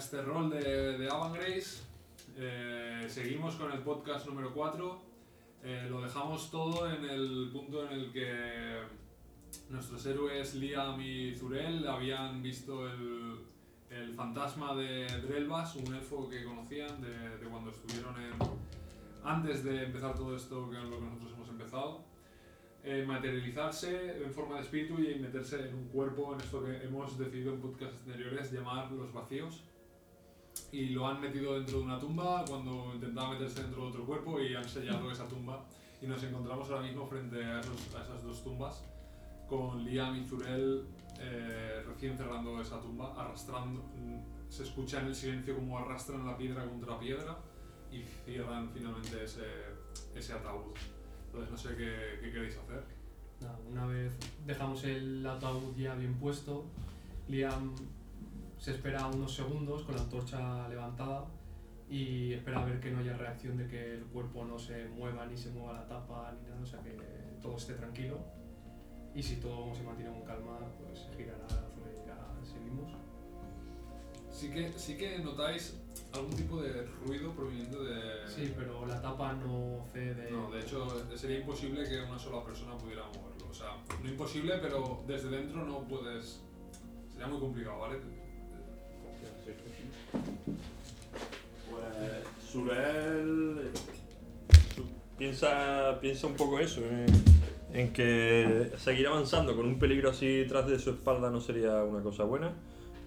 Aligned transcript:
este, 0.00 0.22
rol 0.22 0.48
de, 0.48 0.96
de 0.96 1.06
Grace. 1.06 1.82
Eh, 2.38 3.04
seguimos 3.06 3.56
con 3.56 3.70
el 3.70 3.80
podcast 3.80 4.26
número 4.26 4.54
4. 4.54 4.98
Eh, 5.62 5.86
lo 5.90 6.00
dejamos 6.00 6.50
todo 6.50 6.90
en 6.90 7.04
el 7.04 7.50
punto 7.52 7.84
en 7.84 7.92
el 7.92 8.10
que 8.10 8.80
nuestros 9.68 10.06
héroes 10.06 10.54
Liam 10.54 10.98
y 11.02 11.34
Zurel 11.34 11.86
habían 11.86 12.42
visto 12.42 12.88
el, 12.88 13.40
el 13.90 14.14
fantasma 14.14 14.74
de 14.74 15.06
Drelvas, 15.20 15.76
un 15.76 15.94
elfo 15.94 16.30
que 16.30 16.44
conocían 16.44 17.02
de, 17.02 17.36
de 17.36 17.46
cuando 17.46 17.70
estuvieron 17.70 18.14
en, 18.22 18.32
antes 19.22 19.62
de 19.64 19.84
empezar 19.84 20.14
todo 20.14 20.34
esto 20.34 20.70
que 20.70 20.78
es 20.78 20.84
lo 20.84 20.96
que 20.98 21.04
nosotros 21.04 21.32
hemos 21.34 21.48
empezado 21.50 22.10
eh, 22.82 23.04
materializarse 23.06 24.24
en 24.24 24.32
forma 24.32 24.56
de 24.56 24.62
espíritu 24.62 24.98
y 24.98 25.16
meterse 25.16 25.68
en 25.68 25.74
un 25.74 25.88
cuerpo, 25.88 26.34
en 26.34 26.40
esto 26.40 26.64
que 26.64 26.82
hemos 26.82 27.18
decidido 27.18 27.52
en 27.52 27.60
podcasts 27.60 27.98
anteriores 28.06 28.50
llamar 28.50 28.90
los 28.92 29.12
vacíos. 29.12 29.62
Y 30.72 30.90
lo 30.90 31.06
han 31.06 31.20
metido 31.20 31.54
dentro 31.54 31.78
de 31.78 31.84
una 31.84 31.98
tumba 31.98 32.44
cuando 32.48 32.92
intentaba 32.94 33.32
meterse 33.32 33.62
dentro 33.62 33.82
de 33.82 33.88
otro 33.88 34.04
cuerpo 34.06 34.40
y 34.40 34.54
han 34.54 34.68
sellado 34.68 35.10
esa 35.10 35.26
tumba. 35.26 35.64
Y 36.00 36.06
nos 36.06 36.22
encontramos 36.22 36.68
ahora 36.70 36.82
mismo 36.82 37.06
frente 37.06 37.44
a, 37.44 37.60
esos- 37.60 37.94
a 37.94 38.02
esas 38.02 38.22
dos 38.22 38.42
tumbas, 38.44 38.82
con 39.48 39.84
Liam 39.84 40.16
y 40.16 40.24
Zurel 40.26 40.86
eh, 41.18 41.82
recién 41.86 42.16
cerrando 42.16 42.60
esa 42.60 42.80
tumba, 42.80 43.12
arrastrando. 43.20 43.82
mm, 43.96 44.20
Se 44.48 44.62
escucha 44.62 45.00
en 45.00 45.06
el 45.08 45.14
silencio 45.14 45.54
como 45.56 45.78
arrastran 45.78 46.24
la 46.26 46.36
piedra 46.36 46.64
contra 46.64 46.98
piedra 46.98 47.36
y 47.92 48.02
cierran 48.24 48.70
finalmente 48.72 49.24
ese, 49.24 49.44
ese 50.14 50.32
ataúd. 50.32 50.72
Entonces 51.26 51.50
no 51.50 51.56
sé 51.56 51.76
qué, 51.76 52.18
qué 52.22 52.32
queréis 52.32 52.56
hacer. 52.56 52.84
Una 53.70 53.86
vez 53.86 54.12
dejamos 54.46 54.84
el 54.84 55.26
ataúd 55.26 55.74
ya 55.76 55.94
bien 55.94 56.14
puesto, 56.14 56.64
Liam 57.28 57.74
se 58.60 58.72
espera 58.72 59.06
unos 59.06 59.34
segundos 59.34 59.84
con 59.84 59.96
la 59.96 60.02
antorcha 60.02 60.68
levantada 60.68 61.24
y 61.88 62.34
espera 62.34 62.60
a 62.60 62.64
ver 62.66 62.78
que 62.78 62.90
no 62.90 63.00
haya 63.00 63.16
reacción 63.16 63.56
de 63.56 63.66
que 63.66 63.94
el 63.94 64.04
cuerpo 64.04 64.44
no 64.44 64.58
se 64.58 64.84
mueva 64.88 65.24
ni 65.24 65.36
se 65.36 65.50
mueva 65.50 65.72
la 65.72 65.88
tapa 65.88 66.32
ni 66.38 66.46
nada, 66.48 66.60
o 66.62 66.66
sea 66.66 66.80
que 66.80 66.94
todo 67.40 67.56
esté 67.56 67.74
tranquilo. 67.74 68.18
Y 69.14 69.22
si 69.22 69.36
todo 69.36 69.74
se 69.74 69.82
mantiene 69.82 70.12
con 70.12 70.22
calma, 70.22 70.58
pues 70.78 71.08
girará, 71.16 71.46
y 71.48 72.00
dirá, 72.02 72.18
seguimos. 72.44 72.92
Sí 74.30 74.50
que, 74.50 74.70
sí 74.78 74.96
que 74.96 75.18
notáis 75.18 75.80
algún 76.12 76.36
tipo 76.36 76.60
de 76.62 76.84
ruido 77.04 77.32
proveniendo 77.32 77.82
de... 77.82 78.28
Sí, 78.28 78.52
pero 78.56 78.86
la 78.86 79.00
tapa 79.00 79.32
no 79.32 79.84
cede. 79.92 80.30
No, 80.30 80.50
de 80.50 80.60
hecho 80.60 80.86
sería 81.16 81.40
imposible 81.40 81.88
que 81.88 81.98
una 82.02 82.18
sola 82.18 82.44
persona 82.44 82.76
pudiera 82.76 83.04
moverlo. 83.06 83.48
O 83.50 83.54
sea, 83.54 83.76
no 84.00 84.08
imposible, 84.08 84.58
pero 84.60 85.02
desde 85.08 85.30
dentro 85.30 85.64
no 85.64 85.80
puedes... 85.88 86.42
Sería 87.10 87.26
muy 87.26 87.40
complicado, 87.40 87.80
¿vale? 87.80 88.19
Pues 91.70 92.50
Surel 92.50 93.70
su- 94.74 94.84
piensa, 95.16 95.98
piensa 96.00 96.26
un 96.26 96.34
poco 96.34 96.58
eso, 96.58 96.80
en, 96.80 97.06
en 97.72 97.92
que 97.92 98.72
seguir 98.78 99.06
avanzando 99.06 99.54
con 99.56 99.66
un 99.66 99.78
peligro 99.78 100.10
así 100.10 100.44
tras 100.48 100.66
de 100.66 100.78
su 100.78 100.90
espalda 100.90 101.30
no 101.30 101.40
sería 101.40 101.84
una 101.84 102.02
cosa 102.02 102.24
buena, 102.24 102.52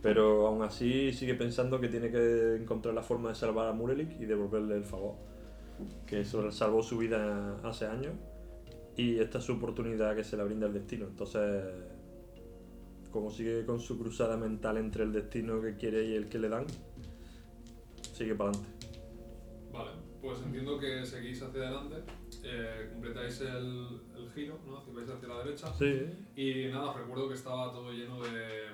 pero 0.01 0.47
aún 0.47 0.61
así 0.63 1.11
sigue 1.13 1.33
pensando 1.35 1.79
que 1.81 1.87
tiene 1.89 2.11
que 2.11 2.55
encontrar 2.61 2.93
la 2.93 3.03
forma 3.03 3.29
de 3.29 3.35
salvar 3.35 3.67
a 3.67 3.73
Murelik 3.73 4.19
y 4.19 4.25
devolverle 4.25 4.75
el 4.75 4.85
favor, 4.85 5.15
que 6.05 6.23
salvó 6.23 6.83
su 6.83 6.97
vida 6.97 7.57
hace 7.63 7.85
años 7.85 8.13
y 8.95 9.19
esta 9.19 9.39
es 9.39 9.43
su 9.43 9.53
oportunidad 9.53 10.15
que 10.15 10.23
se 10.23 10.37
le 10.37 10.43
brinda 10.43 10.67
el 10.67 10.73
destino. 10.73 11.07
Entonces, 11.07 11.63
como 13.13 13.31
sigue 13.31 13.65
con 13.65 13.79
su 13.79 13.97
cruzada 13.97 14.35
mental 14.35 14.77
entre 14.77 15.03
el 15.03 15.13
destino 15.13 15.61
que 15.61 15.77
quiere 15.77 16.03
y 16.05 16.15
el 16.15 16.27
que 16.27 16.39
le 16.39 16.49
dan, 16.49 16.65
sigue 18.13 18.35
para 18.35 18.49
adelante. 18.49 18.87
Vale, 19.71 19.91
pues 20.21 20.39
entiendo 20.41 20.79
que 20.79 21.05
seguís 21.05 21.41
hacia 21.41 21.61
adelante, 21.61 22.11
eh, 22.43 22.89
completáis 22.91 23.39
el, 23.41 24.01
el 24.15 24.31
giro, 24.33 24.59
¿no? 24.65 24.77
Hacia- 24.79 24.93
Vais 24.93 25.09
hacia 25.09 25.27
la 25.27 25.43
derecha. 25.43 25.73
Sí, 25.73 26.01
Y 26.35 26.71
nada, 26.71 26.91
os 26.91 26.97
recuerdo 26.97 27.27
que 27.29 27.35
estaba 27.35 27.71
todo 27.71 27.91
lleno 27.91 28.21
de, 28.21 28.69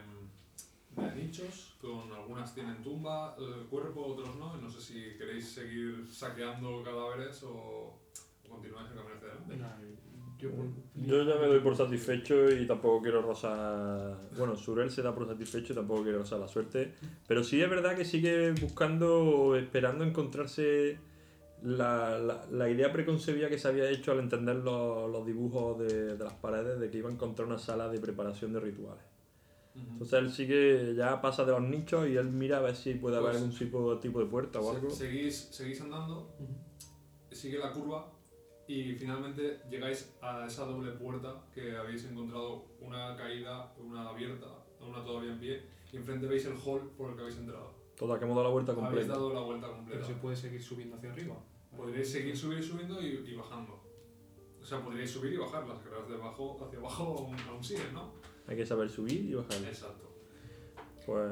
de 1.02 1.16
nichos, 1.16 1.76
con 1.82 2.12
algunas 2.12 2.54
tienen 2.54 2.82
tumba, 2.84 3.36
el 3.40 3.66
cuerpo, 3.68 4.06
otros 4.08 4.36
no. 4.38 4.58
y 4.58 4.62
No 4.62 4.70
sé 4.70 4.82
si 4.82 5.18
queréis 5.18 5.48
seguir 5.50 6.06
saqueando 6.10 6.84
cadáveres 6.84 7.44
o, 7.44 7.52
o 7.54 8.50
continuáis 8.50 8.90
el 8.92 8.96
camino 8.98 9.16
hacia 9.16 9.28
adelante. 9.30 9.58
Nada, 9.58 9.80
yo, 10.40 10.50
yo 10.96 11.24
ya 11.24 11.36
me 11.36 11.48
doy 11.48 11.60
por 11.60 11.76
satisfecho 11.76 12.50
y 12.50 12.66
tampoco 12.66 13.02
quiero 13.02 13.22
rozar. 13.22 14.18
Bueno, 14.38 14.56
Surel 14.56 14.90
se 14.90 15.02
da 15.02 15.14
por 15.14 15.28
satisfecho 15.28 15.74
y 15.74 15.76
tampoco 15.76 16.04
quiero 16.04 16.20
rozar 16.20 16.40
la 16.40 16.48
suerte. 16.48 16.94
Pero 17.28 17.44
sí 17.44 17.62
es 17.62 17.70
verdad 17.70 17.96
que 17.96 18.06
sigue 18.06 18.52
buscando, 18.54 19.56
esperando 19.56 20.04
encontrarse 20.04 20.98
la, 21.62 22.18
la, 22.20 22.46
la 22.52 22.70
idea 22.70 22.92
preconcebida 22.94 23.50
que 23.50 23.58
se 23.60 23.68
había 23.68 23.90
hecho 23.90 24.14
al 24.14 24.20
entender 24.20 24.56
los, 24.58 25.12
los 25.12 25.26
dibujos 25.26 25.78
de, 25.80 26.16
de 26.18 26.24
las 26.24 26.34
paredes 26.34 26.80
de 26.80 26.90
que 26.90 27.00
iba 27.00 27.10
a 27.10 27.12
encontrar 27.12 27.48
una 27.48 27.58
sala 27.60 27.90
de 27.90 28.00
preparación 28.00 28.54
de 28.54 28.60
rituales. 28.62 29.04
Entonces 29.76 30.20
él 30.20 30.32
sigue, 30.32 30.96
ya 30.96 31.22
pasa 31.22 31.46
de 31.46 31.52
los 31.52 31.62
nichos 31.62 32.08
y 32.10 32.16
él 32.18 32.30
mira 32.30 32.58
a 32.58 32.62
ver 32.62 32.76
si 32.76 32.96
puede 32.96 33.16
haber 33.18 33.32
Pues- 33.32 33.42
algún 33.44 33.58
tipo, 33.58 33.98
tipo 34.00 34.20
de 34.20 34.26
puerta 34.26 34.60
o 34.60 34.72
algo. 34.74 34.90
Seguís, 34.90 35.50
seguís 35.52 35.80
andando, 35.82 36.34
sigue 37.32 37.60
la 37.60 37.72
curva 37.72 38.12
y 38.70 38.94
finalmente 38.94 39.62
llegáis 39.68 40.16
a 40.22 40.46
esa 40.46 40.64
doble 40.66 40.92
puerta 40.92 41.42
que 41.52 41.76
habéis 41.76 42.06
encontrado 42.06 42.66
una 42.80 43.16
caída, 43.16 43.74
una 43.80 44.08
abierta, 44.10 44.46
una 44.80 45.04
todavía 45.04 45.32
en 45.34 45.40
pie 45.40 45.64
y 45.92 45.98
enfrente 45.98 46.28
veis 46.28 46.46
el 46.46 46.54
hall 46.64 46.82
por 46.96 47.10
el 47.10 47.16
que 47.16 47.22
habéis 47.24 47.38
entrado. 47.38 47.74
Toda 47.98 48.20
que 48.20 48.26
hemos 48.26 48.36
dado 48.38 48.48
la 48.48 48.54
vuelta 48.54 48.72
Habéis 48.74 48.86
completa. 48.88 49.14
dado 49.14 49.34
la 49.34 49.42
vuelta 49.42 49.66
Pero 49.68 49.78
completa. 49.78 50.06
se 50.06 50.14
puede 50.14 50.36
seguir 50.36 50.62
subiendo 50.62 50.96
hacia 50.98 51.12
arriba. 51.12 51.36
Podríais 51.76 52.12
seguir 52.12 52.38
subir 52.38 52.64
subiendo 52.64 53.02
y, 53.02 53.08
y 53.28 53.36
bajando. 53.36 53.80
O 54.62 54.66
sea, 54.66 54.82
podríais 54.84 55.10
subir 55.10 55.34
y 55.34 55.38
bajar, 55.38 55.68
las 55.68 55.80
escaleras 55.80 56.08
de 56.08 56.16
abajo 56.16 56.64
hacia 56.64 56.78
abajo 56.80 57.04
aún, 57.18 57.36
aún 57.50 57.64
siguen, 57.64 57.92
¿no? 57.94 58.14
Hay 58.46 58.56
que 58.56 58.66
saber 58.68 58.88
subir 58.90 59.26
y 59.26 59.34
bajar. 59.34 59.58
Exacto. 59.64 60.14
Pues. 61.06 61.32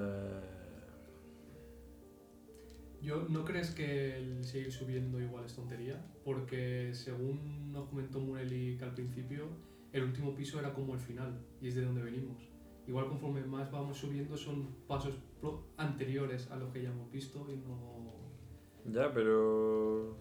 Yo, 3.01 3.25
¿No 3.29 3.45
crees 3.45 3.71
que 3.71 4.17
el 4.17 4.43
seguir 4.43 4.71
subiendo 4.71 5.19
igual 5.19 5.45
es 5.45 5.53
tontería? 5.55 6.03
Porque 6.27 6.89
según 6.93 7.71
nos 7.71 7.87
comentó 7.87 8.19
Mureli 8.19 8.75
que 8.77 8.83
al 8.83 8.93
principio, 8.93 9.47
el 9.93 10.03
último 10.03 10.35
piso 10.35 10.59
era 10.59 10.73
como 10.73 10.93
el 10.93 10.99
final 10.99 11.39
y 11.61 11.69
es 11.69 11.75
de 11.75 11.85
donde 11.85 12.01
venimos. 12.01 12.49
Igual 12.85 13.07
conforme 13.07 13.45
más 13.45 13.71
vamos 13.71 13.95
subiendo 13.95 14.35
son 14.35 14.75
pasos 14.89 15.13
anteriores 15.77 16.51
a 16.51 16.57
los 16.57 16.73
que 16.73 16.83
ya 16.83 16.89
hemos 16.89 17.09
visto 17.09 17.47
y 17.49 17.55
no... 17.55 18.11
Ya, 18.91 19.13
pero. 19.13 20.17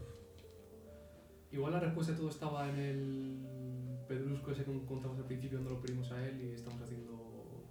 Igual 1.50 1.72
la 1.72 1.81
respuesta 1.81 2.12
de 2.12 2.19
todo 2.19 2.28
estaba 2.28 2.71
en 2.71 2.78
el 2.78 4.06
pedrusco 4.06 4.53
ese 4.53 4.65
que 4.65 4.71
encontramos 4.71 5.19
al 5.19 5.25
principio 5.25 5.59
cuando 5.59 5.75
lo 5.75 5.81
pedimos 5.81 6.12
a 6.12 6.25
él 6.25 6.41
y 6.41 6.53
estamos 6.53 6.81
haciendo... 6.83 7.65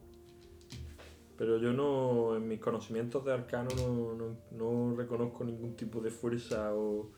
Pero 1.38 1.58
yo 1.58 1.72
no. 1.72 2.36
En 2.36 2.50
mis 2.50 2.60
conocimientos 2.60 3.24
de 3.24 3.32
arcano 3.32 3.70
no, 3.78 4.14
no, 4.14 4.36
no 4.52 4.94
reconozco 4.98 5.46
ningún 5.46 5.78
tipo 5.78 6.02
de 6.02 6.12
fuerza 6.12 6.76
o, 6.76 7.12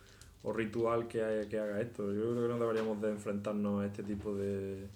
o 0.47 0.53
ritual 0.53 1.07
que, 1.07 1.21
haya- 1.23 1.47
que 1.49 1.59
haga 1.59 1.81
esto. 1.81 2.13
Yo 2.13 2.21
creo 2.31 2.43
que 2.47 2.53
no 2.53 2.59
deberíamos 2.59 3.01
de 3.01 3.09
enfrentarnos 3.11 3.81
a 3.81 3.85
este 3.87 4.03
tipo 4.03 4.33
de. 4.33 4.87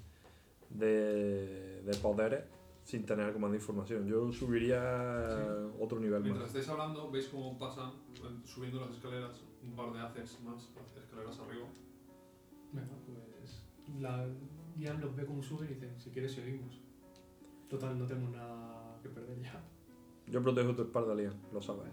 de, 0.69 1.81
de 1.83 1.97
poderes 2.01 2.43
sin 2.83 3.05
tener 3.05 3.25
algo 3.25 3.39
más 3.39 3.51
de 3.51 3.57
información. 3.57 4.07
Yo 4.07 4.31
subiría 4.31 4.79
a 4.81 5.67
otro 5.79 5.99
nivel 5.99 6.21
Mientras 6.23 6.47
más. 6.47 6.55
estáis 6.55 6.69
hablando, 6.69 7.11
veis 7.11 7.27
cómo 7.27 7.57
pasan 7.57 7.89
eh, 8.15 8.39
subiendo 8.45 8.79
las 8.81 8.91
escaleras, 8.91 9.41
un 9.63 9.75
par 9.75 9.91
de 9.93 9.99
haces 9.99 10.39
más, 10.41 10.69
escaleras 10.97 11.37
arriba. 11.39 11.67
Venga, 12.71 12.95
pues... 13.05 13.63
La, 13.99 14.25
Ian 14.77 14.99
los 15.01 15.15
ve 15.15 15.25
como 15.25 15.43
suben 15.43 15.69
y 15.69 15.73
dice, 15.73 15.91
si 15.99 16.09
quieres 16.11 16.31
seguimos. 16.31 16.79
Total, 17.69 17.97
no 17.99 18.05
tenemos 18.07 18.31
nada 18.31 18.97
que 19.03 19.09
perder 19.09 19.39
ya. 19.41 19.61
Yo 20.27 20.41
protejo 20.41 20.73
tu 20.73 20.81
espalda, 20.83 21.13
Liam, 21.13 21.33
lo 21.53 21.61
sabes. 21.61 21.91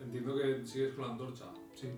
Entiendo 0.00 0.34
que 0.36 0.66
sigues 0.66 0.94
con 0.94 1.06
la 1.06 1.12
antorcha. 1.12 1.44
Sí. 1.74 1.88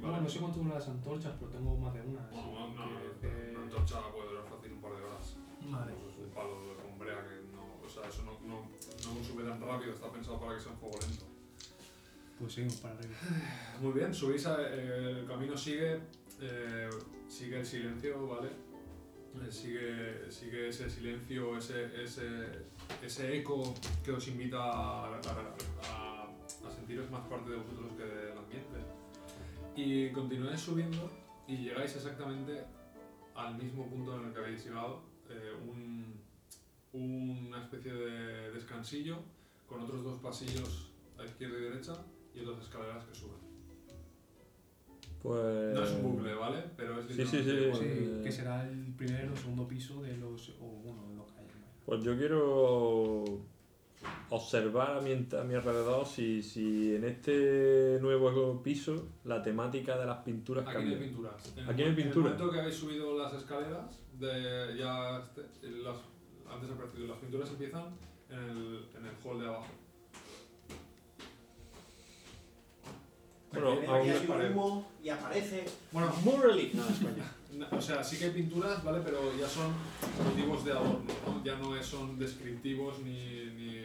Vale. 0.00 0.12
Bueno, 0.12 0.20
no 0.22 0.28
sé 0.28 0.38
cuánto 0.40 0.58
duran 0.60 0.74
las 0.74 0.88
antorchas, 0.88 1.34
pero 1.38 1.50
tengo 1.52 1.76
más 1.76 1.92
de 1.94 2.00
una. 2.02 2.20
No, 2.30 2.68
no, 2.70 2.86
no, 2.86 3.20
que- 3.20 3.50
una 3.54 3.62
antorcha 3.64 4.00
puede 4.12 4.28
durar 4.30 4.44
fácil 4.48 4.72
un 4.72 4.80
par 4.80 4.96
de 4.96 5.02
horas. 5.04 5.36
Vale. 5.62 5.92
Pues 5.92 6.14
es 6.14 6.18
un 6.24 6.30
palo 6.30 6.76
con 6.82 6.98
brea 6.98 7.22
que 7.28 7.52
no. 7.54 7.84
O 7.84 7.88
sea, 7.88 8.08
eso 8.08 8.22
no, 8.22 8.32
no, 8.46 8.62
no 8.62 9.24
sube 9.24 9.44
tan 9.44 9.60
rápido, 9.60 9.92
está 9.92 10.10
pensado 10.10 10.40
para 10.40 10.54
que 10.56 10.60
sea 10.62 10.72
un 10.72 10.78
fuego 10.78 10.98
lento. 11.00 11.24
Pues 12.38 12.52
seguimos 12.54 12.76
para 12.76 12.94
arriba. 12.94 13.14
Muy 13.82 13.92
bien, 13.92 14.14
subís, 14.14 14.46
a- 14.46 14.56
eh, 14.62 15.18
el 15.20 15.26
camino 15.26 15.56
sigue, 15.56 16.00
eh, 16.40 16.88
sigue 17.28 17.60
el 17.60 17.66
silencio, 17.66 18.26
¿vale? 18.26 18.48
Eh, 18.48 19.52
sigue, 19.52 20.30
sigue 20.32 20.68
ese 20.70 20.88
silencio, 20.90 21.56
ese, 21.58 22.02
ese, 22.02 22.64
ese 23.02 23.36
eco 23.38 23.74
que 24.02 24.12
os 24.12 24.26
invita 24.28 24.58
a, 24.58 25.04
a- 25.06 25.10
a- 25.84 26.70
sentiros 26.74 27.10
más 27.10 27.20
parte 27.28 27.50
de 27.50 27.56
vosotros 27.56 27.92
que 27.96 28.04
del 28.04 28.36
ambiente. 28.38 28.49
Y 29.82 30.10
continuáis 30.12 30.60
subiendo 30.60 31.10
y 31.48 31.56
llegáis 31.56 31.96
exactamente 31.96 32.64
al 33.34 33.56
mismo 33.56 33.88
punto 33.88 34.18
en 34.18 34.26
el 34.26 34.32
que 34.34 34.38
habéis 34.38 34.62
llegado, 34.62 35.00
eh, 35.30 35.52
un, 35.66 36.20
una 36.92 37.62
especie 37.62 37.94
de 37.94 38.50
descansillo 38.52 39.16
con 39.66 39.80
otros 39.80 40.04
dos 40.04 40.18
pasillos 40.20 40.90
a 41.18 41.24
izquierda 41.24 41.58
y 41.58 41.62
derecha 41.62 41.94
y 42.34 42.40
otras 42.40 42.64
escaleras 42.64 43.04
que 43.06 43.14
suben. 43.14 43.38
Pues. 45.22 45.74
No 45.74 45.84
es 45.84 45.90
un 45.92 46.02
bucle, 46.02 46.34
¿vale? 46.34 46.62
Pero 46.76 47.00
es 47.00 47.06
Sí, 47.06 47.24
sí, 47.24 47.38
literalmente 47.38 47.50
sí, 47.50 47.64
igual. 47.64 47.80
Sí, 47.80 47.88
eh, 47.88 48.20
que 48.22 48.32
será 48.32 48.68
el 48.68 48.94
primer 48.94 49.30
o 49.30 49.36
segundo 49.36 49.66
piso 49.66 50.02
de 50.02 50.16
los. 50.18 50.50
o 50.60 50.66
bueno, 50.84 51.08
de 51.08 51.16
lo 51.16 51.26
que 51.26 51.32
hay. 51.38 51.46
Pues 51.86 52.04
yo 52.04 52.18
quiero 52.18 53.24
observar 54.30 54.96
a 54.96 55.00
mi, 55.00 55.10
ent- 55.10 55.38
a 55.38 55.44
mi 55.44 55.54
alrededor 55.54 56.06
si, 56.06 56.42
si 56.42 56.94
en 56.94 57.04
este 57.04 57.98
nuevo 58.00 58.62
piso 58.62 59.08
la 59.24 59.42
temática 59.42 59.98
de 59.98 60.06
las 60.06 60.18
pinturas 60.18 60.64
Aquí 60.66 60.74
no 60.74 60.78
hay 60.80 60.86
cambia. 60.90 61.06
pinturas. 61.08 61.52
En 61.56 61.68
Aquí 61.68 61.82
hay 61.82 61.90
mo- 61.90 61.96
pintura. 61.96 62.26
En 62.28 62.32
el 62.32 62.38
momento 62.38 62.52
que 62.52 62.60
habéis 62.60 62.76
subido 62.76 63.18
las 63.18 63.32
escaleras, 63.34 64.00
de 64.18 64.76
ya 64.78 65.18
este- 65.18 65.70
las, 65.70 65.96
antes 66.50 66.70
ha 66.70 66.74
aparecido, 66.74 67.06
las 67.08 67.18
pinturas 67.18 67.50
empiezan 67.50 67.84
en 68.30 68.38
el, 68.38 68.88
en 68.96 69.06
el 69.06 69.12
hall 69.24 69.40
de 69.40 69.46
abajo. 69.46 69.66
Bueno, 73.52 73.80
que 73.80 73.86
hay 73.88 74.10
un 74.28 74.52
humo 74.52 74.90
y 75.02 75.08
aparece 75.08 75.64
Bueno, 75.90 76.12
Murali. 76.22 76.70
No, 76.72 76.84
es 76.86 77.72
o 77.72 77.80
sea, 77.80 78.04
sí 78.04 78.16
que 78.16 78.26
hay 78.26 78.30
pinturas, 78.30 78.82
¿vale? 78.84 79.00
Pero 79.04 79.36
ya 79.36 79.48
son 79.48 79.72
motivos 80.24 80.64
de 80.64 80.70
adorno, 80.70 81.00
¿no? 81.26 81.44
Ya 81.44 81.56
no 81.56 81.74
es- 81.76 81.84
son 81.86 82.16
descriptivos 82.16 83.00
ni, 83.00 83.46
ni, 83.56 83.80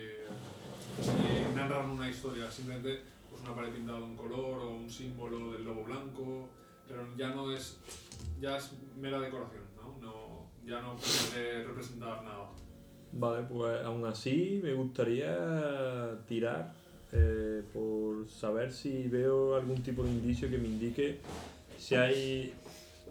ni 0.99 1.55
narran 1.55 1.89
una 1.89 2.09
historia, 2.09 2.49
simplemente 2.49 3.01
pues 3.29 3.41
una 3.41 3.55
pared 3.55 3.73
pintada 3.73 3.99
de 3.99 4.05
un 4.05 4.15
color 4.15 4.59
o 4.59 4.71
un 4.71 4.89
símbolo 4.89 5.53
del 5.53 5.63
lobo 5.63 5.83
blanco, 5.83 6.49
pero 6.87 7.05
ya 7.17 7.29
no 7.29 7.51
es, 7.51 7.77
ya 8.39 8.57
es 8.57 8.71
mera 8.97 9.19
decoración, 9.19 9.63
¿no? 9.75 9.97
no 10.01 10.45
ya 10.65 10.81
no 10.81 10.95
puede 10.95 11.63
representar 11.63 12.23
nada. 12.23 12.49
Vale, 13.11 13.43
pues 13.43 13.85
aún 13.85 14.05
así 14.05 14.59
me 14.63 14.73
gustaría 14.73 16.17
tirar 16.27 16.73
eh, 17.11 17.63
por 17.71 18.27
saber 18.27 18.73
si 18.73 19.07
veo 19.07 19.55
algún 19.55 19.81
tipo 19.83 20.03
de 20.03 20.09
indicio 20.09 20.49
que 20.49 20.57
me 20.57 20.67
indique 20.67 21.19
si 21.77 21.95
hay 21.95 22.53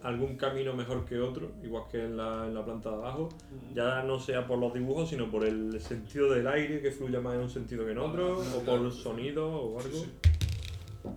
algún 0.04 0.36
camino 0.36 0.74
mejor 0.74 1.04
que 1.04 1.18
otro, 1.18 1.50
igual 1.62 1.84
que 1.90 2.04
en 2.04 2.16
la, 2.16 2.46
en 2.46 2.54
la 2.54 2.64
planta 2.64 2.90
de 2.90 2.96
abajo, 2.96 3.28
ya 3.74 4.02
no 4.02 4.20
sea 4.20 4.46
por 4.46 4.58
los 4.58 4.72
dibujos, 4.74 5.08
sino 5.10 5.30
por 5.30 5.44
el 5.44 5.80
sentido 5.80 6.30
del 6.32 6.46
aire 6.46 6.80
que 6.80 6.90
fluya 6.92 7.20
más 7.20 7.34
en 7.34 7.40
un 7.40 7.50
sentido 7.50 7.84
que 7.86 7.92
en 7.92 7.98
otro, 7.98 8.36
Vale, 8.38 8.50
o 8.56 8.60
claro. 8.62 8.82
por 8.82 8.92
sonido 8.92 9.48
o 9.50 9.80
algo. 9.80 9.98
Sí, 9.98 10.04
sí. 10.04 11.08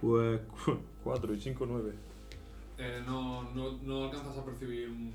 Pues 0.00 0.40
4 1.04 1.34
y 1.34 1.40
5, 1.40 1.66
9. 1.66 1.92
Eh, 2.78 3.02
no, 3.06 3.50
no, 3.52 3.72
no 3.82 4.04
alcanzas 4.04 4.38
a 4.38 4.44
percibir 4.44 4.88
un- 4.88 5.12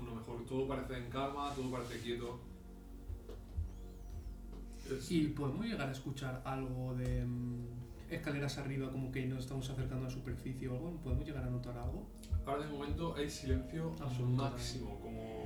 uno 0.00 0.14
mejor. 0.14 0.44
Todo 0.48 0.66
parece 0.66 0.96
en 0.98 1.10
calma, 1.10 1.52
todo 1.54 1.70
parece 1.70 1.98
quieto. 2.00 2.38
Es- 4.90 5.10
¿Y 5.10 5.28
podemos 5.28 5.64
llegar 5.66 5.88
a 5.88 5.92
escuchar 5.92 6.40
algo 6.44 6.94
de 6.94 7.24
mm, 7.24 7.66
escaleras 8.16 8.58
arriba, 8.58 8.90
como 8.90 9.10
que 9.12 9.24
nos 9.26 9.40
estamos 9.40 9.68
acercando 9.70 10.06
a 10.06 10.08
la 10.08 10.14
superficie 10.14 10.68
o 10.68 10.74
algo? 10.74 11.00
¿Podemos 11.02 11.24
llegar 11.24 11.44
a 11.44 11.50
notar 11.50 11.76
algo? 11.76 12.06
Ahora 12.46 12.64
de 12.66 12.72
momento 12.72 13.14
hay 13.16 13.28
silencio 13.30 13.92
Absoluto. 14.00 14.42
máximo, 14.42 14.98
como... 15.00 15.44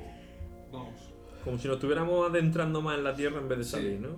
Vamos. 0.73 1.13
Como 1.45 1.59
si 1.59 1.69
nos 1.69 1.77
estuviéramos 1.77 2.29
adentrando 2.31 2.81
más 2.83 2.99
en 2.99 3.05
la 3.05 3.15
tierra 3.15 3.39
en 3.41 3.49
vez 3.49 3.59
de 3.59 3.65
Sí. 3.65 3.71
salir, 3.71 4.01
¿no? 4.01 4.17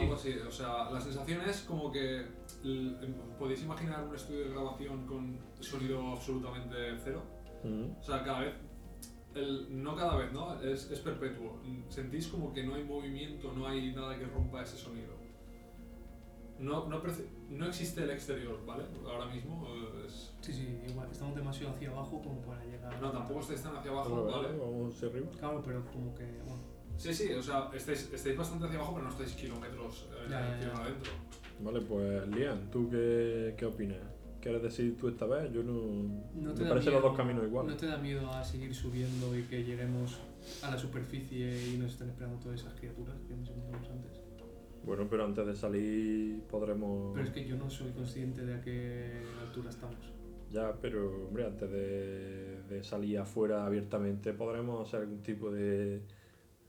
Algo 0.00 0.14
así. 0.14 0.34
O 0.46 0.50
sea, 0.50 0.90
la 0.90 1.00
sensación 1.00 1.40
es 1.42 1.60
como 1.62 1.90
que... 1.92 2.26
l- 2.64 2.96
¿Podéis 3.38 3.62
imaginar 3.62 4.04
un 4.04 4.14
estudio 4.14 4.40
de 4.44 4.50
grabación 4.50 5.06
con 5.06 5.38
sonido 5.60 6.12
absolutamente 6.12 6.74
cero? 7.02 7.22
Mm. 7.64 7.98
O 8.00 8.02
sea, 8.02 8.22
cada 8.24 8.40
vez... 8.40 8.54
el- 9.34 9.82
no 9.82 9.94
cada 9.94 10.16
vez, 10.16 10.32
¿no? 10.32 10.60
Es, 10.60 10.90
es 10.90 10.98
perpetuo. 11.00 11.60
Sentís 11.88 12.26
como 12.28 12.52
que 12.52 12.64
no 12.64 12.74
hay 12.74 12.84
movimiento, 12.84 13.52
no 13.52 13.66
hay 13.68 13.92
nada 13.94 14.18
que 14.18 14.26
rompa 14.26 14.62
ese 14.62 14.76
sonido. 14.76 15.14
No, 16.58 16.86
no, 16.88 17.02
no 17.50 17.66
existe 17.66 18.02
el 18.02 18.10
exterior, 18.10 18.58
¿vale? 18.66 18.84
Ahora 19.06 19.26
mismo 19.26 19.66
eh, 19.68 20.06
es... 20.06 20.32
Sí, 20.40 20.52
sí, 20.52 20.78
igual. 20.88 21.08
Estamos 21.12 21.36
demasiado 21.36 21.74
hacia 21.74 21.90
abajo 21.90 22.22
como 22.22 22.40
para 22.42 22.64
llegar. 22.64 23.00
No, 23.00 23.10
tampoco 23.10 23.40
estáis 23.40 23.62
tan 23.62 23.76
hacia 23.76 23.90
abajo, 23.90 24.24
¿vale? 24.24 24.48
Vamos 24.58 24.94
hacia 24.94 25.08
arriba. 25.08 25.26
Claro, 25.38 25.62
pero 25.64 25.84
como 25.92 26.14
que. 26.14 26.24
Bueno, 26.24 26.76
Sí, 26.96 27.12
sí, 27.12 27.30
o 27.34 27.42
sea, 27.42 27.68
estáis, 27.74 28.10
estáis 28.12 28.36
bastante 28.36 28.64
hacia 28.66 28.78
abajo, 28.78 28.94
pero 28.94 29.04
no 29.04 29.10
estáis 29.12 29.32
kilómetros 29.34 30.06
eh, 30.12 30.26
Ya, 30.30 30.40
ya, 30.40 30.48
ya. 30.48 30.58
tierra 30.60 30.82
adentro. 30.82 31.12
Vale, 31.60 31.80
pues 31.82 32.28
Lian, 32.28 32.70
¿tú 32.70 32.88
qué, 32.90 33.54
qué 33.58 33.66
opinas? 33.66 33.98
¿Quieres 34.40 34.62
decir 34.62 34.96
tú 34.96 35.08
esta 35.08 35.26
vez? 35.26 35.52
Yo 35.52 35.62
no... 35.62 35.74
no 36.34 36.54
te 36.54 36.62
me 36.62 36.68
parecen 36.68 36.92
miedo, 36.92 37.00
los 37.00 37.02
dos 37.10 37.16
caminos 37.16 37.44
iguales. 37.44 37.72
¿No 37.72 37.76
te 37.76 37.86
da 37.86 37.98
miedo 37.98 38.30
a 38.30 38.44
seguir 38.44 38.74
subiendo 38.74 39.36
y 39.36 39.42
que 39.42 39.64
lleguemos 39.64 40.18
a 40.62 40.70
la 40.70 40.78
superficie 40.78 41.74
y 41.74 41.76
nos 41.78 41.92
estén 41.92 42.08
esperando 42.10 42.38
todas 42.38 42.60
esas 42.60 42.72
criaturas 42.74 43.16
que 43.26 43.34
mencionamos 43.34 43.88
antes? 43.90 44.20
Bueno, 44.86 45.08
pero 45.10 45.24
antes 45.24 45.44
de 45.44 45.54
salir 45.56 46.42
podremos... 46.44 47.12
Pero 47.12 47.26
es 47.26 47.32
que 47.32 47.44
yo 47.44 47.56
no 47.56 47.68
soy 47.68 47.90
consciente 47.90 48.46
de 48.46 48.54
a 48.54 48.60
qué 48.62 49.24
altura 49.40 49.68
estamos. 49.68 49.96
Ya, 50.48 50.72
pero 50.80 51.26
hombre, 51.26 51.44
antes 51.44 51.68
de, 51.68 52.62
de 52.62 52.84
salir 52.84 53.18
afuera 53.18 53.66
abiertamente 53.66 54.32
podremos 54.32 54.86
hacer 54.86 55.00
algún 55.00 55.20
tipo 55.24 55.50
de, 55.50 56.02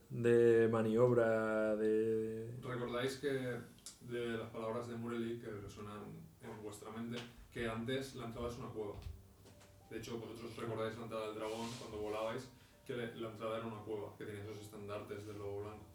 de 0.10 0.68
maniobra, 0.68 1.76
de... 1.76 2.58
Recordáis 2.64 3.18
que 3.18 3.28
de 3.30 4.38
las 4.38 4.50
palabras 4.50 4.88
de 4.88 4.96
Mureli 4.96 5.38
que 5.38 5.52
resuenan 5.52 6.02
en 6.42 6.64
vuestra 6.64 6.90
mente, 6.90 7.20
que 7.52 7.70
antes 7.70 8.16
la 8.16 8.26
entrada 8.26 8.50
es 8.50 8.58
una 8.58 8.70
cueva. 8.70 8.96
De 9.92 9.98
hecho, 10.00 10.18
vosotros 10.18 10.58
recordáis 10.58 10.98
la 10.98 11.04
entrada 11.04 11.28
del 11.28 11.36
dragón 11.36 11.68
cuando 11.80 12.00
volabais, 12.00 12.50
que 12.84 12.96
la 12.96 13.30
entrada 13.30 13.58
era 13.58 13.68
una 13.68 13.82
cueva, 13.84 14.16
que 14.18 14.26
tenía 14.26 14.42
esos 14.42 14.60
estandartes 14.60 15.28
del 15.28 15.38
lobo 15.38 15.62
blanco. 15.62 15.86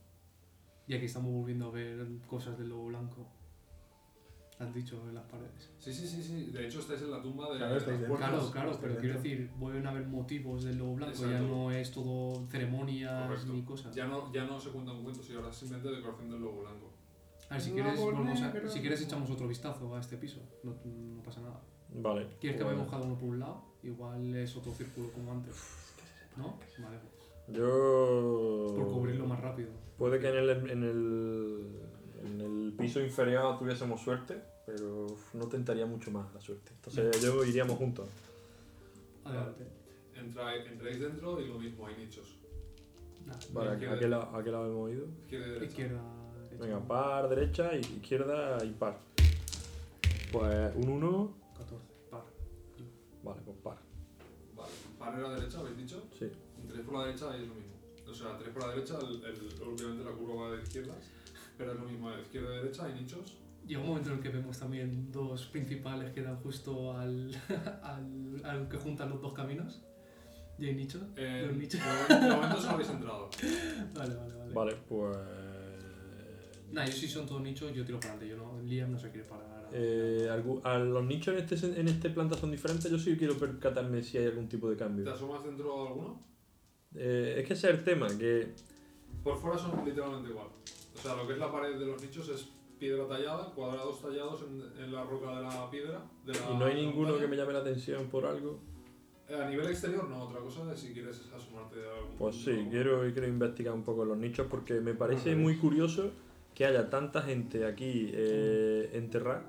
Y 0.92 0.94
aquí 0.96 1.06
estamos 1.06 1.32
volviendo 1.32 1.68
a 1.68 1.70
ver 1.70 2.06
cosas 2.28 2.58
del 2.58 2.68
lobo 2.68 2.88
blanco. 2.88 3.26
Han 4.58 4.74
dicho 4.74 5.02
en 5.08 5.14
las 5.14 5.24
paredes. 5.24 5.70
Sí, 5.78 5.90
sí, 5.90 6.06
sí, 6.06 6.22
sí. 6.22 6.50
De 6.52 6.66
hecho, 6.66 6.80
estáis 6.80 7.00
en 7.00 7.10
la 7.10 7.22
tumba 7.22 7.50
de 7.50 7.56
Claro, 7.56 7.76
estáis 7.78 7.98
dentro. 8.00 8.18
Claro, 8.18 8.50
claro, 8.50 8.78
pero 8.78 8.98
quiero 8.98 9.14
decir, 9.14 9.50
vuelven 9.56 9.86
a 9.86 9.90
haber 9.90 10.06
motivos 10.06 10.64
del 10.64 10.76
lobo 10.76 10.96
blanco, 10.96 11.16
ya 11.22 11.26
Exacto. 11.38 11.46
no 11.48 11.70
es 11.70 11.90
todo 11.92 12.46
ceremonias 12.50 13.26
Correcto. 13.26 13.52
ni 13.54 13.62
cosas. 13.62 13.94
Ya 13.94 14.06
no, 14.06 14.30
ya 14.34 14.44
no 14.44 14.60
se 14.60 14.68
cuentan 14.68 15.02
cuentos 15.02 15.28
y 15.30 15.32
ahora 15.34 15.48
es 15.48 15.56
simplemente 15.56 15.96
decoración 15.96 16.30
del 16.30 16.40
lobo 16.42 16.60
blanco. 16.60 16.90
A 17.48 17.54
ver, 17.54 17.62
si 17.62 17.70
quieres, 17.72 17.98
volvemos 17.98 18.42
a- 18.42 18.68
si 18.68 18.80
quieres 18.80 19.00
echamos 19.00 19.30
otro 19.30 19.48
vistazo 19.48 19.96
a 19.96 19.98
este 20.00 20.18
piso, 20.18 20.40
no, 20.62 20.74
no 20.84 21.22
pasa 21.22 21.40
nada. 21.40 21.58
Vale. 21.94 22.26
¿Quieres 22.38 22.58
que 22.58 22.64
pues 22.64 22.74
vayamos 22.76 22.90
cada 22.90 23.02
uno 23.06 23.14
por 23.16 23.30
un 23.30 23.40
lado? 23.40 23.64
Igual 23.82 24.36
es 24.36 24.54
otro 24.54 24.72
círculo 24.72 25.10
como 25.12 25.32
antes. 25.32 25.54
¿No? 26.36 26.58
Vale, 26.82 26.98
Yo... 27.48 28.72
por 28.76 28.92
cubrirlo 28.92 29.26
más 29.26 29.40
rápido. 29.40 29.70
Puede 29.98 30.18
que 30.18 30.28
en 30.28 30.36
el, 30.36 30.50
en 30.50 30.82
el, 30.82 31.66
en 32.24 32.40
el 32.40 32.74
piso 32.78 33.00
inferior 33.00 33.58
tuviésemos 33.58 34.00
suerte, 34.00 34.42
pero 34.66 35.06
no 35.34 35.46
tentaría 35.48 35.86
mucho 35.86 36.10
más 36.10 36.32
la 36.34 36.40
suerte. 36.40 36.72
Entonces 36.74 37.22
yo 37.22 37.44
iríamos 37.44 37.76
juntos. 37.76 38.08
Adelante. 39.24 39.64
Entráis, 40.14 40.66
entráis 40.66 41.00
dentro 41.00 41.40
y 41.40 41.48
lo 41.48 41.58
mismo, 41.58 41.86
hay 41.86 41.96
nichos. 41.96 42.38
Vale, 43.52 43.70
¿a, 43.70 43.72
Izquierda. 43.74 43.98
qué 43.98 44.08
lado, 44.08 44.36
¿a 44.36 44.42
qué 44.42 44.50
lado 44.50 44.66
hemos 44.66 44.90
ido? 44.90 45.06
Izquierda 45.24 45.46
y 45.46 45.50
derecha. 45.50 45.70
Izquierda, 45.70 46.02
derecha. 46.42 46.64
Venga, 46.64 46.80
par, 46.88 47.28
derecha, 47.28 47.76
y 47.76 47.80
izquierda 47.80 48.64
y 48.64 48.70
par. 48.70 48.98
Pues 50.32 50.74
un 50.76 50.88
1, 50.88 51.34
14, 51.56 51.84
par. 52.10 52.24
vale, 53.22 53.40
pues 53.44 53.56
par. 53.58 53.78
Vale. 54.56 54.72
Par 54.98 55.18
era 55.18 55.30
derecha, 55.34 55.60
¿habéis 55.60 55.76
dicho? 55.76 56.02
Sí. 56.18 56.30
Entréis 56.72 56.86
por 56.86 56.98
la 56.98 57.06
derecha 57.06 57.26
y 57.38 57.42
es 57.42 57.48
lo 57.48 57.54
mismo. 57.54 57.72
O 58.08 58.14
sea, 58.14 58.30
entréis 58.32 58.52
por 58.54 58.62
la 58.66 58.74
derecha, 58.74 58.94
el, 58.98 59.24
el- 59.24 59.62
obviamente 59.62 60.04
la 60.04 60.10
curva 60.12 60.44
va 60.48 60.56
de 60.56 60.62
izquierdas, 60.62 60.96
pero 61.58 61.72
es 61.72 61.78
lo 61.78 61.84
mismo, 61.86 62.10
de 62.10 62.22
izquierda 62.22 62.54
y 62.54 62.56
derecha 62.58 62.84
hay 62.86 62.94
nichos. 62.94 63.36
Llega 63.66 63.80
un 63.80 63.86
momento 63.88 64.10
en 64.10 64.16
el 64.16 64.22
que 64.22 64.28
vemos 64.30 64.58
también 64.58 65.12
dos 65.12 65.46
principales 65.46 66.12
que 66.12 66.22
dan 66.22 66.36
justo 66.38 66.96
al, 66.96 67.30
al, 67.82 68.42
al 68.44 68.68
que 68.68 68.76
juntan 68.78 69.10
los 69.10 69.20
dos 69.20 69.32
caminos. 69.34 69.82
Y 70.58 70.66
hay 70.66 70.74
nichos. 70.74 71.02
Eh, 71.16 71.44
Los 71.46 71.56
nichos. 71.56 71.80
de 72.08 72.28
momento- 72.30 72.56
solo 72.60 72.70
habéis 72.74 72.90
entrado. 72.90 73.30
Vale, 73.94 74.14
vale, 74.14 74.34
vale. 74.34 74.52
Vale, 74.54 74.76
pues... 74.88 75.16
Nah, 76.72 76.84
yo 76.86 76.92
si 76.92 77.06
son 77.08 77.26
todos 77.26 77.42
nichos, 77.42 77.72
yo 77.74 77.84
tiro 77.84 78.00
para 78.00 78.14
adelante. 78.14 78.28
Yo 78.36 78.36
no, 78.42 78.62
Liam 78.62 78.90
no 78.92 78.98
se 78.98 79.10
quiere 79.10 79.26
parar. 79.28 79.68
Eh, 79.72 80.28
a 80.64 80.78
los 80.78 81.04
nichos 81.04 81.34
en 81.34 81.40
este, 81.44 81.80
en 81.80 81.88
este 81.88 82.10
planta 82.10 82.36
son 82.36 82.50
diferentes. 82.50 82.90
Yo 82.90 82.98
sí 82.98 83.16
quiero 83.16 83.36
percatarme 83.38 84.02
si 84.02 84.18
hay 84.18 84.26
algún 84.26 84.48
tipo 84.48 84.68
de 84.70 84.76
¿Te 84.76 84.84
cambio. 84.84 85.12
asomas 85.12 85.44
dentro 85.44 85.82
de 85.82 85.88
alguno? 85.88 86.31
Eh, 86.96 87.36
es 87.38 87.46
que 87.46 87.54
ese 87.54 87.68
es 87.70 87.74
el 87.78 87.84
tema, 87.84 88.06
que 88.18 88.48
Por 89.24 89.36
fuera 89.38 89.58
son 89.58 89.84
literalmente 89.84 90.30
igual. 90.30 90.48
O 90.94 90.98
sea, 90.98 91.16
lo 91.16 91.26
que 91.26 91.32
es 91.34 91.38
la 91.38 91.50
pared 91.50 91.78
de 91.78 91.86
los 91.86 92.02
nichos 92.02 92.28
es 92.28 92.48
piedra 92.78 93.06
tallada, 93.06 93.50
cuadrados 93.54 94.00
tallados 94.02 94.42
en, 94.42 94.84
en 94.84 94.92
la 94.92 95.04
roca 95.04 95.36
de 95.36 95.42
la 95.42 95.70
piedra. 95.70 96.02
De 96.26 96.32
la, 96.34 96.50
y 96.50 96.56
no 96.58 96.64
hay 96.66 96.74
ninguno 96.74 97.18
que 97.18 97.26
me 97.26 97.36
llame 97.36 97.52
la 97.52 97.60
atención 97.60 98.06
por 98.08 98.26
algo. 98.26 98.58
Eh, 99.28 99.34
A 99.40 99.48
nivel 99.48 99.68
exterior, 99.68 100.08
no. 100.08 100.24
Otra 100.24 100.40
cosa 100.40 100.70
es 100.72 100.80
si 100.80 100.92
quieres 100.92 101.22
asomarte 101.34 101.78
de 101.78 101.88
algún 101.88 102.16
Pues 102.18 102.36
sí, 102.36 102.50
punto. 102.52 102.70
quiero, 102.70 103.00
quiero 103.12 103.28
investigar 103.28 103.72
un 103.74 103.84
poco 103.84 104.04
los 104.04 104.18
nichos 104.18 104.46
porque 104.50 104.80
me 104.80 104.94
parece 104.94 105.34
muy 105.36 105.56
curioso 105.56 106.10
que 106.54 106.66
haya 106.66 106.90
tanta 106.90 107.22
gente 107.22 107.64
aquí 107.64 108.10
eh, 108.12 108.90
enterrada. 108.94 109.44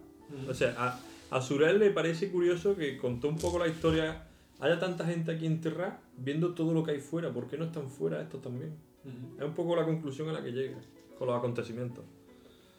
O 0.48 0.54
sea, 0.54 0.74
a, 0.78 1.00
a 1.36 1.42
Surel 1.42 1.80
le 1.80 1.90
parece 1.90 2.32
curioso 2.32 2.76
que 2.78 2.98
contó 2.98 3.28
un 3.28 3.38
poco 3.38 3.60
la 3.60 3.68
historia 3.68 4.28
haya 4.60 4.80
tanta 4.80 5.06
gente 5.06 5.32
aquí 5.32 5.46
enterrada, 5.46 6.00
viendo 6.18 6.54
todo 6.54 6.74
lo 6.74 6.84
que 6.84 6.92
hay 6.92 7.00
fuera, 7.00 7.32
¿por 7.34 7.48
qué 7.48 7.58
no 7.58 7.66
están 7.66 7.90
fuera 7.90 8.22
estos 8.22 8.42
también? 8.42 8.76
Ujú. 9.06 9.38
Es 9.38 9.44
un 9.46 9.54
poco 9.54 9.76
la 9.76 9.86
conclusión 9.86 10.30
a 10.30 10.34
la 10.34 10.44
que 10.44 10.52
llega 10.52 10.78
con 11.18 11.28
los 11.28 11.38
acontecimientos. 11.38 12.04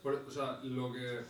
O 0.04 0.30
sea, 0.30 0.60
lo 0.64 0.92
que 0.92 1.20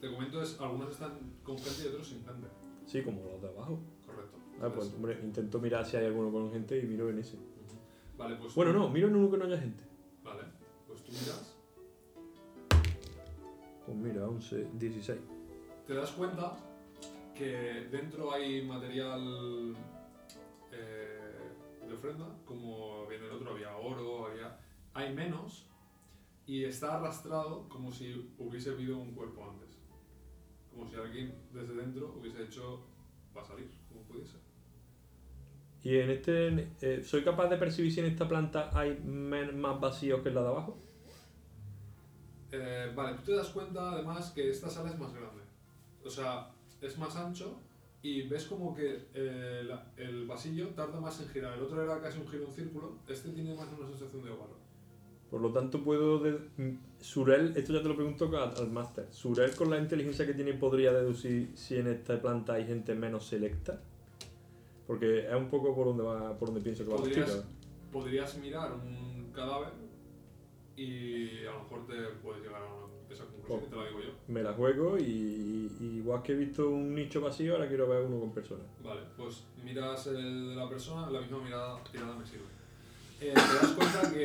te 0.00 0.10
comento 0.10 0.42
es, 0.42 0.58
algunos 0.60 0.90
están 0.90 1.12
con 1.42 1.58
gente 1.58 1.82
y 1.84 1.86
otros 1.88 2.08
sin 2.08 2.24
gente. 2.24 2.46
Sí, 2.86 3.02
como 3.02 3.22
los 3.22 3.42
de 3.42 3.48
abajo. 3.48 3.78
Correcto. 4.06 4.38
Ah, 4.62 4.70
pues 4.74 4.92
hombre, 4.94 5.18
intento 5.22 5.58
mirar 5.60 5.84
si 5.86 5.96
hay 5.96 6.06
alguno 6.06 6.30
con 6.32 6.50
gente 6.50 6.78
y 6.78 6.82
miro 6.86 7.08
en 7.10 7.18
ese. 7.18 7.36
Vale, 8.18 8.36
pues... 8.36 8.54
Bueno, 8.54 8.72
tú- 8.72 8.78
no, 8.78 8.88
miro 8.90 9.08
en 9.08 9.16
uno 9.16 9.30
que 9.30 9.36
no 9.38 9.44
haya 9.44 9.58
gente. 9.58 9.84
Vale, 10.24 10.42
pues 10.86 11.02
tú 11.02 11.12
miras, 11.12 11.56
Pues 13.86 13.96
mira, 13.98 14.28
11, 14.28 14.66
16. 14.78 15.18
te 15.86 15.94
das 15.94 16.10
cuenta 16.12 16.56
que 17.34 17.88
dentro 17.90 18.32
hay 18.32 18.62
material 18.66 19.74
eh, 20.72 21.09
de 21.90 21.96
ofrenda, 21.96 22.26
como 22.44 23.06
bien 23.06 23.22
el 23.22 23.30
otro, 23.30 23.52
había 23.52 23.76
oro, 23.76 24.26
había... 24.26 24.58
Hay 24.94 25.14
menos 25.14 25.68
y 26.46 26.64
está 26.64 26.96
arrastrado 26.96 27.68
como 27.68 27.92
si 27.92 28.32
hubiese 28.38 28.70
habido 28.70 28.98
un 28.98 29.12
cuerpo 29.12 29.48
antes. 29.48 29.78
Como 30.70 30.86
si 30.86 30.96
alguien 30.96 31.34
desde 31.52 31.74
dentro 31.74 32.14
hubiese 32.18 32.44
hecho... 32.44 32.86
va 33.36 33.42
a 33.42 33.44
salir, 33.44 33.70
como 33.88 34.02
pudiese. 34.02 34.38
Y 35.82 35.96
en 35.96 36.10
este, 36.10 36.72
eh, 36.82 37.02
¿soy 37.02 37.22
capaz 37.24 37.48
de 37.48 37.56
percibir 37.56 37.92
si 37.92 38.00
en 38.00 38.06
esta 38.06 38.28
planta 38.28 38.70
hay 38.72 38.98
men- 39.02 39.58
más 39.58 39.80
vacíos 39.80 40.20
que 40.22 40.28
en 40.28 40.34
la 40.34 40.42
de 40.42 40.48
abajo? 40.48 40.78
Eh, 42.52 42.92
vale, 42.94 43.16
tú 43.18 43.22
te 43.26 43.36
das 43.36 43.48
cuenta 43.50 43.92
además 43.92 44.32
que 44.32 44.50
esta 44.50 44.68
sala 44.68 44.90
es 44.90 44.98
más 44.98 45.12
grande. 45.14 45.42
O 46.04 46.10
sea, 46.10 46.50
es 46.80 46.98
más 46.98 47.14
ancho 47.16 47.60
y 48.02 48.22
ves 48.28 48.44
como 48.46 48.74
que 48.74 49.08
eh, 49.14 49.62
la- 49.66 49.92
el 49.96 50.26
pasillo 50.26 50.68
tarda 50.70 51.00
más 51.00 51.20
en 51.20 51.28
girar. 51.28 51.56
El 51.58 51.64
otro 51.64 51.82
era 51.82 52.00
casi 52.00 52.18
un 52.18 52.26
giro 52.28 52.46
en 52.46 52.52
círculo, 52.52 52.98
este 53.06 53.30
tiene 53.30 53.54
más 53.54 53.68
una 53.78 53.86
sensación 53.88 54.24
de 54.24 54.30
ovalón. 54.30 54.58
Por 55.30 55.40
lo 55.42 55.52
tanto, 55.52 55.84
puedo. 55.84 56.18
de- 56.18 56.38
mm, 56.56 56.78
Surel, 57.00 57.56
esto 57.56 57.72
ya 57.72 57.82
te 57.82 57.88
lo 57.88 57.94
pregunto 57.96 58.26
al, 58.36 58.54
al 58.56 58.70
máster. 58.70 59.06
¿Surel 59.10 59.54
con 59.54 59.70
la 59.70 59.78
inteligencia 59.78 60.26
que 60.26 60.34
tiene 60.34 60.54
podría 60.54 60.92
deducir 60.92 61.52
si 61.54 61.76
en 61.76 61.86
esta 61.86 62.20
planta 62.20 62.54
hay 62.54 62.66
gente 62.66 62.94
menos 62.94 63.26
selecta? 63.26 63.80
Porque 64.86 65.20
es 65.28 65.34
un 65.34 65.48
poco 65.48 65.74
por 65.74 65.86
donde 65.86 66.02
va, 66.02 66.36
por 66.36 66.48
donde 66.48 66.62
pienso 66.62 66.84
que 66.84 66.90
va 66.90 66.96
la 66.96 67.02
Podrías, 67.02 67.30
chica. 67.32 67.44
podrías 67.92 68.38
mirar 68.38 68.72
un 68.72 69.30
cadáver 69.32 69.72
y 70.76 71.46
a 71.46 71.52
lo 71.52 71.62
mejor 71.62 71.86
te 71.86 71.94
puedes 72.22 72.42
llegar 72.42 72.62
a 72.62 72.66
una- 72.66 72.89
y 73.48 73.70
te 73.70 73.76
la 73.76 73.86
digo 73.88 74.00
yo. 74.00 74.10
Me 74.28 74.42
la 74.42 74.52
juego 74.52 74.98
y, 74.98 75.70
y 75.80 75.84
igual 75.98 76.22
que 76.22 76.32
he 76.32 76.36
visto 76.36 76.68
un 76.70 76.94
nicho 76.94 77.20
vacío, 77.20 77.54
ahora 77.54 77.68
quiero 77.68 77.88
ver 77.88 78.02
uno 78.04 78.20
con 78.20 78.32
personas. 78.32 78.66
Vale, 78.84 79.00
pues 79.16 79.44
miras 79.64 80.06
el 80.08 80.50
de 80.50 80.54
la 80.56 80.68
persona, 80.68 81.10
la 81.10 81.20
misma 81.20 81.38
mirada 81.42 81.82
tirada 81.90 82.14
me 82.16 82.26
sirve. 82.26 82.44
Eh, 83.20 83.34
te 83.34 83.40
das 83.40 83.72
cuenta 83.76 84.10
que 84.12 84.24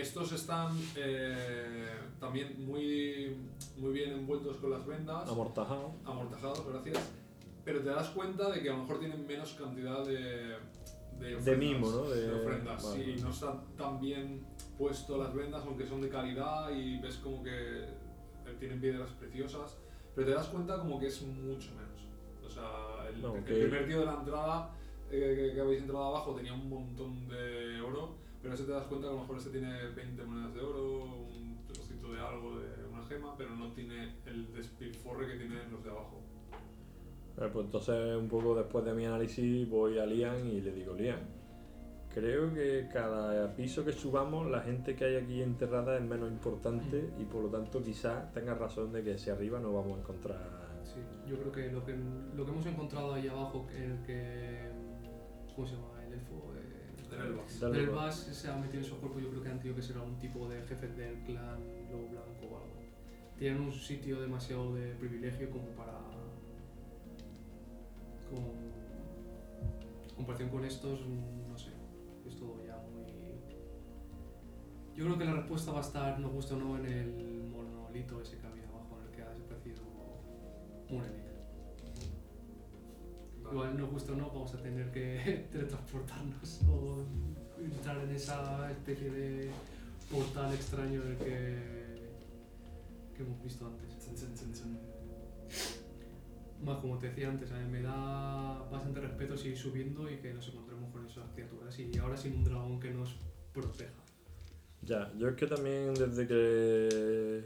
estos 0.00 0.32
están 0.32 0.76
eh, 0.96 1.88
también 2.20 2.54
muy, 2.66 3.34
muy 3.78 3.92
bien 3.92 4.12
envueltos 4.12 4.56
con 4.58 4.70
las 4.70 4.86
vendas, 4.86 5.28
Amortajado. 5.28 5.92
amortajados, 6.04 6.66
gracias, 6.68 6.98
pero 7.64 7.80
te 7.80 7.88
das 7.88 8.08
cuenta 8.10 8.50
de 8.50 8.60
que 8.62 8.68
a 8.68 8.72
lo 8.74 8.80
mejor 8.82 8.98
tienen 8.98 9.26
menos 9.26 9.52
cantidad 9.54 10.04
de, 10.04 10.56
de, 11.20 11.36
De 11.42 11.56
mimo, 11.56 11.90
¿no? 11.90 12.10
De, 12.10 12.20
De- 12.28 12.34
ofrendas, 12.44 12.82
vale. 12.84 13.04
sí, 13.16 13.22
no 13.22 13.30
están 13.30 13.62
tan 13.78 13.98
bien 14.00 14.44
puesto 14.76 15.16
las 15.16 15.32
vendas, 15.34 15.62
aunque 15.64 15.86
son 15.86 16.02
de 16.02 16.10
calidad 16.10 16.70
y 16.70 16.98
ves 16.98 17.16
como 17.16 17.42
que 17.42 17.86
tienen 18.58 18.80
piedras 18.80 19.10
preciosas, 19.12 19.78
pero 20.14 20.28
te 20.28 20.34
das 20.34 20.48
cuenta 20.48 20.78
como 20.78 20.98
que 20.98 21.06
es 21.06 21.22
mucho 21.22 21.70
menos. 21.74 21.94
O 22.44 22.50
sea, 22.50 23.08
el, 23.08 23.42
primer 23.42 23.86
tío 23.86 24.00
de 24.00 24.06
la 24.06 24.14
entrada 24.14 24.70
eh, 25.10 25.34
que, 25.36 25.54
que 25.54 25.60
habéis 25.60 25.80
entrado 25.80 26.04
abajo 26.04 26.34
tenía 26.34 26.52
un 26.52 26.68
montón 26.68 27.28
de 27.28 27.80
oro, 27.80 28.16
pero 28.42 28.54
ese 28.54 28.64
te 28.64 28.72
das 28.72 28.84
cuenta 28.84 29.08
que 29.08 29.12
a 29.12 29.16
lo 29.16 29.22
mejor 29.22 29.38
ese 29.38 29.50
tiene 29.50 29.88
20 29.88 30.24
monedas 30.24 30.54
de 30.54 30.60
oro, 30.60 31.04
un 31.04 31.58
trocito 31.66 32.12
de 32.12 32.20
algo 32.20 32.58
de 32.58 32.86
una 32.92 33.02
gema, 33.06 33.34
pero 33.36 33.56
no 33.56 33.72
tiene 33.72 34.16
el 34.26 34.52
despilforre 34.52 35.26
que 35.26 35.36
tienen 35.38 35.70
los 35.70 35.82
de 35.82 35.90
abajo. 35.90 36.20
Eh, 37.38 37.50
pues 37.52 37.64
entonces, 37.64 38.16
un 38.16 38.28
poco 38.28 38.54
después 38.54 38.84
de 38.84 38.92
mi 38.92 39.06
análisis, 39.06 39.68
voy 39.68 39.98
a 39.98 40.06
Lian 40.06 40.46
y 40.46 40.60
le 40.60 40.72
digo: 40.72 40.94
Lian, 40.94 41.20
creo 42.14 42.54
que 42.54 42.88
cada 42.92 43.54
piso 43.56 43.84
que 43.84 43.92
subamos, 43.92 44.48
la 44.48 44.60
gente 44.60 44.94
que 44.94 45.04
hay 45.04 45.16
aquí 45.16 45.42
enterrada 45.42 45.96
es 45.96 46.02
menos 46.02 46.30
importante 46.30 47.10
y 47.18 47.24
por 47.24 47.42
lo 47.42 47.48
tanto, 47.48 47.82
quizás 47.82 48.32
tenga 48.32 48.54
razón 48.54 48.92
de 48.92 49.02
que 49.02 49.14
hacia 49.14 49.32
arriba 49.32 49.58
no 49.58 49.72
vamos 49.72 49.98
a 49.98 50.00
encontrar. 50.00 50.40
Sí, 50.84 51.00
yo 51.28 51.36
creo 51.40 51.52
que 51.52 51.72
lo 51.72 51.84
que, 51.84 51.96
lo 52.36 52.44
que 52.44 52.52
hemos 52.52 52.66
encontrado 52.66 53.14
ahí 53.14 53.26
abajo, 53.26 53.66
el 53.74 53.98
que. 54.06 54.70
¿Cómo 55.54 55.66
se 55.66 55.74
llama? 55.74 56.04
El 56.06 56.12
elfo. 56.12 56.52
Eh, 56.54 57.60
Del. 57.60 57.76
Elbas 57.76 58.14
se 58.16 58.48
ha 58.48 58.56
metido 58.56 58.82
en 58.82 58.84
su 58.84 58.96
cuerpo, 58.98 59.18
yo 59.20 59.30
creo 59.30 59.42
que 59.42 59.48
han 59.48 59.58
tenido 59.58 59.76
que 59.76 59.82
ser 59.82 59.96
algún 59.96 60.18
tipo 60.18 60.48
de 60.48 60.62
jefe 60.62 60.88
del 60.88 61.22
clan 61.24 61.58
Lobo 61.90 62.08
Blanco 62.08 62.46
o 62.50 62.56
algo. 62.56 62.74
Tienen 63.36 63.60
un 63.60 63.72
sitio 63.72 64.20
demasiado 64.20 64.74
de 64.74 64.94
privilegio 64.94 65.50
como 65.50 65.68
para. 65.70 65.98
En 70.08 70.14
comparación 70.16 70.48
con 70.48 70.64
estos, 70.64 71.06
no 71.06 71.56
sé. 71.56 71.70
Es 72.26 72.36
todo 72.36 72.64
ya 72.64 72.76
muy. 72.90 73.04
Yo 74.94 75.04
creo 75.06 75.18
que 75.18 75.24
la 75.24 75.34
respuesta 75.34 75.72
va 75.72 75.78
a 75.78 75.82
estar, 75.82 76.20
nos 76.20 76.32
guste 76.32 76.54
o 76.54 76.56
no, 76.58 76.78
en 76.78 76.86
el 76.86 77.44
monolito 77.48 78.20
ese 78.20 78.38
que 78.38 78.46
había 78.46 78.68
abajo, 78.68 78.98
en 79.00 79.08
el 79.08 79.10
que 79.10 79.22
ha 79.22 79.30
desaparecido 79.30 79.82
Murenik. 80.88 81.24
Vale. 83.42 83.52
Igual 83.52 83.78
nos 83.78 83.90
gusta 83.90 84.12
o 84.12 84.16
no, 84.16 84.28
vamos 84.28 84.54
a 84.54 84.62
tener 84.62 84.90
que 84.92 85.48
teletransportarnos 85.52 86.60
o 86.68 87.04
entrar 87.62 87.98
en 87.98 88.10
esa 88.14 88.70
especie 88.70 89.10
de 89.10 89.50
portal 90.10 90.54
extraño 90.54 91.02
del 91.02 91.16
que, 91.18 92.10
que 93.16 93.22
hemos 93.22 93.42
visto 93.42 93.66
antes. 93.66 93.94
Más 96.64 96.78
como 96.78 96.98
te 96.98 97.08
decía 97.08 97.28
antes, 97.28 97.52
a 97.52 97.58
mí 97.58 97.70
me 97.70 97.82
da 97.82 98.66
bastante 98.70 99.00
respeto 99.00 99.36
seguir 99.36 99.58
subiendo 99.58 100.10
y 100.10 100.16
que 100.16 100.32
nos 100.32 100.48
encontremos 100.48 100.63
esas 101.06 101.30
criaturas 101.34 101.78
y 101.78 101.98
ahora 101.98 102.16
sin 102.16 102.34
un 102.34 102.44
dragón 102.44 102.80
que 102.80 102.90
nos 102.90 103.16
proteja. 103.52 103.92
Ya, 104.82 105.12
yo 105.16 105.28
es 105.28 105.36
que 105.36 105.46
también 105.46 105.94
desde 105.94 106.26
que 106.26 107.44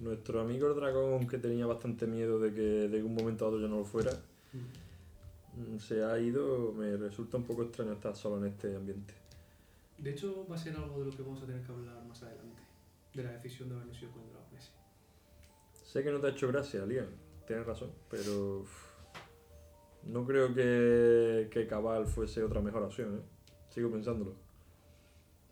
nuestro 0.00 0.40
amigo 0.40 0.68
el 0.68 0.74
dragón, 0.74 1.26
que 1.26 1.38
tenía 1.38 1.66
bastante 1.66 2.06
miedo 2.06 2.38
de 2.38 2.52
que 2.52 2.88
de 2.88 3.02
un 3.02 3.14
momento 3.14 3.44
a 3.44 3.48
otro 3.48 3.60
yo 3.60 3.68
no 3.68 3.78
lo 3.78 3.84
fuera, 3.84 4.12
mm, 4.52 5.78
se 5.78 6.04
ha 6.04 6.18
ido, 6.18 6.72
me 6.72 6.96
resulta 6.96 7.36
un 7.36 7.44
poco 7.44 7.62
extraño 7.62 7.92
estar 7.92 8.16
solo 8.16 8.38
en 8.38 8.52
este 8.52 8.74
ambiente. 8.76 9.14
De 9.98 10.10
hecho, 10.10 10.46
va 10.50 10.56
a 10.56 10.58
ser 10.58 10.76
algo 10.76 11.00
de 11.00 11.06
lo 11.06 11.16
que 11.16 11.22
vamos 11.22 11.42
a 11.42 11.46
tener 11.46 11.62
que 11.62 11.72
hablar 11.72 12.02
más 12.04 12.22
adelante, 12.22 12.62
de 13.14 13.22
la 13.22 13.32
decisión 13.32 13.68
de 13.68 13.76
habernos 13.76 14.02
ido 14.02 14.12
con 14.12 14.22
el 14.22 14.30
dragón 14.30 14.56
ese. 14.58 14.70
Sé 15.84 16.02
que 16.02 16.10
no 16.10 16.20
te 16.20 16.26
ha 16.28 16.30
hecho 16.30 16.48
gracia, 16.48 16.86
Liam, 16.86 17.08
tienes 17.46 17.66
razón, 17.66 17.90
pero 18.08 18.64
no 20.04 20.26
creo 20.26 20.54
que, 20.54 21.48
que 21.50 21.66
Cabal 21.66 22.06
fuese 22.06 22.42
otra 22.42 22.60
mejor 22.60 22.82
opción, 22.82 23.18
¿eh? 23.18 23.22
Sigo 23.68 23.90
pensándolo. 23.90 24.34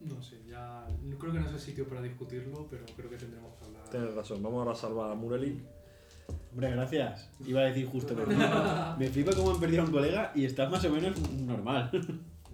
No 0.01 0.23
sé, 0.23 0.41
ya 0.49 0.87
no 1.03 1.19
creo 1.19 1.33
que 1.33 1.41
no 1.41 1.47
es 1.47 1.53
el 1.53 1.59
sitio 1.59 1.89
para 1.89 2.01
discutirlo, 2.01 2.67
pero 2.71 2.85
creo 2.97 3.11
que 3.11 3.17
tendremos 3.17 3.53
que 3.57 3.65
hablar. 3.65 3.89
Tienes 3.91 4.15
razón, 4.15 4.43
vamos 4.43 4.61
ahora 4.61 4.73
a 4.73 4.77
salvar 4.77 5.11
a 5.11 5.15
Murelik. 5.15 5.61
Hombre, 6.53 6.71
gracias. 6.71 7.31
Iba 7.45 7.61
a 7.61 7.65
decir 7.65 7.87
justo 7.87 8.15
mismo. 8.15 8.45
Me 8.99 9.09
flipa 9.09 9.33
cómo 9.35 9.51
han 9.51 9.61
perdido 9.61 9.83
a 9.83 9.87
un 9.87 9.93
colega 9.93 10.33
y 10.35 10.45
estás 10.45 10.71
más 10.71 10.85
o 10.85 10.91
menos 10.91 11.19
normal. 11.33 11.91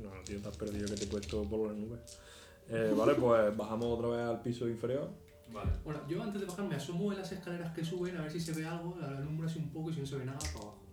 No, 0.03 0.11
tío, 0.25 0.41
te 0.41 0.49
has 0.49 0.57
perdido 0.57 0.87
que 0.87 0.95
te 0.95 1.05
he 1.05 1.07
puesto 1.07 1.43
por 1.45 1.69
las 1.69 1.77
nubes. 1.77 2.01
Eh, 2.69 2.95
vale, 2.97 3.15
pues 3.15 3.57
bajamos 3.57 3.87
otra 3.87 4.09
vez 4.09 4.21
al 4.21 4.43
piso 4.43 4.69
inferior. 4.69 5.11
Vale. 5.53 5.71
Bueno, 5.85 6.01
yo 6.09 6.23
antes 6.23 6.41
de 6.41 6.47
bajar 6.47 6.67
me 6.67 6.77
asomo 6.77 7.13
en 7.13 7.19
las 7.19 7.31
escaleras 7.31 7.73
que 7.73 7.85
suben 7.85 8.17
a 8.17 8.23
ver 8.23 8.31
si 8.31 8.41
se 8.41 8.53
ve 8.53 8.67
algo, 8.67 8.97
la 9.01 9.09
alumbro 9.09 9.47
así 9.47 9.59
un 9.59 9.71
poco 9.71 9.91
y 9.91 9.95
si 9.95 10.01
no 10.01 10.07
se 10.07 10.17
ve 10.17 10.25
nada, 10.25 10.39
para 10.39 10.51
abajo. 10.53 10.84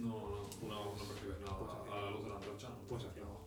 No, 0.00 0.08
no, 0.08 0.68
no, 0.68 0.84
no 0.84 0.92
percibes 0.92 1.40
nada 1.40 1.58
Pues 1.58 1.70
hacia 1.70 1.92
a 1.92 2.00
la 2.04 2.10
luz 2.10 2.22
de 2.22 2.28
la 2.28 2.36
antorcha. 2.36 2.68
¿no? 2.68 2.74
Pues 2.88 3.04
hacia 3.04 3.22
abajo. 3.22 3.44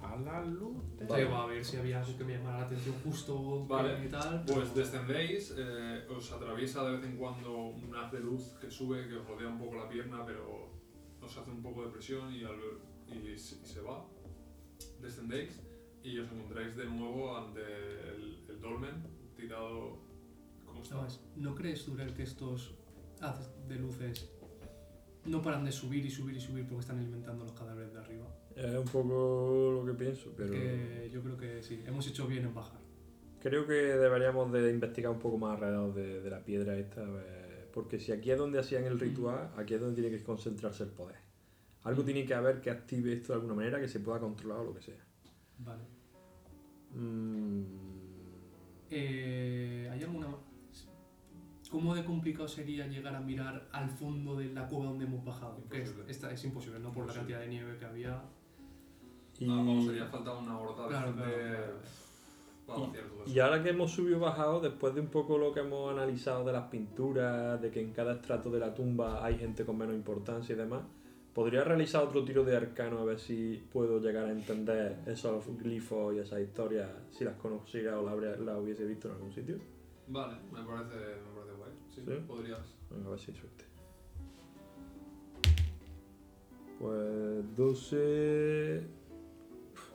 A 0.00 0.16
la 0.16 0.44
luz. 0.44 0.96
de- 0.98 1.06
Vale. 1.06 1.28
A 1.28 1.46
ver 1.46 1.64
si 1.64 1.76
había 1.76 2.00
algo 2.02 2.18
que 2.18 2.24
me 2.24 2.36
llamara 2.36 2.58
la 2.60 2.66
atención 2.66 2.94
justo 3.04 3.66
Vale, 3.66 4.04
y 4.04 4.08
tal. 4.08 4.44
Pues 4.46 4.68
pero- 4.68 4.74
descendéis, 4.74 5.54
eh, 5.56 6.06
os 6.14 6.30
atraviesa 6.32 6.84
de 6.84 6.96
vez 6.96 7.04
en 7.04 7.16
cuando 7.16 7.52
un 7.68 7.94
haz 7.96 8.12
de 8.12 8.20
luz 8.20 8.42
que 8.60 8.70
sube, 8.70 9.08
que 9.08 9.16
os 9.16 9.26
rodea 9.26 9.48
un 9.48 9.58
poco 9.58 9.76
la 9.76 9.88
pierna, 9.88 10.24
pero 10.26 10.70
os 11.22 11.36
hace 11.38 11.50
un 11.50 11.62
poco 11.62 11.84
de 11.86 11.90
presión 11.92 12.32
y, 12.34 12.44
al- 12.44 12.80
y 13.08 13.36
se 13.38 13.56
y 13.62 13.66
se 13.66 13.80
va. 13.80 14.04
Descendéis 15.00 15.60
y 16.02 16.18
os 16.18 16.30
encontráis 16.30 16.76
de 16.76 16.84
nuevo 16.86 17.36
ante 17.36 17.60
el, 17.62 18.44
el 18.48 18.60
dolmen 18.60 19.02
tirado. 19.36 19.98
¿Cómo 20.66 20.82
está? 20.82 20.96
¿Sabes? 20.96 21.20
¿No 21.36 21.54
crees, 21.54 21.86
Durel, 21.86 22.12
que 22.14 22.24
estos 22.24 22.74
haces 23.20 23.48
de 23.68 23.76
luces 23.76 24.28
no 25.26 25.40
paran 25.42 25.64
de 25.64 25.72
subir 25.72 26.04
y 26.04 26.10
subir 26.10 26.36
y 26.36 26.40
subir 26.40 26.64
porque 26.66 26.80
están 26.80 26.98
alimentando 26.98 27.44
los 27.44 27.52
cadáveres 27.54 27.92
de 27.92 27.98
arriba? 27.98 28.26
Es 28.56 28.74
un 28.74 28.84
poco 28.84 29.72
lo 29.82 29.84
que 29.86 29.94
pienso, 29.98 30.32
pero 30.36 30.50
Que 30.52 31.10
yo 31.12 31.22
creo 31.22 31.36
que 31.36 31.62
sí, 31.62 31.82
hemos 31.86 32.06
hecho 32.06 32.26
bien 32.26 32.44
en 32.44 32.54
bajar. 32.54 32.78
creo 33.40 33.66
que 33.66 33.72
deberíamos 33.74 34.52
de 34.52 34.70
investigar 34.70 35.10
un 35.12 35.18
poco 35.18 35.38
más 35.38 35.54
alrededor 35.54 35.92
de, 35.94 36.20
de 36.20 36.30
la 36.30 36.44
piedra 36.44 36.76
esta, 36.76 37.02
ver, 37.02 37.68
porque 37.72 37.98
si 37.98 38.12
aquí 38.12 38.30
es 38.30 38.38
donde 38.38 38.58
hacían 38.60 38.84
el 38.84 38.98
ritual, 39.00 39.50
aquí 39.56 39.74
es 39.74 39.80
donde 39.80 40.00
tiene 40.00 40.16
que 40.16 40.22
concentrarse 40.22 40.84
el 40.84 40.90
poder. 40.90 41.16
Algo 41.82 42.02
tiene 42.04 42.24
que 42.24 42.32
haber 42.34 42.60
que 42.60 42.70
active 42.70 43.12
esto 43.12 43.32
de 43.32 43.34
alguna 43.40 43.54
manera, 43.54 43.80
que 43.80 43.88
se 43.88 44.00
pueda 44.00 44.18
controlar 44.20 44.60
o 44.60 44.64
lo 44.64 44.74
que 44.74 44.80
sea. 44.82 45.04
Vale. 45.58 45.82
Mm, 46.94 47.62
Eh, 48.90 49.88
¿Hay 49.90 50.02
alguna 50.02 50.28
más? 50.28 50.40
¿Cómo 51.74 51.92
de 51.92 52.04
complicado 52.04 52.46
sería 52.46 52.86
llegar 52.86 53.16
a 53.16 53.20
mirar 53.20 53.66
al 53.72 53.90
fondo 53.90 54.36
de 54.36 54.44
la 54.52 54.68
cueva 54.68 54.84
donde 54.84 55.06
hemos 55.06 55.24
bajado? 55.24 55.56
Que 55.68 55.82
es, 55.82 55.88
Imposible. 55.88 56.12
esta 56.12 56.30
es 56.30 56.44
imposible, 56.44 56.78
¿no? 56.78 56.92
Por 56.92 56.98
la 57.06 57.12
Imposible. 57.12 57.18
cantidad 57.34 57.40
de 57.40 57.48
nieve 57.48 57.78
que 57.80 57.84
había. 57.84 58.22
y, 59.40 59.44
Ah, 59.50 59.56
vamos, 59.56 59.88
haría 59.88 60.06
falta 60.06 60.32
una 60.34 60.56
horda 60.60 60.82
de 60.84 60.88
Claro, 60.90 61.06
gente 61.08 61.22
claro, 61.24 61.42
claro. 61.48 61.74
para 62.68 62.78
vaciar 62.78 63.04
todo 63.08 63.24
eso. 63.24 63.34
y 63.34 63.40
ahora 63.40 63.62
que 63.64 63.70
hemos 63.70 63.90
subido 63.90 64.16
y 64.18 64.20
bajado, 64.20 64.60
después 64.60 64.94
de 64.94 65.00
un 65.00 65.08
poco 65.08 65.36
lo 65.36 65.52
que 65.52 65.60
hemos 65.60 65.90
analizado 65.90 66.44
de 66.44 66.52
las 66.52 66.68
pinturas, 66.68 67.60
de 67.60 67.70
que 67.72 67.80
en 67.80 67.92
cada 67.92 68.12
estrato 68.14 68.50
de 68.52 68.60
la 68.60 68.72
tumba 68.72 69.24
hay 69.26 69.36
gente 69.36 69.64
con 69.64 69.76
menos 69.76 69.96
importancia 69.96 70.52
y 70.54 70.56
demás, 70.56 70.82
¿podría 71.34 71.64
realizar 71.64 72.04
otro 72.04 72.24
tiro 72.24 72.44
de 72.44 72.56
arcano 72.56 73.00
a 73.00 73.04
ver 73.04 73.18
si 73.18 73.60
puedo 73.72 73.98
llegar 73.98 74.26
a 74.26 74.30
entender 74.30 75.00
esos 75.06 75.44
glifos 75.58 76.14
y 76.14 76.18
esas 76.20 76.38
historias, 76.40 76.88
si 77.10 77.24
las 77.24 77.34
conociera 77.34 77.98
o 77.98 78.08
las 78.08 78.38
las 78.38 78.56
hubiese 78.58 78.84
visto 78.84 79.08
en 79.08 79.14
algún 79.14 79.32
sitio? 79.32 79.58
Vale, 80.06 80.36
me 80.52 80.62
parece. 80.62 80.94
Sí, 81.94 82.02
¿Sí? 82.04 82.12
podrías. 82.26 82.66
Venga, 82.90 83.06
a 83.06 83.10
ver 83.10 83.18
si 83.20 83.30
hay 83.30 83.36
suerte. 83.38 83.64
Pues 86.78 87.56
12... 87.56 88.86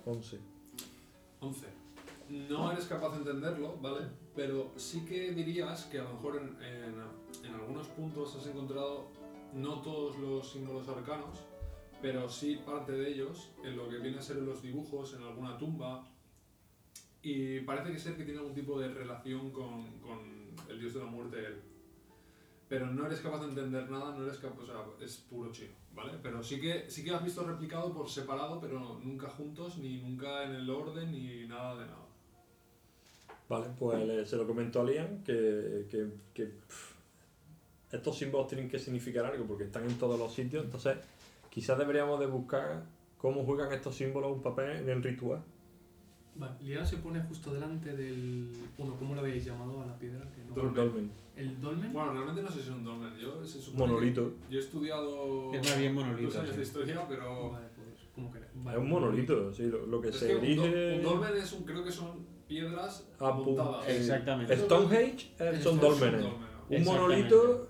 11. 0.06 0.40
11. 1.42 1.66
No 2.50 2.72
eres 2.72 2.86
capaz 2.86 3.12
de 3.12 3.18
entenderlo, 3.18 3.78
¿vale? 3.82 4.08
Pero 4.36 4.72
sí 4.76 5.04
que 5.06 5.32
dirías 5.34 5.86
que 5.86 6.00
a 6.00 6.04
lo 6.04 6.14
mejor 6.14 6.38
en, 6.38 6.64
en- 6.64 7.46
en 7.46 7.54
algunos 7.56 7.88
puntos 7.88 8.36
has 8.36 8.46
encontrado 8.48 9.08
no 9.54 9.82
todos 9.82 10.18
los 10.20 10.52
símbolos 10.52 10.88
arcanos, 10.88 11.40
pero 12.02 12.30
sí 12.30 12.60
parte 12.66 12.92
de 12.94 13.10
ellos 13.12 13.50
en 13.64 13.76
lo 13.76 13.90
que 13.90 13.98
viene 13.98 14.20
a 14.20 14.22
ser 14.22 14.38
en 14.38 14.46
los 14.46 14.62
dibujos, 14.62 15.14
en 15.16 15.24
alguna 15.24 15.58
tumba. 15.58 16.08
Y 17.22 17.60
parece 17.62 17.92
que 17.92 18.00
ser 18.00 18.16
que 18.16 18.24
tiene 18.24 18.40
algún 18.40 18.54
tipo 18.56 18.80
de 18.80 18.88
relación 18.90 19.52
con, 19.52 20.00
con 20.00 20.20
el 20.70 20.80
dios 20.80 20.94
de 20.94 21.00
la 21.02 21.06
muerte, 21.08 21.38
él. 21.46 21.62
Pero 22.70 22.86
no 22.86 23.08
eres 23.08 23.20
capaz 23.20 23.40
de 23.40 23.48
entender 23.48 23.90
nada, 23.90 24.16
no 24.16 24.24
eres 24.24 24.38
capaz, 24.38 24.62
o 24.62 24.66
sea, 24.66 24.76
es 25.04 25.18
puro 25.18 25.52
chino, 25.52 25.74
¿vale? 25.96 26.14
Pero 26.22 26.44
sí 26.44 26.62
que, 26.62 26.88
sí 26.88 27.04
que 27.04 27.10
has 27.10 27.24
visto 27.24 27.44
replicado 27.44 27.92
por 27.92 28.08
separado, 28.08 28.62
pero 28.62 29.00
nunca 29.04 29.28
juntos, 29.28 29.80
ni 29.80 29.98
nunca 29.98 30.44
en 30.44 30.52
el 30.52 30.70
orden, 30.70 31.12
ni 31.12 31.48
nada 31.48 31.76
de 31.76 31.86
nada. 31.88 32.06
Vale, 33.50 33.66
pues 33.80 34.30
se 34.30 34.38
lo 34.38 34.46
comento 34.46 34.80
a 34.80 34.84
Liam 34.84 35.24
que, 35.24 35.88
que, 35.90 36.10
que, 36.36 36.52
estos 37.92 38.16
símbolos 38.16 38.48
tienen 38.48 38.70
que 38.70 38.78
significar 38.78 39.26
algo 39.26 39.46
porque 39.46 39.64
están 39.64 39.86
en 39.86 39.98
todos 39.98 40.20
los 40.20 40.32
sitios, 40.32 40.64
entonces 40.64 40.98
quizás 41.50 41.76
deberíamos 41.76 42.20
de 42.20 42.28
buscar 42.28 42.84
cómo 43.18 43.44
juegan 43.44 43.74
estos 43.74 43.96
símbolos 43.96 44.32
un 44.32 44.44
papel 44.44 44.78
en 44.78 44.90
el 44.90 45.02
ritual. 45.02 45.44
Vale, 46.40 46.54
Lian 46.62 46.88
se 46.88 46.98
pone 46.98 47.20
justo 47.22 47.54
delante 47.54 47.94
del. 47.96 48.50
Bueno, 48.78 48.96
¿cómo 48.98 49.14
lo 49.14 49.20
habéis 49.22 49.44
llamado 49.46 49.82
a 49.82 49.86
la 49.86 50.00
piedra? 50.00 50.22
Que 50.32 50.42
no- 50.46 50.56
Dolmen. 50.56 50.74
Dolmen. 50.74 51.12
¿El 51.36 51.60
dolmen? 51.62 51.94
Bueno, 51.94 52.14
realmente 52.14 52.42
no 52.42 52.48
sé 52.50 52.56
si 52.56 52.70
es 52.70 52.76
un 52.76 52.84
dolmen. 52.84 53.14
Yo, 53.18 53.46
se 53.46 53.60
supone 53.62 53.88
Monolito. 53.88 54.34
que- 54.48 54.54
Yo 54.54 54.60
he 54.60 54.62
estudiado 54.62 55.54
Es 55.54 55.70
más 55.70 55.80
bien 55.80 55.94
monolito, 55.94 56.28
dos 56.30 56.38
años 56.38 56.50
sí. 56.52 56.58
de 56.58 56.64
historia, 56.64 57.06
pero... 57.08 57.52
Vale, 57.52 57.68
pues 57.76 57.88
como 58.16 58.32
queráis. 58.32 58.52
Es 58.56 58.78
un 58.78 58.90
monolito, 58.90 59.54
sí, 59.54 59.64
lo, 59.68 59.86
lo 59.86 60.02
que 60.02 60.10
Es 60.10 60.16
se 60.18 60.28
que 60.28 60.36
un, 60.36 60.40
do- 60.42 60.66
erige... 60.66 60.98
un 60.98 61.04
dolmen 61.04 61.38
es 61.38 61.54
un, 61.54 61.64
creo 61.66 61.84
que 61.84 61.92
son 61.92 62.26
piedras 62.48 63.08
Ah, 63.20 63.36
pum, 63.36 63.46
montadas. 63.46 63.88
eh, 63.88 63.98
Exactamente. 63.98 64.58
Stonehenge 64.58 65.28
eh, 65.40 65.52
Es 65.54 65.64
son 65.64 65.74
un 65.76 65.80
dólmenes. 65.82 66.22
dolmen, 66.22 66.40
¿no? 66.70 66.78
Un 66.78 66.84
monolito 66.84 67.69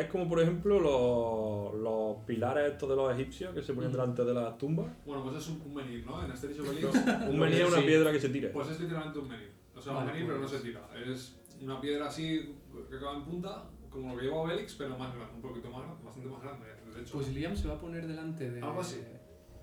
es 0.00 0.06
como, 0.08 0.28
por 0.28 0.40
ejemplo, 0.40 0.78
los, 0.80 1.74
los 1.80 2.16
pilares 2.24 2.72
estos 2.72 2.88
de 2.88 2.96
los 2.96 3.12
egipcios 3.12 3.54
que 3.54 3.62
se 3.62 3.72
ponían 3.72 3.90
Mm. 3.92 3.96
delante 3.96 4.24
de 4.24 4.34
las 4.34 4.58
tumbas. 4.58 4.86
Bueno, 5.06 5.22
pues 5.24 5.36
es 5.36 5.48
un, 5.48 5.62
un 5.66 5.74
menhir, 5.74 6.04
¿no? 6.06 6.22
En 6.22 6.30
y 6.30 6.58
Obelix, 6.60 6.94
Un 7.28 7.38
menhir 7.38 7.62
es 7.62 7.68
una 7.68 7.78
sí. 7.80 7.86
piedra 7.86 8.12
que 8.12 8.20
se 8.20 8.28
tira. 8.28 8.50
pues 8.52 8.68
es 8.70 8.80
literalmente 8.80 9.18
un 9.18 9.28
menhir. 9.28 9.52
O 9.76 9.80
sea, 9.80 9.92
un 9.92 9.98
Vale, 9.98 10.12
menhir, 10.12 10.26
pero 10.26 10.38
no 10.40 10.46
pues- 10.46 10.60
se 10.60 10.66
tira. 10.66 10.88
Es 11.06 11.40
una 11.60 11.80
piedra 11.80 12.06
así 12.06 12.54
que 12.90 12.96
acaba 12.96 13.16
en 13.16 13.24
punta, 13.24 13.64
como 13.90 14.12
lo 14.12 14.18
que 14.18 14.24
lleva 14.26 14.36
Obelix, 14.42 14.74
pero 14.74 14.98
más 14.98 15.14
grande, 15.14 15.34
un 15.36 15.42
poquito 15.42 15.70
más 15.70 15.82
grande, 15.82 16.04
bastante 16.04 16.28
más 16.28 16.42
grande, 16.42 16.66
de 16.94 17.00
hecho. 17.02 17.12
Pues 17.14 17.28
Liam 17.34 17.56
se 17.56 17.68
va 17.68 17.74
a 17.74 17.80
poner 17.80 18.06
delante 18.06 18.50
de. 18.50 18.60
Algo 18.62 18.80
así. 18.80 19.00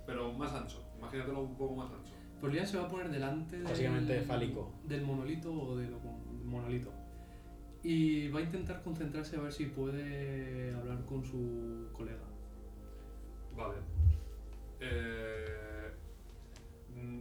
pero 0.05 0.31
más 0.33 0.53
ancho. 0.53 0.83
Imagínatelo 0.97 1.41
un 1.41 1.57
poco 1.57 1.75
más 1.75 1.91
ancho. 1.91 2.11
Pues 2.41 2.53
Liam 2.53 2.65
se 2.67 2.77
va 2.77 2.83
a 2.85 2.87
poner 2.89 3.09
delante 3.09 3.55
del, 3.57 3.65
Básicamente 3.65 4.21
fálico. 4.21 4.71
del 4.83 5.01
monolito 5.03 5.51
o 5.53 5.75
de 5.77 5.89
lo 5.89 5.97
del 5.99 6.45
monolito. 6.45 6.91
Y 7.85 8.29
va 8.29 8.39
a 8.39 8.41
intentar 8.41 8.81
concentrarse 8.81 9.35
a 9.37 9.41
ver 9.41 9.53
si 9.53 9.67
puede 9.67 10.73
hablar 10.73 11.05
con 11.05 11.23
su 11.23 11.87
colega. 11.93 12.25
Vale. 13.55 13.75
Eh, 14.79 15.91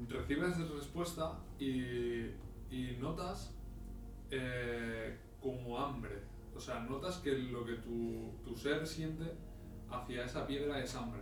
recibes 0.08 0.56
respuesta 0.70 1.38
y, 1.58 2.30
y 2.70 2.96
notas 2.98 3.54
eh, 4.30 5.18
como 5.38 5.78
hambre. 5.78 6.22
O 6.56 6.60
sea, 6.60 6.80
notas 6.80 7.18
que 7.18 7.36
lo 7.36 7.66
que 7.66 7.74
tu, 7.74 8.32
tu 8.42 8.56
ser 8.56 8.86
siente 8.86 9.34
hacia 9.90 10.24
esa 10.24 10.46
piedra 10.46 10.82
es 10.82 10.94
hambre. 10.94 11.20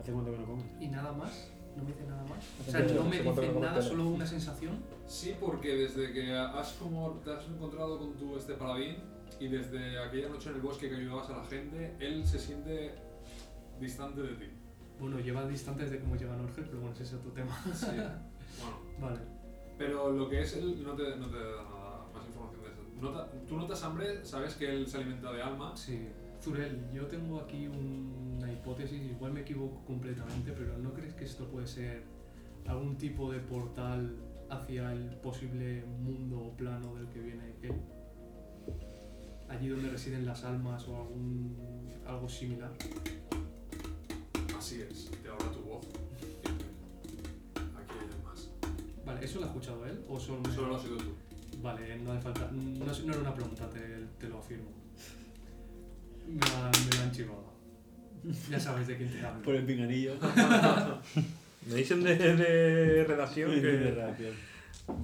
¿Hace 0.00 0.12
cuánto 0.12 0.32
que 0.32 0.38
no 0.38 0.46
comes? 0.46 0.66
¿Y 0.80 0.88
nada 0.88 1.12
más? 1.12 1.52
¿No 1.76 1.82
me 1.84 1.92
dice 1.92 2.06
nada 2.06 2.24
más? 2.24 2.44
O 2.66 2.70
sea, 2.70 2.80
no 2.80 3.04
me 3.04 3.10
hace 3.10 3.22
cuánto 3.24 3.40
dice 3.42 3.52
que 3.52 3.60
no 3.60 3.66
nada, 3.66 3.82
solo 3.82 4.08
una 4.08 4.26
sensación. 4.26 4.82
Sí, 5.06 5.36
porque 5.38 5.76
desde 5.76 6.12
que 6.12 6.32
has 6.34 6.72
como 6.74 7.10
te 7.24 7.30
has 7.32 7.44
encontrado 7.46 7.98
con 7.98 8.14
tu 8.14 8.36
este 8.36 8.54
paladín 8.54 8.96
y 9.38 9.48
desde 9.48 9.98
aquella 9.98 10.28
noche 10.30 10.48
en 10.50 10.56
el 10.56 10.62
bosque 10.62 10.88
que 10.88 10.96
ayudabas 10.96 11.28
a 11.30 11.36
la 11.38 11.44
gente, 11.44 11.94
él 12.00 12.26
se 12.26 12.38
siente 12.38 12.94
distante 13.78 14.22
de 14.22 14.34
ti. 14.34 14.46
Bueno, 14.98 15.20
lleva 15.20 15.46
distantes 15.46 15.90
de 15.90 16.00
cómo 16.00 16.16
llega 16.16 16.34
Norgel, 16.36 16.64
pero 16.64 16.78
bueno, 16.80 16.94
ese 16.94 17.02
es 17.04 17.12
otro 17.14 17.30
tema. 17.32 17.54
Sí. 17.74 17.86
bueno, 18.60 18.78
Vale. 18.98 19.20
Pero 19.76 20.10
lo 20.10 20.28
que 20.30 20.40
es 20.40 20.56
él 20.56 20.82
no 20.82 20.94
te, 20.94 21.16
no 21.16 21.28
te 21.28 21.36
da 21.38 21.62
nada 21.62 22.06
más 22.14 22.26
información 22.26 22.62
de 22.62 22.68
eso. 22.70 22.82
Nota- 22.98 23.28
tú 23.46 23.58
notas 23.58 23.82
hambre, 23.84 24.24
sabes 24.24 24.54
que 24.54 24.70
él 24.74 24.86
se 24.88 24.96
alimenta 24.96 25.30
de 25.32 25.42
alma. 25.42 25.76
Sí. 25.76 26.08
Yo 26.94 27.06
tengo 27.06 27.40
aquí 27.40 27.66
un- 27.66 28.36
una 28.38 28.52
hipótesis, 28.52 29.02
igual 29.02 29.32
me 29.32 29.40
equivoco 29.40 29.84
completamente, 29.84 30.52
pero 30.52 30.78
¿no 30.78 30.92
crees 30.94 31.12
que 31.14 31.24
esto 31.24 31.44
puede 31.48 31.66
ser 31.66 32.04
algún 32.68 32.96
tipo 32.96 33.32
de 33.32 33.40
portal 33.40 34.14
hacia 34.48 34.92
el 34.92 35.08
posible 35.16 35.84
mundo 36.04 36.38
o 36.38 36.56
plano 36.56 36.94
del 36.94 37.08
que 37.08 37.20
viene 37.20 37.52
él? 37.62 37.72
Allí 39.48 39.68
donde 39.68 39.90
residen 39.90 40.24
las 40.24 40.44
almas 40.44 40.86
o 40.86 40.96
algún 40.96 41.56
algo 42.06 42.28
similar. 42.28 42.70
Así 44.56 44.82
es, 44.82 45.10
te 45.22 45.28
habla 45.28 45.50
tu 45.50 45.60
voz. 45.62 45.84
Aquí 46.44 47.94
hay 48.00 48.24
más. 48.24 48.48
Vale, 49.04 49.24
¿eso 49.24 49.40
lo 49.40 49.46
ha 49.46 49.48
escuchado 49.48 49.84
él 49.86 50.00
o 50.08 50.20
solo 50.20 50.48
Solo 50.52 50.68
lo 50.68 50.76
has 50.76 50.82
sido 50.82 50.96
tú. 50.98 51.10
Vale, 51.60 51.98
no 51.98 52.12
hace 52.12 52.20
falta. 52.22 52.50
No, 52.52 52.84
era 52.92 53.20
una 53.20 53.34
pregunta, 53.34 53.68
te, 53.68 53.80
te 54.20 54.28
lo 54.28 54.38
afirmo. 54.38 54.85
Me 56.26 56.40
la, 56.40 56.70
me 56.90 56.96
la 56.96 57.02
han 57.04 57.12
chivado. 57.12 57.46
Ya 58.50 58.58
sabes 58.58 58.86
de 58.88 58.96
quién 58.96 59.10
te 59.10 59.24
hablo. 59.24 59.42
Por 59.42 59.54
el 59.54 59.64
pinganillo. 59.64 60.14
Me 61.66 61.74
dicen 61.74 62.02
de, 62.04 62.14
de 62.16 63.04
redacción 63.04 63.50
De 63.50 63.60
que... 63.60 63.90
reacción. 63.90 64.34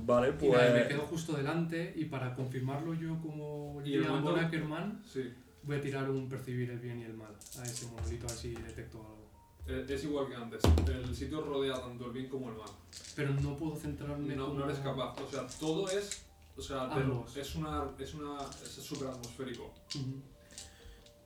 Vale, 0.04 0.28
Y 0.40 0.48
nada, 0.48 0.62
me 0.64 0.70
pues... 0.78 0.87
quedo 0.88 1.00
justo 1.06 1.32
delante 1.32 1.92
y 1.96 2.04
para 2.04 2.35
confirmarlo 2.37 2.94
yo 2.94 3.18
como 3.20 3.82
Y 3.85 3.94
el 3.94 4.04
Von 4.04 4.38
Ackerman 4.38 5.02
Sí, 5.04 5.32
voy 5.64 5.76
a 5.76 5.80
tirar 5.80 6.08
un 6.08 6.28
percibir 6.28 6.70
el 6.70 6.78
bien 6.78 7.00
y 7.00 7.04
el 7.04 7.14
mal 7.14 7.35
a 7.58 7.64
ese 7.64 7.87
monolito 7.87 8.26
a 8.26 8.30
ver 8.30 8.38
si 8.38 8.54
detecto 8.54 8.98
algo. 8.98 9.28
eh, 9.66 9.85
es 9.88 10.04
igual 10.04 10.28
que 10.28 10.37
antes. 10.37 10.62
El 10.87 11.14
sitio 11.16 11.40
rodea 11.42 11.74
tanto 11.80 12.06
el 12.06 12.12
bien 12.12 12.28
como 12.28 12.48
el 12.50 12.54
mal. 12.56 12.70
Pero 13.16 13.35
no 13.35 13.56
puedo 13.56 13.74
centrarme 13.74 14.37
No, 14.37 14.46
como... 14.46 14.61
no 14.61 14.64
eres 14.66 14.78
capaz. 14.78 15.14
O 15.20 15.28
sea, 15.28 15.46
todo 15.58 15.88
es. 15.90 16.24
O 16.56 16.62
sea, 16.62 16.88
te- 16.90 17.40
es 17.40 17.54
una. 17.56 17.85
Es 17.98 18.14
una. 18.14 18.38
Es 18.62 18.70
súper 18.70 19.08
atmosférico. 19.08 19.74
Ujú. 19.96 20.22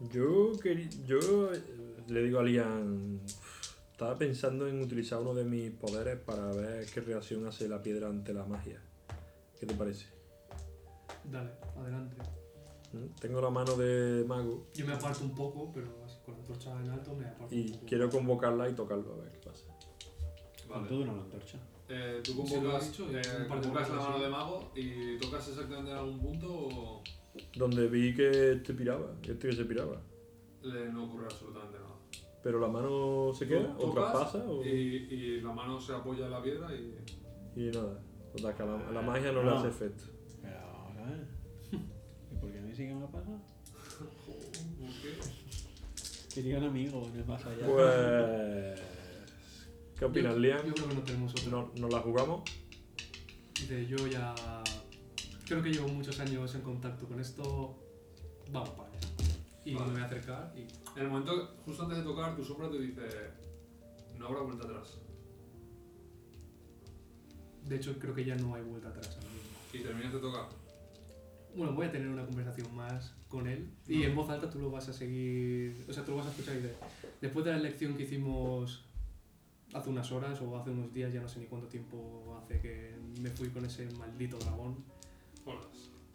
Yo, 0.00 0.52
queri- 0.62 0.90
yo 1.06 1.52
eh, 1.52 1.62
le 2.08 2.22
digo 2.24 2.38
a 2.40 2.42
Liam, 2.42 3.18
estaba 3.92 4.16
pensando 4.18 4.66
en 4.68 4.80
utilizar 4.82 5.20
uno 5.20 5.34
de 5.34 5.44
mis 5.44 5.70
poderes 5.70 6.18
para 6.18 6.52
ver 6.52 6.84
qué 6.86 7.00
reacción 7.00 7.46
hace 7.46 7.68
la 7.68 7.82
piedra 7.82 8.08
ante 8.08 8.34
la 8.34 8.44
magia. 8.44 8.80
¿Qué 9.58 9.64
te 9.66 9.74
parece? 9.74 10.06
Dale, 11.24 11.50
adelante. 11.76 12.16
¿Mm? 12.92 13.06
Tengo 13.20 13.40
la 13.40 13.50
mano 13.50 13.74
de 13.76 14.22
mago 14.26 14.66
Yo 14.74 14.86
me 14.86 14.92
aparto 14.92 15.24
un 15.24 15.34
poco, 15.34 15.72
pero 15.72 15.88
así 16.04 16.18
con 16.24 16.34
la 16.34 16.40
antorcha 16.40 16.80
en 16.82 16.90
alto 16.90 17.14
me 17.14 17.24
aparto 17.26 17.54
un 17.54 17.60
y 17.60 17.72
poco. 17.72 17.86
quiero 17.86 18.10
convocarla 18.10 18.68
y 18.68 18.74
tocarlo 18.74 19.14
a 19.14 19.16
ver 19.16 19.32
qué 19.32 19.38
pasa. 19.48 19.64
Con 20.68 20.76
Vale. 20.82 20.88
todo 20.88 21.00
una 21.02 21.12
antorcha. 21.12 21.58
Eh, 21.88 22.20
tú 22.22 22.32
Sí, 22.32 22.36
lo 22.36 22.44
he 22.44 22.50
convocas, 22.60 22.90
dicho, 22.90 23.06
eh, 23.10 23.46
convocas 23.48 23.88
la 23.88 23.96
mano 23.96 24.18
de 24.20 24.28
mago 24.28 24.72
y 24.76 25.18
tocas 25.18 25.48
exactamente 25.48 25.90
en 25.92 25.96
algún 25.96 26.18
punto 26.20 26.46
o 26.52 27.02
Donde 27.56 27.88
vi 27.88 28.14
que 28.14 28.52
este 28.52 28.74
piraba, 28.74 29.12
este 29.22 29.48
que 29.48 29.56
se 29.56 29.64
piraba. 29.64 30.00
le 30.62 30.92
no 30.92 31.04
ocurre 31.04 31.24
absolutamente 31.26 31.78
nada. 31.78 31.94
Pero 32.42 32.60
la 32.60 32.68
mano 32.68 33.32
se 33.34 33.46
queda, 33.48 33.76
o 33.78 33.92
traspasa, 33.92 34.38
o... 34.48 34.64
Y, 34.64 34.68
y 34.68 35.40
la 35.40 35.52
mano 35.52 35.80
se 35.80 35.92
apoya 35.94 36.26
en 36.26 36.30
la 36.30 36.42
piedra 36.42 36.68
y. 36.74 36.94
y 37.56 37.70
nada. 37.70 38.00
Total, 38.36 38.54
que 38.54 38.62
a 38.62 38.66
la, 38.66 38.88
a 38.88 38.92
la 38.92 39.02
magia 39.02 39.32
no 39.32 39.42
le 39.42 39.50
No. 39.50 39.58
hace 39.58 39.68
efecto. 39.68 40.04
Pero 40.42 40.56
vamos 40.72 40.96
a 40.98 41.10
ver. 41.10 41.26
¿Y 41.72 42.34
por 42.40 42.52
qué 42.52 42.58
a 42.58 42.62
mí 42.62 42.74
sí 42.74 42.86
que 42.86 42.94
me 42.94 43.06
pasa? 43.06 43.30
¿Por 44.26 44.88
qué? 45.02 46.30
Sería 46.30 46.58
un 46.58 46.64
amigo 46.64 47.02
en 47.12 47.18
el 47.18 47.24
más 47.26 47.44
allá. 47.46 47.66
Pues. 47.66 48.80
¿Qué 49.98 50.04
opinas, 50.04 50.36
Liam? 50.36 50.66
Yo 50.66 50.74
creo 50.74 50.88
que 50.88 50.94
no 50.94 51.00
tenemos 51.02 51.32
otro. 51.32 51.50
¿No, 51.50 51.72
¿No 51.80 51.88
la 51.88 52.00
jugamos? 52.00 52.42
Dice, 53.54 53.86
yo 53.86 54.06
ya. 54.06 54.34
Creo 55.46 55.62
que 55.62 55.70
llevo 55.70 55.88
muchos 55.88 56.18
años 56.20 56.54
en 56.54 56.60
contacto 56.62 57.06
con 57.06 57.20
esto. 57.20 57.78
Vamos 58.50 58.70
para 58.70 58.88
allá. 58.88 58.98
Y 59.64 59.74
Vale. 59.74 59.86
me 59.86 59.92
voy 59.92 60.02
a 60.02 60.04
acercar 60.06 60.52
y. 60.56 60.60
En 60.98 61.04
el 61.04 61.08
momento, 61.08 61.56
justo 61.64 61.84
antes 61.84 61.98
de 61.98 62.04
tocar, 62.04 62.34
tu 62.34 62.44
sombra 62.44 62.68
te 62.68 62.80
dice: 62.80 63.02
No 64.18 64.26
habrá 64.26 64.40
vuelta 64.40 64.64
atrás. 64.64 64.98
De 67.64 67.76
hecho, 67.76 67.98
creo 67.98 68.14
que 68.14 68.24
ya 68.24 68.36
no 68.36 68.54
hay 68.54 68.62
vuelta 68.62 68.88
atrás 68.88 69.08
ahora 69.16 69.28
mismo. 69.28 69.50
Y 69.72 69.78
terminas 69.80 70.12
de 70.12 70.18
tocar. 70.18 70.48
Bueno, 71.56 71.72
voy 71.72 71.86
a 71.86 71.92
tener 71.92 72.08
una 72.08 72.26
conversación 72.26 72.74
más 72.74 73.14
con 73.28 73.46
él 73.46 73.70
y 73.88 74.02
en 74.02 74.14
voz 74.14 74.28
alta 74.28 74.50
tú 74.50 74.58
lo 74.58 74.70
vas 74.70 74.88
a 74.90 74.92
seguir, 74.92 75.86
o 75.88 75.92
sea, 75.92 76.04
tú 76.04 76.10
lo 76.10 76.18
vas 76.18 76.26
a 76.26 76.30
escuchar 76.30 76.54
y 76.54 76.58
dice, 76.58 76.74
después 77.20 77.46
de 77.46 77.52
la 77.52 77.56
elección 77.56 77.96
que 77.96 78.02
hicimos 78.02 78.84
hace 79.72 79.88
unas 79.88 80.12
horas 80.12 80.38
o 80.42 80.56
hace 80.58 80.70
unos 80.70 80.92
días, 80.92 81.12
ya 81.14 81.22
no 81.22 81.28
sé 81.28 81.40
ni 81.40 81.46
cuánto 81.46 81.66
tiempo 81.66 82.38
hace 82.42 82.60
que 82.60 82.94
me 83.20 83.30
fui 83.30 83.48
con 83.48 83.64
ese 83.64 83.90
maldito 83.92 84.36
dragón, 84.38 84.84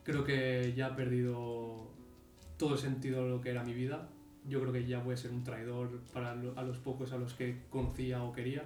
Creo 0.04 0.24
que 0.24 0.74
ya 0.76 0.88
he 0.90 0.94
perdido 0.94 1.88
todo 2.58 2.74
el 2.74 2.80
sentido 2.80 3.24
de 3.24 3.30
lo 3.30 3.42
que 3.42 3.50
era 3.52 3.64
mi 3.64 3.74
vida. 3.74 4.10
Yo 4.48 4.60
creo 4.62 4.74
que 4.74 4.86
ya 4.86 5.00
voy 5.00 5.14
a 5.14 5.18
ser 5.18 5.32
un 5.32 5.44
traidor 5.44 6.00
para 6.14 6.34
lo- 6.36 6.58
a 6.58 6.64
los 6.64 6.78
pocos 6.80 7.12
a 7.14 7.18
los 7.18 7.34
que 7.36 7.62
conocía 7.70 8.24
o 8.24 8.32
quería. 8.32 8.64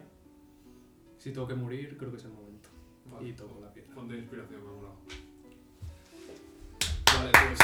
Si 1.18 1.32
tengo 1.32 1.48
que 1.48 1.56
morir, 1.56 1.98
creo 1.98 2.12
que 2.12 2.18
es 2.18 2.24
el 2.26 2.32
momento. 2.32 2.70
Vale. 3.12 3.28
Y 3.30 3.34
toco 3.34 3.60
la 3.62 3.72
piedra. 3.74 3.94
Fonte 3.94 4.14
de 4.14 4.20
inspiración, 4.22 4.62
me 4.64 4.70
ha 4.70 4.74
molado. 4.74 4.96
Vale, 7.18 7.32
pues 7.48 7.60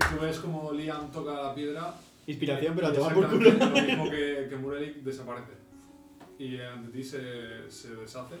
tú, 0.00 0.14
tú 0.16 0.20
ves 0.22 0.38
como 0.38 0.72
Liam 0.72 1.10
toca 1.10 1.32
la 1.42 1.54
piedra. 1.54 1.94
Inspiración, 2.26 2.74
pero 2.74 2.92
te 2.92 2.98
va 3.00 3.10
por 3.10 3.28
culo. 3.30 3.50
Lo 3.52 3.82
mismo 3.82 4.10
que, 4.10 4.46
que 4.48 4.56
Murelik 4.56 4.96
desaparece. 5.02 5.52
Y 6.38 6.58
ante 6.60 6.90
ti 6.90 7.02
se, 7.04 7.70
se 7.70 7.94
deshace, 7.96 8.34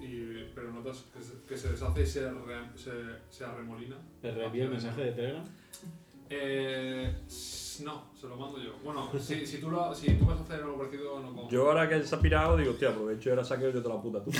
y, 0.00 0.50
pero 0.54 0.70
notas 0.72 1.04
que 1.12 1.20
se, 1.22 1.34
que 1.46 1.56
se 1.56 1.70
deshace 1.72 2.02
y 2.02 2.06
se, 2.06 2.30
re- 2.30 2.70
se, 2.76 2.90
se 3.30 3.44
arremolina. 3.44 3.96
¿Le 4.22 4.30
reenvío 4.32 4.64
el 4.64 4.70
mensaje 4.70 5.04
de 5.04 5.12
Telegram? 5.12 5.44
Eh, 6.30 7.14
no, 7.84 8.04
se 8.14 8.26
lo 8.28 8.36
mando 8.36 8.58
yo. 8.62 8.72
Bueno, 8.84 9.08
si, 9.18 9.46
si, 9.46 9.58
tú, 9.60 9.70
lo, 9.70 9.94
si 9.94 10.12
tú 10.14 10.26
vas 10.26 10.38
a 10.38 10.42
hacer 10.42 10.62
algo 10.62 10.76
parecido, 10.76 11.20
no 11.20 11.28
como. 11.34 11.48
Yo 11.48 11.68
ahora 11.68 11.88
que 11.88 11.94
él 11.94 12.06
se 12.06 12.14
ha 12.14 12.20
pirado, 12.20 12.56
digo, 12.56 12.72
hostia, 12.72 12.90
aprovecho 12.90 13.28
y 13.28 13.30
ahora 13.30 13.44
saqueo 13.44 13.70
yo 13.70 13.82
toda 13.82 13.94
la 13.96 14.02
puta. 14.02 14.22
Tú. 14.24 14.30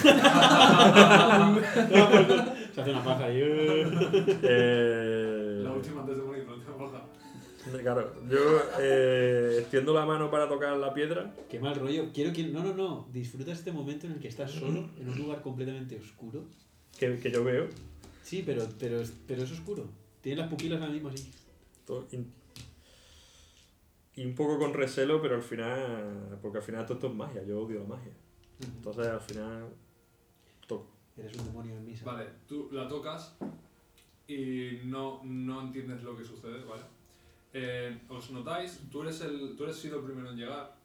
Se 2.74 2.80
hace 2.80 2.90
una 2.90 3.02
paja 3.04 3.24
ahí. 3.24 3.40
Eh, 4.42 5.60
La 5.64 5.72
última 5.72 6.00
antes 6.02 6.16
de 6.16 6.22
morir, 6.22 6.44
la 6.46 6.54
última 6.54 6.76
baja. 6.76 7.04
Claro, 7.82 8.12
yo 8.28 8.60
eh, 8.80 9.56
extiendo 9.60 9.92
la 9.94 10.04
mano 10.06 10.30
para 10.30 10.48
tocar 10.48 10.76
la 10.76 10.92
piedra. 10.94 11.34
Qué 11.50 11.58
mal 11.60 11.74
rollo. 11.76 12.10
Quiero 12.12 12.32
que. 12.32 12.44
No, 12.44 12.62
no, 12.62 12.74
no. 12.74 13.08
Disfruta 13.12 13.52
este 13.52 13.72
momento 13.72 14.06
en 14.06 14.12
el 14.14 14.18
que 14.20 14.28
estás 14.28 14.50
solo, 14.50 14.88
en 14.98 15.08
un 15.08 15.18
lugar 15.18 15.42
completamente 15.42 15.96
oscuro. 15.96 16.44
Que, 16.98 17.18
que 17.18 17.30
yo 17.30 17.44
veo. 17.44 17.66
Sí, 18.22 18.42
pero, 18.44 18.66
pero, 18.78 19.00
es- 19.00 19.12
pero 19.26 19.42
es 19.42 19.52
oscuro. 19.52 19.86
Tiene 20.20 20.38
las 20.40 20.48
pupilas 20.50 20.80
ahora 20.80 20.92
mismo 20.92 21.08
así. 21.08 21.30
y 24.16 24.24
un 24.24 24.34
poco 24.34 24.58
con 24.58 24.74
recelo, 24.74 25.22
pero 25.22 25.36
al 25.36 25.42
final. 25.42 26.38
Porque 26.42 26.58
al 26.58 26.64
final 26.64 26.84
todo 26.86 26.94
esto 26.94 27.06
es 27.08 27.14
magia, 27.14 27.42
yo 27.44 27.60
odio 27.62 27.80
la 27.80 27.86
magia. 27.86 28.12
Entonces 28.60 29.06
al 29.06 29.20
final. 29.20 29.68
Toco. 30.66 30.90
Eres 31.16 31.36
un 31.38 31.46
demonio 31.46 31.74
en 31.76 31.86
misa. 31.86 32.04
Vale, 32.04 32.26
tú 32.46 32.68
la 32.72 32.88
tocas 32.88 33.36
y 34.26 34.80
no, 34.84 35.22
no 35.24 35.62
entiendes 35.62 36.02
lo 36.02 36.16
que 36.16 36.24
sucede, 36.24 36.62
¿vale? 36.64 36.82
Eh, 37.52 37.98
os 38.08 38.30
notáis, 38.30 38.80
tú 38.90 39.02
eres 39.02 39.20
el, 39.22 39.56
tú 39.56 39.64
eres 39.64 39.76
sido 39.76 39.98
el 39.98 40.04
primero 40.04 40.30
en 40.30 40.36
llegar 40.36 40.76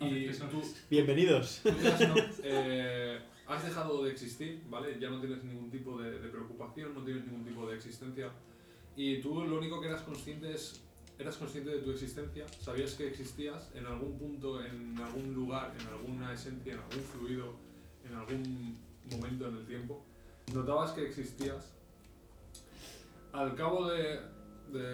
y 0.00 0.26
tú, 0.32 0.44
horas. 0.58 0.76
Bienvenidos. 0.90 1.60
tú 1.62 1.70
ya 1.82 1.94
has, 1.94 2.08
no- 2.08 2.14
eh, 2.42 3.18
has 3.46 3.64
dejado 3.64 4.04
de 4.04 4.10
existir, 4.12 4.62
¿vale? 4.68 4.98
Ya 5.00 5.08
no 5.10 5.18
tienes 5.20 5.42
ningún 5.44 5.70
tipo 5.70 6.00
de, 6.00 6.18
de 6.20 6.28
preocupación, 6.28 6.94
no 6.94 7.02
tienes 7.04 7.24
ningún 7.26 7.44
tipo 7.44 7.66
de 7.68 7.76
existencia 7.76 8.30
y 8.96 9.20
tú 9.20 9.44
lo 9.44 9.56
único 9.58 9.80
que 9.80 9.88
eras 9.88 10.02
consciente 10.02 10.52
es, 10.52 10.82
eras 11.18 11.36
consciente 11.36 11.70
de 11.70 11.78
tu 11.78 11.90
existencia, 11.90 12.46
sabías 12.60 12.92
que 12.94 13.08
existías 13.08 13.70
en 13.74 13.86
algún 13.86 14.18
punto, 14.18 14.62
en 14.62 14.98
algún 14.98 15.32
lugar, 15.34 15.74
en 15.80 15.86
alguna 15.86 16.34
esencia, 16.34 16.74
en 16.74 16.80
algún 16.80 17.02
fluido, 17.04 17.54
en 18.06 18.14
algún 18.14 18.76
momento 19.10 19.48
en 19.48 19.56
el 19.56 19.66
tiempo, 19.66 20.04
notabas 20.52 20.92
que 20.92 21.06
existías. 21.06 21.72
Al 23.32 23.54
cabo 23.54 23.88
de, 23.88 24.18
de 24.72 24.92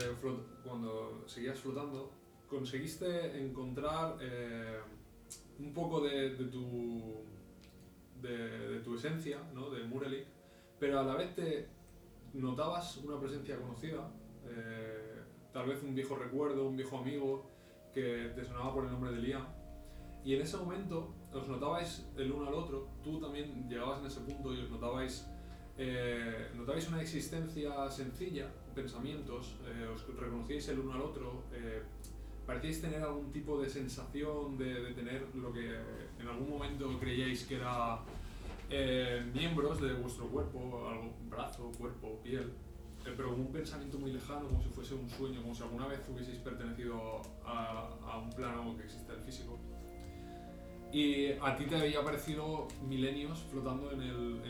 cuando 0.65 1.25
seguías 1.27 1.59
flotando, 1.59 2.11
conseguiste 2.49 3.43
encontrar 3.43 4.17
eh, 4.21 4.79
un 5.59 5.73
poco 5.73 6.01
de, 6.01 6.31
de 6.31 6.45
tu 6.45 7.25
de, 8.21 8.69
de 8.69 8.81
tu 8.81 8.95
esencia, 8.95 9.39
¿no? 9.55 9.71
de 9.71 9.85
Murelik, 9.85 10.27
pero 10.79 11.01
a 11.01 11.03
la 11.03 11.15
vez 11.15 11.35
te 11.35 11.69
notabas 12.33 12.97
una 12.99 13.19
presencia 13.19 13.57
conocida, 13.57 14.11
eh, 14.45 15.23
tal 15.53 15.69
vez 15.69 15.83
un 15.83 15.95
viejo 15.95 16.17
recuerdo, 16.17 16.67
un 16.69 16.77
viejo 16.77 16.99
amigo 16.99 17.51
que 17.93 18.33
te 18.35 18.45
sonaba 18.45 18.75
por 18.75 18.85
el 18.85 18.91
nombre 18.91 19.13
de 19.13 19.19
Liam. 19.19 19.47
Y 20.25 20.35
en 20.35 20.43
ese 20.43 20.57
momento 20.57 21.15
os 21.33 21.49
notabais 21.49 22.07
el 22.17 22.33
uno 22.33 22.49
al 22.49 22.55
otro, 22.55 22.89
tú 23.03 23.21
también 23.21 23.69
llegabas 23.69 24.01
en 24.01 24.07
ese 24.07 24.21
punto 24.21 24.53
y 24.53 24.61
os 24.61 24.71
notabais, 24.71 25.27
eh, 25.79 26.51
notabais 26.55 26.89
una 26.89 27.01
existencia 27.01 27.89
sencilla, 27.91 28.51
pensamientos, 28.77 29.57
eh, 29.65 29.89
os 29.89 30.05
reconocíais 30.07 30.69
el 30.69 30.79
uno 30.85 30.93
al 30.93 31.01
otro, 31.01 31.45
eh, 31.53 31.83
parecíais 32.47 32.81
tener 32.81 33.03
algún 33.03 33.33
tipo 33.33 33.59
de 33.61 33.69
sensación 33.69 34.57
de, 34.57 34.93
tener 34.93 35.27
lo 35.35 35.53
que 35.53 35.67
en 36.21 36.29
algún 36.29 36.49
momento 36.51 36.85
creíais 37.01 37.45
que 37.49 37.57
era 37.57 37.99
eh, 38.71 39.25
miembros 39.35 39.81
de 39.81 39.95
vuestro 39.95 40.29
cuerpo, 40.29 40.89
algo, 40.89 41.15
brazo, 41.29 41.73
cuerpo, 41.79 42.21
piel, 42.23 42.53
eh, 43.05 43.15
pero 43.17 43.31
como 43.31 43.45
un 43.47 43.53
pensamiento 43.53 43.99
muy 43.99 44.13
lejano, 44.13 44.47
como 44.47 44.63
si 44.63 44.69
fuese 44.69 44.95
un 44.95 45.09
sueño, 45.09 45.43
como 45.43 45.55
si 45.55 45.63
alguna 45.63 45.87
vez 45.87 46.01
hubieseis 46.09 46.39
pertenecido 46.39 47.23
a, 47.45 47.89
a 48.05 48.19
un 48.19 48.31
plano 48.31 48.77
que 48.77 48.85
existe 48.85 49.13
el 49.13 49.21
físico. 49.21 49.59
Y 50.97 51.33
a 51.43 51.55
ti 51.55 51.67
te 51.67 51.77
había 51.77 52.03
parecido 52.03 52.69
milenios 52.89 53.41
flotando 53.51 53.93
en, 53.93 54.01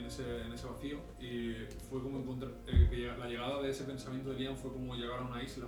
ese, 0.06 0.22
vacío 0.64 1.00
y 1.20 1.54
fue 1.90 2.00
como 2.00 2.20
encontrar, 2.20 2.52
eh, 2.68 3.12
la 3.18 3.26
llegada 3.26 3.60
de 3.60 3.70
ese 3.70 3.82
pensamiento 3.82 4.30
de 4.30 4.38
Liam 4.38 4.56
fue 4.56 4.72
como 4.72 4.94
llegar 4.94 5.18
a 5.18 5.22
una 5.24 5.42
isla. 5.42 5.66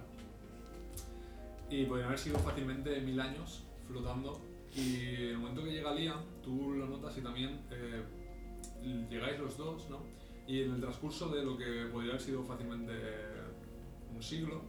Y 1.68 1.84
podrían 1.86 2.06
haber 2.06 2.20
sido 2.20 2.38
fácilmente 2.38 3.00
mil 3.00 3.18
años 3.18 3.64
flotando 3.88 4.40
y 4.72 5.06
en 5.06 5.30
el 5.30 5.38
momento 5.38 5.64
que 5.64 5.72
llega 5.72 5.92
Liam, 5.92 6.20
tú 6.44 6.70
lo 6.74 6.86
notas 6.86 7.18
y 7.18 7.22
también 7.22 7.58
eh, 7.72 8.04
llegáis 9.10 9.40
los 9.40 9.56
dos, 9.56 9.90
¿no? 9.90 10.04
Y 10.46 10.62
en 10.62 10.74
el 10.74 10.80
transcurso 10.80 11.28
de 11.30 11.44
lo 11.44 11.58
que 11.58 11.88
podría 11.92 12.12
haber 12.12 12.22
sido 12.22 12.44
fácilmente 12.44 12.92
un 14.14 14.22
siglo, 14.22 14.62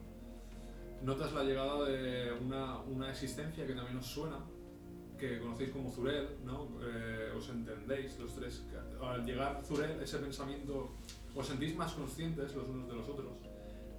notas 1.04 1.34
la 1.34 1.44
llegada 1.44 1.86
de 1.86 2.32
una, 2.32 2.80
una 2.80 3.12
existencia 3.12 3.68
que 3.68 3.74
también 3.74 3.98
os 3.98 4.08
suena, 4.08 4.40
que 5.20 5.40
conocéis 5.40 5.72
como 5.72 5.92
Zurel, 5.92 6.28
¿no? 6.46 6.68
Eh, 6.82 7.32
os 7.38 7.50
entendéis 7.50 8.18
los 8.20 8.34
tres. 8.34 8.64
Al 9.02 9.26
llegar 9.26 9.62
Zurel, 9.64 10.00
ese 10.02 10.18
pensamiento, 10.18 10.92
os 11.36 11.46
sentís 11.46 11.76
más 11.76 11.94
conscientes 11.94 12.56
los 12.56 12.68
unos 12.68 12.88
de 12.88 12.96
los 12.96 13.08
otros. 13.10 13.28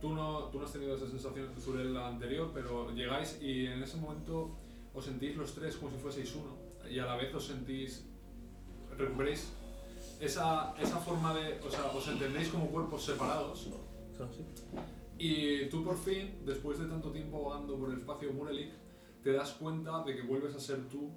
Tú 0.01 0.15
no, 0.15 0.45
tú 0.47 0.59
no 0.59 0.65
has 0.65 0.73
tenido 0.73 0.97
esa 0.97 1.07
sensación 1.07 1.55
de 1.55 1.61
Zurel 1.61 1.93
la 1.93 2.09
anterior, 2.09 2.51
pero 2.55 2.91
llegáis 2.93 3.39
y 3.43 3.67
en 3.67 3.83
ese 3.83 3.99
momento 3.99 4.57
os 4.95 5.05
sentís 5.05 5.37
los 5.37 5.55
tres 5.55 5.77
como 5.77 5.93
si 5.93 5.99
fueseis 5.99 6.35
uno. 6.35 6.57
Y 6.91 6.99
a 6.99 7.07
la 7.07 7.17
vez 7.17 7.35
os 7.35 7.47
sentís, 7.47 8.07
recuperéis 8.97 9.53
esa, 10.21 10.75
esa 10.81 10.97
forma 10.97 11.35
de, 11.35 11.61
o 11.61 11.71
sea, 11.71 11.87
os 11.87 12.09
entendéis 12.09 12.49
como 12.49 12.67
cuerpos 12.69 13.05
separados. 13.05 13.69
Y 15.19 15.67
tú 15.67 15.85
por 15.85 15.99
fin, 15.99 16.41
después 16.47 16.79
de 16.79 16.87
tanto 16.87 17.11
tiempo 17.11 17.45
vagando 17.45 17.77
por 17.77 17.91
el 17.91 17.99
espacio 17.99 18.33
Murelik, 18.33 18.71
te 19.23 19.33
das 19.33 19.53
cuenta 19.55 20.03
de 20.05 20.17
que 20.17 20.23
vuelves 20.23 20.55
a 20.55 20.61
ser 20.61 20.89
tú 20.89 21.11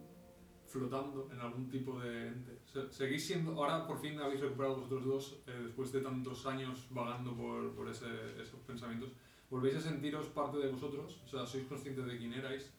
flotando 0.67 1.29
en 1.31 1.39
algún 1.39 1.69
tipo 1.69 1.99
de 1.99 2.27
ente. 2.27 2.59
Se- 2.65 2.91
Seguís 2.91 3.25
siendo, 3.27 3.51
ahora 3.51 3.85
por 3.85 3.99
fin 3.99 4.19
habéis 4.19 4.41
recuperado 4.41 4.75
vosotros 4.77 5.05
dos, 5.05 5.37
eh, 5.47 5.51
después 5.65 5.91
de 5.91 6.01
tantos 6.01 6.45
años 6.45 6.87
vagando 6.89 7.35
por, 7.35 7.75
por 7.75 7.87
esos 7.89 8.59
pensamientos, 8.65 9.11
volvéis 9.49 9.75
a 9.75 9.81
sentiros 9.81 10.27
parte 10.27 10.57
de 10.57 10.69
vosotros, 10.71 11.21
o 11.23 11.27
sea, 11.27 11.45
sois 11.45 11.65
conscientes 11.67 12.05
de 12.05 12.17
quién 12.17 12.33
erais, 12.33 12.71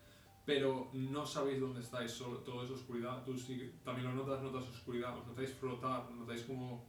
pero 0.45 0.91
no 0.93 1.25
sabéis 1.25 1.61
dónde 1.61 1.81
estáis, 1.81 2.11
solo, 2.11 2.39
todo 2.39 2.65
es 2.65 2.71
oscuridad, 2.71 3.23
tú 3.25 3.37
sí 3.39 3.73
también 3.85 4.09
lo 4.09 4.15
notas, 4.15 4.43
notas 4.43 4.69
oscuridad, 4.69 5.17
os 5.17 5.27
notáis 5.27 5.53
flotar, 5.55 6.11
notáis 6.11 6.43
como, 6.43 6.85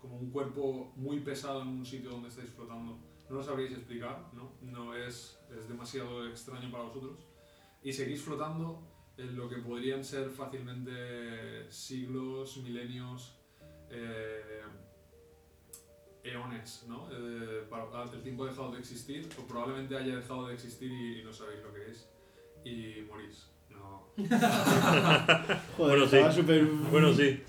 como 0.00 0.16
un 0.18 0.30
cuerpo 0.30 0.92
muy 0.96 1.18
pesado 1.20 1.62
en 1.62 1.68
un 1.68 1.84
sitio 1.84 2.10
donde 2.10 2.28
estáis 2.28 2.50
flotando. 2.50 2.96
No 3.28 3.36
lo 3.36 3.42
sabréis 3.42 3.72
explicar, 3.72 4.30
¿no? 4.34 4.52
No 4.62 4.94
es, 4.94 5.38
es 5.50 5.66
demasiado 5.68 6.26
extraño 6.28 6.70
para 6.70 6.84
vosotros. 6.84 7.18
Y 7.84 7.92
seguís 7.92 8.22
flotando 8.22 8.82
en 9.16 9.36
lo 9.36 9.48
que 9.48 9.56
podrían 9.58 10.02
ser 10.04 10.30
fácilmente 10.30 11.70
siglos, 11.70 12.56
milenios, 12.58 13.38
eh, 13.90 14.62
eones, 16.24 16.84
¿no? 16.88 17.08
Eh, 17.12 17.64
para- 17.68 18.04
el 18.12 18.22
tiempo 18.22 18.44
ha 18.44 18.48
dejado 18.48 18.72
de 18.72 18.80
existir, 18.80 19.28
o 19.38 19.42
probablemente 19.46 19.96
haya 19.96 20.16
dejado 20.16 20.48
de 20.48 20.54
existir 20.54 20.90
y, 20.90 21.20
y 21.20 21.24
no 21.24 21.32
sabéis 21.32 21.62
lo 21.62 21.72
que 21.74 21.90
es. 21.90 22.08
y 22.64 23.02
morís. 23.10 23.46
No. 23.68 24.06
Joder, 25.76 25.98
Bueno, 25.98 26.06
sí. 26.06 26.42
Bueno, 26.90 27.12
sí. 27.12 27.42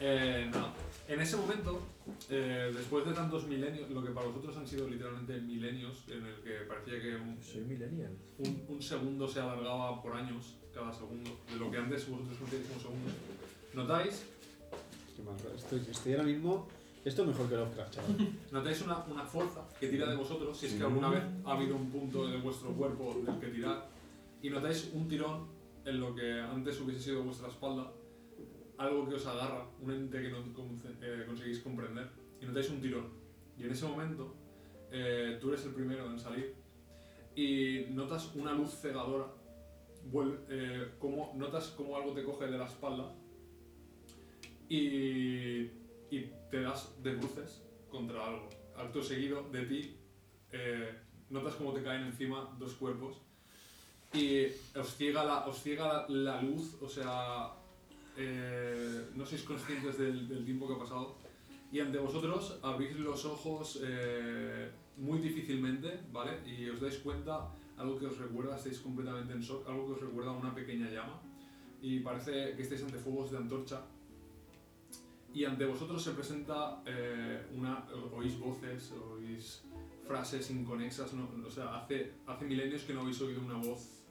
Eh, 0.00 0.50
no. 0.52 0.72
En 1.06 1.20
ese 1.20 1.36
momento, 1.36 1.80
eh, 2.30 2.70
después 2.74 3.04
de 3.06 3.12
tantos 3.12 3.46
milenios, 3.46 3.90
lo 3.90 4.02
que 4.02 4.10
para 4.10 4.26
vosotros 4.26 4.56
han 4.56 4.66
sido 4.66 4.88
literalmente 4.88 5.40
milenios, 5.40 6.04
en 6.08 6.26
el 6.26 6.34
que 6.42 6.64
parecía 6.68 7.00
que 7.00 7.16
un, 7.16 7.42
Soy 7.42 7.62
millennial. 7.62 8.12
un, 8.38 8.64
un 8.68 8.82
segundo 8.82 9.28
se 9.28 9.40
alargaba 9.40 10.02
por 10.02 10.14
años, 10.14 10.56
cada 10.74 10.92
segundo, 10.92 11.30
de 11.50 11.58
lo 11.58 11.70
que 11.70 11.78
antes 11.78 12.08
vosotros 12.08 12.36
conocíais 12.38 12.66
como 12.66 12.80
segundo, 12.80 13.10
notáis, 13.74 14.24
Qué 15.16 15.22
mal. 15.22 15.36
Estoy, 15.54 15.82
estoy 15.90 16.12
ahora 16.12 16.24
mismo... 16.24 16.68
Esto 17.04 17.26
mejor 17.26 17.48
que 17.48 17.56
Lovecraft, 17.56 17.94
chaval. 17.94 18.28
notáis 18.52 18.80
una, 18.82 19.04
una 19.06 19.24
fuerza 19.24 19.66
que 19.78 19.88
tira 19.88 20.08
de 20.08 20.14
vosotros, 20.14 20.56
si 20.56 20.66
es 20.66 20.74
que 20.74 20.84
alguna 20.84 21.10
vez 21.10 21.22
ha 21.44 21.52
habido 21.52 21.74
un 21.74 21.90
punto 21.90 22.28
de 22.28 22.38
vuestro 22.38 22.70
cuerpo 22.70 23.20
del 23.26 23.40
que 23.40 23.48
tirar, 23.48 23.88
y 24.40 24.50
notáis 24.50 24.90
un 24.92 25.08
tirón 25.08 25.48
en 25.84 25.98
lo 25.98 26.14
que 26.14 26.40
antes 26.40 26.80
hubiese 26.80 27.02
sido 27.02 27.24
vuestra 27.24 27.48
espalda, 27.48 27.90
algo 28.78 29.08
que 29.08 29.14
os 29.14 29.26
agarra, 29.26 29.66
un 29.80 29.92
ente 29.92 30.20
que 30.20 30.30
no 30.30 30.38
eh, 30.38 31.24
conseguís 31.26 31.60
comprender, 31.60 32.08
y 32.40 32.46
notáis 32.46 32.70
un 32.70 32.80
tirón. 32.80 33.08
Y 33.56 33.64
en 33.64 33.72
ese 33.72 33.86
momento, 33.86 34.34
eh, 34.90 35.38
tú 35.40 35.48
eres 35.48 35.64
el 35.66 35.74
primero 35.74 36.10
en 36.10 36.18
salir, 36.18 36.54
y 37.34 37.86
notas 37.90 38.34
una 38.34 38.52
luz 38.52 38.74
cegadora, 38.80 39.28
eh, 40.48 40.92
como, 40.98 41.32
notas 41.36 41.68
como 41.68 41.96
algo 41.96 42.12
te 42.12 42.24
coge 42.24 42.46
de 42.46 42.58
la 42.58 42.66
espalda, 42.66 43.14
y, 44.68 45.70
te 46.50 46.60
das 46.60 47.02
de 47.02 47.14
bruces 47.14 47.62
contra 47.88 48.26
algo. 48.26 48.48
Acto 48.76 49.02
seguido 49.02 49.48
de 49.50 49.64
ti, 49.64 49.96
notas 51.30 51.54
como 51.54 51.72
te 51.72 51.82
caen 51.82 52.02
encima 52.02 52.54
dos 52.58 52.74
cuerpos 52.74 53.22
y 54.14 54.46
os 54.76 54.94
ciega 54.96 55.24
la, 55.24 55.46
os 55.46 55.62
ciega 55.62 56.04
la 56.08 56.42
luz, 56.42 56.76
o 56.82 56.88
sea, 56.88 57.52
eh, 58.16 59.08
no 59.14 59.24
sois 59.24 59.42
conscientes 59.42 59.98
del, 59.98 60.44
tiempo 60.44 60.68
que 60.68 60.74
ha 60.74 60.78
pasado. 60.78 61.16
Y 61.70 61.80
ante 61.80 61.98
vosotros 61.98 62.58
abrís 62.62 62.96
los 62.98 63.24
ojos 63.24 63.80
eh, 63.82 64.70
muy 64.98 65.20
difícilmente, 65.20 66.00
¿vale? 66.12 66.40
Y 66.46 66.68
os 66.68 66.80
dais 66.80 66.98
cuenta, 66.98 67.48
algo 67.78 67.98
que 67.98 68.06
os 68.06 68.18
recuerda, 68.18 68.56
estáis 68.56 68.80
completamente 68.80 69.32
en 69.32 69.40
shock, 69.40 69.66
algo 69.66 69.86
que 69.86 69.92
os 69.92 70.00
recuerda 70.00 70.30
a 70.30 70.34
una 70.34 70.54
pequeña 70.54 70.90
llama. 70.90 71.20
Y 71.80 72.00
parece 72.00 72.54
que 72.54 72.62
estáis 72.62 72.82
ante 72.82 72.98
fuegos 72.98 73.30
de 73.30 73.38
antorcha. 73.38 73.80
Y 75.32 75.46
ante 75.46 75.64
vosotros 75.64 76.02
se 76.02 76.10
presenta 76.12 76.82
eh, 76.84 77.46
una 77.56 77.86
oís 78.14 78.38
voces 78.38 78.92
oís 78.92 79.64
frases 80.06 80.50
inconexas 80.50 81.14
no- 81.14 81.30
o 81.46 81.50
sea 81.50 81.78
hace 81.78 82.12
hace 82.26 82.44
milenios 82.44 82.82
que 82.82 82.92
no 82.92 83.00
habéis 83.00 83.18
oído 83.22 83.40
una 83.40 83.56
voz 83.56 84.04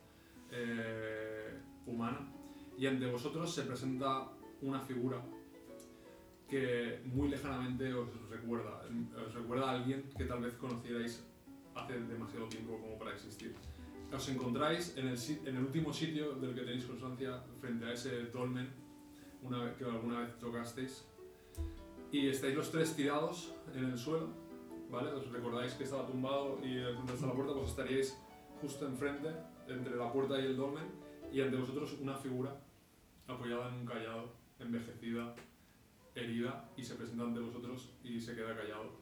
humana 1.86 2.28
y 2.82 2.88
ante 2.88 3.06
vosotros 3.06 3.54
se 3.54 3.62
presenta 3.62 4.28
una 4.64 4.80
figura 4.80 5.24
que 6.50 7.00
muy 7.06 7.30
lejanamente 7.30 7.94
os 7.94 8.10
recuerda 8.28 8.82
os 9.24 9.34
recuerda 9.36 9.70
a 9.70 9.76
alguien 9.76 10.10
que 10.18 10.26
tal 10.26 10.42
vez 10.42 10.56
conocierais 10.56 11.24
hace 11.76 12.00
demasiado 12.00 12.48
tiempo 12.48 12.80
como 12.82 12.98
para 12.98 13.14
existir 13.14 13.54
os 14.12 14.28
encontráis 14.30 14.98
en 14.98 15.10
el, 15.10 15.18
en 15.46 15.56
el 15.58 15.64
último 15.64 15.94
sitio 15.94 16.34
del 16.34 16.56
que 16.56 16.62
tenéis 16.62 16.86
constancia 16.86 17.44
frente 17.62 17.86
a 17.86 17.94
ese 17.94 18.26
dolmen 18.34 18.68
una 19.44 19.64
vez 19.64 19.78
que 19.78 19.86
alguna 19.86 20.22
vez 20.22 20.40
tocasteis 20.40 21.06
y 22.12 22.30
estáis 22.30 22.56
los 22.56 22.72
tres 22.72 22.96
tirados 22.96 23.54
en 23.74 23.86
el 23.86 23.98
suelo, 23.98 24.28
¿vale? 24.90 25.12
Os 25.14 25.32
recordáis 25.32 25.74
que 25.76 25.86
estaba 25.86 26.06
tumbado 26.06 26.60
y 26.62 26.76
donde 26.76 27.14
está 27.14 27.28
la 27.28 27.34
puerta, 27.34 27.54
pues 27.54 27.70
estaríais 27.70 28.18
justo 28.60 28.86
enfrente, 28.86 29.30
entre 29.70 29.96
la 29.96 30.12
puerta 30.12 30.38
y 30.38 30.46
el 30.46 30.58
dolmen, 30.58 30.84
y 31.32 31.40
ante 31.40 31.56
vosotros 31.56 31.96
una 32.02 32.16
figura 32.18 32.54
apoyada 33.32 33.70
en 33.70 33.76
un 33.76 33.86
callado, 33.86 34.34
envejecida, 34.60 35.36
herida, 36.16 36.70
y 36.76 36.84
se 36.84 36.96
presenta 36.96 37.24
ante 37.24 37.40
vosotros 37.40 37.94
y 38.04 38.20
se 38.20 38.36
queda 38.36 38.56
callado. 38.56 39.00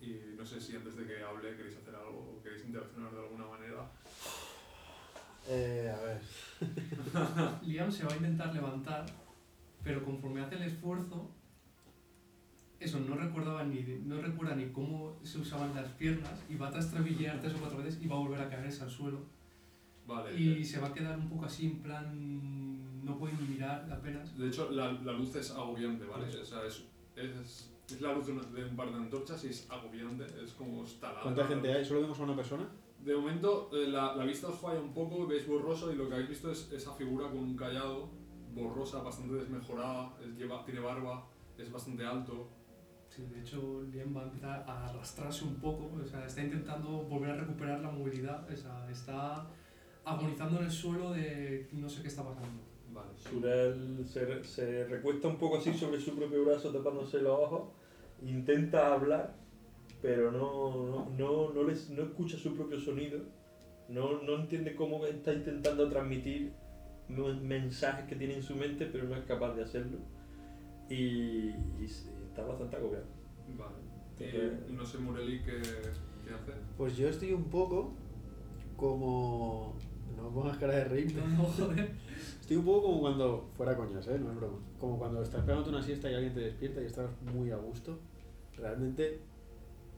Y 0.00 0.36
no 0.36 0.44
sé 0.44 0.60
si 0.60 0.76
antes 0.76 0.96
de 0.96 1.06
que 1.06 1.22
hable 1.22 1.56
queréis 1.56 1.76
hacer 1.76 1.94
algo 1.94 2.36
o 2.36 2.42
queréis 2.42 2.64
interaccionar 2.64 3.12
de 3.12 3.20
alguna 3.20 3.46
manera. 3.46 3.90
Eh, 5.48 5.92
a 5.94 6.00
ver... 6.00 6.20
Liam 7.62 7.90
se 7.90 8.04
va 8.04 8.12
a 8.12 8.16
intentar 8.16 8.54
levantar, 8.54 9.06
pero 9.82 10.04
conforme 10.04 10.42
hace 10.42 10.56
el 10.56 10.62
esfuerzo, 10.62 11.30
eso 12.80 12.98
no 12.98 13.14
recordaba 13.14 13.62
ni 13.64 13.82
no 14.04 14.20
recuerda 14.22 14.56
ni 14.56 14.70
cómo 14.70 15.18
se 15.22 15.38
usaban 15.38 15.74
las 15.74 15.88
piernas 15.92 16.42
y 16.48 16.56
va 16.56 16.68
a 16.68 16.70
trastrabillar 16.70 17.38
tres 17.40 17.54
o 17.54 17.58
cuatro 17.58 17.78
veces 17.78 18.02
y 18.02 18.08
va 18.08 18.16
a 18.16 18.20
volver 18.20 18.40
a 18.40 18.48
caerse 18.48 18.82
al 18.82 18.90
suelo 18.90 19.20
Vale. 20.06 20.34
y 20.34 20.64
se 20.64 20.80
va 20.80 20.88
a 20.88 20.94
quedar 20.94 21.18
un 21.18 21.28
poco 21.28 21.44
así 21.44 21.66
en 21.66 21.78
plan 21.82 22.69
no 23.10 23.18
puede 23.18 23.34
ni 23.34 23.48
mirar 23.54 23.86
apenas 23.92 24.36
De 24.38 24.48
hecho, 24.48 24.70
la, 24.70 24.92
la 24.92 25.12
luz 25.12 25.34
es 25.36 25.50
agobiante, 25.50 26.04
¿vale? 26.06 26.26
O 26.40 26.44
sea, 26.44 26.64
es, 26.64 26.84
es, 27.16 27.70
es 27.88 28.00
la 28.00 28.12
luz 28.14 28.26
de, 28.26 28.32
una- 28.32 28.42
de 28.44 28.64
un 28.64 28.76
par 28.76 28.88
de 28.90 28.96
antorchas 28.96 29.44
y 29.44 29.48
es 29.48 29.68
agobiante, 29.70 30.24
es 30.42 30.52
como 30.52 30.84
estalada. 30.84 31.22
¿Cuánta 31.22 31.46
gente 31.46 31.72
hay? 31.72 31.84
¿Solo 31.84 32.02
vemos 32.02 32.18
a 32.20 32.22
una 32.22 32.36
persona? 32.36 32.68
De 33.04 33.14
momento, 33.16 33.70
eh, 33.72 33.88
la, 33.88 34.14
la 34.14 34.24
vista 34.24 34.48
os 34.48 34.58
falla 34.58 34.80
un 34.80 34.92
poco, 34.92 35.26
veis 35.26 35.46
borroso 35.46 35.92
y 35.92 35.96
lo 35.96 36.06
que 36.08 36.14
habéis 36.14 36.28
visto 36.30 36.50
es 36.50 36.70
esa 36.72 36.92
figura 36.94 37.28
con 37.28 37.38
un 37.38 37.56
callado, 37.56 38.10
borrosa, 38.54 39.02
bastante 39.02 39.34
desmejorada, 39.34 40.14
es- 40.22 40.36
lleva, 40.36 40.64
tiene 40.64 40.80
barba, 40.80 41.26
es 41.58 41.70
bastante 41.72 42.04
alto. 42.04 42.48
Sí, 43.08 43.22
de 43.26 43.40
hecho 43.40 43.82
Liam 43.90 44.16
va 44.16 44.20
a 44.20 44.24
empezar 44.24 44.64
a 44.68 44.86
arrastrarse 44.88 45.44
un 45.44 45.56
poco 45.56 45.90
o 46.00 46.06
sea 46.06 46.24
está 46.26 46.42
intentando 46.44 46.88
volver 47.02 47.30
a 47.30 47.36
recuperar 47.38 47.80
la 47.80 47.90
movilidad 47.90 48.48
o 48.48 48.56
sea, 48.56 48.88
está 48.88 49.48
agonizando 50.04 50.58
en 50.60 50.66
el 50.66 50.70
suelo 50.70 51.10
de 51.10 51.68
no 51.72 51.88
sé 51.88 52.02
qué 52.02 52.08
está 52.08 52.22
pasando 52.22 52.62
Vale. 52.92 53.10
Surel 53.16 54.04
se, 54.06 54.42
se 54.44 54.84
recuesta 54.86 55.28
un 55.28 55.36
poco 55.36 55.58
así 55.58 55.72
sobre 55.74 56.00
su 56.00 56.14
propio 56.16 56.44
brazo 56.44 56.70
tapándose 56.72 57.20
los 57.22 57.38
ojos, 57.38 57.68
intenta 58.22 58.92
hablar, 58.92 59.34
pero 60.02 60.32
no, 60.32 60.86
no, 60.88 61.10
no, 61.16 61.52
no, 61.52 61.62
les, 61.64 61.90
no 61.90 62.02
escucha 62.02 62.36
su 62.36 62.54
propio 62.56 62.80
sonido, 62.80 63.20
no, 63.88 64.22
no 64.22 64.36
entiende 64.40 64.74
cómo 64.74 65.04
está 65.06 65.32
intentando 65.32 65.88
transmitir 65.88 66.52
men- 67.08 67.46
mensajes 67.46 68.06
que 68.06 68.16
tiene 68.16 68.34
en 68.34 68.42
su 68.42 68.56
mente, 68.56 68.86
pero 68.86 69.04
no 69.04 69.14
es 69.16 69.24
capaz 69.24 69.54
de 69.54 69.62
hacerlo. 69.62 69.98
Y, 70.88 71.50
está 72.28 72.44
bastante 72.44 72.76
agobiado. 72.76 73.06
Vale. 73.56 73.74
Entonces- 74.18 74.68
Y 74.68 74.72
no 74.72 74.84
sé, 74.84 74.98
Mureli, 74.98 75.40
¿qué, 75.42 75.60
qué 75.62 76.34
hace? 76.34 76.52
Pues 76.76 76.96
yo 76.96 77.08
estoy 77.08 77.32
un 77.32 77.44
poco 77.44 77.92
como... 78.76 79.76
No 80.20 80.28
me 80.30 80.34
pongas 80.34 80.58
cara 80.58 80.74
de 80.74 80.84
reír. 80.84 81.14
no, 81.16 81.44
joder 81.44 81.90
Estoy 82.40 82.56
un 82.56 82.64
poco 82.64 82.82
como 82.82 83.00
cuando... 83.00 83.48
Fuera 83.56 83.76
coñas, 83.76 84.06
¿eh? 84.08 84.18
No 84.18 84.30
es 84.30 84.36
broma. 84.36 84.58
Como 84.78 84.98
cuando 84.98 85.22
estás 85.22 85.42
pegándote 85.42 85.70
una 85.70 85.82
siesta 85.82 86.10
y 86.10 86.14
alguien 86.14 86.34
te 86.34 86.40
despierta 86.40 86.82
y 86.82 86.86
estás 86.86 87.08
muy 87.32 87.50
a 87.50 87.56
gusto. 87.56 87.98
Realmente 88.56 89.20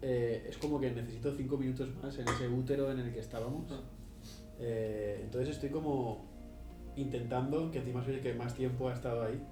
eh, 0.02 0.46
es 0.48 0.58
como 0.58 0.78
que 0.78 0.90
necesito 0.90 1.34
cinco 1.34 1.56
minutos 1.56 1.88
más 2.02 2.16
en 2.18 2.28
ese 2.28 2.48
útero 2.48 2.90
en 2.92 3.00
el 3.00 3.12
que 3.12 3.20
estábamos. 3.20 3.64
Eh, 4.60 5.20
entonces 5.24 5.50
estoy 5.54 5.70
como 5.70 6.26
intentando, 6.94 7.70
que 7.70 7.78
encima 7.78 8.04
soy 8.04 8.14
el 8.14 8.20
que 8.20 8.34
más 8.34 8.54
tiempo 8.54 8.88
ha 8.88 8.92
estado 8.92 9.22
ahí. 9.22 9.42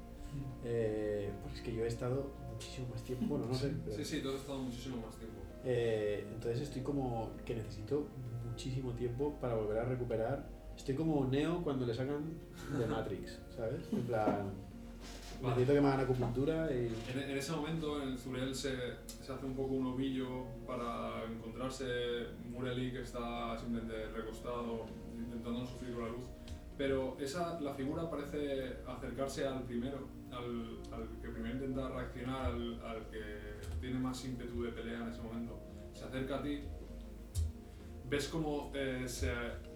Eh, 0.65 1.31
pues 1.43 1.55
es 1.55 1.61
que 1.63 1.75
yo 1.75 1.85
he 1.85 1.89
estado 1.89 2.31
muchísimo 2.53 2.89
más 2.89 3.03
tiempo. 3.03 3.27
Bueno, 3.27 3.47
no 3.47 3.55
sé. 3.55 3.73
pero- 3.85 3.97
Sí, 3.97 4.05
sí, 4.05 4.21
tú 4.23 4.29
has 4.29 4.37
estado 4.37 4.59
muchísimo 4.59 4.99
más 4.99 5.17
tiempo. 5.17 5.41
Entonces 5.65 6.61
estoy 6.61 6.83
como 6.83 7.31
que 7.45 7.55
necesito 7.55 8.07
muchísimo 8.47 8.93
tiempo 8.93 9.39
para 9.41 9.55
volver 9.55 9.79
a 9.79 9.85
recuperar. 9.85 10.60
Estoy 10.81 10.95
como 10.95 11.27
Neo 11.27 11.63
cuando 11.63 11.85
le 11.85 11.93
sacan 11.93 12.25
de 12.79 12.87
Matrix, 12.87 13.39
¿sabes? 13.57 13.83
En 13.93 14.03
plan, 14.05 14.51
Vale. 15.43 15.49
necesito 15.55 15.75
que 15.75 15.81
me 15.83 15.89
hagan 15.89 16.01
acupuntura 16.01 16.73
y... 16.73 16.87
En, 17.13 17.19
en 17.31 17.37
ese 17.37 17.53
momento, 17.53 18.03
el 18.03 18.19
Zurel 18.19 18.55
se, 18.55 18.73
se 19.07 19.31
hace 19.31 19.45
un 19.45 19.55
poco 19.55 19.75
un 19.75 19.89
ovillo 19.89 20.47
para 20.67 21.23
encontrarse 21.31 21.85
Mureli, 22.51 22.93
que 22.93 23.03
está 23.03 23.59
simplemente 23.59 24.07
recostado, 24.07 24.87
intentando 25.19 25.61
no 25.61 25.67
sufrir 25.67 25.93
con 25.93 26.03
la 26.05 26.09
luz. 26.13 26.25
Pero 26.79 27.19
esa, 27.21 27.61
la 27.61 27.75
figura 27.75 28.09
parece 28.09 28.79
acercarse 28.89 29.47
al 29.47 29.65
primero, 29.65 30.09
al, 30.33 30.79
al 30.95 31.09
que 31.21 31.29
primero 31.29 31.57
intenta 31.57 31.91
reaccionar, 31.91 32.47
al, 32.47 32.81
al 32.83 33.07
que 33.11 33.23
tiene 33.83 33.99
más 33.99 34.25
ímpetu 34.25 34.63
de 34.63 34.73
pelea 34.73 35.03
en 35.03 35.09
ese 35.11 35.21
momento. 35.21 35.61
Se 35.93 36.07
acerca 36.07 36.37
a 36.39 36.43
ti, 36.43 36.63
ves 38.09 38.29
como 38.29 38.73
eh, 38.75 39.05
se 39.07 39.31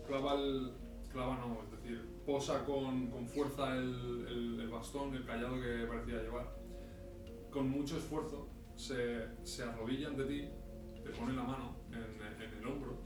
clava 0.06 0.40
el. 0.40 0.72
Clava 1.14 1.36
no, 1.38 1.62
es 1.64 1.70
decir, 1.70 2.04
posa 2.26 2.64
con, 2.66 3.08
con 3.10 3.26
fuerza 3.26 3.74
el, 3.76 4.26
el- 4.28 4.60
el 4.60 4.68
bastón, 4.68 5.14
el 5.14 5.24
callado 5.24 5.58
que 5.60 5.86
parecía 5.86 6.20
llevar 6.22 6.54
con 7.50 7.70
mucho 7.70 7.96
esfuerzo 7.96 8.48
se, 8.74 9.24
se 9.44 9.62
arrodilla 9.62 10.08
ante 10.08 10.24
ti, 10.24 10.48
te 11.02 11.10
pone 11.10 11.32
la 11.32 11.44
mano 11.44 11.76
en, 11.92 12.42
en 12.42 12.58
el 12.58 12.66
hombro 12.66 12.98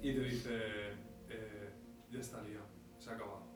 y 0.00 0.14
te 0.14 0.20
dice, 0.22 0.50
eh, 1.28 1.70
ya 2.10 2.20
está, 2.20 2.40
Liam, 2.42 2.62
se 2.98 3.10
ha 3.10 3.14
acabado. 3.14 3.48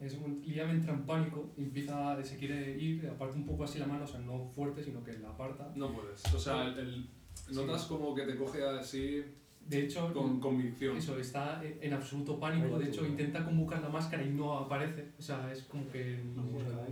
Ese 0.00 0.16
momento 0.18 0.48
Liam 0.48 0.70
entra 0.70 0.94
en 0.94 1.04
pánico 1.04 1.52
empieza, 1.58 2.22
se 2.24 2.38
quiere 2.38 2.78
ir, 2.78 3.06
aparte 3.06 3.36
un 3.36 3.44
poco 3.44 3.64
así 3.64 3.78
la 3.78 3.86
mano, 3.86 4.04
o 4.04 4.06
sea, 4.06 4.20
no 4.20 4.46
fuerte, 4.48 4.82
sino 4.82 5.04
que 5.04 5.12
la 5.18 5.28
aparta. 5.30 5.70
No 5.76 5.92
puedes. 5.92 6.24
O 6.34 6.38
sea, 6.38 6.68
el, 6.68 7.10
notas 7.52 7.84
como 7.84 8.14
que 8.14 8.22
te 8.22 8.36
coge 8.36 8.64
así 8.66 9.22
De 9.70 9.84
hecho, 9.84 10.12
con 10.12 10.40
convicción. 10.40 10.96
eso, 10.96 11.16
está 11.18 11.62
en 11.62 11.92
absoluto 11.94 12.38
pánico. 12.40 12.78
De 12.78 12.86
hecho, 12.88 13.06
intenta 13.06 13.44
convocar 13.44 13.80
la 13.80 13.88
máscara 13.88 14.22
y 14.22 14.30
no 14.30 14.58
aparece. 14.58 15.12
O 15.18 15.22
sea, 15.22 15.50
es 15.52 15.62
como 15.62 15.88
que 15.90 16.18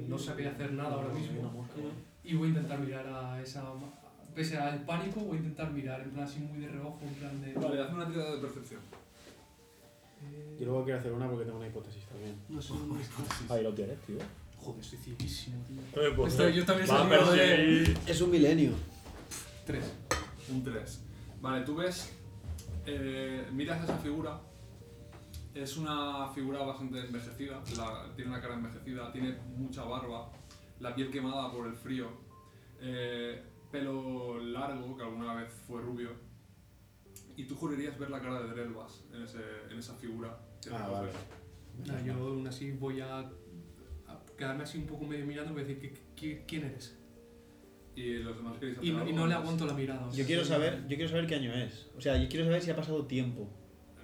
no 0.07 0.17
sabe 0.19 0.47
hacer 0.47 0.73
nada 0.73 0.95
ahora 0.95 1.13
mismo. 1.13 1.67
Y 2.23 2.35
voy 2.35 2.47
a 2.49 2.51
intentar 2.51 2.79
mirar 2.79 3.07
a 3.09 3.43
esa. 3.43 3.65
Pese 4.35 4.57
al 4.57 4.85
pánico, 4.85 5.21
voy 5.21 5.39
a 5.39 5.41
intentar 5.41 5.73
mirar 5.73 6.01
en 6.03 6.11
plan 6.11 6.25
así 6.25 6.39
muy 6.39 6.59
de 6.61 6.69
reojo, 6.69 7.01
en 7.03 7.15
plan 7.15 7.41
de. 7.43 7.53
Vale, 7.55 7.83
haz 7.83 7.93
una 7.93 8.07
tirada 8.07 8.37
de 8.37 8.41
percepción. 8.41 8.81
Eh, 10.23 10.57
Yo 10.61 10.67
luego 10.67 10.85
quiero 10.85 10.99
hacer 11.01 11.13
una 11.13 11.29
porque 11.29 11.45
tengo 11.45 11.59
una 11.59 11.67
hipótesis 11.69 12.05
también. 12.05 12.35
No 12.49 12.61
sé 12.63 12.75
dónde 12.75 13.03
está. 13.03 13.55
Ahí 13.55 13.63
lo 13.65 13.73
tienes, 13.75 13.99
tío. 14.03 14.17
Joder, 14.59 14.81
estoy 14.81 14.99
cieguísimo, 14.99 15.57
tío. 15.67 16.03
Eh, 16.03 16.13
pues, 16.15 16.33
Estoy- 16.35 16.53
yo 16.55 16.65
también 16.65 16.89
pero 17.09 17.33
de- 17.33 17.97
Es 18.07 18.21
un 18.21 18.31
milenio. 18.31 18.73
Tres. 19.67 19.85
Un 20.51 20.63
3. 20.63 21.01
Vale, 21.41 21.65
tú 21.65 21.77
ves, 21.77 22.13
eh, 22.87 23.47
miras 23.53 23.83
esa 23.85 23.97
figura. 23.99 24.41
Es 25.55 25.77
una 25.77 26.29
figura 26.35 26.61
bastante 26.63 27.01
envejecida, 27.01 27.63
la- 27.77 28.13
tiene 28.15 28.31
una 28.31 28.41
cara 28.41 28.55
envejecida, 28.55 29.11
tiene 29.13 29.37
mucha 29.57 29.85
barba, 29.85 30.31
la 30.81 30.95
piel 30.95 31.11
quemada 31.11 31.51
por 31.51 31.67
el 31.67 31.75
frío, 31.75 32.09
eh, 32.81 33.43
pelo 33.73 34.39
largo, 34.39 34.97
que 34.97 35.03
alguna 35.03 35.35
vez 35.35 35.53
fue 35.67 35.81
rubio. 35.83 36.11
Y 37.37 37.45
tú 37.45 37.57
jurarías 37.57 37.99
ver 37.99 38.11
la 38.11 38.21
cara 38.21 38.43
de 38.43 38.49
Drelvas 38.51 39.05
en, 39.13 39.23
ese, 39.23 39.39
en 39.71 39.79
esa 39.79 39.95
figura. 39.95 40.39
que 40.63 40.71
Ah, 40.71 40.85
te 40.87 40.91
vale. 40.93 41.11
Nada, 41.87 42.03
yo 42.03 42.13
aún 42.15 42.47
así 42.47 42.73
voy 42.73 43.01
a, 43.01 43.19
a 43.21 43.31
quedarme 44.37 44.65
así 44.65 44.79
un 44.79 44.87
poco 44.87 45.05
medio 45.07 45.25
mirando 45.27 45.51
y 45.53 45.55
voy 45.55 45.63
a 45.63 45.67
decir, 45.67 45.81
¿qué- 45.81 46.03
qué- 46.17 46.45
¿quién 46.47 46.65
eres? 46.65 46.98
Y 47.99 48.19
los 48.23 48.37
demás 48.37 48.57
queréis 48.59 48.79
Y 48.79 48.81
hacer 48.81 48.93
no, 48.93 48.99
y 48.99 49.07
algo 49.09 49.19
no 49.19 49.27
le 49.27 49.35
aguanto 49.35 49.67
la 49.67 49.73
mirada. 49.75 50.07
o 50.07 50.11
sea, 50.11 50.21
Yo 50.21 50.27
quiero 50.27 50.43
sí. 50.45 50.49
saber, 50.51 50.83
yo 50.89 50.97
quiero 50.97 51.09
saber 51.09 51.27
qué 51.27 51.35
año 51.35 51.53
es. 51.53 51.89
O 51.97 52.01
sea, 52.01 52.17
yo 52.17 52.29
quiero 52.29 52.45
saber 52.45 52.63
si 52.63 52.71
ha 52.71 52.77
pasado 52.77 53.05
tiempo. 53.07 53.49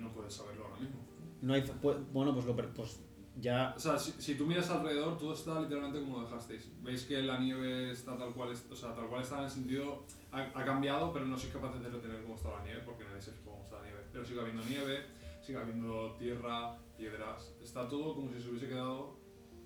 No 0.00 0.10
puedes 0.12 0.32
saberlo 0.34 0.64
ahora 0.64 0.76
mismo. 0.80 0.96
No 1.42 1.54
hay, 1.54 1.62
pu- 1.62 2.04
bueno, 2.12 2.34
pues, 2.34 2.46
lo, 2.46 2.56
pues 2.56 3.00
ya. 3.40 3.72
O 3.76 3.80
sea, 3.80 3.98
si, 3.98 4.12
si 4.18 4.34
tú 4.36 4.46
miras 4.46 4.68
alrededor, 4.70 5.16
todo 5.18 5.32
está 5.34 5.60
literalmente 5.60 6.00
como 6.00 6.18
lo 6.18 6.24
dejasteis. 6.24 6.70
Veis 6.82 7.04
que 7.04 7.22
la 7.22 7.38
nieve 7.38 7.90
está 7.92 8.16
tal 8.18 8.32
cual, 8.32 8.50
es- 8.52 8.66
o 8.70 8.74
sea, 8.76 8.94
tal 8.94 9.06
cual 9.08 9.22
está 9.22 9.38
en 9.38 9.44
el 9.44 9.50
sentido, 9.50 10.04
ha, 10.32 10.40
ha 10.42 10.64
cambiado, 10.64 11.12
pero 11.12 11.26
no 11.26 11.36
sois 11.38 11.52
capaces 11.52 11.80
de 11.82 11.88
retener 11.88 12.22
cómo 12.22 12.34
está 12.34 12.50
la 12.50 12.64
nieve, 12.64 12.80
porque 12.84 13.04
nadie 13.04 13.22
se 13.22 13.30
fija 13.30 13.44
cómo 13.44 13.62
está 13.62 13.76
la 13.78 13.84
nieve. 13.84 14.00
Pero 14.12 14.24
sigue 14.24 14.40
habiendo 14.40 14.64
nieve, 14.64 14.98
sigue 15.40 15.58
habiendo 15.58 16.16
tierra, 16.18 16.76
piedras, 16.98 17.52
está 17.62 17.88
todo 17.88 18.14
como 18.14 18.32
si 18.32 18.40
se 18.40 18.48
hubiese 18.50 18.68
quedado, 18.68 19.16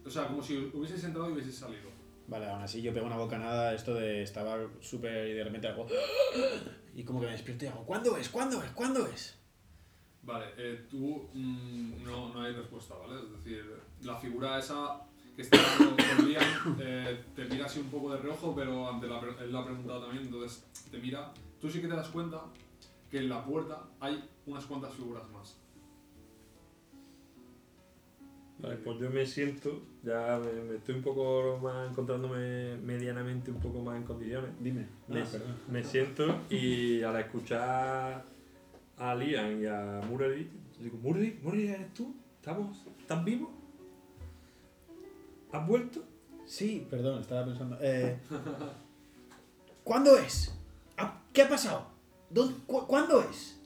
o 0.05 0.11
sea, 0.11 0.27
como 0.27 0.43
si 0.43 0.71
hubieseis 0.75 1.05
entrado 1.05 1.29
y 1.31 1.33
hubieseis 1.33 1.57
salido. 1.57 1.89
Vale, 2.29 2.47
aún 2.47 2.63
así 2.63 2.83
yo 2.83 2.93
pego 2.93 3.07
una 3.07 3.17
bocanada, 3.17 3.75
esto 3.75 3.95
de 3.95 4.23
estaba 4.23 4.59
súper 4.81 5.29
y 5.29 5.33
de 5.33 5.45
repente 5.45 5.69
hago. 5.69 5.87
Y 6.95 7.05
como 7.05 7.21
que 7.21 7.27
me 7.27 7.33
despierto 7.33 7.65
y 7.65 7.69
hago, 7.69 7.87
¿cuándo 7.87 8.17
es? 8.17 8.29
¿Cuándo 8.29 8.61
es? 8.61 8.71
¿Cuándo 8.73 9.07
es? 9.07 9.39
Vale, 10.23 10.47
eh, 10.57 10.85
tú 10.91 11.29
mm, 11.33 12.03
no, 12.05 12.35
no 12.35 12.43
hay 12.43 12.53
respuesta, 12.53 12.95
¿vale? 12.97 13.21
Es 13.23 13.33
decir, 13.33 13.65
la 14.03 14.17
figura 14.17 14.59
esa 14.59 15.01
que 15.37 15.43
está 15.43 15.59
con 15.79 16.29
Liam 16.29 16.77
eh, 16.81 17.25
te 17.37 17.45
mira 17.45 17.67
así 17.67 17.79
un 17.79 17.89
poco 17.89 18.13
de 18.13 18.19
reojo, 18.19 18.53
pero 18.53 18.91
ante 18.91 19.07
la, 19.07 19.21
él 19.21 19.53
la 19.53 19.61
ha 19.61 19.65
preguntado 19.65 20.07
también, 20.07 20.25
entonces 20.25 20.67
te 20.91 20.99
mira. 20.99 21.33
Tú 21.61 21.71
sí 21.71 21.81
que 21.81 21.87
te 21.87 21.95
das 21.95 22.09
cuenta 22.09 22.43
que 23.09 23.19
en 23.19 23.29
la 23.29 23.45
puerta 23.45 23.85
hay 24.01 24.29
unas 24.47 24.67
cuantas 24.67 24.93
figuras 24.93 25.23
más. 25.31 25.57
Vale, 28.61 28.77
pues 28.77 28.99
yo 28.99 29.09
me 29.11 29.25
siento, 29.25 29.83
ya 30.03 30.41
me, 30.43 30.53
me 30.63 30.77
estoy 30.79 30.97
un 30.97 31.03
poco 31.03 31.59
más 31.63 31.89
encontrándome 31.91 32.77
medianamente 32.79 33.53
un 33.53 33.61
poco 33.61 33.81
más 33.83 33.97
en 33.97 34.03
condiciones. 34.05 34.51
Dime. 34.61 34.87
Me, 35.07 35.21
Ah, 35.23 35.27
me 35.71 35.85
siento 35.85 36.41
y 36.51 37.03
al 37.03 37.17
escuchar 37.21 38.25
a 38.97 39.15
Liam 39.15 39.63
y 39.63 39.67
a 39.67 40.01
Murray, 40.09 40.51
digo, 40.81 40.99
Murray, 40.99 41.39
Murray, 41.43 41.69
¿eres 41.69 41.95
tú? 41.95 42.13
¿Estamos? 42.41 42.85
¿Estás 42.99 43.25
vivo? 43.25 43.53
¿Has 45.53 45.67
vuelto? 45.67 46.03
Sí, 46.45 46.85
perdón, 46.91 47.21
estaba 47.21 47.45
pensando. 47.45 47.79
Eh, 47.81 48.19
¿Cuándo 49.85 50.17
es? 50.19 50.53
Ah, 50.97 51.21
¿Qué 51.33 51.43
ha 51.43 51.49
pasado? 51.49 51.87
¿Dónde- 52.31 52.57
cu- 52.67 52.87
¿Cuándo 52.87 53.21
es? 53.23 53.61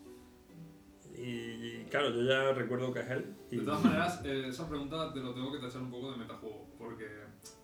Y, 1.16 1.22
y, 1.30 1.86
claro, 1.90 2.10
yo 2.10 2.22
ya 2.24 2.52
recuerdo 2.52 2.92
que 2.92 3.00
es 3.00 3.10
él. 3.10 3.24
Y, 3.52 3.56
De 3.58 3.64
todas 3.66 3.84
maneras, 3.84 4.20
eh, 4.24 4.46
esa 4.48 4.66
pregunta 4.66 5.12
te 5.12 5.20
lo 5.20 5.34
tengo 5.34 5.52
que 5.52 5.58
tachar 5.58 5.82
un 5.82 5.90
poco 5.90 6.10
de 6.12 6.16
metajuego, 6.16 6.66
porque 6.78 7.06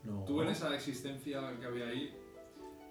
No. 0.05 0.23
tú 0.27 0.43
en 0.43 0.49
esa 0.51 0.75
existencia 0.75 1.59
que 1.59 1.65
había 1.65 1.87
ahí, 1.89 2.13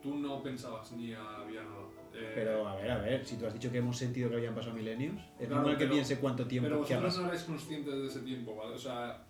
tú 0.02 0.16
no 0.16 0.42
pensabas 0.42 0.92
ni 0.94 1.14
había 1.14 1.62
nada. 1.64 1.86
Eh, 2.16 2.32
Pero 2.34 2.68
a 2.68 2.76
ver, 2.76 2.90
a 2.90 2.98
ver, 2.98 3.24
si 3.24 3.36
tú 3.38 3.46
has 3.46 3.54
dicho 3.54 3.72
que 3.72 3.78
hemos 3.78 3.96
sentido 3.96 4.32
que 4.32 4.38
habían 4.38 4.56
pasado 4.56 4.74
milenios, 4.74 5.16
es 5.40 5.48
Claro, 5.48 5.62
normal 5.62 5.78
que 5.78 5.86
piense 5.86 6.18
cuánto 6.18 6.48
tiempo 6.48 6.66
Pero 6.70 6.78
que 6.78 6.82
vosotros 6.96 7.04
pasado. 7.04 7.22
no 7.28 7.30
erais 7.32 7.44
conscientes 7.44 7.94
de 7.94 8.08
ese 8.08 8.20
tiempo, 8.22 8.56
¿vale? 8.56 8.74
O 8.74 8.80
sea, 8.80 9.28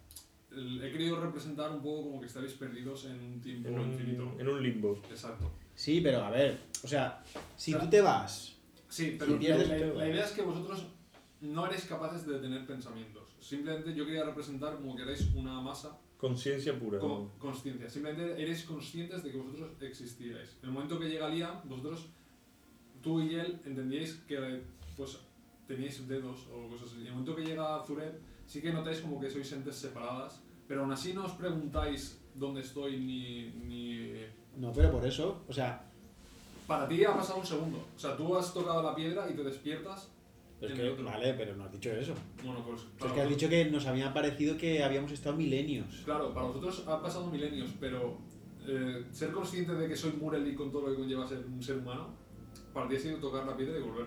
el- 0.52 0.82
he 0.82 0.90
querido 0.94 1.20
representar 1.20 1.70
un 1.72 1.82
poco 1.82 2.04
como 2.04 2.22
que 2.22 2.28
estáis 2.28 2.54
perdidos 2.54 3.04
en 3.06 3.20
un 3.22 3.42
tiempo 3.42 3.68
en, 3.68 3.82
infinito. 3.82 4.24
un, 4.34 4.40
en 4.40 4.48
un 4.48 4.64
limbo. 4.64 5.02
Exacto. 5.10 5.52
Sí, 5.76 6.00
pero 6.00 6.24
a 6.24 6.30
ver, 6.30 6.58
o 6.86 6.88
sea, 6.88 7.22
si 7.58 7.74
O 7.74 7.78
sea, 7.78 7.84
tú 7.84 7.90
te 7.90 8.00
vas. 8.02 8.56
Sí, 8.88 9.18
pero 9.20 9.34
Si 9.34 9.38
pierdes 9.40 9.68
la, 9.68 9.76
la 9.78 10.08
idea 10.08 10.24
es 10.24 10.32
que 10.32 10.42
vosotros 10.42 10.88
no 11.42 11.66
eres 11.66 11.84
capaces 11.84 12.26
de 12.26 12.40
tener 12.40 12.66
pensamientos. 12.66 13.27
Simplemente 13.40 13.94
yo 13.94 14.06
quería 14.06 14.24
representar 14.24 14.76
como 14.78 14.96
que 14.96 15.04
erais 15.04 15.28
una 15.36 15.62
masa 15.62 15.98
Conciencia 16.18 16.78
pura. 16.78 17.00
con 17.00 17.30
consciencia. 17.38 17.90
Simplemente 17.90 18.42
eres 18.42 18.64
conscientes 18.64 19.24
de 19.24 19.32
que 19.32 19.38
vosotros 19.38 19.70
existíais. 19.82 20.58
En 20.64 20.70
el 20.70 20.72
momento 20.72 21.00
que 21.00 21.10
llega 21.10 21.30
Liam, 21.30 21.62
vosotros, 21.66 22.08
tú 23.04 23.22
y 23.22 23.36
él, 23.36 23.62
entendíais 23.66 24.16
que 24.28 24.64
pues 24.96 25.20
teníais 25.68 26.08
dedos 26.08 26.48
o 26.52 26.70
cosas 26.70 26.90
así. 26.90 27.02
En 27.02 27.08
el 27.08 27.14
momento 27.14 27.36
que 27.36 27.46
llega 27.46 27.84
Zuret, 27.86 28.20
sí 28.48 28.62
que 28.62 28.74
notáis 28.74 29.00
como 29.02 29.20
que 29.20 29.30
sois 29.30 29.52
entes 29.52 29.76
separadas, 29.76 30.42
pero 30.68 30.82
aún 30.82 30.92
así 30.92 31.14
no 31.14 31.26
os 31.26 31.34
preguntáis 31.34 32.20
dónde 32.34 32.62
estoy 32.62 32.98
ni... 32.98 33.52
ni... 33.68 34.26
No, 34.58 34.74
pero 34.74 34.92
por 34.92 35.06
eso, 35.06 35.44
o 35.48 35.54
sea, 35.54 35.84
Para 36.66 36.88
ti 36.88 37.04
ha 37.06 37.14
pasado 37.14 37.40
un 37.40 37.46
segundo. 37.46 37.86
O 37.96 38.00
sea, 38.00 38.18
tú 38.18 38.36
has 38.36 38.52
tocado 38.54 38.82
la 38.82 38.96
piedra 38.96 39.30
y 39.30 39.36
te 39.36 39.44
despiertas. 39.44 40.10
Es 40.62 40.72
en 40.72 40.78
que, 40.78 41.04
vale, 41.04 41.34
pero 41.36 41.56
no 41.56 41.64
has 41.66 41.72
dicho 41.72 41.92
eso. 41.92 42.14
Bueno, 42.44 42.64
pues... 42.66 42.82
O 42.82 42.84
sea, 42.84 42.98
para 43.00 43.10
es 43.10 43.16
que 43.16 43.22
has 43.22 43.30
dicho 43.30 43.50
que 43.50 43.66
nos 43.66 43.86
había 43.86 44.14
parecido 44.14 44.58
que 44.58 44.84
habíamos 44.84 45.12
estado 45.12 45.36
milenios. 45.36 46.02
Claro, 46.06 46.34
para 46.34 46.48
vosotros 46.48 46.84
han 46.88 47.02
pasado 47.02 47.28
milenios, 47.28 47.70
pero 47.80 48.18
eh, 48.68 49.06
ser 49.12 49.32
consciente 49.32 49.74
de 49.74 49.88
que 49.88 49.96
soy 49.96 50.12
Murel 50.14 50.48
y 50.48 50.56
con 50.56 50.72
todo 50.72 50.84
lo 50.84 50.90
que 50.92 50.96
conlleva 50.98 51.28
ser 51.28 51.40
un 51.46 51.62
ser 51.62 51.78
humano, 51.78 52.10
para 52.74 52.88
ti 52.90 52.96
ha 52.96 53.00
sido 53.00 53.18
tocar 53.20 53.46
la 53.46 53.56
piedra 53.56 53.78
y 53.78 53.82
volver. 53.82 54.06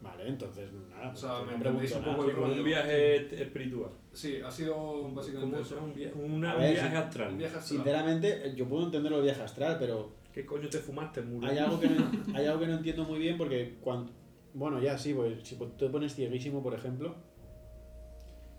Vale, 0.00 0.28
entonces 0.28 0.70
nada. 0.90 1.10
O 1.10 1.16
sea, 1.16 1.38
pues, 1.38 1.46
me 1.46 1.50
no 1.52 1.56
entendéis 1.56 1.92
pregunto 1.92 2.10
un 2.10 2.16
poco 2.16 2.28
nada. 2.28 2.38
el 2.38 2.48
rollo. 2.48 2.58
un 2.60 2.64
viaje 2.64 3.42
espiritual. 3.42 3.90
Sí, 4.12 4.38
ha 4.44 4.50
sido 4.50 5.10
básicamente 5.12 5.50
¿Cómo 5.56 5.62
eso. 5.66 5.78
Un 5.82 5.94
viaje, 5.94 6.14
una- 6.14 6.52
A 6.52 6.54
un 6.56 6.60
ver, 6.60 6.72
viaje 6.74 6.96
astral. 6.96 7.32
Un 7.32 7.38
viaje 7.38 7.56
astral. 7.56 7.76
Sinceramente, 7.78 8.52
yo 8.56 8.68
puedo 8.68 8.84
entender 8.84 9.10
lo 9.10 9.16
del 9.18 9.26
viaje 9.26 9.42
astral, 9.42 9.76
pero 9.80 10.12
¿Qué 10.32 10.44
coño 10.44 10.68
te 10.68 10.78
fumaste, 10.78 11.22
Muro? 11.22 11.46
hay 11.48 11.56
algo 11.58 11.80
que 11.80 11.88
no, 11.88 12.10
hay 12.34 12.44
algo 12.46 12.60
que 12.60 12.66
no 12.66 12.74
entiendo 12.74 13.04
muy 13.04 13.18
bien 13.18 13.38
porque 13.38 13.76
cuando... 13.80 14.12
Bueno, 14.56 14.80
ya 14.80 14.96
sí, 14.96 15.12
pues 15.12 15.46
si 15.46 15.54
te 15.76 15.88
pones 15.90 16.14
cieguísimo, 16.14 16.62
por 16.62 16.72
ejemplo, 16.72 17.14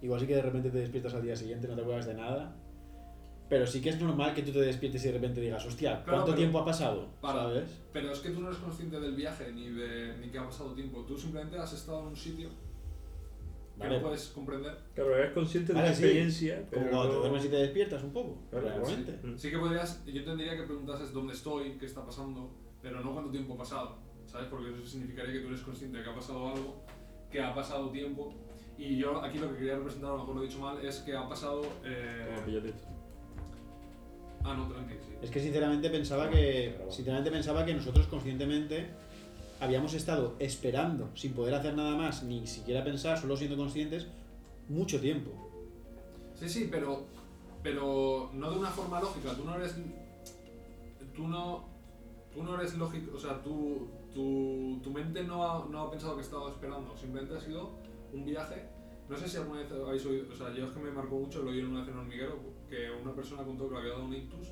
igual 0.03 0.19
sí 0.21 0.27
que 0.27 0.35
de 0.35 0.43
repente 0.43 0.69
te 0.69 0.77
despiertas 0.77 1.15
al 1.15 1.23
día 1.23 1.35
siguiente, 1.35 1.67
no 1.67 1.73
te 1.75 1.81
acuerdas 1.81 2.05
de 2.05 2.13
nada, 2.13 2.55
pero 3.49 3.65
sí 3.65 3.81
que 3.81 3.89
es 3.89 3.99
normal 3.99 4.35
que 4.35 4.43
tú 4.43 4.51
te 4.51 4.59
despiertes 4.59 5.03
y 5.03 5.07
de 5.07 5.13
repente 5.15 5.41
digas, 5.41 5.65
hostia, 5.65 6.03
Claro, 6.03 6.05
¿cuánto 6.05 6.25
pero- 6.27 6.37
tiempo 6.37 6.59
ha 6.59 6.65
pasado? 6.65 7.07
Para. 7.19 7.41
¿Sabes? 7.45 7.81
Pero 7.93 8.11
es 8.11 8.19
que 8.19 8.29
tú 8.29 8.41
no 8.41 8.49
eres 8.49 8.59
consciente 8.59 8.99
del 8.99 9.15
viaje 9.15 9.51
ni 9.51 9.69
de 9.69 10.15
ni 10.19 10.27
que 10.29 10.37
ha 10.37 10.45
pasado 10.45 10.73
tiempo. 10.75 11.01
Tú 11.03 11.17
simplemente 11.17 11.57
has 11.57 11.73
estado 11.73 12.01
en 12.01 12.07
un 12.09 12.15
sitio 12.15 12.49
que 12.49 13.79
Vale. 13.83 13.95
no 13.95 14.01
puedes 14.03 14.27
comprender. 14.27 14.77
Claro, 14.93 15.17
eres 15.17 15.33
consciente 15.33 15.73
de 15.73 15.79
la 15.81 15.87
sí. 15.93 16.03
experiencia, 16.03 16.57
Como 16.57 16.69
pero 16.69 16.89
cuando 16.91 17.09
te 17.09 17.15
duermes 17.17 17.45
y 17.45 17.49
te 17.49 17.55
despiertas 17.55 18.03
un 18.03 18.11
poco, 18.13 18.37
Claro, 18.51 18.67
realmente. 18.67 19.19
Sí 19.35 19.49
que 19.49 19.57
podrías, 19.57 20.05
yo 20.05 20.23
tendría 20.23 20.55
que 20.55 20.61
preguntases 20.63 21.11
dónde 21.11 21.33
estoy, 21.33 21.71
qué 21.79 21.87
está 21.87 22.05
pasando, 22.05 22.51
pero 22.83 23.01
no 23.01 23.13
cuánto 23.13 23.31
tiempo 23.31 23.55
ha 23.55 23.57
pasado, 23.57 23.97
¿sabes? 24.27 24.47
Porque 24.47 24.69
eso 24.69 24.85
significaría 24.85 25.33
que 25.33 25.39
tú 25.39 25.47
eres 25.47 25.61
consciente 25.61 25.97
de 25.97 26.03
que 26.03 26.09
ha 26.09 26.15
pasado 26.15 26.49
algo, 26.49 26.75
que 27.31 27.41
ha 27.41 27.55
pasado 27.55 27.89
tiempo. 27.89 28.33
Y 28.77 28.97
yo 28.97 29.23
aquí 29.23 29.39
lo 29.39 29.49
que 29.51 29.57
quería 29.57 29.75
representar, 29.75 30.11
a 30.11 30.13
lo 30.13 30.19
mejor 30.19 30.35
lo 30.35 30.43
he 30.43 30.47
dicho 30.47 30.59
mal, 30.59 30.85
es 30.85 30.97
que 30.99 31.15
ha 31.15 31.27
pasado... 31.27 31.63
eh. 31.83 32.73
Ah, 34.43 34.53
no, 34.53 34.67
tranqui, 34.67 34.93
sí. 34.93 35.13
Es 35.21 35.31
que 35.31 35.39
sinceramente 35.39 35.89
pensaba 35.89 36.29
que 36.29 36.77
sinceramente 36.89 37.31
pensaba 37.31 37.65
que 37.65 37.73
nosotros 37.73 38.05
conscientemente 38.07 38.87
habíamos 39.59 39.93
estado 39.93 40.35
esperando 40.39 41.09
sin 41.15 41.33
poder 41.33 41.55
hacer 41.55 41.75
nada 41.75 41.95
más, 41.95 42.23
ni 42.23 42.45
siquiera 42.45 42.83
pensar, 42.83 43.17
solo 43.19 43.35
siendo 43.35 43.57
conscientes, 43.57 44.07
mucho 44.69 45.01
tiempo. 45.01 45.31
Sí, 46.35 46.47
sí, 46.47 46.67
pero, 46.69 47.05
pero 47.63 48.29
no 48.33 48.51
de 48.51 48.59
una 48.59 48.69
forma 48.69 49.01
lógica. 49.01 49.33
Tú 49.33 49.43
no 49.43 49.55
eres. 49.55 49.75
Tú 51.15 51.27
no. 51.27 51.65
Tú 52.33 52.43
no 52.43 52.55
eres 52.59 52.77
lógico. 52.77 53.17
O 53.17 53.19
sea, 53.19 53.41
tú, 53.41 53.87
tu, 54.17 54.79
tu 54.81 54.89
mente 54.89 55.23
no 55.23 55.43
ha, 55.43 55.67
no 55.69 55.81
ha 55.81 55.91
pensado 55.91 56.15
que 56.15 56.23
estaba 56.23 56.49
esperando. 56.49 56.97
Simplemente 56.97 57.35
ha 57.35 57.39
sido 57.39 57.77
un 58.11 58.25
viaje. 58.25 58.67
No 59.07 59.15
sé 59.15 59.27
si 59.27 59.37
alguna 59.37 59.61
vez 59.61 59.71
habéis 59.71 60.05
oído. 60.07 60.25
O 60.33 60.35
sea, 60.35 60.51
yo 60.51 60.65
es 60.65 60.71
que 60.71 60.79
me 60.79 60.91
marcó 60.91 61.19
mucho, 61.19 61.43
lo 61.43 61.51
oí 61.51 61.61
una 61.61 61.81
vez 61.81 61.89
en 61.89 61.97
hormiguero, 61.99 62.39
que 62.67 62.89
una 62.89 63.13
persona 63.13 63.43
contó 63.43 63.67
que 63.67 63.75
le 63.75 63.79
había 63.81 63.93
dado 63.93 64.05
un 64.05 64.13
ictus 64.15 64.47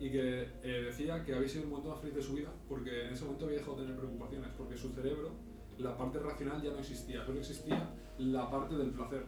y 0.00 0.10
que 0.10 0.48
eh, 0.62 0.82
decía 0.86 1.22
que 1.22 1.34
había 1.34 1.48
sido 1.48 1.64
el 1.64 1.70
momento 1.70 1.90
más 1.90 2.00
feliz 2.00 2.16
de 2.16 2.22
su 2.22 2.32
vida 2.32 2.52
porque 2.68 3.06
en 3.06 3.12
ese 3.12 3.24
momento 3.24 3.44
había 3.44 3.58
dejado 3.58 3.76
de 3.76 3.82
tener 3.82 3.98
preocupaciones 3.98 4.48
porque 4.58 4.76
su 4.76 4.88
cerebro 4.88 5.30
la 5.78 5.96
parte 5.96 6.18
racional 6.18 6.60
ya 6.60 6.70
no 6.70 6.78
existía, 6.78 7.24
solo 7.24 7.38
existía 7.38 7.90
la 8.18 8.50
parte 8.50 8.74
del 8.74 8.90
placer. 8.90 9.26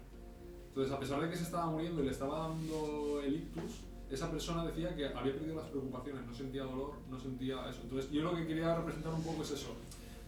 Entonces, 0.69 0.93
a 0.93 0.99
pesar 0.99 1.21
de 1.21 1.29
que 1.29 1.37
se 1.37 1.45
estaba 1.45 1.67
muriendo 1.67 2.03
y 2.03 2.07
le 2.07 2.11
estaba 2.11 2.49
dando 2.49 3.21
el 3.23 3.37
ictus, 3.37 3.85
esa 4.15 4.31
persona 4.31 4.65
decía 4.67 4.95
que 4.95 5.07
había 5.07 5.33
perdido 5.35 5.57
las 5.57 5.67
preocupaciones, 5.69 6.27
no 6.27 6.35
sentía 6.35 6.63
dolor, 6.65 6.95
no 7.11 7.19
sentía 7.19 7.69
eso. 7.69 7.81
Entonces, 7.83 8.11
yo 8.11 8.23
lo 8.23 8.35
que 8.37 8.47
quería 8.47 8.75
representar 8.77 9.13
un 9.13 9.23
poco 9.23 9.43
es 9.43 9.51
eso. 9.53 9.75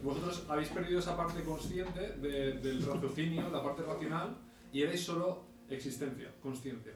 Vosotros 0.02 0.44
habéis 0.48 0.68
perdido 0.68 0.98
esa 0.98 1.16
parte 1.16 1.42
consciente 1.42 2.00
de- 2.18 2.52
del 2.58 2.82
raciocinio, 2.84 3.48
la 3.50 3.62
parte 3.62 3.82
racional, 3.82 4.36
y 4.72 4.82
erais 4.82 5.00
solo 5.02 5.44
existencia, 5.70 6.30
consciencia. 6.42 6.92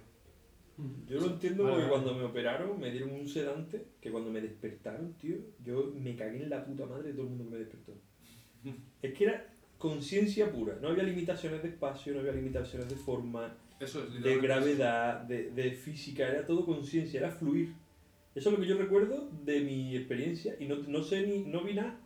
Yo 1.06 1.20
lo 1.20 1.26
entiendo 1.26 1.64
porque 1.68 1.88
cuando 1.88 2.14
me 2.14 2.24
operaron 2.24 2.78
me 2.80 2.90
dieron 2.90 3.10
un 3.12 3.28
sedante 3.28 3.88
que 4.00 4.10
cuando 4.10 4.30
me 4.30 4.40
despertaron, 4.40 5.12
tío, 5.14 5.36
yo 5.62 5.92
me 5.94 6.16
cagué 6.16 6.42
en 6.42 6.50
la 6.50 6.64
puta 6.64 6.86
madre 6.86 7.08
de 7.08 7.12
todo 7.12 7.24
el 7.24 7.28
mundo 7.30 7.44
que 7.44 7.50
me 7.50 7.58
despertó. 7.58 7.92
Es 9.02 9.12
que 9.14 9.24
era 9.24 9.46
conciencia 9.78 10.50
pura, 10.52 10.78
no 10.80 10.88
había 10.88 11.02
limitaciones 11.02 11.62
de 11.62 11.68
espacio, 11.70 12.12
no 12.14 12.20
había 12.20 12.32
limitaciones 12.32 12.88
de 12.88 12.96
forma, 12.96 13.54
Eso 13.80 14.04
es, 14.04 14.22
de 14.22 14.38
gravedad, 14.38 15.22
de, 15.22 15.50
de 15.50 15.70
física, 15.72 16.28
era 16.28 16.46
todo 16.46 16.66
conciencia, 16.66 17.18
era 17.18 17.30
fluir. 17.30 17.74
Eso 18.34 18.50
es 18.50 18.54
lo 18.54 18.62
que 18.62 18.68
yo 18.68 18.76
recuerdo 18.76 19.28
de 19.42 19.60
mi 19.60 19.96
experiencia 19.96 20.54
y 20.60 20.66
no, 20.66 20.76
no 20.76 21.02
sé 21.02 21.26
ni, 21.26 21.40
no 21.40 21.64
vi 21.64 21.74
nada. 21.74 21.98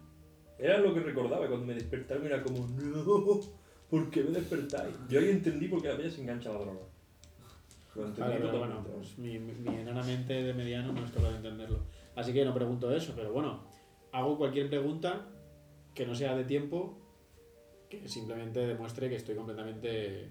Era 0.58 0.78
lo 0.78 0.94
que 0.94 1.00
recordaba 1.00 1.48
cuando 1.48 1.66
me 1.66 1.74
despertaron 1.74 2.26
era 2.26 2.42
como, 2.42 2.66
no, 2.68 3.40
¿por 3.90 4.10
qué 4.10 4.22
me 4.22 4.30
despertáis? 4.30 4.94
Yo 5.08 5.18
ahí 5.18 5.30
entendí 5.30 5.68
por 5.68 5.82
qué 5.82 5.88
la 5.88 5.96
peña 5.96 6.10
se 6.10 6.22
engancha 6.22 6.50
a 6.50 6.54
la 6.54 6.60
droga. 6.60 6.80
Lo 7.96 8.06
entendí 8.06 8.30
Claro, 8.30 8.46
pero 8.46 8.58
bueno, 8.58 8.86
pues 8.96 9.18
mi, 9.18 9.38
mi 9.38 9.76
enana 9.76 10.02
mente 10.02 10.32
de 10.32 10.54
mediano 10.54 10.92
no 10.92 11.04
es 11.04 11.10
capaz 11.10 11.30
de 11.30 11.36
entenderlo. 11.36 11.80
Así 12.14 12.32
que 12.32 12.44
no 12.44 12.54
pregunto 12.54 12.94
eso, 12.94 13.12
pero 13.16 13.32
bueno, 13.32 13.64
hago 14.12 14.38
cualquier 14.38 14.68
pregunta 14.70 15.26
que 15.94 16.06
no 16.06 16.14
sea 16.14 16.36
de 16.36 16.44
tiempo, 16.44 16.98
que 17.88 18.08
simplemente 18.08 18.60
demuestre 18.60 19.08
que 19.08 19.16
estoy 19.16 19.34
completamente... 19.34 20.30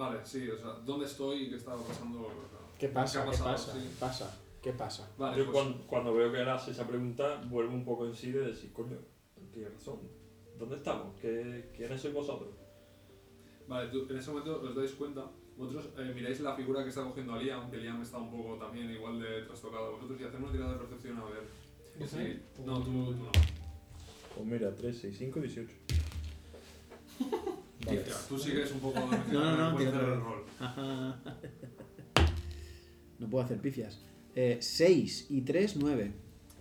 Vale, 0.00 0.18
sí, 0.24 0.48
o 0.48 0.56
sea, 0.56 0.70
¿dónde 0.82 1.04
estoy 1.04 1.42
y 1.44 1.50
qué 1.50 1.56
estaba 1.56 1.76
pasando? 1.82 2.20
O 2.20 2.30
sea, 2.30 2.78
¿Qué 2.78 2.88
pasa? 2.88 3.20
ha 3.20 3.24
¿Qué, 3.24 3.30
pasado? 3.32 3.50
pasa? 3.52 3.72
Sí. 3.74 3.78
¿Qué 3.80 4.00
pasa? 4.00 4.40
¿Qué 4.62 4.72
pasa? 4.72 5.10
Vale, 5.18 5.36
Yo 5.36 5.44
pues, 5.44 5.56
cuando, 5.58 5.86
cuando 5.86 6.14
veo 6.14 6.32
que 6.32 6.40
él 6.40 6.48
hace 6.48 6.70
esa 6.70 6.86
pregunta, 6.88 7.42
vuelvo 7.50 7.74
un 7.74 7.84
poco 7.84 8.06
en 8.06 8.14
sí 8.14 8.32
de 8.32 8.46
decir, 8.46 8.72
coño, 8.72 8.96
tiene 9.52 9.68
razón. 9.68 9.98
¿Dónde 10.58 10.76
estamos? 10.76 11.14
¿Qué, 11.20 11.70
¿Quiénes 11.76 12.00
sois 12.00 12.14
vosotros? 12.14 12.48
vale, 13.68 13.90
tú 13.90 14.06
en 14.08 14.16
ese 14.16 14.30
momento 14.30 14.62
os 14.62 14.74
dais 14.74 14.92
cuenta, 14.92 15.30
vosotros 15.58 15.90
eh, 15.98 16.12
miráis 16.14 16.40
la 16.40 16.56
figura 16.56 16.82
que 16.82 16.88
está 16.88 17.04
cogiendo 17.04 17.34
a 17.34 17.38
Liam, 17.42 17.70
que 17.70 17.76
Liam 17.76 18.00
está 18.00 18.16
un 18.16 18.30
poco 18.30 18.56
también 18.56 18.90
igual 18.90 19.20
de 19.20 19.42
trastocado 19.42 19.88
a 19.88 19.90
vosotros, 19.90 20.18
y 20.18 20.24
hacemos 20.24 20.44
una 20.48 20.52
tirada 20.52 20.72
de 20.72 20.78
percepción 20.78 21.18
a 21.18 21.24
ver. 21.26 21.42
¿Yo 22.00 22.06
Sí. 22.06 22.16
sé? 22.16 22.42
No, 22.64 22.78
tú, 22.82 22.84
tú 22.90 23.12
no. 23.16 23.30
Pues 24.34 24.46
mira, 24.46 24.74
3, 24.74 24.98
6, 24.98 25.14
5, 25.18 25.40
18. 25.40 25.72
Vale. 27.86 28.04
Tú 28.28 28.38
sigues 28.38 28.70
un 28.72 28.80
poco 28.80 29.00
No, 29.32 29.56
no, 29.56 29.70
no, 29.72 29.76
tira 29.78 29.90
hacer 29.90 30.04
el 30.04 30.20
rol. 30.20 30.44
no 33.18 33.28
puedo 33.30 33.44
hacer 33.44 33.58
pifias. 33.58 34.00
6 34.34 35.26
y 35.30 35.40
3, 35.42 35.76
9. 35.76 36.12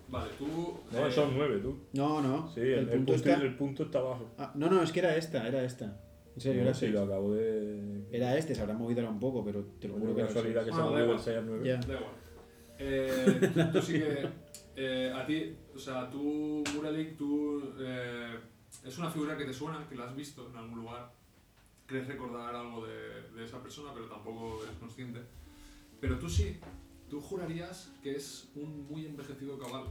Vale, 0.09 0.31
tú. 0.39 0.79
No, 0.91 1.07
eh, 1.07 1.11
son 1.11 1.37
9, 1.37 1.59
tú. 1.59 1.77
No, 1.93 2.21
no. 2.21 2.51
Sí, 2.53 2.61
el, 2.61 2.79
el 2.79 2.87
punto, 2.89 3.13
está... 3.13 3.33
el 3.35 3.55
punto 3.55 3.83
está 3.83 3.99
abajo. 3.99 4.29
Ah, 4.37 4.51
no, 4.55 4.69
no, 4.69 4.81
es 4.81 4.91
que 4.91 4.99
era 4.99 5.15
esta, 5.15 5.47
era 5.47 5.63
esta. 5.63 6.01
En 6.35 6.41
serio, 6.41 6.61
era 6.63 6.73
sí, 6.73 6.81
6. 6.81 6.93
lo 6.93 7.03
acabo 7.03 7.33
de... 7.35 8.05
Era 8.11 8.37
este, 8.37 8.55
se 8.55 8.61
habrá 8.61 8.73
movido 8.75 9.01
ahora 9.01 9.11
un 9.11 9.19
poco, 9.19 9.43
pero 9.43 9.63
te 9.79 9.87
lo 9.87 9.95
juro 9.95 10.15
que 10.15 10.21
era 10.21 10.27
casualidad 10.29 10.63
que 10.65 10.71
se 10.71 10.77
ha 10.77 10.79
da 10.79 10.85
movido 10.85 11.03
igual. 11.03 11.17
del 11.17 11.25
6 11.25 11.37
al 11.37 11.45
9. 11.45 11.67
Ya. 11.67 11.77
Da 11.77 11.93
igual. 11.95 12.13
Eh, 12.79 13.51
tú, 13.53 13.71
tú 13.73 13.81
sí 13.85 13.93
que. 13.93 14.27
eh, 14.77 15.11
a 15.13 15.25
ti, 15.25 15.55
o 15.75 15.77
sea, 15.77 16.09
tú, 16.09 16.63
Muralik, 16.73 17.17
tú. 17.17 17.61
eh, 17.79 18.35
es 18.89 18.97
una 18.97 19.09
figura 19.09 19.37
que 19.37 19.45
te 19.45 19.53
suena, 19.53 19.87
que 19.87 19.95
la 19.95 20.05
has 20.05 20.15
visto 20.15 20.49
en 20.49 20.57
algún 20.57 20.79
lugar. 20.79 21.13
Crees 21.85 22.07
recordar 22.07 22.55
algo 22.55 22.85
de, 22.85 23.29
de 23.35 23.45
esa 23.45 23.61
persona, 23.61 23.91
pero 23.93 24.07
tampoco 24.07 24.63
eres 24.63 24.75
consciente. 24.77 25.21
Pero 26.01 26.17
tú 26.17 26.29
sí, 26.29 26.57
tú 27.09 27.21
jurarías 27.21 27.91
que 28.01 28.15
es 28.15 28.51
un 28.55 28.87
muy 28.87 29.05
envejecido 29.05 29.57
cabal. 29.59 29.85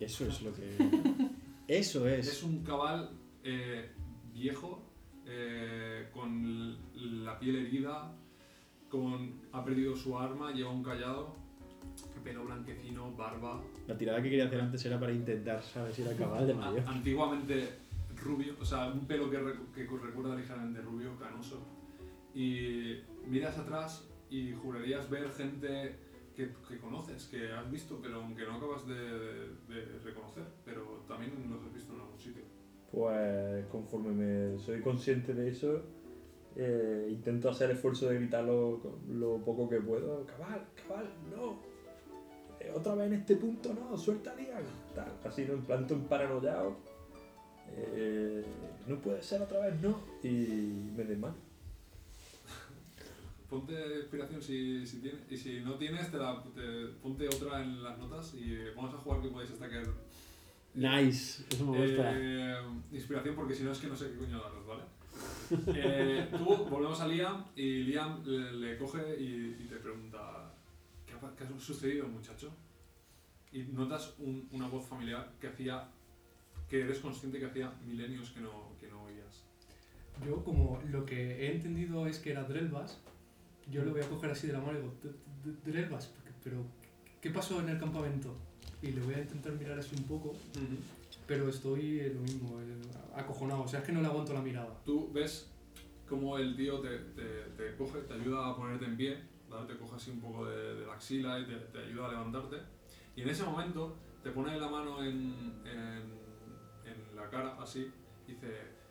Eso 0.00 0.26
es 0.26 0.42
lo 0.42 0.52
que. 0.54 0.76
Eso 1.68 2.08
es. 2.08 2.26
Es 2.26 2.42
un 2.42 2.64
cabal 2.64 3.10
eh, 3.42 3.90
viejo, 4.32 4.82
eh, 5.26 6.08
con 6.14 6.78
la 7.24 7.38
piel 7.38 7.56
herida, 7.56 8.14
con, 8.88 9.42
ha 9.52 9.62
perdido 9.62 9.94
su 9.94 10.18
arma, 10.18 10.52
lleva 10.52 10.70
un 10.70 10.82
callado, 10.82 11.36
pelo 12.28 12.44
blanquecino, 12.44 13.14
barba. 13.16 13.60
La 13.86 13.96
tirada 13.96 14.22
que 14.22 14.28
quería 14.30 14.44
hacer 14.46 14.60
antes 14.60 14.84
era 14.84 15.00
para 15.00 15.12
intentar 15.12 15.62
saber 15.62 15.92
si 15.92 16.02
era 16.02 16.14
cabal 16.16 16.46
de 16.46 16.52
A- 16.52 16.56
mayor. 16.56 16.82
antiguamente 16.86 17.68
rubio, 18.22 18.54
o 18.60 18.64
sea, 18.64 18.88
un 18.92 19.06
pelo 19.06 19.30
que, 19.30 19.38
recu- 19.40 19.72
que 19.74 19.84
recuerda 19.84 20.34
ligeramente 20.36 20.80
rubio, 20.82 21.16
canoso. 21.18 21.60
Y 22.34 22.98
miras 23.26 23.56
atrás 23.58 24.08
y 24.30 24.52
jurarías 24.52 25.08
ver 25.08 25.30
gente 25.30 25.96
que, 26.36 26.50
que 26.68 26.78
conoces, 26.78 27.26
que 27.26 27.50
has 27.52 27.70
visto, 27.70 27.98
pero 28.02 28.16
aunque 28.16 28.44
no 28.44 28.56
acabas 28.56 28.86
de, 28.86 28.94
de 29.68 29.98
reconocer, 30.04 30.44
pero 30.64 31.02
también 31.08 31.32
los 31.50 31.62
has 31.64 31.72
visto 31.72 31.94
en 31.94 32.00
algún 32.00 32.18
sitio. 32.18 32.42
Pues 32.92 33.64
conforme 33.66 34.12
me 34.12 34.58
soy 34.58 34.80
consciente 34.80 35.32
de 35.34 35.48
eso, 35.48 35.82
eh, 36.56 37.08
intento 37.10 37.48
hacer 37.50 37.70
esfuerzo 37.70 38.08
de 38.08 38.16
gritarlo 38.16 38.80
con 38.82 39.20
lo 39.20 39.38
poco 39.44 39.68
que 39.68 39.80
puedo. 39.80 40.24
Cabal, 40.26 40.64
cabal, 40.86 41.08
no. 41.34 41.60
Eh, 42.68 42.72
otra 42.74 42.94
vez 42.94 43.06
en 43.08 43.14
este 43.14 43.36
punto, 43.36 43.72
no, 43.74 43.96
suelta 43.96 44.34
Liam. 44.34 44.62
Tal, 44.94 45.12
así, 45.24 45.44
¿no? 45.44 45.54
En 45.54 45.62
plan, 45.62 45.86
paranoiado. 46.08 46.76
Eh, 47.70 48.44
no 48.86 48.96
puede 49.00 49.22
ser 49.22 49.42
otra 49.42 49.60
vez, 49.60 49.80
no. 49.80 50.00
Y 50.22 50.90
me 50.96 51.04
desmayo. 51.04 51.34
Ponte 53.48 53.72
inspiración 54.00 54.42
si, 54.42 54.86
si 54.86 54.98
tienes, 55.00 55.20
y 55.30 55.36
si 55.36 55.60
no 55.60 55.74
tienes, 55.76 56.10
te 56.10 56.18
la, 56.18 56.42
te- 56.54 56.88
ponte 57.02 57.26
otra 57.28 57.62
en 57.62 57.82
las 57.82 57.98
notas 57.98 58.34
y 58.34 58.54
vamos 58.76 58.92
a 58.92 58.98
jugar 58.98 59.22
que 59.22 59.28
podéis 59.28 59.50
destacar. 59.50 59.84
Nice, 60.74 61.44
eso 61.50 61.64
me 61.64 61.78
gusta. 61.86 62.12
Eh, 62.14 62.56
inspiración 62.92 63.34
porque 63.34 63.54
si 63.54 63.62
no 63.64 63.72
es 63.72 63.78
que 63.78 63.86
no 63.86 63.96
sé 63.96 64.10
qué 64.10 64.18
coño 64.18 64.38
daros, 64.38 64.66
¿vale? 64.66 64.82
Eh, 65.74 66.28
tú, 66.30 66.44
volvemos 66.68 67.00
a 67.00 67.08
Liam 67.08 67.42
y 67.56 67.84
Liam 67.84 68.22
le, 68.26 68.52
le 68.52 68.76
coge 68.78 69.18
y, 69.18 69.56
y 69.60 69.66
te 69.66 69.76
pregunta 69.76 70.47
¿qué 71.36 71.44
ha, 71.44 71.60
sucedido 71.60 72.06
muchacho? 72.08 72.50
Y 73.52 73.62
notas 73.64 74.14
un- 74.18 74.48
una 74.52 74.68
voz 74.68 74.86
familiar 74.86 75.32
que 75.40 75.48
hacía, 75.48 75.88
que 76.68 76.80
eres 76.82 76.98
consciente 76.98 77.38
que 77.38 77.46
hacía 77.46 77.72
milenios 77.86 78.30
que 78.30 78.40
no, 78.40 78.72
que 78.80 78.88
no 78.88 79.04
oías. 79.04 79.44
Yo, 80.26 80.44
como 80.44 80.80
lo 80.90 81.04
que 81.06 81.46
he 81.46 81.54
entendido 81.54 82.06
es 82.06 82.18
que 82.18 82.30
era 82.32 82.44
Drelvas, 82.44 83.00
yo 83.70 83.84
lo 83.84 83.92
voy 83.92 84.00
a 84.02 84.08
coger 84.08 84.30
así 84.30 84.46
de 84.48 84.52
la 84.54 84.60
mano 84.60 84.72
y 84.78 84.82
digo, 84.82 84.94
"D- 85.02 85.50
D- 85.52 85.70
Drelvas, 85.72 86.12
pero 86.42 86.64
¿qué 87.20 87.30
pasó 87.30 87.60
en 87.60 87.68
el 87.68 87.78
campamento? 87.78 88.34
Y 88.82 88.88
le 88.92 89.00
voy 89.00 89.14
a 89.14 89.20
intentar 89.20 89.52
mirar 89.52 89.78
así 89.78 89.94
un 89.96 90.04
poco, 90.04 90.34
pero 91.26 91.48
estoy 91.48 92.00
eh, 92.00 92.12
lo 92.14 92.20
mismo, 92.20 92.60
eh, 92.60 92.76
acojonado. 93.14 93.62
O 93.62 93.68
sea, 93.68 93.80
es 93.80 93.86
que 93.86 93.92
no 93.92 94.00
le 94.00 94.06
aguanto 94.08 94.32
la 94.34 94.40
mirada. 94.42 94.80
Tú 94.84 95.10
ves 95.12 95.50
como 96.08 96.38
el 96.38 96.56
tío 96.56 96.80
te, 96.80 96.98
te, 96.98 97.24
te 97.56 97.76
coge, 97.76 98.00
te 98.00 98.14
ayuda 98.14 98.48
a 98.48 98.56
ponerte 98.56 98.84
en 98.86 98.96
pie, 98.96 99.18
¿vale? 99.48 99.66
te 99.66 99.78
coge 99.78 99.96
así 99.96 100.10
un 100.10 100.20
poco 100.20 100.46
de, 100.46 100.74
de 100.74 100.86
la 100.86 100.94
axila 100.94 101.38
y 101.38 101.46
te, 101.46 101.54
te 101.56 101.78
ayuda 101.78 102.06
a 102.06 102.10
levantarte. 102.12 102.56
Y 103.16 103.22
en 103.22 103.28
ese 103.30 103.44
momento 103.44 103.96
te 104.22 104.30
pone 104.30 104.58
la 104.58 104.68
mano 104.68 105.02
en, 105.02 105.60
en, 105.64 106.12
en 106.84 107.16
la 107.16 107.28
cara, 107.30 107.56
así, 107.60 107.90
y 108.26 108.32
dice, 108.32 108.48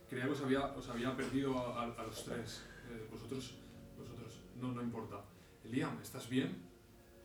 creía 0.10 0.26
que 0.26 0.32
os 0.32 0.42
había, 0.42 0.66
os 0.76 0.90
había 0.90 1.16
perdido 1.16 1.58
a, 1.58 1.84
a- 1.84 1.94
a 1.94 2.04
los 2.04 2.24
tres. 2.26 2.66
Eh, 2.90 3.08
vosotros, 3.12 3.56
vosotros, 3.98 4.42
no, 4.60 4.72
no 4.72 4.82
importa. 4.82 5.24
Liam, 5.66 6.00
¿estás 6.02 6.30
bien? 6.30 6.66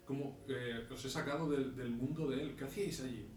¿Cómo 0.06 0.38
eh, 0.48 0.86
os 0.90 1.04
he 1.04 1.08
sacado 1.08 1.48
del, 1.48 1.74
del 1.76 1.90
mundo 1.90 2.28
de 2.28 2.42
él? 2.42 2.56
¿Qué 2.56 2.64
hacíais 2.64 3.00
allí? 3.02 3.28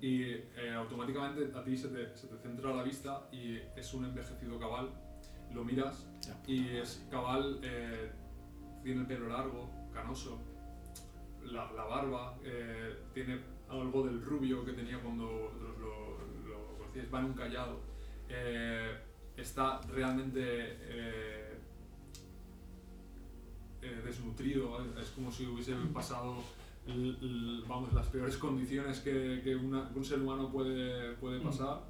Y 0.00 0.22
eh, 0.24 0.72
automáticamente 0.76 1.56
a 1.56 1.64
ti 1.64 1.76
se 1.76 1.88
te, 1.88 2.14
se 2.16 2.26
te 2.26 2.36
centra 2.38 2.74
la 2.74 2.82
vista 2.82 3.28
y 3.32 3.56
es 3.76 3.94
un 3.94 4.04
envejecido 4.04 4.58
cabal. 4.58 4.90
Lo 5.52 5.64
miras 5.64 6.06
y 6.46 6.66
es 6.76 7.06
cabal, 7.10 7.60
eh, 7.62 8.10
tiene 8.84 9.00
el 9.00 9.06
pelo 9.06 9.28
largo, 9.28 9.70
canoso, 9.92 10.38
la, 11.42 11.64
barba, 11.64 12.38
eh, 12.44 12.96
tiene 13.12 13.40
algo 13.68 14.06
del 14.06 14.22
rubio 14.22 14.64
que 14.64 14.72
tenía 14.72 15.00
cuando 15.00 15.26
vosotros 15.26 15.78
lo, 15.78 16.48
lo 16.48 16.78
conocíais, 16.78 17.12
va 17.12 17.20
en 17.20 17.24
un 17.24 17.32
callado. 17.32 17.80
Eh, 18.28 18.96
está 19.36 19.80
realmente 19.92 20.40
eh, 20.42 21.58
desnutrido, 24.04 24.78
es 25.00 25.08
como 25.10 25.32
si 25.32 25.46
hubiese 25.46 25.74
pasado 25.92 26.42
vamos, 27.66 27.92
las 27.92 28.06
peores 28.08 28.36
condiciones 28.36 29.00
que, 29.00 29.56
un 29.56 30.04
ser 30.04 30.20
humano 30.20 30.50
puede, 30.50 31.14
puede 31.14 31.40
pasar. 31.40 31.82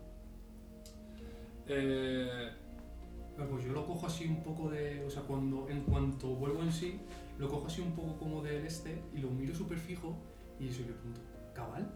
Pues 3.37 3.65
yo 3.65 3.73
lo 3.73 3.87
cojo 3.87 4.07
así 4.07 4.27
un 4.27 4.43
poco 4.43 4.71
de. 4.71 5.05
O 5.05 5.11
sea, 5.11 5.23
cuando 5.23 5.69
en 5.69 5.83
cuanto 5.83 6.29
vuelvo 6.29 6.63
en 6.63 6.73
sí, 6.73 7.01
lo 7.39 7.49
cojo 7.49 7.67
así 7.67 7.81
un 7.81 7.93
poco 7.93 8.17
como 8.19 8.43
del 8.43 8.65
este 8.65 9.03
y 9.13 9.19
lo 9.19 9.31
miro 9.31 9.55
súper 9.55 9.79
fijo 9.79 10.17
y 10.61 10.69
eso 10.69 10.83
le 10.83 10.93
pregunto: 10.93 11.21
¿Cabal? 11.55 11.91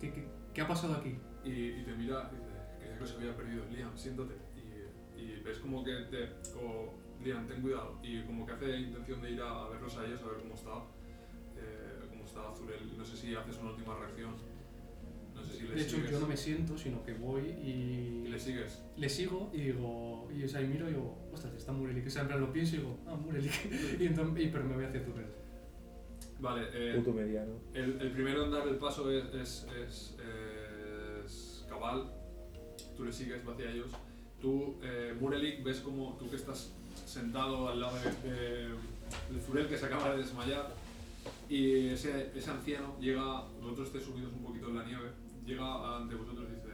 ¿Qué, 0.00 0.28
qué, 0.54 0.60
ha 0.62 0.66
pasado 0.66 0.94
aquí? 0.94 1.18
y, 1.44 1.82
te 1.84 1.94
mira 1.94 2.30
y 2.32 2.36
dice, 2.36 2.98
que 2.98 3.06
se 3.06 3.16
había 3.16 3.36
perdido. 3.36 3.64
Liam, 3.70 3.96
siéntate. 3.96 4.34
Y, 5.16 5.40
ves 5.42 5.58
como 5.58 5.84
que 5.84 5.92
te... 6.10 6.24
O, 6.58 6.94
Liam, 7.22 7.46
ten 7.46 7.60
cuidado. 7.60 7.98
Y 8.02 8.22
como 8.22 8.46
que 8.46 8.52
hace 8.52 8.78
intención 8.78 9.20
de 9.20 9.32
ir 9.32 9.42
a, 9.42 9.68
verlos 9.68 9.96
a 9.96 10.06
ellos, 10.06 10.22
a 10.22 10.26
ver 10.26 10.38
cómo 10.38 10.54
está. 10.54 10.72
eh, 11.56 12.06
cómo 12.08 12.24
está 12.24 12.52
Zurel. 12.54 12.96
No 12.96 13.04
sé 13.04 13.16
si 13.16 13.34
haces 13.34 13.58
una 13.58 13.70
última 13.70 13.96
reacción. 13.96 14.34
No 15.40 15.46
sé 15.46 15.58
si 15.58 15.66
le 15.68 15.74
De 15.74 15.82
hecho, 15.82 15.96
sigues. 15.96 16.10
yo 16.10 16.20
no 16.20 16.26
me 16.26 16.36
siento, 16.36 16.76
sino 16.76 17.02
que 17.04 17.14
voy 17.14 17.42
Y 17.62 18.26
y 18.26 18.28
le 18.28 18.38
sigues. 18.38 18.82
le 18.96 19.08
sigo 19.08 19.50
y 19.52 19.60
digo, 19.62 20.28
y 20.36 20.44
o 20.44 20.48
sea, 20.48 20.60
y 20.62 20.66
miro 20.66 20.86
y 20.88 20.92
digo, 20.92 21.18
ostras, 21.32 21.54
está 21.54 21.72
Murelik. 21.72 22.06
O 22.06 22.10
sea, 22.10 22.22
en 22.22 22.28
plan 22.28 22.40
lo 22.40 22.52
pienso 22.52 22.76
y 22.76 22.78
digo, 22.78 22.98
ah, 23.06 23.14
Murelik. 23.16 23.52
y 24.00 24.06
entonces, 24.06 24.44
y, 24.44 24.48
pero 24.48 24.64
me 24.64 24.74
voy 24.74 24.84
hacia 24.84 25.00
Zurel. 25.04 25.26
Vale, 26.40 26.68
eh, 26.72 26.94
Puto 26.96 27.12
mediano. 27.12 27.52
El, 27.74 28.00
el 28.00 28.12
primero 28.12 28.44
en 28.44 28.50
dar 28.50 28.66
el 28.68 28.76
paso 28.76 29.10
es, 29.10 29.24
es, 29.34 29.66
es, 29.84 30.16
es 31.24 31.66
Cabal, 31.68 32.10
tú 32.96 33.04
le 33.04 33.12
sigues 33.12 33.46
va 33.46 33.52
hacia 33.52 33.70
ellos. 33.70 33.90
Tú, 34.40 34.78
eh, 34.82 35.14
Murelik, 35.20 35.62
ves 35.62 35.80
como 35.80 36.16
tú 36.18 36.30
que 36.30 36.36
estás 36.36 36.72
sentado 37.06 37.68
al 37.68 37.80
lado 37.80 37.96
de, 38.22 38.30
de, 38.30 38.68
de 38.68 39.40
Zurel 39.44 39.68
que 39.68 39.76
se 39.76 39.86
acaba 39.86 40.12
de 40.12 40.18
desmayar 40.18 40.72
y 41.48 41.88
ese, 41.88 42.30
ese 42.34 42.50
anciano 42.50 42.96
llega, 43.00 43.42
vosotros 43.60 43.88
estáis 43.88 44.04
subidos 44.04 44.32
un 44.32 44.42
poquito 44.44 44.68
en 44.68 44.76
la 44.76 44.84
nieve, 44.84 45.09
llega 45.44 45.96
ante 45.96 46.14
vosotros 46.14 46.48
y 46.50 46.54
dice, 46.54 46.68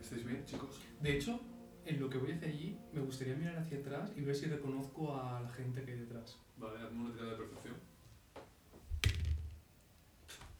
¿estáis 0.00 0.24
bien 0.24 0.44
chicos? 0.44 0.80
De 1.00 1.16
hecho, 1.16 1.40
en 1.84 2.00
lo 2.00 2.10
que 2.10 2.18
voy 2.18 2.32
hacia 2.32 2.48
allí, 2.48 2.78
me 2.92 3.00
gustaría 3.00 3.34
mirar 3.34 3.56
hacia 3.56 3.78
atrás 3.78 4.12
y 4.16 4.20
ver 4.20 4.34
si 4.34 4.46
reconozco 4.46 5.14
a 5.16 5.40
la 5.40 5.48
gente 5.48 5.84
que 5.84 5.92
hay 5.92 5.98
detrás. 6.00 6.38
Vale, 6.56 6.80
hazme 6.82 7.00
una 7.00 7.12
tirada 7.12 7.30
de 7.30 7.36
percepción. 7.36 7.74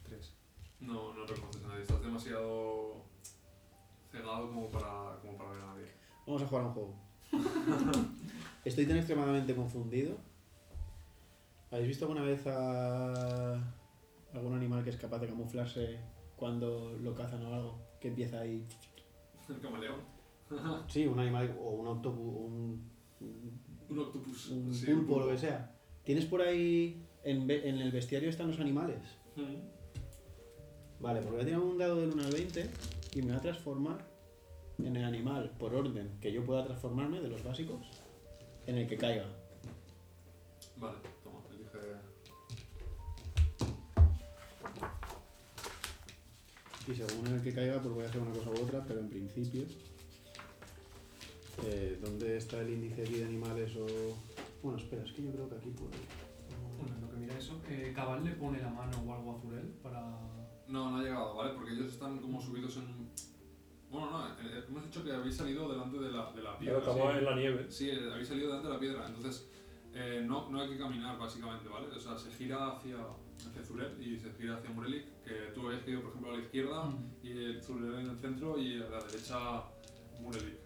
Tres. 0.05 0.35
No, 0.81 1.15
no 1.15 1.27
reconoces 1.27 1.65
a 1.65 1.69
nadie, 1.69 1.83
estás 1.83 2.01
demasiado 2.01 3.05
cegado 4.11 4.49
como 4.49 4.71
para, 4.71 5.19
como 5.21 5.37
para 5.37 5.51
ver 5.51 5.63
a 5.63 5.67
nadie. 5.67 5.93
Vamos 6.27 6.43
a 6.43 6.47
jugar 6.47 6.65
a 6.65 6.69
un 6.69 6.73
juego. 6.73 6.95
Estoy 8.65 8.87
tan 8.87 8.97
extremadamente 8.97 9.55
confundido. 9.55 10.17
¿Habéis 11.71 11.89
visto 11.89 12.07
alguna 12.07 12.23
vez 12.23 12.47
a 12.47 13.53
algún 14.33 14.55
animal 14.55 14.83
que 14.83 14.91
es 14.91 14.97
capaz 14.97 15.19
de 15.19 15.29
camuflarse 15.29 15.99
cuando 16.39 16.93
lo 17.03 17.15
cazan 17.15 17.45
o 17.45 17.55
algo? 17.55 17.79
Que 18.01 18.09
empieza 18.09 18.41
ahí. 18.41 18.67
El 19.49 19.61
camaleón. 19.61 19.97
Sí, 20.89 21.07
un 21.07 21.19
animal 21.19 21.59
o 21.61 21.71
un 21.71 21.87
autobús, 21.87 22.35
un, 22.37 22.91
Un 23.91 23.99
octopus. 23.99 24.49
un 24.51 24.73
sí, 24.73 24.87
pulpo 24.87 25.17
o 25.17 25.21
lo 25.21 25.29
que 25.29 25.39
sea. 25.39 25.75
¿Tienes 26.05 26.25
por 26.25 26.41
ahí. 26.41 27.05
En, 27.25 27.51
en 27.51 27.79
el 27.79 27.91
bestiario 27.91 28.31
están 28.31 28.47
los 28.49 28.61
animales? 28.61 29.01
Mm. 29.37 29.57
Vale, 31.01 31.21
pues 31.21 31.33
voy 31.33 31.43
a 31.43 31.45
tirar 31.45 31.61
un 31.61 31.77
dado 31.77 31.97
del 32.01 32.13
1 32.13 32.23
al 32.25 32.33
20 32.33 32.71
y 33.15 33.23
me 33.23 33.33
va 33.33 33.39
a 33.39 33.43
transformar 33.43 33.99
en 34.79 34.97
el 34.97 35.05
animal 35.05 35.51
por 35.59 35.75
orden 35.75 36.17
que 36.21 36.33
yo 36.33 36.45
pueda 36.45 36.65
transformarme 36.65 37.21
de 37.21 37.29
los 37.29 37.43
básicos 37.43 37.85
en 38.67 38.79
el 38.79 38.87
que 38.89 38.97
caiga. 38.97 39.27
Vale, 40.77 40.97
Y 46.89 46.95
según 46.95 47.27
en 47.27 47.35
el 47.35 47.43
que 47.43 47.53
caiga, 47.53 47.81
pues 47.81 47.95
voy 47.95 48.05
a 48.05 48.09
hacer 48.09 48.23
una 48.23 48.33
cosa 48.33 48.51
u 48.51 48.65
otra, 48.65 48.83
pero 48.87 49.01
en 49.01 49.09
principio. 49.11 49.65
eh, 51.65 51.99
¿Dónde 52.03 52.39
está 52.39 52.61
el 52.63 52.71
índice 52.71 53.03
aquí 53.03 53.15
de 53.15 53.25
animales 53.27 53.77
o.? 53.77 53.87
Bueno, 54.63 54.79
espera, 54.79 55.05
es 55.05 55.13
que 55.13 55.23
yo 55.23 55.33
creo 55.33 55.49
que 55.51 55.57
aquí 55.57 55.71
puedo. 55.71 55.91
Bueno, 56.79 56.95
en 56.95 57.01
lo 57.03 57.11
que 57.11 57.17
mira 57.17 57.37
eso, 57.37 57.61
eh, 57.69 57.93
Cabal 57.95 58.25
le 58.25 58.33
pone 58.33 58.61
la 58.63 58.71
mano 58.71 58.97
o 59.07 59.13
algo 59.13 59.37
a 59.37 59.41
Zurel 59.41 59.67
para... 59.83 60.01
No, 60.67 60.91
no 60.91 60.97
ha 60.99 61.03
llegado, 61.03 61.35
¿vale? 61.35 61.53
Porque 61.55 61.73
ellos 61.73 61.93
están 61.93 62.19
como 62.19 62.41
subidos 62.41 62.77
en. 62.77 63.11
Bueno, 63.91 64.11
no, 64.11 64.27
eh, 64.29 64.65
hemos 64.69 64.85
dicho 64.85 65.03
que 65.03 65.13
habéis 65.13 65.37
salido 65.37 65.71
delante 65.71 65.99
de 65.99 66.11
la, 66.11 66.33
de 66.33 66.43
la 66.43 66.59
piedra. 66.59 66.79
Pero 66.79 66.91
estamos 66.93 67.13
sí. 67.13 67.19
en 67.19 67.25
la 67.25 67.37
nieve. 67.37 67.67
Sí, 67.71 67.91
eh, 67.91 68.11
habéis 68.13 68.29
salido 68.29 68.49
delante 68.49 68.69
de 68.69 68.75
la 68.75 68.81
piedra, 68.81 69.07
entonces 69.07 69.49
eh, 69.95 70.23
no, 70.27 70.51
no 70.51 70.61
hay 70.61 70.69
que 70.69 70.79
caminar 70.79 71.19
básicamente, 71.19 71.69
¿vale? 71.69 71.89
O 71.89 72.01
sea, 72.01 72.19
se 72.19 72.31
gira 72.33 72.73
hacia, 72.73 72.97
hacia 73.47 73.63
Zurel 73.63 73.97
y 74.01 74.19
se 74.19 74.33
gira 74.35 74.57
hacia 74.57 74.71
Murelik, 74.71 75.23
que 75.25 75.53
tú 75.55 75.67
habías 75.67 75.87
ido, 75.87 76.03
por 76.03 76.11
ejemplo, 76.11 76.33
a 76.33 76.37
la 76.37 76.43
izquierda 76.43 76.93
y 77.23 77.31
el 77.31 77.63
Zurel 77.63 78.01
en 78.01 78.11
el 78.11 78.19
centro 78.19 78.59
y 78.59 78.81
a 78.83 78.89
la 78.89 79.03
derecha 79.05 79.65
Murelik. 80.21 80.59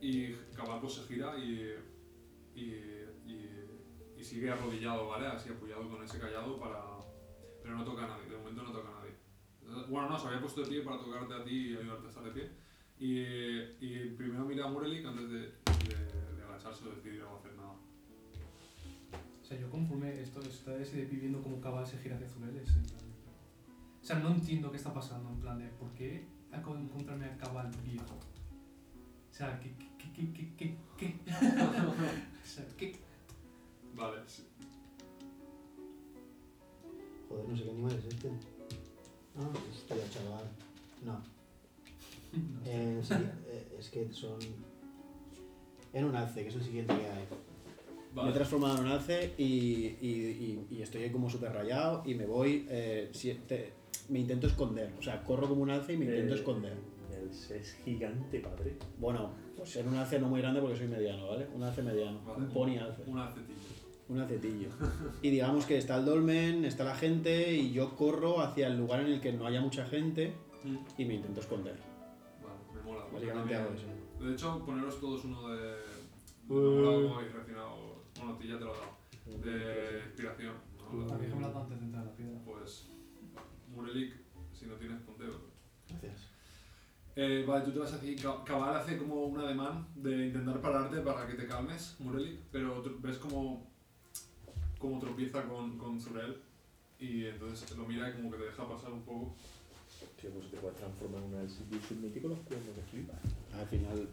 Y 0.00 0.32
Cabal 0.54 0.80
pues 0.80 0.94
se 0.94 1.02
gira 1.02 1.36
y, 1.38 1.74
y, 2.54 2.64
y, 3.26 3.50
y 4.16 4.24
sigue 4.24 4.50
arrodillado, 4.50 5.08
¿vale? 5.08 5.26
Así 5.26 5.50
apoyado 5.50 5.88
con 5.88 6.02
ese 6.02 6.18
callado 6.18 6.58
para... 6.58 6.82
Pero 7.62 7.76
no 7.76 7.84
toca 7.84 8.04
a 8.04 8.08
nadie, 8.08 8.30
de 8.30 8.36
momento 8.36 8.62
no 8.62 8.72
toca 8.72 8.88
a 8.88 9.00
nadie. 9.00 9.86
Bueno, 9.88 10.08
no, 10.08 10.18
se 10.18 10.28
había 10.28 10.40
puesto 10.40 10.60
de 10.60 10.68
pie 10.68 10.82
para 10.82 10.98
tocarte 10.98 11.34
a 11.34 11.44
ti 11.44 11.72
y 11.72 11.76
ayudarte 11.76 12.06
a 12.06 12.08
estar 12.08 12.24
de 12.24 12.30
pie. 12.30 12.50
Y, 12.98 14.10
primero 14.16 14.44
mira 14.44 14.66
a 14.66 14.68
Murelik 14.68 15.04
antes 15.04 15.28
de, 15.28 15.38
de, 15.38 16.36
de 16.36 16.42
agacharse 16.44 16.84
o 16.86 16.94
decidir 16.94 17.22
no 17.22 17.36
hacer 17.36 17.54
nada. 17.54 17.65
O 19.46 19.48
sea, 19.48 19.60
yo 19.60 19.70
conforme 19.70 20.20
esto 20.20 20.40
está 20.40 20.76
ese 20.76 20.96
de 20.96 21.04
viviendo 21.04 21.40
como 21.40 21.60
Cabal 21.60 21.86
se 21.86 21.96
gira 21.98 22.16
hacia 22.16 22.28
Zurel, 22.28 22.56
es 22.56 22.68
en 22.74 22.82
plan 22.82 22.98
de- 22.98 24.02
O 24.02 24.04
sea, 24.04 24.18
no 24.18 24.30
entiendo 24.30 24.72
qué 24.72 24.76
está 24.76 24.92
pasando, 24.92 25.30
en 25.30 25.38
plan 25.38 25.56
de 25.56 25.68
por 25.68 25.88
qué 25.94 26.26
acabo 26.50 26.74
de 26.74 26.82
encontrarme 26.82 27.26
a 27.26 27.36
Cabal 27.36 27.70
viejo. 27.84 28.16
O 28.16 29.32
sea, 29.32 29.60
¿qué, 29.60 29.72
qué, 29.98 30.12
qué, 30.12 30.32
qué, 30.32 30.56
qué, 30.56 30.76
qué? 30.98 31.20
o 31.32 32.44
sea, 32.44 32.66
¿qué? 32.76 32.96
Vale, 33.94 34.16
sí. 34.26 34.42
Joder, 37.28 37.48
no 37.48 37.56
sé 37.56 37.62
qué 37.62 37.70
animal 37.70 37.92
es 37.92 38.04
este. 38.04 38.30
Ah, 39.36 39.48
hostia, 39.70 40.10
chaval. 40.10 40.48
No. 41.04 41.22
No 42.36 42.64
sé. 42.64 42.72
Eh, 42.74 43.00
sí, 43.04 43.14
eh, 43.46 43.76
es 43.78 43.90
que 43.90 44.12
son. 44.12 44.40
En 45.92 46.04
un 46.04 46.16
alce, 46.16 46.42
que 46.42 46.48
es 46.48 46.54
el 46.56 46.64
siguiente 46.64 46.96
que 46.96 47.06
hay. 47.06 47.24
Me 48.24 48.30
he 48.30 48.32
transformado 48.32 48.78
en 48.78 48.84
un 48.86 48.90
alce 48.92 49.34
y, 49.36 49.44
y, 49.44 50.66
y, 50.70 50.76
y 50.76 50.82
estoy 50.82 51.02
ahí 51.04 51.10
como 51.10 51.28
súper 51.28 51.52
rayado 51.52 52.02
y 52.06 52.14
me 52.14 52.26
voy. 52.26 52.66
eh, 52.70 53.10
si- 53.12 53.34
te- 53.34 53.72
me 54.08 54.20
intento 54.20 54.46
esconder. 54.46 54.92
O 54.98 55.02
sea, 55.02 55.22
corro 55.24 55.48
como 55.48 55.62
un 55.62 55.70
alce 55.70 55.92
y 55.94 55.96
me 55.96 56.04
intento 56.06 56.34
Eh, 56.34 56.38
esconder. 56.38 56.74
El 57.12 57.30
es 57.30 57.74
gigante, 57.84 58.40
padre. 58.40 58.76
Bueno, 58.98 59.30
pues 59.56 59.74
en 59.76 59.88
un 59.88 59.96
alce 59.96 60.18
no 60.18 60.28
muy 60.28 60.40
grande 60.40 60.60
porque 60.60 60.76
soy 60.76 60.86
mediano, 60.88 61.28
¿vale? 61.28 61.46
Un 61.54 61.62
alce 61.62 61.82
mediano. 61.82 62.20
Vale. 62.24 62.44
Un 62.44 62.48
pony 62.50 62.76
alce. 62.78 63.02
Un 63.06 63.18
acetillo. 63.18 63.58
Un 64.08 64.20
acetillo. 64.20 64.68
Y 65.22 65.30
digamos 65.30 65.66
que 65.66 65.76
está 65.78 65.96
el 65.96 66.04
dolmen, 66.04 66.64
está 66.64 66.84
la 66.84 66.94
gente 66.94 67.52
y 67.52 67.72
yo 67.72 67.96
corro 67.96 68.40
hacia 68.40 68.68
el 68.68 68.78
lugar 68.78 69.00
en 69.00 69.08
el 69.08 69.20
que 69.20 69.32
no 69.32 69.46
haya 69.46 69.60
mucha 69.60 69.84
gente 69.86 70.32
y 70.96 71.04
me 71.04 71.14
intento 71.14 71.40
esconder. 71.40 71.74
Vale, 72.42 72.54
me 72.74 72.82
mola. 72.82 73.02
pues 73.10 73.14
Básicamente 73.14 73.52
yo 73.54 73.58
hago 73.60 73.68
también- 73.70 73.88
eso. 73.90 74.24
De 74.24 74.32
hecho, 74.32 74.62
poneros 74.64 75.00
todos 75.00 75.24
uno 75.24 75.48
de. 75.48 75.66
de 75.66 75.76
Uh. 76.48 76.54
me 76.54 76.80
mola 76.80 77.02
cómo 77.02 77.18
habéis 77.18 77.32
reaccionado. 77.32 77.85
Bueno, 78.26 78.34
a 78.34 78.38
ti 78.38 78.48
ya 78.48 78.58
te 78.58 78.64
lo 78.64 78.74
he 78.74 78.78
dado. 78.78 78.96
De 79.44 80.00
inspiración. 80.06 80.54
¿no? 80.78 81.12
Hablado 81.12 81.62
antes 81.62 81.78
de 81.80 81.84
entrar 81.86 82.02
a 82.02 82.06
la 82.06 82.12
piedra. 82.16 82.38
Pues. 82.44 82.88
Murelik, 83.74 84.14
si 84.52 84.66
no 84.66 84.74
tienes, 84.74 85.00
ponte 85.02 85.24
otro. 85.24 85.50
Gracias. 85.88 86.28
Eh, 87.16 87.44
vale, 87.46 87.64
tú 87.64 87.72
te 87.72 87.78
vas 87.78 87.92
así. 87.92 88.14
Ca- 88.16 88.42
Cabal 88.44 88.76
hace 88.76 88.96
como 88.98 89.24
un 89.26 89.38
ademán 89.40 89.86
de 89.96 90.26
intentar 90.28 90.60
pararte 90.60 91.00
para 91.00 91.26
que 91.26 91.34
te 91.34 91.46
calmes, 91.46 91.96
Murelik, 91.98 92.40
pero 92.52 92.82
ves 93.00 93.16
como, 93.18 93.66
como 94.78 94.98
tropieza 95.00 95.42
con, 95.44 95.78
con 95.78 96.00
Zurel 96.00 96.36
y 96.98 97.24
entonces 97.26 97.76
lo 97.76 97.86
mira 97.86 98.08
y 98.10 98.12
como 98.14 98.30
que 98.30 98.36
te 98.38 98.44
deja 98.44 98.68
pasar 98.68 98.92
un 98.92 99.02
poco. 99.02 99.34
Tío, 100.20 100.30
pues 100.30 100.50
te 100.50 100.56
puedes 100.58 100.76
transformar 100.76 101.22
en 101.22 101.34
un 101.34 101.48
sitio 101.48 101.78
mítico 102.00 102.28
los 102.28 102.40
cuernos 102.40 102.68
que 102.74 102.82
flipas. 102.82 103.20
Al 103.58 103.66
final 103.66 104.08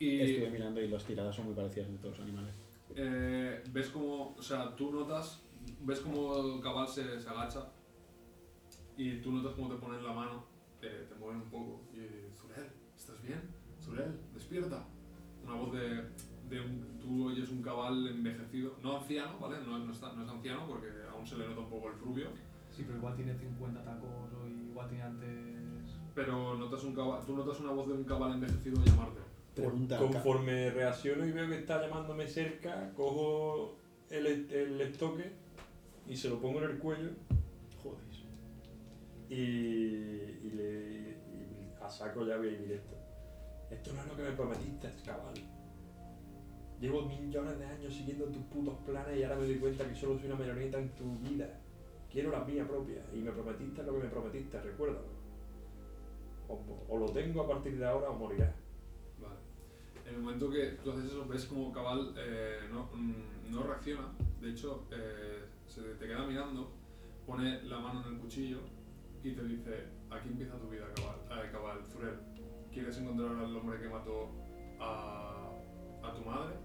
Y 0.00 0.20
estuve 0.20 0.50
mirando 0.50 0.80
y 0.82 0.88
las 0.88 1.04
tiradas 1.04 1.34
son 1.34 1.46
muy 1.46 1.54
parecidas 1.54 1.90
de 1.90 1.98
todos 1.98 2.18
los 2.18 2.26
animales. 2.26 2.54
Eh, 2.96 3.62
ves 3.70 3.88
como, 3.88 4.34
o 4.36 4.42
sea, 4.42 4.74
tú 4.76 4.92
notas, 4.92 5.42
ves 5.80 6.00
como 6.00 6.60
Cabal 6.60 6.88
se, 6.88 7.20
se 7.20 7.28
agacha 7.28 7.68
y 8.96 9.20
tú 9.20 9.32
notas 9.32 9.54
como 9.54 9.68
te 9.68 9.80
ponen 9.80 10.04
la 10.04 10.12
mano, 10.12 10.44
te, 10.80 10.88
te 10.88 11.14
mueven 11.14 11.42
un 11.42 11.50
poco 11.50 11.82
y 11.92 12.32
Zurel, 12.34 12.68
¿estás 12.96 13.22
bien? 13.22 13.40
Zurel, 13.80 14.18
despierta. 14.34 14.84
Una 15.44 15.54
voz 15.54 15.72
de, 15.72 16.08
de 16.48 16.60
un, 16.60 16.98
tú 17.00 17.28
oyes 17.28 17.48
un 17.50 17.62
cabal 17.62 18.06
envejecido, 18.06 18.76
no 18.82 18.98
anciano, 18.98 19.38
¿vale? 19.40 19.56
No, 19.66 19.78
no, 19.78 19.92
está, 19.92 20.12
no 20.12 20.22
es 20.22 20.28
anciano 20.28 20.66
porque 20.68 20.88
aún 21.10 21.26
se 21.26 21.36
le 21.36 21.48
nota 21.48 21.60
un 21.60 21.70
poco 21.70 21.88
el 21.88 21.98
rubio, 21.98 22.28
Sí, 22.74 22.84
pero 22.86 22.98
igual 22.98 23.14
tiene 23.14 23.34
50 23.34 23.84
tacos 23.84 24.08
o 24.32 24.48
igual 24.48 24.88
tiene 24.88 25.04
antes... 25.04 25.28
pero 26.14 26.56
notas 26.56 26.82
un 26.84 26.94
cabal, 26.94 27.20
tú 27.26 27.36
notas 27.36 27.60
una 27.60 27.70
voz 27.70 27.86
de 27.86 27.92
un 27.92 28.04
cabal 28.04 28.32
envejecido 28.32 28.82
llamarte. 28.82 29.20
Pregunta. 29.54 29.98
Conforme 29.98 30.70
reacciono 30.70 31.26
y 31.26 31.32
veo 31.32 31.48
que 31.48 31.58
está 31.58 31.80
llamándome 31.82 32.26
cerca, 32.26 32.90
cojo 32.94 33.76
el, 34.10 34.26
el 34.50 34.80
estoque 34.80 35.30
y 36.06 36.16
se 36.16 36.28
lo 36.30 36.40
pongo 36.40 36.58
en 36.62 36.70
el 36.70 36.78
cuello 36.78 37.10
Joder. 37.82 37.98
y, 39.28 39.34
y 39.36 40.50
le 40.54 41.10
y 41.32 41.72
a 41.82 41.88
saco 41.88 42.24
llave 42.24 42.52
y 42.52 42.56
directo. 42.56 42.96
Esto 43.70 43.92
no 43.92 44.00
es 44.02 44.06
lo 44.08 44.16
que 44.16 44.22
me 44.22 44.32
prometiste, 44.32 44.88
cabal. 45.04 45.34
Llevo 46.80 47.02
millones 47.02 47.58
de 47.58 47.64
años 47.66 47.94
siguiendo 47.94 48.24
tus 48.26 48.42
putos 48.44 48.74
planes 48.86 49.18
y 49.18 49.22
ahora 49.22 49.36
me 49.36 49.46
doy 49.46 49.58
cuenta 49.58 49.86
que 49.88 49.94
solo 49.94 50.18
soy 50.18 50.26
una 50.26 50.36
marioneta 50.36 50.78
en 50.78 50.88
tu 50.90 51.16
vida. 51.18 51.48
Quiero 52.10 52.30
la 52.30 52.44
mía 52.44 52.66
propia 52.66 53.02
y 53.14 53.18
me 53.18 53.30
prometiste 53.32 53.82
lo 53.82 53.92
que 53.94 54.04
me 54.04 54.08
prometiste, 54.08 54.60
recuérdalo. 54.60 55.06
o, 56.48 56.58
o 56.88 56.98
lo 56.98 57.06
tengo 57.06 57.42
a 57.42 57.48
partir 57.48 57.78
de 57.78 57.86
ahora 57.86 58.10
o 58.10 58.14
morirás. 58.14 58.54
En 60.12 60.18
el 60.18 60.24
momento 60.24 60.50
que 60.50 60.78
tú 60.84 60.90
haces 60.90 61.06
eso, 61.06 61.26
ves 61.26 61.46
como 61.46 61.72
Cabal 61.72 62.12
eh, 62.18 62.68
no, 62.70 62.90
no 63.50 63.62
reacciona. 63.62 64.12
De 64.42 64.50
hecho, 64.50 64.86
eh, 64.90 65.46
se 65.66 65.80
te 65.94 66.06
queda 66.06 66.26
mirando, 66.26 66.70
pone 67.26 67.62
la 67.62 67.78
mano 67.78 68.06
en 68.06 68.14
el 68.14 68.20
cuchillo 68.20 68.58
y 69.24 69.32
te 69.32 69.42
dice: 69.42 69.88
Aquí 70.10 70.28
empieza 70.28 70.58
tu 70.58 70.68
vida, 70.68 70.84
Cabal. 70.94 71.16
Eh, 71.30 71.50
Cabal, 71.50 71.82
Zurel. 71.86 72.18
¿Quieres 72.70 72.98
encontrar 72.98 73.36
al 73.36 73.56
hombre 73.56 73.80
que 73.80 73.88
mató 73.88 74.28
a, 74.78 75.50
a 76.02 76.12
tu 76.12 76.20
madre? 76.20 76.56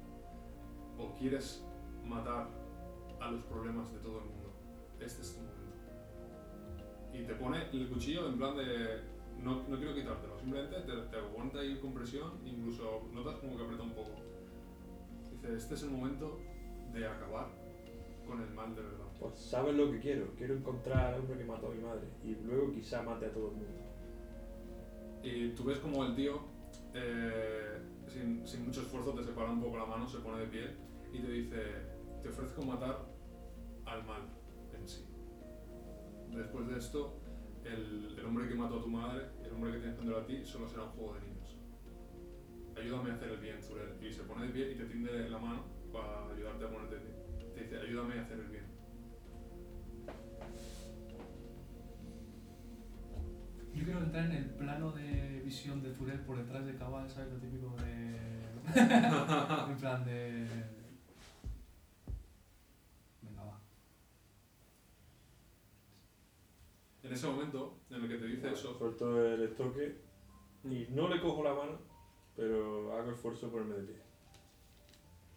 ¿O 0.98 1.16
quieres 1.16 1.66
matar 2.04 2.50
a 3.22 3.32
los 3.32 3.44
problemas 3.44 3.94
de 3.94 4.00
todo 4.00 4.20
el 4.20 4.26
mundo? 4.26 4.52
Este 5.00 5.22
es 5.22 5.36
tu 5.36 5.42
momento. 5.42 5.58
Y 7.14 7.24
te 7.24 7.34
pone 7.36 7.70
el 7.72 7.88
cuchillo 7.88 8.28
en 8.28 8.38
plan 8.38 8.58
de 8.58 9.04
no, 9.42 9.64
no 9.70 9.78
quiero 9.78 9.96
quitártelo, 9.96 10.37
simplemente 10.48 10.80
te, 10.82 10.94
te 11.10 11.18
aguanta 11.18 11.60
ahí 11.60 11.78
con 11.78 11.94
presión, 11.94 12.32
incluso 12.46 13.10
notas 13.14 13.36
como 13.36 13.58
que 13.58 13.64
aprieta 13.64 13.84
un 13.84 13.94
poco. 13.94 14.12
Dice, 15.32 15.54
este 15.54 15.76
es 15.76 15.84
el 15.84 15.90
momento 15.90 16.40
de 16.94 17.06
acabar 17.06 17.50
con 18.26 18.42
el 18.42 18.50
mal 18.54 18.74
de 18.74 18.82
verdad. 18.82 19.06
Pues 19.20 19.38
sabes 19.38 19.76
lo 19.76 19.92
que 19.92 20.00
quiero. 20.00 20.28
Quiero 20.38 20.56
encontrar 20.56 21.14
al 21.14 21.20
hombre 21.20 21.38
que 21.38 21.44
mató 21.44 21.68
a 21.68 21.72
mi 21.72 21.82
madre. 21.82 22.08
Y 22.24 22.36
luego 22.46 22.72
quizá 22.72 23.02
mate 23.04 23.26
a 23.26 23.34
todo 23.34 23.50
el 23.50 23.56
mundo. 23.56 23.80
Y 25.22 25.50
tú 25.50 25.66
ves 25.66 25.80
como 25.80 26.06
el 26.06 26.16
tío, 26.16 26.40
eh, 26.94 27.80
sin, 28.08 28.48
sin 28.48 28.66
mucho 28.66 28.82
esfuerzo, 28.82 29.12
te 29.12 29.24
separa 29.24 29.52
un 29.52 29.62
poco 29.62 29.78
la 29.78 29.86
mano, 29.86 30.08
se 30.08 30.20
pone 30.20 30.40
de 30.40 30.48
pie 30.48 30.70
y 31.12 31.20
te 31.20 31.30
dice, 31.30 31.58
te 32.24 32.30
ofrezco 32.30 32.62
matar 32.62 33.00
al 33.86 34.06
mal 34.06 34.22
en 34.74 34.88
sí. 34.88 35.04
Después 36.34 36.68
de 36.68 36.78
esto, 36.78 37.18
el, 37.66 38.16
el 38.18 38.26
hombre 38.26 38.48
que 38.48 38.56
mató 38.56 38.80
a 38.80 38.82
tu 38.82 38.88
madre, 38.88 39.26
el 39.58 39.64
hombre 39.64 39.72
que 39.72 39.80
tienes 39.80 39.98
frente 39.98 40.16
a 40.16 40.26
ti, 40.26 40.46
solo 40.46 40.70
será 40.70 40.84
un 40.84 40.90
juego 40.92 41.16
de 41.16 41.22
niños. 41.22 41.58
Ayúdame 42.78 43.10
a 43.10 43.14
hacer 43.16 43.30
el 43.32 43.38
bien, 43.38 43.62
Zurel. 43.62 43.98
Y 44.00 44.14
se 44.14 44.22
pone 44.24 44.46
de 44.46 44.54
pie 44.54 44.72
y 44.72 44.76
te 44.76 44.86
tiende 44.86 45.30
la 45.30 45.40
mano 45.40 45.66
para 45.92 46.32
ayudarte 46.32 46.66
a 46.66 46.70
ponerte 46.70 46.96
de 46.96 47.02
pie. 47.02 47.14
Te 47.56 47.64
dice, 47.64 47.80
ayúdame 47.80 48.20
a 48.20 48.22
hacer 48.22 48.40
el 48.40 48.48
bien. 48.50 48.66
Yo 53.74 53.84
quiero 53.84 54.00
entrar 54.00 54.26
en 54.26 54.32
el 54.32 54.46
plano 54.46 54.92
de 54.92 55.42
visión 55.44 55.82
de 55.82 55.92
Zurel 55.92 56.20
por 56.20 56.38
detrás 56.38 56.66
de 56.66 56.76
Cabal, 56.76 57.10
¿sabes? 57.10 57.34
Lo 57.34 57.40
típico 57.40 57.76
de. 57.78 58.18
en 59.72 59.78
plan 59.78 60.06
de. 60.06 60.48
Venga, 63.24 63.44
va. 63.44 63.60
En 67.02 67.14
ese 67.14 67.28
momento, 67.28 67.80
en 67.90 68.04
el 68.60 68.66
eso, 68.70 68.78
Suelto 68.78 69.26
el 69.26 69.42
estoque 69.44 69.96
y 70.64 70.88
no 70.92 71.08
le 71.08 71.22
cojo 71.22 71.44
la 71.44 71.54
mano, 71.54 71.78
pero 72.36 72.94
hago 72.96 73.12
esfuerzo 73.12 73.50
por 73.50 73.62
ponerme 73.64 73.82
de 73.82 73.88
pie. 73.94 74.02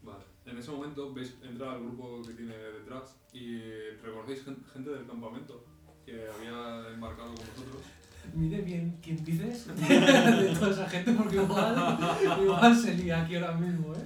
Vale. 0.02 0.24
En 0.46 0.56
ese 0.58 0.70
momento 0.70 1.12
veis 1.12 1.36
entrar 1.42 1.70
al 1.74 1.80
grupo 1.84 2.22
que 2.26 2.32
tiene 2.34 2.56
detrás 2.56 3.16
y 3.32 3.58
reconocéis 4.02 4.44
gen- 4.44 4.64
gente 4.72 4.90
del 4.90 5.06
campamento 5.06 5.64
que 6.04 6.12
había 6.28 6.88
embarcado 6.94 7.28
con 7.34 7.36
vosotros. 7.36 7.82
Mire 8.34 8.60
bien 8.62 8.98
quién 9.02 9.22
dices 9.24 9.66
de 9.76 10.54
toda 10.58 10.70
esa 10.72 10.88
gente 10.88 11.12
porque 11.12 11.36
igual, 11.36 11.98
igual 12.42 12.76
se 12.76 12.94
lía 12.94 13.22
aquí 13.22 13.34
ahora 13.36 13.52
mismo, 13.52 13.94
¿eh? 13.94 13.98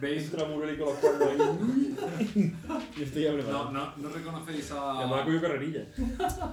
Veis. 0.00 0.24
Entra 0.24 0.46
Mureli 0.46 0.76
con 0.78 0.88
los 0.88 0.96
cuernos 0.98 1.28
ahí. 1.28 2.54
Yo 2.96 3.04
estoy 3.04 3.22
ya 3.22 3.30
No, 3.30 3.36
preparado. 3.36 3.72
no, 3.72 3.96
no 3.96 4.08
reconocéis 4.10 4.70
Además, 4.72 5.20
a. 5.20 5.24
cogido 5.24 5.40
carrerilla. 5.42 5.86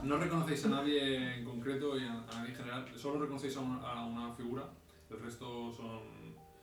No 0.03 0.17
reconocéis 0.17 0.65
a 0.65 0.69
nadie 0.69 1.37
en 1.39 1.45
concreto 1.45 1.97
y 1.99 2.03
a, 2.05 2.13
a 2.13 2.25
nadie 2.35 2.49
en 2.51 2.55
general. 2.55 2.85
Solo 2.95 3.19
reconocéis 3.21 3.57
a 3.57 3.59
una, 3.61 3.77
a 3.81 4.05
una 4.05 4.33
figura. 4.33 4.63
El 5.09 5.19
resto 5.19 5.71
son 5.73 5.99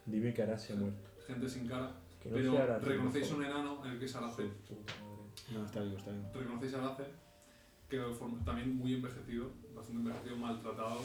Dime 0.06 0.32
que 0.34 0.42
ahora 0.42 0.58
se 0.58 0.72
ha 0.72 0.76
muerto. 0.76 1.08
gente 1.26 1.48
sin 1.48 1.68
cara. 1.68 1.92
Que 2.22 2.28
no 2.30 2.34
Pero 2.36 2.78
reconocéis 2.80 3.30
un 3.32 3.44
enano 3.44 3.84
en 3.84 3.92
el 3.92 3.98
que 3.98 4.04
es. 4.06 4.14
Arace. 4.16 4.50
No, 5.52 5.64
está 5.64 5.80
vivo, 5.82 5.96
está 5.96 6.10
vivo. 6.10 6.30
Reconocéis 6.34 6.74
a 6.74 6.78
Arace, 6.84 7.04
que 7.88 7.98
también 8.44 8.76
muy 8.76 8.94
envejecido, 8.94 9.50
bastante 9.74 10.00
envejecido, 10.00 10.36
maltratado 10.36 11.00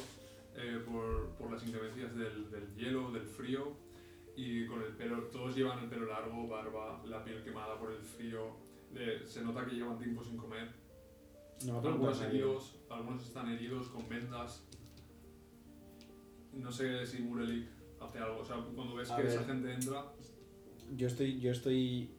eh, 0.56 0.82
por, 0.86 1.30
por 1.38 1.52
las 1.52 1.64
inclemencias 1.66 2.16
del, 2.16 2.50
del 2.52 2.76
hielo, 2.76 3.12
del 3.12 3.24
frío, 3.24 3.74
y 4.36 4.68
con 4.68 4.82
el 4.82 4.94
pelo, 4.96 5.24
todos 5.28 5.56
llevan 5.56 5.80
el 5.84 5.90
pelo 5.90 6.06
largo, 6.08 6.48
barba, 6.48 7.02
la 7.06 7.24
piel 7.24 7.44
quemada 7.44 7.80
por 7.80 7.92
el 7.92 8.02
frío, 8.04 8.52
se 9.26 9.42
nota 9.44 9.66
que 9.66 9.76
llevan 9.76 9.98
tiempo 9.98 10.24
sin 10.24 10.38
comer, 10.38 10.70
No, 11.66 11.80
algunos 11.80 12.22
heridos, 12.22 12.80
algunos 12.90 13.24
están 13.26 13.50
heridos 13.52 13.88
con 13.90 14.08
vendas, 14.10 14.68
no 16.54 16.72
sé 16.72 17.06
si 17.06 17.22
Murelik 17.22 17.68
hace 18.00 18.20
algo, 18.20 18.40
o 18.42 18.46
sea, 18.46 18.58
cuando 18.76 18.96
ves 18.96 19.12
A 19.12 19.18
que 19.18 19.28
esa 19.28 19.40
ver. 19.40 19.48
gente 19.48 19.74
entra, 19.74 20.06
Yo 20.96 21.08
estoy, 21.08 21.40
yo 21.40 21.52
estoy. 21.52 22.12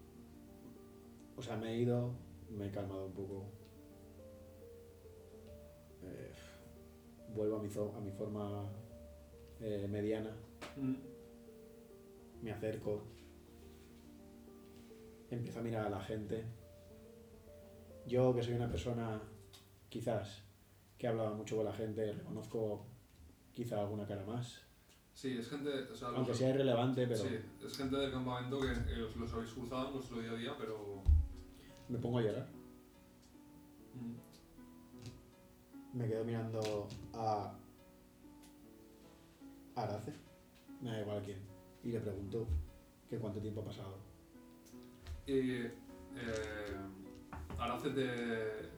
O 1.37 1.43
sea, 1.43 1.57
me 1.57 1.73
he 1.75 1.79
ido, 1.79 2.13
me 2.51 2.67
he 2.67 2.71
calmado 2.71 3.07
un 3.07 3.13
poco. 3.13 3.45
Eh, 6.03 6.33
vuelvo 7.35 7.57
a 7.57 7.63
mi, 7.63 7.69
a 7.69 8.01
mi 8.01 8.11
forma 8.11 8.65
eh, 9.61 9.87
mediana. 9.89 10.31
mm, 10.77 10.95
Me 12.43 12.53
acerco. 12.53 13.03
Empiezo 15.31 15.59
a 15.59 15.63
mirar 15.63 15.87
a 15.87 15.91
la 15.91 16.01
gente. 16.01 16.45
Yo, 18.07 18.35
que 18.35 18.43
soy 18.43 18.55
una 18.55 18.71
persona, 18.71 19.21
quizás, 19.89 20.43
que 20.97 21.09
hablaba 21.09 21.35
mucho 21.35 21.57
con 21.57 21.65
la 21.65 21.73
gente, 21.73 22.13
reconozco 22.13 22.87
quizá 23.53 23.81
alguna 23.81 24.07
cara 24.07 24.25
más. 24.25 24.63
sí, 25.13 25.37
es 25.39 25.49
gente, 25.49 25.71
o 25.91 25.95
sea, 25.97 26.09
los- 26.09 26.19
Aunque 26.19 26.35
sea 26.35 26.51
irrelevante, 26.51 27.07
pero 27.07 27.23
Sí, 27.25 27.37
es 27.65 27.77
gente 27.77 27.97
del 27.97 28.13
campamento 28.13 28.61
que 28.61 28.67
eh, 28.69 29.03
os 29.03 29.17
los 29.17 29.33
habéis 29.33 29.51
cruzado 29.53 29.89
en 29.89 29.93
vuestro 29.95 30.21
día 30.21 30.31
a 30.31 30.35
día, 30.35 30.55
pero... 30.59 31.03
me 31.89 31.99
pongo 31.99 32.19
a 32.19 32.23
llorar. 32.23 32.47
mm, 33.95 34.15
Me 35.99 36.07
quedo 36.07 36.23
mirando 36.25 36.61
a 37.15 37.59
Arace, 39.75 40.13
me 40.83 40.91
da 40.91 41.01
igual 41.01 41.23
quién, 41.25 41.39
y 41.87 41.93
le 41.93 42.01
pregunto 42.01 42.49
que 43.09 43.17
cuánto 43.19 43.41
tiempo 43.41 43.61
ha 43.61 43.65
pasado. 43.67 43.99
Y 45.27 45.41
eh, 45.41 45.71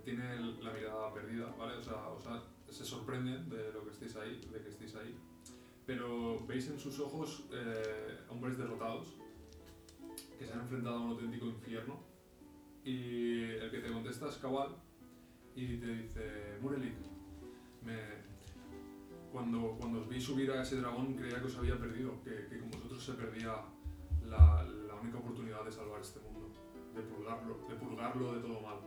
tiene 0.04 0.36
la 0.62 0.72
mirada 0.72 1.14
perdida, 1.14 1.46
¿vale? 1.58 1.78
O 1.78 1.82
sea, 1.82 2.08
o 2.08 2.20
sea, 2.20 2.42
se 2.68 2.84
sorprende 2.84 3.38
de 3.44 3.72
lo 3.72 3.84
que 3.84 3.90
estéis 3.90 4.16
ahí, 4.16 4.40
de 4.52 4.60
que 4.60 4.68
estéis 4.68 4.94
ahí. 4.96 5.16
Pero 5.86 6.46
veis 6.46 6.68
en 6.68 6.78
sus 6.78 7.00
ojos 7.00 7.44
eh, 7.50 8.18
hombres 8.28 8.58
derrotados 8.58 9.14
que 10.38 10.46
se 10.46 10.52
han 10.52 10.60
enfrentado 10.60 10.96
a 10.96 11.00
un 11.00 11.10
auténtico 11.12 11.46
infierno. 11.46 12.00
Y 12.84 13.42
el 13.42 13.70
que 13.70 13.78
te 13.78 13.90
contesta 13.90 14.28
es 14.28 14.36
Cabal 14.36 14.76
y 15.54 15.78
te 15.78 15.86
dice, 15.86 16.58
Murelik, 16.60 16.94
me, 17.82 18.27
cuando, 19.32 19.76
cuando 19.78 20.00
os 20.00 20.08
vi 20.08 20.20
subir 20.20 20.50
a 20.50 20.62
ese 20.62 20.76
dragón 20.76 21.14
creía 21.14 21.40
que 21.40 21.46
os 21.46 21.56
había 21.56 21.78
perdido, 21.78 22.22
que, 22.22 22.46
que 22.48 22.58
con 22.58 22.70
vosotros 22.70 23.04
se 23.04 23.14
perdía 23.14 23.54
la, 24.24 24.62
la 24.62 24.94
única 24.94 25.18
oportunidad 25.18 25.64
de 25.64 25.72
salvar 25.72 26.00
este 26.00 26.20
mundo, 26.20 26.50
de 26.94 27.02
purgarlo, 27.02 27.58
de 27.68 27.74
purgarlo 27.76 28.34
de 28.34 28.40
todo 28.40 28.60
mal. 28.60 28.78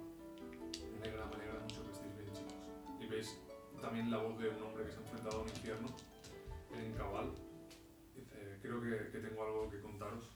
Me 0.91 1.07
alegra, 1.07 1.25
me 1.27 1.35
alegra 1.35 1.59
mucho 1.61 1.85
que 1.85 1.91
estéis 1.91 2.15
bien, 2.17 2.33
chicos. 2.33 2.53
Y 2.99 3.07
veis 3.07 3.39
también 3.81 4.11
la 4.11 4.17
voz 4.17 4.37
de 4.39 4.49
un 4.49 4.61
hombre 4.63 4.85
que 4.85 4.91
se 4.91 4.97
ha 4.97 5.01
enfrentado 5.01 5.39
a 5.39 5.43
un 5.43 5.49
infierno 5.49 5.87
en 6.73 6.93
Cabal. 6.93 7.31
Dice, 8.15 8.59
creo 8.61 8.81
que, 8.81 9.11
que 9.11 9.19
tengo 9.19 9.43
algo 9.43 9.69
que 9.69 9.81
contaros 9.81 10.29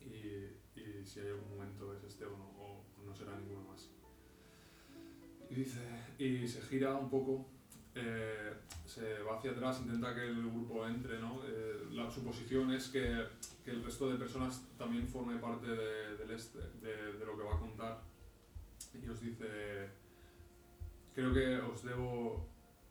y, 0.00 0.80
y 0.80 1.04
si 1.04 1.20
hay 1.20 1.28
algún 1.28 1.50
momento 1.56 1.94
es 1.94 2.04
este 2.04 2.24
o 2.24 2.36
no, 2.36 2.44
o 2.44 2.84
no 3.04 3.14
será 3.14 3.36
ninguno 3.36 3.62
más. 3.68 3.90
Y 5.50 5.54
dice, 5.54 5.80
y 6.18 6.48
se 6.48 6.62
gira 6.62 6.94
un 6.94 7.10
poco, 7.10 7.46
eh, 7.94 8.54
se 8.86 9.22
va 9.22 9.38
hacia 9.38 9.52
atrás, 9.52 9.80
intenta 9.80 10.14
que 10.14 10.22
el 10.22 10.50
grupo 10.50 10.86
entre, 10.86 11.18
¿no? 11.18 11.40
Eh, 11.44 11.88
la 11.92 12.10
suposición 12.10 12.72
es 12.72 12.88
que, 12.88 13.26
que 13.64 13.70
el 13.70 13.84
resto 13.84 14.10
de 14.10 14.18
personas 14.18 14.62
también 14.78 15.06
forme 15.06 15.36
parte 15.38 15.66
de, 15.66 16.16
del 16.16 16.30
este, 16.30 16.58
de, 16.58 17.12
de 17.18 17.26
lo 17.26 17.36
que 17.36 17.44
va 17.44 17.54
a 17.54 17.58
contar. 17.58 18.00
Y 18.94 19.08
os 19.08 19.20
dice, 19.20 19.88
creo 21.14 21.32
que 21.32 21.56
os 21.58 21.82
debo, 21.82 22.46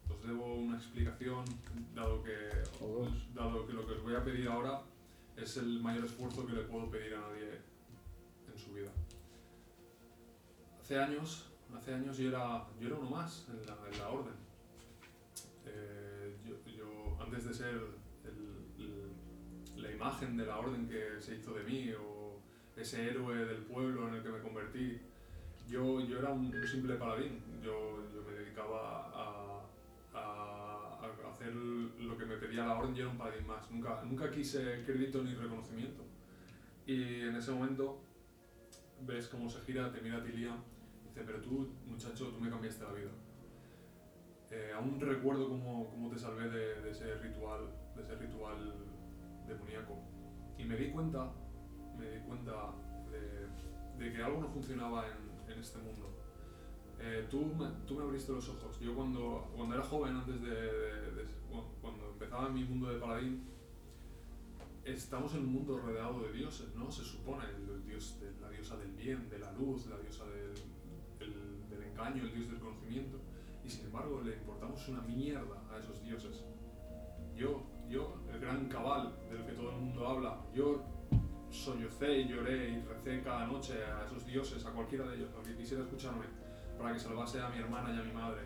os 0.10 0.24
debo 0.24 0.56
una 0.56 0.78
explicación, 0.78 1.46
dado 1.94 2.24
que, 2.24 2.50
dado 3.34 3.68
que 3.68 3.74
lo 3.74 3.86
que 3.86 3.94
os 3.94 4.04
voy 4.04 4.16
a 4.16 4.24
pedir 4.24 4.48
ahora 4.48 4.82
es 5.36 5.58
el 5.58 5.80
mayor 5.80 6.06
esfuerzo 6.06 6.46
que 6.46 6.54
le 6.54 6.64
puedo 6.64 6.90
pedir 6.90 7.16
a 7.16 7.22
nadie 7.22 7.62
en 8.52 8.60
su 8.60 8.74
vida. 8.74 8.92
Hace 10.80 11.00
años, 11.00 11.52
hace 11.76 11.94
años 11.94 12.18
yo 12.18 12.30
era, 12.30 12.68
yo 12.80 12.88
era 12.88 12.98
uno 12.98 13.10
más 13.10 13.48
en 13.50 13.66
la, 13.66 13.78
en 13.92 14.00
la 14.00 14.10
orden. 14.10 14.51
Antes 17.32 17.46
de 17.48 17.54
ser 17.54 17.82
el- 18.26 18.84
el- 18.84 19.82
la 19.82 19.90
imagen 19.90 20.36
de 20.36 20.46
la 20.46 20.60
orden 20.60 20.86
que 20.86 21.16
se 21.22 21.38
hizo 21.38 21.54
de 21.54 21.64
mí 21.64 21.90
o 21.94 22.42
ese 22.76 23.08
héroe 23.10 23.46
del 23.46 23.60
pueblo 23.64 24.10
en 24.10 24.16
el 24.16 24.22
que 24.22 24.28
me 24.28 24.42
convertí, 24.42 25.00
yo, 25.66 26.02
yo 26.02 26.20
era 26.20 26.32
un, 26.34 26.52
simple 26.68 26.96
paladín. 26.96 27.40
Yo, 27.64 28.04
yo 28.14 28.22
me 28.24 28.34
dedicaba 28.34 29.06
a, 29.16 29.64
a- 30.14 31.00
a 31.06 31.48
él 31.48 32.06
lo 32.06 32.18
que 32.18 32.26
me 32.26 32.36
pedía 32.36 32.66
la 32.66 32.78
orden 32.78 32.94
yo 32.94 33.04
era 33.04 33.12
un 33.12 33.18
paladín 33.18 33.48
más. 33.48 33.72
Nunca, 33.72 34.04
nunca 34.04 34.30
quise 34.30 34.84
crédito 34.86 35.24
ni 35.24 35.34
reconocimiento. 35.34 36.04
Y 36.86 37.22
en 37.22 37.36
ese 37.38 37.52
momento 37.54 38.02
ves 39.08 39.30
cómo 39.30 39.50
se 39.50 39.62
gira, 39.62 39.90
te 39.90 40.02
mira 40.02 40.18
a 40.18 40.24
ti 40.24 40.34
Liam, 40.34 40.58
y 41.06 41.08
dice, 41.08 41.24
pero 41.26 41.40
tú, 41.40 41.70
muchacho, 41.88 42.28
tú 42.28 42.42
me 42.42 42.50
cambiaste 42.50 42.84
la 42.84 42.92
vida. 42.92 43.12
Eh, 44.52 44.72
aún 44.76 45.00
recuerdo 45.00 45.48
cómo, 45.50 45.90
cómo 45.90 46.10
te 46.10 46.18
salvé 46.20 46.50
de, 46.50 46.82
de 46.82 46.92
ese 46.92 47.16
ritual, 47.16 47.70
de 47.96 48.02
ese 48.04 48.16
ritual 48.16 48.74
demoníaco. 49.48 49.98
Y 50.58 50.66
me 50.66 50.76
di 50.76 50.92
cuenta, 50.92 51.32
me 51.98 52.10
di 52.10 52.20
cuenta 52.26 52.74
de, 53.10 54.04
de 54.04 54.12
que 54.14 54.22
algo 54.24 54.42
no 54.42 54.50
funcionaba 54.50 55.06
en, 55.08 55.52
en 55.54 55.60
este 55.60 55.80
mundo. 55.80 56.10
Eh, 57.00 57.26
tú, 57.32 57.46
me, 57.46 57.68
tú 57.88 57.96
me 57.96 58.04
abriste 58.04 58.32
los 58.34 58.48
ojos. 58.50 58.80
Yo 58.80 58.94
cuando, 58.96 59.50
cuando 59.56 59.76
era 59.76 59.84
joven, 59.84 60.16
antes 60.18 60.42
de, 60.42 60.50
de- 60.52 61.26
cuando 61.82 62.10
empezaba 62.12 62.50
mi 62.50 62.64
mundo 62.64 62.90
de 62.94 63.00
paladín, 63.00 63.44
estamos 64.86 65.34
en 65.34 65.42
un 65.42 65.54
mundo 65.54 65.78
rodeado 65.80 66.22
de 66.24 66.34
dioses, 66.34 66.76
¿no? 66.76 66.92
Se 66.92 67.04
supone, 67.04 67.46
el, 67.46 67.84
dios 67.86 68.20
la 68.42 68.50
diosa 68.50 68.78
del 68.78 68.92
bien, 68.92 69.30
de 69.30 69.40
la 69.40 69.52
luz, 69.54 69.88
la 69.88 69.98
diosa 69.98 70.26
del, 70.26 70.54
el- 71.20 71.70
del 71.70 71.84
engaño, 71.84 72.24
el 72.24 72.34
dios 72.34 72.50
del 72.52 72.60
conocimiento. 72.60 73.20
Sin 73.72 73.86
embargo 73.86 74.22
le 74.22 74.36
importamos 74.36 74.86
una 74.90 75.02
mierda 75.02 75.56
a 75.74 75.80
esos 75.80 76.04
dioses. 76.04 76.44
Yo, 77.36 77.64
yo, 77.90 78.18
el 78.30 78.40
gran 78.42 78.68
cabal 78.68 79.14
del 79.30 79.46
que 79.46 79.54
todo 79.54 79.70
el 79.70 79.78
mundo 79.78 80.06
habla, 80.06 80.42
yo 80.54 80.84
sollocé 81.50 82.20
y 82.20 82.28
lloré 82.28 82.70
y 82.70 82.82
recé 82.82 83.22
cada 83.24 83.48
noche 83.48 83.74
a 83.86 84.06
esos 84.06 84.26
dioses, 84.26 84.66
a 84.66 84.72
cualquiera 84.72 85.08
de 85.08 85.18
ellos, 85.18 85.30
al 85.38 85.44
que 85.44 85.56
quisiera 85.56 85.84
escucharme, 85.84 86.26
para 86.78 86.94
que 86.94 87.00
salvase 87.00 87.40
a 87.40 87.48
mi 87.50 87.60
hermana 87.60 87.94
y 87.94 88.00
a 88.00 88.04
mi 88.04 88.12
madre 88.12 88.42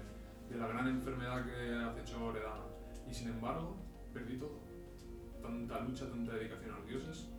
de 0.48 0.58
la 0.58 0.68
gran 0.68 0.88
enfermedad 0.90 1.44
que 1.44 1.74
acechó 1.74 2.20
Loredana. 2.20 2.66
Y 3.10 3.14
sin 3.14 3.30
embargo, 3.30 3.76
perdí 4.14 4.38
todo. 4.38 4.60
Tanta 5.42 5.80
lucha, 5.80 6.08
tanta 6.08 6.34
dedicación 6.34 6.76
a 6.76 6.78
los 6.78 6.88
dioses 6.88 7.30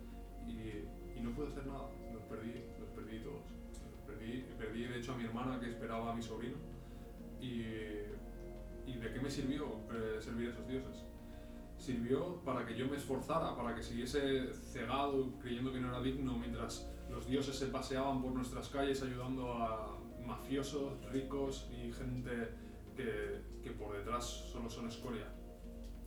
y, 0.45 1.21
no 1.21 1.31
pude 1.31 1.47
hacer 1.47 1.65
nada. 1.65 1.89
Los 2.13 2.23
perdí, 2.23 2.53
los 2.79 2.89
perdí 2.89 3.19
todos. 3.19 3.43
Perdí, 4.05 4.45
perdí 4.57 4.83
de 4.83 4.99
hecho 4.99 5.13
a 5.13 5.17
mi 5.17 5.23
hermana 5.23 5.59
que 5.59 5.69
esperaba 5.69 6.11
a 6.11 6.15
mi 6.15 6.21
sobrino. 6.21 6.57
Y, 7.41 7.61
¿y 8.85 8.97
de 8.97 9.13
qué 9.13 9.19
me 9.21 9.29
sirvió 9.29 9.65
eh, 9.91 10.17
servir 10.19 10.49
a 10.49 10.51
esos 10.51 10.67
dioses? 10.67 11.03
Sirvió 11.77 12.41
para 12.43 12.65
que 12.65 12.75
yo 12.75 12.87
me 12.87 12.97
esforzara, 12.97 13.55
para 13.55 13.75
que 13.75 13.83
siguiese 13.83 14.51
cegado, 14.53 15.31
creyendo 15.39 15.71
que 15.71 15.79
no 15.79 15.89
era 15.89 16.01
digno, 16.01 16.37
mientras 16.37 16.91
los 17.09 17.27
dioses 17.27 17.55
se 17.55 17.67
paseaban 17.67 18.21
por 18.21 18.31
nuestras 18.33 18.69
calles 18.69 19.01
ayudando 19.03 19.53
a 19.53 19.97
mafiosos, 20.25 20.93
ricos 21.11 21.69
y 21.71 21.91
gente 21.93 22.49
que, 22.95 23.41
que 23.63 23.71
por 23.71 23.95
detrás 23.95 24.25
solo 24.51 24.69
son 24.69 24.87
escoria. 24.87 25.27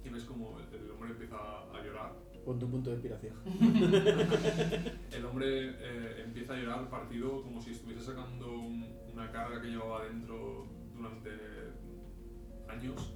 Y 0.04 0.08
ves 0.08 0.24
como 0.24 0.58
el, 0.58 0.74
el 0.80 0.90
hombre 0.90 1.10
empieza 1.10 1.36
a 1.36 1.82
llorar. 1.84 2.12
Pon 2.44 2.58
tu 2.58 2.68
punto 2.70 2.88
de 2.90 2.96
inspiración. 2.96 3.34
El 5.12 5.24
hombre 5.26 5.74
eh, 5.78 6.22
empieza 6.24 6.54
a 6.54 6.56
llorar 6.56 6.88
partido 6.88 7.42
como 7.42 7.60
si 7.60 7.72
estuviese 7.72 8.02
sacando 8.02 8.50
un- 8.58 8.86
una 9.12 9.30
carga 9.30 9.60
que 9.60 9.68
llevaba 9.68 10.04
dentro 10.04 10.66
durante 11.00 11.30
años. 12.68 13.12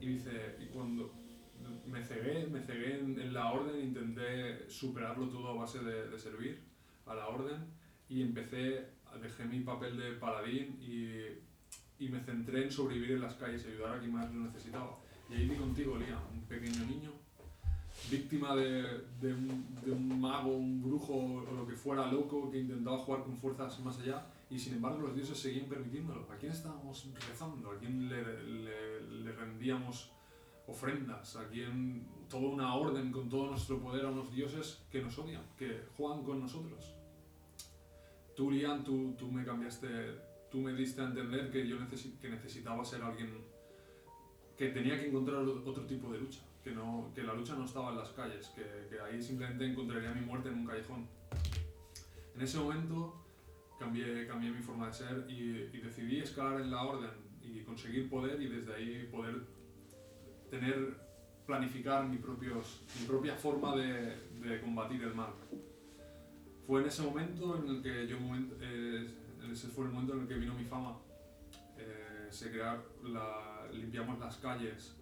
Y 0.00 0.06
dice, 0.06 0.56
y 0.60 0.66
cuando 0.66 1.12
me 1.86 2.02
cegué, 2.02 2.46
me 2.46 2.60
cegué 2.60 2.98
en, 2.98 3.20
en 3.20 3.32
la 3.32 3.52
orden, 3.52 3.80
intenté 3.80 4.68
superarlo 4.68 5.28
todo 5.28 5.48
a 5.48 5.54
base 5.54 5.80
de, 5.80 6.08
de 6.08 6.18
servir 6.18 6.62
a 7.06 7.14
la 7.14 7.28
orden 7.28 7.66
y 8.08 8.22
empecé, 8.22 8.86
dejé 9.20 9.44
mi 9.44 9.60
papel 9.60 9.96
de 9.98 10.12
paladín 10.12 10.78
y, 10.80 12.04
y 12.04 12.08
me 12.08 12.20
centré 12.20 12.64
en 12.64 12.70
sobrevivir 12.70 13.12
en 13.12 13.22
las 13.22 13.34
calles 13.34 13.66
ayudar 13.66 13.96
a 13.96 13.98
quien 13.98 14.12
más 14.12 14.32
lo 14.32 14.40
necesitaba. 14.40 14.98
Y 15.28 15.34
ahí 15.34 15.48
vi 15.48 15.56
contigo, 15.56 15.96
Lía, 15.96 16.18
un 16.32 16.42
pequeño 16.46 16.84
niño, 16.86 17.12
víctima 18.10 18.56
de, 18.56 19.04
de 19.20 19.34
un, 19.34 19.66
de 19.84 19.92
un 19.92 20.20
mago, 20.20 20.56
un 20.56 20.82
brujo 20.82 21.14
o 21.14 21.52
lo 21.52 21.66
que 21.66 21.74
fuera 21.74 22.10
loco 22.10 22.50
que 22.50 22.58
intentaba 22.58 22.98
jugar 22.98 23.22
con 23.22 23.36
fuerzas 23.36 23.78
más 23.80 23.98
allá 24.00 24.26
y 24.50 24.58
sin 24.58 24.74
embargo 24.74 24.98
los 25.02 25.14
dioses 25.14 25.38
seguían 25.38 25.66
permitiéndolo. 25.68 26.26
¿A 26.30 26.36
quién 26.36 26.52
estábamos 26.52 27.08
rezando? 27.28 27.70
¿A 27.70 27.78
quién 27.78 28.08
le, 28.08 28.42
le- 28.44 29.00
le 29.02 29.32
rendíamos 29.32 30.10
ofrendas? 30.66 31.36
¿A 31.36 31.46
quién 31.48 32.06
toda 32.28 32.48
una 32.48 32.74
orden 32.74 33.10
con 33.12 33.28
todo 33.28 33.48
nuestro 33.50 33.78
poder 33.80 34.04
a 34.06 34.10
unos 34.10 34.32
dioses 34.34 34.82
que 34.90 35.02
nos 35.02 35.16
odian, 35.18 35.42
que 35.56 35.84
juegan 35.96 36.24
con 36.24 36.40
nosotros? 36.40 36.94
Tú, 38.36 38.50
Lian, 38.50 38.82
tú, 38.84 39.14
tú 39.18 39.30
me 39.30 39.44
cambiaste, 39.44 39.88
tú 40.50 40.58
me 40.58 40.72
diste 40.72 41.00
a 41.02 41.04
entender 41.06 41.50
que 41.50 41.66
yo 41.68 41.76
necesi- 41.78 42.18
que 42.18 42.28
necesitaba 42.30 42.84
ser 42.84 43.02
alguien 43.02 43.30
que 44.56 44.68
tenía 44.70 44.98
que 44.98 45.08
encontrar 45.08 45.38
otro 45.42 45.84
tipo 45.86 46.12
de 46.12 46.18
lucha, 46.20 46.40
que, 46.62 46.72
no, 46.72 47.10
que 47.14 47.22
la 47.22 47.34
lucha 47.34 47.54
no 47.54 47.64
estaba 47.64 47.90
en 47.90 47.96
las 47.98 48.10
calles, 48.10 48.48
que, 48.48 48.62
que 48.90 49.00
ahí 49.00 49.22
simplemente 49.22 49.64
encontraría 49.66 50.12
mi 50.12 50.20
muerte 50.22 50.48
en 50.48 50.58
un 50.58 50.66
callejón. 50.66 51.06
En 52.34 52.40
ese 52.42 52.58
momento 52.58 53.19
cambié, 53.80 54.26
cambié 54.28 54.50
mi 54.52 54.62
forma 54.62 54.86
de 54.88 54.92
ser 54.92 55.24
y, 55.28 55.40
y 55.76 55.80
decidí 55.80 56.18
escalar 56.20 56.60
en 56.60 56.70
la 56.70 56.82
orden 56.84 57.10
y 57.42 57.62
conseguir 57.62 58.08
poder 58.08 58.40
y 58.40 58.46
desde 58.48 58.74
ahí 58.74 59.08
poder 59.10 59.36
tener, 60.50 60.96
planificar 61.46 62.06
mi, 62.06 62.18
propios, 62.18 62.84
mi 63.00 63.06
propia 63.06 63.34
forma 63.34 63.74
de, 63.74 64.16
de 64.44 64.60
combatir 64.60 65.02
el 65.02 65.14
mal. 65.14 65.32
Fue 66.66 66.82
en 66.82 66.86
ese 66.88 67.02
momento 67.02 67.56
en 67.58 67.68
el 67.76 67.82
que 67.82 68.06
yo, 68.06 68.16
eh, 68.60 69.08
ese 69.50 69.68
fue 69.68 69.86
el 69.86 69.90
momento 69.92 70.14
en 70.14 70.20
el 70.20 70.28
que 70.28 70.34
vino 70.34 70.54
mi 70.54 70.64
fama. 70.64 70.98
Eh, 71.78 72.28
se 72.30 72.50
crear 72.52 72.78
la, 73.02 73.66
limpiamos 73.72 74.18
las 74.20 74.36
calles, 74.36 74.94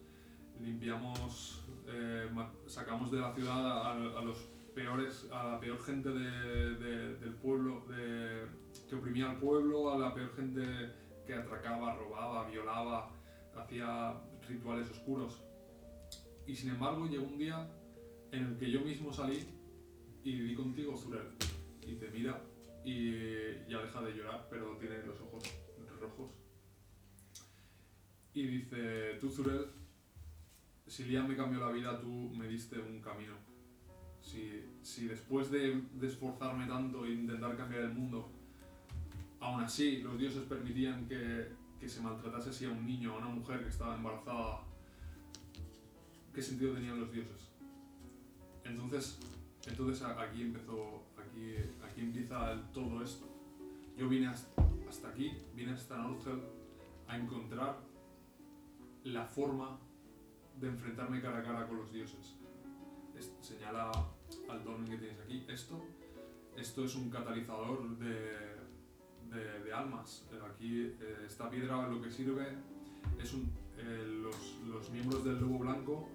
limpiamos, 0.61 1.63
eh, 1.89 2.31
sacamos 2.67 3.11
de 3.11 3.21
la 3.21 3.35
ciudad 3.35 3.67
a, 3.83 3.93
a 3.93 4.23
los 4.23 4.39
peores, 4.75 5.27
a 5.33 5.49
la 5.49 5.61
peor 5.61 5.83
gente 5.83 6.09
de- 6.11 6.75
de- 6.77 7.17
del 7.17 7.35
pueblo, 7.35 7.85
de- 7.89 8.47
que 8.89 8.97
oprimía 8.97 9.31
al 9.31 9.39
pueblo, 9.39 9.93
a 9.93 9.99
la 9.99 10.15
peor 10.15 10.35
gente 10.35 10.63
que 11.27 11.35
atracaba, 11.35 11.95
robaba, 11.95 12.49
violaba, 12.49 13.11
hacía 13.55 14.15
rituales 14.49 14.91
oscuros. 14.91 15.43
Y 16.47 16.55
sin 16.55 16.71
embargo 16.71 17.07
llegó 17.07 17.27
un 17.27 17.39
día 17.39 17.69
en 18.33 18.45
el 18.47 18.57
que 18.57 18.71
yo 18.71 18.81
mismo 18.81 19.13
salí 19.13 19.47
y 20.25 20.41
di 20.41 20.55
contigo, 20.55 20.97
Zurel. 20.97 21.29
Y 21.87 21.97
te 21.97 22.11
mira 22.11 22.43
y 22.85 23.69
ya 23.69 23.81
deja 23.81 24.01
de 24.03 24.13
llorar, 24.13 24.47
pero 24.51 24.77
tiene 24.79 25.03
los 25.03 25.21
ojos 25.21 25.43
rojos. 26.01 26.31
Y 28.33 28.47
dice, 28.47 29.19
tú 29.21 29.31
Zurel, 29.31 29.67
si 30.87 31.05
Liam 31.05 31.29
me 31.29 31.37
cambió 31.37 31.61
la 31.61 31.73
vida, 31.73 32.01
tú 32.01 32.09
me 32.09 32.47
diste 32.49 32.79
un 32.79 33.01
camino. 33.01 33.35
Si, 34.23 34.65
si 34.83 35.07
después 35.07 35.51
de, 35.51 35.83
de 35.93 36.07
esforzarme 36.07 36.67
tanto 36.67 37.05
e 37.05 37.13
intentar 37.13 37.57
cambiar 37.57 37.83
el 37.83 37.95
mundo, 37.95 38.38
aún 39.41 39.63
así 39.63 39.99
los 40.03 40.19
dioses 40.19 40.43
permitían 40.45 41.07
que, 41.09 41.53
que 41.79 41.89
se 41.89 42.01
maltratase 42.01 42.51
así 42.51 42.65
a 42.65 42.71
un 42.71 42.85
niño, 42.87 43.15
a 43.15 43.19
una 43.19 43.29
mujer 43.29 43.63
que 43.63 43.69
estaba 43.69 43.95
embarazada, 43.97 44.63
¿qué 46.35 46.43
sentido 46.43 46.75
tenían 46.75 47.01
los 47.01 47.13
dioses? 47.13 47.49
Entonces, 48.65 49.19
entonces 49.67 50.03
aquí 50.05 50.43
empezó, 50.43 51.05
aquí, 51.17 51.55
aquí 51.83 52.01
empieza 52.01 52.61
todo 52.73 53.03
esto. 53.03 53.27
Yo 53.97 54.09
vine 54.09 54.29
hasta, 54.29 55.09
aquí, 55.09 55.33
vine 55.55 55.73
hasta 55.73 55.97
Northel 55.97 56.41
a 57.09 57.17
encontrar 57.17 57.79
la 59.05 59.25
forma 59.27 59.79
de 60.61 60.69
enfrentarme 60.69 61.21
cara 61.21 61.39
a 61.39 61.43
cara 61.43 61.67
con 61.67 61.79
los 61.79 61.93
dioses. 61.93 62.37
Es- 63.17 63.33
señala 63.41 63.91
al 64.49 64.65
don 64.65 64.85
que 64.85 64.97
tienes 64.99 65.19
aquí. 65.21 65.45
Esto, 65.49 65.83
esto 66.57 66.85
es 66.85 66.95
un 66.95 67.11
catalizador 67.11 67.97
de, 67.99 68.57
de- 69.31 69.59
almas. 69.73 70.27
Eh, 70.33 70.39
Aquí 70.51 70.83
eh, 71.01 71.25
esta 71.27 71.49
piedra 71.51 71.87
lo 71.89 72.01
que 72.03 72.11
sirve 72.11 72.49
es 73.23 73.35
eh, 73.35 74.07
los, 74.23 74.59
los 74.67 74.91
miembros 74.91 75.25
del 75.25 75.41
lobo 75.41 75.59
blanco 75.59 76.09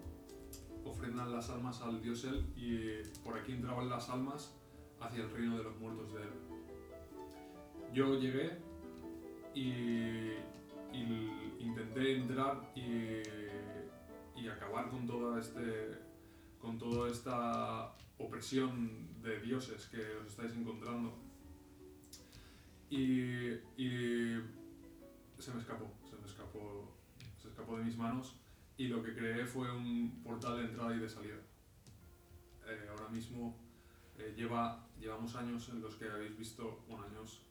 ofrendan 0.86 1.32
las 1.32 1.50
almas 1.50 1.82
al 1.82 2.02
dios 2.02 2.26
El 2.26 2.46
y 2.58 3.02
por 3.24 3.38
aquí 3.38 3.54
entraban 3.54 3.90
las 3.90 4.10
almas 4.10 4.54
hacia 5.00 5.24
el 5.24 5.30
reino 5.32 5.58
de 5.58 5.64
los 5.64 5.78
muertos 5.80 6.14
de 6.14 6.24
él. 6.24 6.30
Yo 7.94 8.20
llegué 8.20 8.58
y, 9.54 10.34
intenté 11.60 12.18
entrar 12.18 12.72
y, 12.76 13.22
y 14.42 14.48
acabar 14.48 14.90
con 14.90 15.06
toda, 15.08 15.40
este, 15.40 15.90
con 16.60 16.78
toda 16.78 17.10
esta 17.10 17.96
opresión 18.18 19.22
de 19.22 19.40
dioses 19.40 19.88
que 19.88 20.02
os 20.18 20.28
estáis 20.28 20.54
encontrando. 20.54 21.14
Y, 22.96 24.40
se 25.40 25.52
me 25.52 25.60
escapó, 25.60 25.92
se 26.08 26.16
me 26.16 26.28
escapó, 26.28 26.96
se 27.42 27.48
escapó 27.48 27.78
de 27.78 27.86
mis 27.86 27.98
manos 27.98 28.36
y 28.78 28.88
lo 28.88 29.02
que 29.02 29.16
creé 29.16 29.46
fue 29.46 29.76
un 29.76 30.22
portal 30.24 30.58
de 30.58 30.66
entrada 30.66 30.96
y 30.96 31.00
de 31.00 31.10
salida. 31.10 31.38
Eh, 32.68 32.88
ahora 32.92 33.10
mismo 33.10 33.58
eh, 34.20 34.36
lleva, 34.38 34.88
llevamos 35.00 35.36
años 35.36 35.68
en 35.70 35.82
los 35.82 35.96
que 35.96 36.08
habéis 36.08 36.38
visto, 36.38 36.84
bueno, 36.88 37.06
años, 37.06 37.42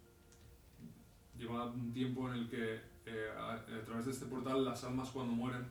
lleva 1.37 1.67
un 1.67 1.93
tiempo 1.93 2.29
en 2.29 2.35
el 2.35 2.49
que 2.49 2.81
eh, 3.07 3.31
a, 3.37 3.55
a 3.55 3.85
través 3.85 4.07
de 4.07 4.13
este 4.13 4.27
portal 4.27 4.65
las 4.65 4.85
almas 4.85 5.11
cuando 5.11 5.33
mueren 5.33 5.67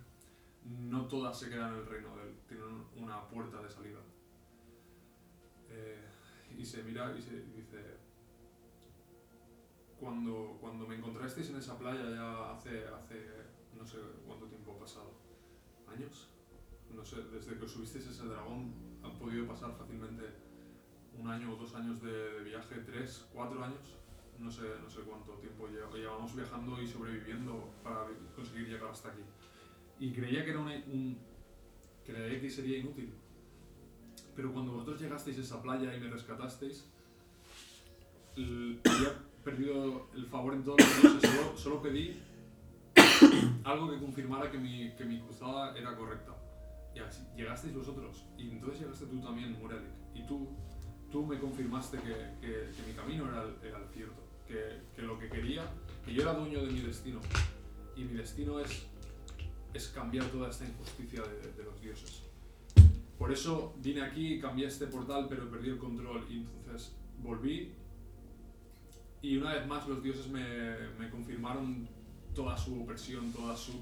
no 0.66 1.08
todas 1.08 1.40
se 1.40 1.50
quedan 1.50 1.74
en 1.74 1.80
el 1.80 1.86
reino 1.86 2.16
de 2.18 2.24
él, 2.24 2.36
tienen 2.46 2.84
una 2.98 3.26
puerta 3.30 3.62
de 3.62 3.70
salida. 3.70 4.00
Y 6.58 6.66
se 6.66 6.84
mira 6.84 7.16
y 7.18 7.22
se 7.22 7.42
dice, 7.46 8.01
cuando, 10.02 10.58
cuando 10.60 10.86
me 10.88 10.96
encontrasteis 10.96 11.50
en 11.52 11.58
esa 11.58 11.78
playa 11.78 12.10
ya 12.10 12.52
hace, 12.52 12.86
hace 12.88 13.18
no 13.78 13.86
sé 13.86 13.98
cuánto 14.26 14.48
tiempo 14.48 14.74
ha 14.74 14.80
pasado, 14.80 15.14
años, 15.88 16.28
no 16.94 17.06
sé, 17.06 17.18
desde 17.32 17.58
que 17.58 17.66
os 17.66 17.72
subisteis 17.72 18.08
ese 18.08 18.26
dragón 18.26 18.74
han 19.04 19.18
podido 19.20 19.48
pasar 19.48 19.72
fácilmente 19.78 20.24
un 21.18 21.28
año 21.30 21.54
o 21.54 21.56
dos 21.56 21.76
años 21.76 22.02
de, 22.02 22.12
de 22.12 22.44
viaje, 22.44 22.76
tres, 22.86 23.28
cuatro 23.34 23.64
años, 23.64 23.96
no 24.40 24.50
sé, 24.50 24.64
no 24.84 24.90
sé 24.90 25.02
cuánto 25.02 25.34
tiempo 25.36 25.68
lle- 25.68 25.94
llevamos 25.96 26.36
viajando 26.36 26.82
y 26.82 26.88
sobreviviendo 26.88 27.70
para 27.84 28.08
conseguir 28.36 28.68
llegar 28.70 28.90
hasta 28.90 29.10
aquí. 29.10 29.22
Y 30.00 30.12
creía 30.14 30.44
que 30.44 30.50
era 30.52 30.60
una- 30.60 30.84
un, 30.88 31.16
que 32.04 32.12
la 32.14 32.26
X 32.28 32.56
sería 32.56 32.80
inútil. 32.80 33.14
Pero 34.36 34.52
cuando 34.52 34.72
vosotros 34.72 35.00
llegasteis 35.00 35.38
a 35.38 35.42
esa 35.42 35.62
playa 35.62 35.96
y 35.96 36.00
me 36.00 36.10
rescatasteis, 36.10 36.90
perdido 39.44 40.08
el 40.16 40.26
favor 40.28 40.54
en 40.54 40.64
todos 40.64 40.80
los 40.80 41.02
dioses. 41.22 41.30
Solo, 41.32 41.58
solo 41.58 41.82
pedí 41.82 42.20
algo 43.64 43.92
que 43.92 44.00
confirmara 44.00 44.52
que 44.52 44.58
mi, 44.58 44.92
que 44.96 45.06
mi 45.06 45.20
cruzada 45.20 45.78
era 45.78 45.96
correcta. 45.96 46.36
Y 46.96 47.00
así 47.00 47.22
llegasteis 47.36 47.74
vosotros. 47.76 48.26
Y 48.38 48.50
entonces 48.52 48.82
llegaste 48.82 49.06
tú 49.06 49.20
también, 49.22 49.54
Murelik. 49.60 49.88
Y 50.14 50.26
tú, 50.28 50.50
tú 51.12 51.26
me 51.26 51.40
confirmaste 51.40 51.98
que, 52.00 52.14
que- 52.42 52.70
que 52.76 52.84
mi 52.88 52.94
camino 52.94 53.30
era 53.30 53.44
el, 53.44 53.56
era 53.68 53.78
el 53.80 53.88
cierto. 53.94 54.22
Que, 54.48 54.82
que 54.96 55.02
lo 55.04 55.18
que 55.18 55.30
quería, 55.30 55.64
que 56.06 56.14
yo 56.14 56.24
era 56.24 56.34
dueño 56.34 56.66
de 56.66 56.72
mi 56.72 56.82
destino. 56.82 57.20
Y 57.96 58.04
mi 58.04 58.14
destino 58.18 58.60
es, 58.60 58.86
es 59.74 59.88
cambiar 59.90 60.26
toda 60.28 60.50
esta 60.50 60.66
injusticia 60.66 61.22
de, 61.24 61.54
de 61.54 61.64
los 61.64 61.80
dioses. 61.82 62.24
Por 63.18 63.32
eso 63.32 63.74
vine 63.78 64.02
aquí, 64.02 64.40
cambié 64.42 64.66
este 64.68 64.88
portal, 64.88 65.28
pero 65.30 65.50
perdí 65.50 65.70
el 65.70 65.78
control. 65.78 66.26
Y 66.30 66.40
entonces 66.60 66.94
volví. 67.20 67.72
Y 69.22 69.38
una 69.38 69.54
vez 69.54 69.68
más 69.68 69.88
los 69.88 70.02
dioses 70.02 70.28
me, 70.30 70.76
me 71.00 71.10
confirmaron 71.10 71.88
toda 72.34 72.58
su 72.58 72.82
opresión, 72.82 73.32
toda 73.32 73.56
su. 73.56 73.74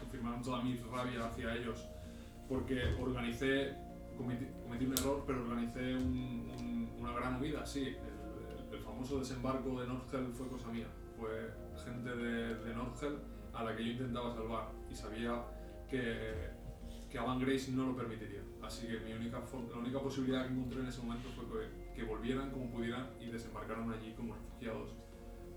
confirmaron 0.00 0.42
toda 0.42 0.62
mi 0.62 0.76
rabia 0.76 1.26
hacia 1.26 1.54
ellos. 1.54 1.86
Porque 2.48 2.82
organicé. 3.00 3.74
cometí, 4.16 4.46
cometí 4.62 4.84
un 4.86 4.92
error, 4.94 5.24
pero 5.26 5.42
organicé 5.42 5.94
un- 5.94 6.50
un- 6.58 6.96
una 7.00 7.12
gran 7.12 7.40
huida, 7.40 7.64
sí. 7.66 7.96
El, 8.70 8.74
el- 8.78 8.82
famoso 8.84 9.18
desembarco 9.20 9.80
de 9.80 9.86
Nordhel 9.86 10.32
fue 10.32 10.48
cosa 10.48 10.68
mía. 10.68 10.86
Fue 11.18 11.52
gente 11.84 12.10
de, 12.16 12.54
de 12.56 12.74
Nordhel 12.74 13.18
a 13.54 13.62
la 13.64 13.76
que 13.76 13.84
yo 13.84 13.92
intentaba 13.92 14.32
salvar. 14.34 14.70
Y 14.90 14.94
sabía 14.94 15.42
que, 15.88 16.50
que 17.10 17.18
Avan 17.18 17.40
Grace 17.40 17.72
no 17.72 17.86
lo 17.86 17.96
permitiría. 17.96 18.42
Así 18.62 18.86
que 18.86 18.98
mi 19.00 19.12
única, 19.12 19.42
la 19.70 19.78
única 19.78 20.00
posibilidad 20.00 20.46
que 20.46 20.52
encontré 20.52 20.80
en 20.80 20.88
ese 20.88 21.00
momento 21.02 21.28
fue 21.30 21.44
que, 21.94 22.04
volvieran 22.04 22.50
como 22.50 22.70
pudieran 22.70 23.10
y 23.20 23.26
desembarcaran 23.26 23.90
allí 23.90 24.12
como 24.12 24.34
refugiados, 24.34 24.94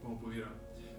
como 0.02 0.20
pudieran. 0.20 0.54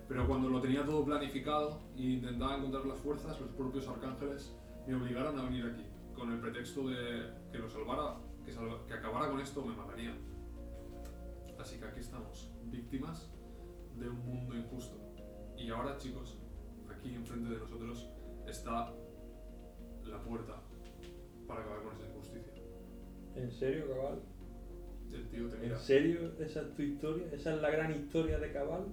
Pero 0.09 0.27
cuando 0.27 0.49
lo 0.49 0.61
tenía 0.61 0.85
todo 0.85 1.05
planificado 1.05 1.81
e 1.97 2.03
intentaba 2.03 2.59
encontrar 2.59 2.85
las 2.87 2.99
fuerzas, 2.99 3.41
los 3.41 3.51
propios 3.51 3.89
arcángeles 3.89 4.55
me 4.87 4.95
obligaron 4.95 5.39
a 5.39 5.45
venir 5.45 5.67
aquí, 5.67 5.85
con 6.15 6.33
el 6.33 6.39
pretexto 6.39 6.89
de 6.89 7.33
que 7.51 7.59
lo 7.59 7.69
salvara, 7.69 8.19
que, 8.45 8.53
que 8.87 8.95
acabara 8.95 9.31
con 9.31 9.41
esto 9.41 9.65
me 9.65 9.75
matarían. 9.75 10.19
Así 11.59 11.79
que 11.79 11.87
aquí 11.87 12.01
estamos, 12.01 12.53
víctimas 12.65 13.33
de 13.97 14.09
un 14.09 14.19
mundo 14.27 14.55
injusto. 14.57 14.99
Y 15.57 15.71
ahora, 15.71 15.97
chicos, 15.97 16.39
aquí 16.91 17.15
enfrente 17.15 17.51
de 17.51 17.59
nosotros 17.59 18.09
está 18.47 18.93
la 20.07 20.23
puerta 20.23 20.61
para 21.47 21.61
acabar 21.63 21.83
con 21.83 21.95
esa 21.97 22.07
injusticia. 22.07 22.53
¿En 23.37 23.51
serio, 23.51 23.89
Cabal? 23.89 24.23
El 25.13 25.29
tío 25.29 25.49
te 25.49 25.57
mira. 25.59 25.75
¿En 25.77 25.81
serio 25.81 26.33
esa 26.41 26.63
es 26.63 26.75
tu 26.75 26.83
historia? 26.83 27.27
¿Esa 27.33 27.55
es 27.55 27.61
la 27.61 27.71
gran 27.71 27.93
historia 27.93 28.39
de 28.39 28.53
Cabal? 28.53 28.87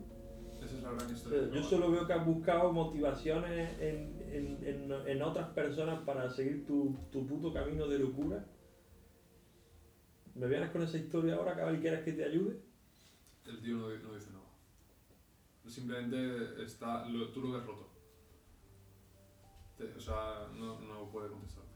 Esa 0.62 0.76
es 0.78 0.84
la 0.84 0.92
gran 0.92 1.08
O 1.08 1.12
historia. 1.14 1.40
sea, 1.40 1.48
de 1.48 1.56
yo 1.56 1.64
solo 1.64 1.92
veo 1.92 2.06
que 2.06 2.14
has 2.14 2.26
buscado 2.26 2.74
motivaciones 2.74 3.80
en, 3.80 4.22
en, 4.32 4.58
en, 4.68 4.92
en 5.08 5.22
otras 5.22 5.50
personas 5.52 6.02
para 6.04 6.30
seguir 6.30 6.66
tu, 6.66 6.96
tu 7.12 7.26
puto 7.26 7.54
camino 7.54 7.88
de 7.88 8.00
locura. 8.00 8.46
¿Me 10.36 10.48
vienes 10.48 10.70
con 10.72 10.82
esa 10.84 10.98
historia 10.98 11.36
ahora, 11.36 11.56
Cabal, 11.56 11.76
y 11.78 11.80
quieres 11.80 12.04
que 12.04 12.14
te 12.14 12.24
ayude? 12.26 12.60
El 13.46 13.62
tío 13.62 13.76
no, 13.78 13.88
no 13.90 14.14
dice 14.16 14.32
nada. 14.32 14.46
Simplemente 15.68 16.64
está, 16.64 17.08
lo- 17.08 17.30
tú 17.32 17.42
lo 17.42 17.52
ves 17.54 17.66
roto. 17.66 17.89
Te- 19.80 19.96
o 19.98 20.00
sea, 20.00 20.48
no, 20.56 20.80
no 20.82 21.10
puede 21.10 21.30
contestarte. 21.30 21.70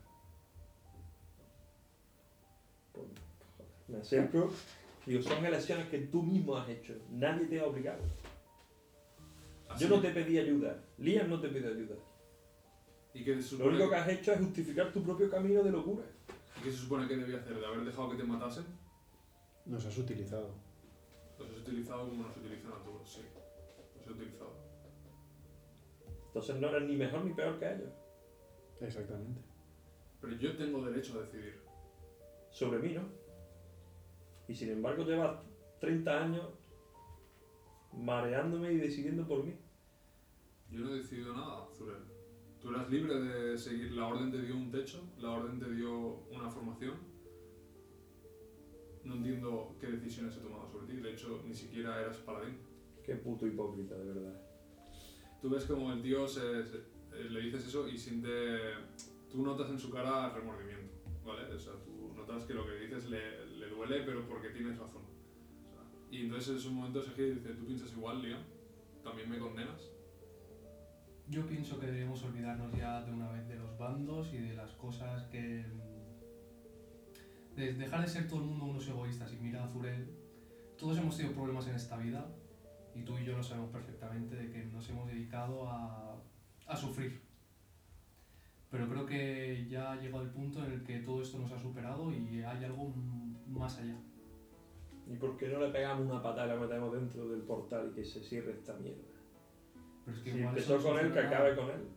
Me 3.87 3.97
acerco. 3.97 4.51
Digo, 5.05 5.21
son 5.21 5.45
elecciones 5.45 5.87
que 5.87 5.99
tú 5.99 6.21
mismo 6.21 6.55
has 6.55 6.69
hecho. 6.69 6.93
Nadie 7.09 7.47
te 7.47 7.59
ha 7.59 7.65
obligado. 7.65 8.01
Así- 9.69 9.83
Yo 9.85 9.89
no 9.95 10.01
te 10.01 10.09
pedí 10.11 10.37
ayuda. 10.37 10.79
Liam 10.97 11.29
no 11.29 11.39
te 11.41 11.49
pidió 11.49 11.69
ayuda. 11.69 11.95
¿Y 13.13 13.23
Lo 13.25 13.67
único 13.67 13.83
que 13.85 13.89
que, 13.91 13.95
has 13.95 14.09
hecho 14.09 14.33
es 14.33 14.39
justificar 14.39 14.91
tu 14.91 15.03
propio 15.03 15.29
camino 15.29 15.61
de 15.63 15.71
locura. 15.71 16.03
y 16.59 16.63
qué 16.63 16.71
se 16.71 16.77
supone 16.77 17.07
que 17.07 17.15
debía 17.17 17.37
hacer? 17.39 17.59
¿De 17.59 17.65
haber 17.65 17.85
dejado 17.85 18.09
que 18.09 18.17
te 18.17 18.23
matasen? 18.23 18.65
Nos 19.65 19.85
has 19.85 19.97
utilizado. 19.97 20.49
Los 21.39 21.49
has 21.49 21.57
utilizado 21.57 22.09
como 22.09 22.23
nos 22.27 22.37
utilizan 22.37 22.71
a 22.73 22.83
todos, 22.83 23.07
sí. 23.09 23.21
Los 23.97 24.07
he 24.07 24.11
utilizado. 24.11 24.62
Entonces 26.33 26.55
no 26.55 26.69
eres 26.69 26.89
ni 26.89 26.95
mejor 26.95 27.23
ni 27.23 27.31
peor 27.31 27.59
que 27.59 27.71
ellos. 27.71 27.93
Exactamente. 28.81 29.39
Pero 30.19 30.35
yo 30.35 30.57
tengo 30.57 30.83
derecho 30.83 31.19
a 31.19 31.21
decidir. 31.21 31.61
Sobre 32.49 32.79
mí, 32.79 32.95
¿no? 32.95 33.03
Y 34.47 34.55
sin 34.55 34.71
embargo 34.71 35.03
llevas 35.03 35.43
30 35.79 36.23
años 36.23 36.49
mareándome 37.91 38.73
y 38.73 38.77
decidiendo 38.77 39.27
por 39.27 39.43
mí. 39.43 39.53
Yo 40.71 40.79
no 40.79 40.89
he 40.89 40.97
decidido 40.97 41.35
nada, 41.35 41.67
Zurel. 41.71 42.01
Tú 42.59 42.71
eras 42.71 42.89
libre 42.89 43.13
de 43.13 43.55
seguir. 43.55 43.91
La 43.91 44.07
orden 44.07 44.31
te 44.31 44.41
dio 44.41 44.55
un 44.55 44.71
techo, 44.71 45.03
la 45.19 45.33
orden 45.33 45.59
te 45.59 45.69
dio 45.71 46.23
una 46.31 46.49
formación. 46.49 46.95
No 49.03 49.15
entiendo 49.15 49.75
qué 49.79 49.87
decisiones 49.87 50.35
he 50.35 50.39
tomado 50.39 50.67
sobre 50.67 50.87
ti. 50.87 50.99
De 50.99 51.11
hecho, 51.11 51.43
ni 51.45 51.53
siquiera 51.53 52.01
eras 52.01 52.17
paladín. 52.17 52.57
Qué 53.03 53.17
puto 53.17 53.45
hipócrita, 53.45 53.95
de 53.95 54.05
verdad. 54.05 54.52
Tú 55.43 55.49
ves 55.49 55.65
como 55.65 55.91
el 55.91 56.01
tío 56.01 56.25
se, 56.27 56.65
se- 56.65 56.77
eh, 57.13 57.29
le 57.29 57.41
dices 57.41 57.67
eso 57.67 57.87
y 57.87 57.97
siente. 57.97 58.29
Tú 59.29 59.43
notas 59.43 59.69
en 59.69 59.77
su 59.77 59.89
cara 59.91 60.29
remordimiento, 60.33 60.93
¿vale? 61.25 61.53
O 61.53 61.59
sea, 61.59 61.73
tú 61.83 62.13
notas 62.15 62.45
que 62.45 62.53
lo 62.53 62.65
que 62.65 62.75
dices 62.79 63.05
le, 63.09 63.45
le 63.57 63.67
duele, 63.69 64.03
pero 64.05 64.25
porque 64.27 64.49
tienes 64.49 64.77
razón. 64.79 65.01
Y 66.09 66.21
entonces 66.21 66.49
en 66.51 66.55
ese 66.57 66.69
momento 66.69 67.01
se 67.01 67.11
gira 67.11 67.27
y 67.27 67.31
dice: 67.35 67.49
¿Tú 67.55 67.65
piensas 67.65 67.91
igual, 67.91 68.21
Liam? 68.21 68.41
¿También 69.03 69.29
me 69.29 69.37
condenas? 69.37 69.81
Yo 71.27 71.45
pienso 71.45 71.77
que 71.79 71.87
deberíamos 71.87 72.23
olvidarnos 72.23 72.71
ya 72.77 73.01
de 73.03 73.11
una 73.11 73.29
vez 73.33 73.45
de 73.49 73.55
los 73.57 73.77
bandos 73.77 74.33
y 74.33 74.37
de 74.37 74.53
las 74.55 74.71
cosas 74.71 75.23
que. 75.25 75.65
de 77.57 77.73
dejar 77.73 78.01
de 78.01 78.07
ser 78.07 78.27
todo 78.29 78.39
el 78.39 78.45
mundo 78.45 78.65
unos 78.65 78.87
egoístas 78.87 79.33
y 79.33 79.37
mira 79.37 79.63
a 79.63 79.67
Zurel. 79.67 80.07
Todos 80.77 80.97
hemos 80.97 81.17
tenido 81.17 81.35
problemas 81.35 81.67
en 81.67 81.75
esta 81.75 81.97
vida 81.97 82.33
y 82.95 83.03
tú 83.03 83.17
y 83.17 83.25
yo 83.25 83.35
lo 83.37 83.43
sabemos 83.43 83.71
perfectamente 83.71 84.35
de 84.35 84.51
que 84.51 84.65
nos 84.65 84.87
hemos 84.89 85.07
dedicado 85.07 85.67
a, 85.67 86.15
a 86.67 86.75
sufrir. 86.75 87.21
Pero 88.69 88.89
creo 88.89 89.05
que 89.05 89.67
ya 89.69 89.91
ha 89.91 89.95
llegado 89.95 90.23
el 90.23 90.31
punto 90.31 90.63
en 90.65 90.71
el 90.71 90.83
que 90.83 90.99
todo 90.99 91.21
esto 91.21 91.37
nos 91.37 91.51
ha 91.51 91.59
superado 91.59 92.11
y 92.11 92.41
hay 92.41 92.63
algo 92.65 92.91
más 93.47 93.77
allá. 93.77 93.95
¿Y 95.07 95.15
por 95.15 95.37
qué 95.37 95.49
no 95.49 95.59
le 95.59 95.69
pegamos 95.69 96.05
una 96.05 96.21
patada 96.21 96.47
y 96.47 96.49
la 96.49 96.65
metemos 96.65 96.93
dentro 96.93 97.27
del 97.27 97.41
portal 97.41 97.89
y 97.91 97.95
que 97.95 98.05
se 98.05 98.21
cierre 98.21 98.53
esta 98.53 98.73
mierda? 98.77 99.03
Pero 100.05 100.17
es 100.17 100.23
que 100.23 100.31
Si 100.31 100.37
igual 100.37 100.57
empezó 100.57 100.81
con 100.81 100.99
él, 100.99 101.11
que 101.11 101.19
acabe 101.19 101.55
con 101.55 101.69
él. 101.69 101.87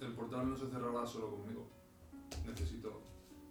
El 0.00 0.12
portal 0.12 0.48
no 0.48 0.56
se 0.56 0.68
cerrará 0.68 1.06
solo 1.06 1.30
conmigo. 1.30 1.68
Necesito. 2.46 3.02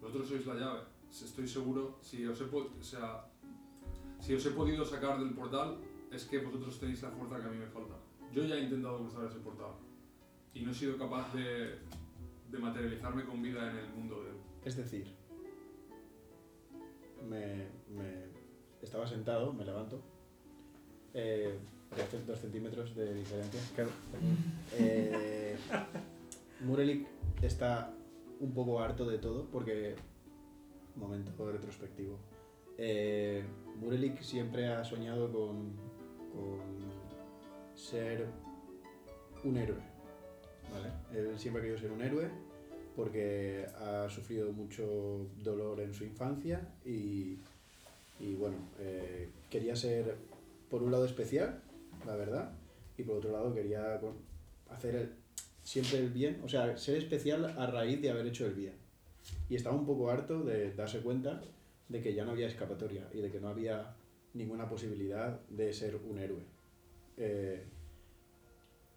Vosotros 0.02 0.28
sois 0.28 0.46
la 0.46 0.56
llave. 0.56 0.82
Estoy 1.10 1.48
seguro. 1.48 1.98
Si 2.02 2.26
os 2.26 2.40
he, 2.42 2.44
o 2.44 2.84
sea, 2.84 3.26
si 4.20 4.34
os 4.36 4.46
he 4.46 4.52
podido 4.52 4.86
sacar 4.86 5.20
del 5.20 5.34
portal, 5.34 5.78
es 6.12 6.26
que 6.26 6.40
vosotros 6.40 6.80
tenéis 6.80 7.02
la 7.02 7.10
fuerza 7.10 7.40
que 7.40 7.48
a 7.48 7.50
mí 7.50 7.58
me 7.58 7.68
falta. 7.68 7.96
Yo 8.34 8.44
ya 8.44 8.56
he 8.56 8.64
intentado 8.64 9.00
cruzar 9.00 9.26
ese 9.26 9.40
portal. 9.40 9.72
Y 10.54 10.62
no 10.62 10.72
he 10.72 10.74
sido 10.74 10.98
capaz 10.98 11.34
de, 11.34 11.80
materializarme 12.60 13.26
con 13.26 13.42
vida 13.42 13.70
en 13.72 13.78
el 13.78 13.90
mundo 13.90 14.24
de 14.24 14.30
él. 14.32 14.36
Es 14.66 14.76
decir, 14.76 15.08
me, 17.28 17.68
estaba 18.82 19.08
sentado, 19.08 19.54
me 19.54 19.66
levanto. 19.66 20.02
Eh, 21.14 21.58
dos 22.28 22.40
centímetros 22.40 22.96
de 22.96 23.14
diferencia. 23.14 23.60
Eh, 24.78 25.58
Murelik 26.62 27.08
está 27.42 27.92
un 28.40 28.54
poco 28.54 28.80
harto 28.80 29.06
de 29.06 29.18
todo 29.18 29.46
porque. 29.46 29.96
Momento 30.96 31.32
retrospectivo. 31.52 32.18
Eh, 32.82 33.44
Murelik 33.76 34.22
siempre 34.22 34.68
ha 34.68 34.84
soñado 34.86 35.30
con, 35.32 35.74
ser 37.76 38.26
un 39.44 39.58
héroe. 39.58 39.82
¿vale? 40.72 40.90
Él 41.14 41.38
siempre 41.38 41.62
ha 41.62 41.64
querido 41.64 41.80
ser 41.80 41.92
un 41.92 42.02
héroe 42.02 42.30
porque 42.96 43.66
ha 43.78 44.10
sufrido 44.10 44.52
mucho 44.52 45.28
dolor 45.44 45.82
en 45.82 45.94
su 45.94 46.06
infancia 46.06 46.68
y, 46.86 47.38
y 48.20 48.36
bueno, 48.38 48.58
eh, 48.80 49.30
quería 49.50 49.76
ser 49.76 50.16
por 50.70 50.84
un 50.84 50.92
lado 50.92 51.06
especial, 51.06 51.62
la 52.06 52.16
verdad, 52.16 52.52
y 52.98 53.04
por 53.04 53.18
otro 53.18 53.32
lado 53.32 53.54
quería 53.54 54.00
hacer 54.70 55.12
siempre 55.64 56.00
el 56.00 56.10
bien, 56.10 56.42
o 56.44 56.50
sea, 56.50 56.78
ser 56.78 56.98
especial 56.98 57.46
a 57.46 57.68
raíz 57.68 58.02
de 58.02 58.10
haber 58.10 58.28
hecho 58.28 58.46
el 58.46 58.54
bien. 58.54 58.74
Y 59.50 59.56
estaba 59.56 59.76
un 59.76 59.86
poco 59.86 60.10
harto 60.10 60.44
de 60.44 60.74
darse 60.74 61.00
cuenta 61.00 61.42
de 61.90 62.02
que 62.02 62.14
ya 62.14 62.24
no 62.26 62.32
había 62.32 62.48
escapatoria 62.48 63.10
y 63.14 63.20
de 63.22 63.32
que 63.32 63.40
no 63.40 63.50
había 63.50 63.96
ninguna 64.34 64.70
posibilidad 64.70 65.40
de 65.50 65.74
ser 65.74 65.96
un 65.98 66.20
héroe. 66.20 66.44
Eh, 67.18 67.64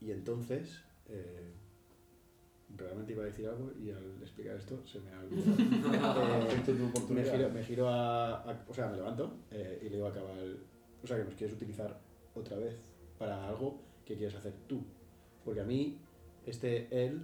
y 0.00 0.10
entonces, 0.10 0.82
eh, 1.08 1.52
realmente 2.76 3.12
iba 3.12 3.22
a 3.22 3.26
decir 3.26 3.46
algo 3.46 3.72
y 3.82 3.90
al 3.90 4.20
explicar 4.22 4.56
esto 4.56 4.84
se 4.86 5.00
me 5.00 5.10
ha 5.12 5.20
olvidado. 5.20 5.52
Eh, 6.52 7.14
me 7.14 7.24
giro, 7.24 7.50
me 7.50 7.62
giro 7.64 7.88
a, 7.88 8.42
a- 8.50 8.64
O 8.68 8.74
sea, 8.74 8.88
me 8.88 8.96
levanto 8.96 9.36
eh, 9.50 9.78
y 9.82 9.84
le 9.88 9.96
digo 9.96 10.06
a 10.06 10.12
Cabal. 10.12 10.58
O 11.02 11.06
sea, 11.06 11.16
que 11.18 11.24
nos 11.24 11.34
quieres 11.34 11.56
utilizar 11.56 11.98
otra 12.34 12.56
vez 12.58 12.76
para 13.18 13.48
algo 13.48 13.80
que 14.04 14.16
quieres 14.16 14.34
hacer 14.36 14.52
tú. 14.66 14.82
Porque 15.44 15.60
a 15.60 15.64
mí, 15.64 15.98
este 16.46 16.88
él 16.90 17.22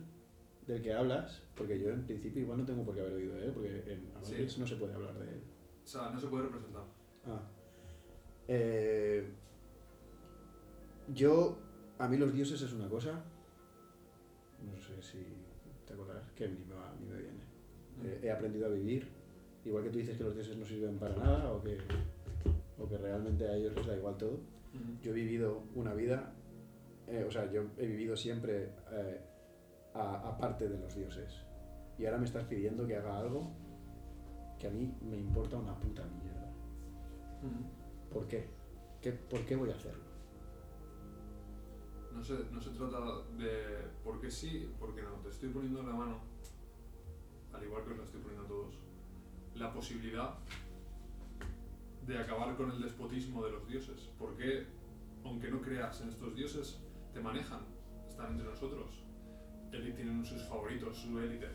del 0.67 0.83
que 0.83 0.93
hablas, 0.93 1.43
porque 1.55 1.79
yo 1.79 1.89
en 1.91 2.05
principio 2.05 2.43
igual 2.43 2.59
no 2.59 2.67
tengo 2.67 2.85
por 2.85 2.95
qué 2.95 3.01
haber 3.01 3.15
oído 3.15 3.35
de 3.37 3.47
él, 3.47 3.53
porque 3.53 3.69
en 3.93 4.11
Avengers 4.17 4.53
Sí. 4.53 4.61
no 4.61 4.67
se 4.67 4.77
puede 4.77 4.95
hablar 4.95 5.15
de 5.19 5.25
él. 5.31 5.41
O 5.89 5.91
sea, 5.91 6.11
no 6.11 6.21
se 6.21 6.27
puede 6.27 6.43
representar. 6.45 6.83
Ah. 7.27 7.41
Eh, 8.47 9.27
yo, 11.15 11.57
a 11.99 12.07
mí 12.09 12.19
los 12.19 12.35
dioses 12.35 12.61
es 12.61 12.73
una 12.75 12.91
cosa, 12.91 13.25
no 14.63 14.79
sé 14.79 15.01
si 15.01 15.25
te 15.87 15.95
acordarás, 15.95 16.31
que 16.33 16.47
ni 16.47 16.63
me, 16.67 16.75
va- 16.75 16.95
ni 17.01 17.07
me 17.07 17.17
viene. 17.17 17.41
Eh, 18.05 18.21
he 18.25 18.31
aprendido 18.31 18.67
a 18.67 18.69
vivir, 18.69 19.09
igual 19.65 19.83
que 19.85 19.89
tú 19.89 19.97
dices 19.99 20.19
que 20.19 20.25
los 20.25 20.35
dioses 20.35 20.59
no 20.59 20.67
sirven 20.67 20.99
para 20.99 21.17
nada 21.17 21.51
o 21.53 21.63
que, 21.63 21.79
o 22.79 22.87
que 22.87 22.99
realmente 22.99 23.49
a 23.49 23.55
ellos 23.57 23.75
les 23.75 23.87
da 23.87 23.97
igual 23.97 24.19
todo. 24.19 24.41
Yo 25.03 25.13
he 25.13 25.15
vivido 25.15 25.63
una 25.75 25.95
vida, 25.95 26.35
eh, 27.07 27.25
o 27.27 27.31
sea, 27.31 27.51
yo 27.51 27.63
he 27.79 27.87
vivido 27.87 28.15
siempre 28.15 28.75
eh, 28.93 29.21
a- 29.95 30.29
aparte 30.29 30.69
de 30.69 30.79
los 30.79 30.95
dioses. 30.95 31.33
Y 31.99 32.05
ahora 32.05 32.19
me 32.19 32.27
estás 32.27 32.45
pidiendo 32.45 32.87
que 32.87 32.95
haga 32.97 33.19
algo 33.19 33.51
que 34.59 34.67
a 34.67 34.71
mí 34.71 34.93
me 35.03 35.17
importa 35.17 35.57
una 35.57 35.75
puta 35.79 36.05
mierda. 36.23 36.51
¿Por 38.13 38.27
qué? 38.27 38.49
¿Qué- 39.01 39.13
¿Por 39.13 39.41
qué 39.47 39.55
voy 39.57 39.71
a 39.71 39.75
hacerlo? 39.75 40.03
No 42.13 42.25
se, 42.25 42.35
no 42.51 42.61
se 42.61 42.71
trata 42.71 43.23
de 43.37 43.87
por 44.03 44.21
qué 44.21 44.31
sí, 44.31 44.69
por 44.81 44.95
qué 44.95 45.03
no. 45.03 45.11
Te 45.23 45.29
estoy 45.29 45.51
poniendo 45.51 45.81
en 45.81 45.87
la 45.89 45.95
mano, 45.95 46.19
al 47.53 47.63
igual 47.63 47.85
que 47.85 47.93
os 47.93 47.99
la 47.99 48.05
estoy 48.05 48.21
poniendo 48.21 48.45
a 48.45 48.49
todos, 48.49 48.75
la 49.55 49.73
posibilidad 49.73 50.35
de 52.07 52.19
acabar 52.19 52.57
con 52.57 52.71
el 52.73 52.81
despotismo 52.83 53.45
de 53.45 53.53
los 53.53 53.69
dioses. 53.69 54.11
Porque, 54.19 54.67
aunque 55.25 55.51
no 55.51 55.61
creas 55.61 56.01
en 56.01 56.09
estos 56.09 56.35
dioses, 56.35 56.81
te 57.13 57.21
manejan, 57.21 57.61
están 58.09 58.33
entre 58.33 58.49
nosotros. 58.49 59.05
Él 59.71 59.95
tienen 59.95 60.25
sus 60.25 60.43
favoritos, 60.49 60.97
su 60.97 61.19
élite. 61.21 61.47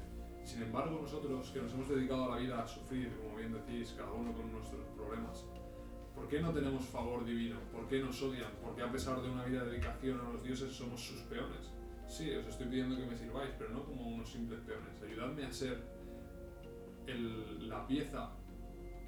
Sin 0.44 0.64
embargo, 0.64 1.00
nosotros 1.02 1.50
que 1.52 1.62
nos 1.62 1.74
hemos 1.74 1.90
dedicado 1.90 2.26
a 2.26 2.36
la 2.36 2.38
vida 2.38 2.62
a 2.62 2.68
sufrir, 2.68 3.16
como 3.18 3.38
bien 3.38 3.54
decís, 3.54 3.96
cada 3.98 4.12
uno 4.12 4.34
con 4.34 4.52
nuestros 4.52 4.86
problemas, 4.96 5.46
¿Por 6.16 6.28
qué 6.28 6.40
no 6.40 6.54
tenemos 6.54 6.86
favor 6.86 7.26
divino? 7.26 7.58
¿Por 7.72 7.88
qué 7.88 8.00
nos 8.00 8.22
odian? 8.22 8.52
¿Por 8.64 8.76
qué 8.76 8.84
a 8.84 8.92
pesar 8.92 9.22
de 9.22 9.30
una 9.30 9.46
vida 9.46 9.64
de 9.64 9.72
dedicación 9.72 10.20
a 10.20 10.30
los 10.30 10.44
dioses 10.44 10.72
somos 10.72 11.02
sus 11.02 11.22
peones? 11.22 11.72
Sí, 12.08 12.32
os 12.32 12.46
estoy 12.46 12.68
pidiendo 12.68 12.96
que 12.96 13.06
me 13.06 13.18
sirváis, 13.18 13.52
pero 13.58 13.72
no 13.72 13.84
como 13.84 14.08
unos 14.08 14.32
simples 14.32 14.60
peones. 14.62 15.02
Ayudadme 15.02 15.46
a 15.46 15.52
ser 15.52 15.82
la 17.62 17.88
pieza 17.88 18.32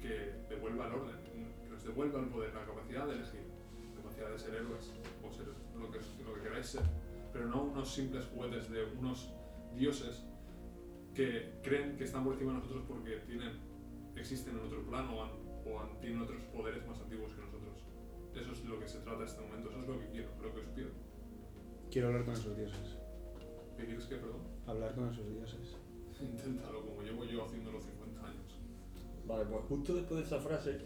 que 0.00 0.34
devuelva 0.48 0.86
el 0.86 0.92
orden, 0.94 1.16
que 1.62 1.68
nos 1.68 1.84
devuelva 1.84 2.20
el 2.20 2.26
poder, 2.26 2.52
la 2.54 2.64
capacidad 2.64 3.06
de 3.06 3.14
elegir, 3.14 3.46
la 3.94 4.02
capacidad 4.02 4.30
de 4.30 4.38
ser 4.38 4.54
héroes 4.54 4.92
o 5.22 5.32
ser 5.32 5.46
lo 5.78 5.90
que, 5.90 6.00
lo 6.24 6.34
que 6.34 6.40
queráis 6.42 6.66
ser, 6.66 6.82
pero 7.32 7.46
no 7.46 7.64
unos 7.64 7.88
simples 7.88 8.26
juguetes 8.26 8.68
de 8.70 8.84
unos 8.98 9.32
dioses 9.74 10.24
que 11.16 11.58
creen 11.62 11.96
que 11.96 12.04
están 12.04 12.22
por 12.24 12.34
encima 12.34 12.52
de 12.52 12.58
nosotros 12.58 12.84
porque 12.86 13.16
tienen, 13.26 13.52
existen 14.16 14.54
en 14.58 14.64
otro 14.66 14.82
plano 14.84 15.16
o, 15.16 15.22
han- 15.24 15.32
o 15.66 15.80
han- 15.80 15.98
tienen 16.00 16.20
otros 16.20 16.42
poderes 16.54 16.86
más 16.86 17.00
antiguos 17.00 17.32
que 17.34 17.40
nosotros. 17.40 17.74
Eso 18.34 18.52
es 18.52 18.64
lo 18.66 18.78
que 18.78 18.86
se 18.86 18.98
trata 19.00 19.20
en 19.22 19.26
este 19.28 19.40
momento, 19.40 19.70
eso 19.70 19.80
es 19.80 19.88
lo 19.88 19.98
que 19.98 20.06
quiero, 20.10 20.28
lo 20.42 20.52
que 20.54 20.60
os 20.60 20.66
pido. 20.74 20.88
Quiero 21.90 22.08
hablar 22.08 22.24
con 22.26 22.34
esos 22.34 22.56
dioses. 22.56 22.98
¿Qué 23.78 23.84
quieres 23.86 24.04
que, 24.04 24.16
perdón? 24.16 24.42
Hablar 24.66 24.94
con 24.94 25.08
esos 25.08 25.26
dioses. 25.28 25.76
Inténtalo 26.20 26.84
como 26.86 27.00
llevo 27.02 27.24
yo 27.24 27.44
haciéndolo 27.44 27.80
50 27.80 28.20
años. 28.26 28.60
Vale, 29.26 29.44
pues 29.46 29.64
justo 29.64 29.94
después 29.94 30.20
de 30.20 30.26
esa 30.26 30.38
frase 30.40 30.78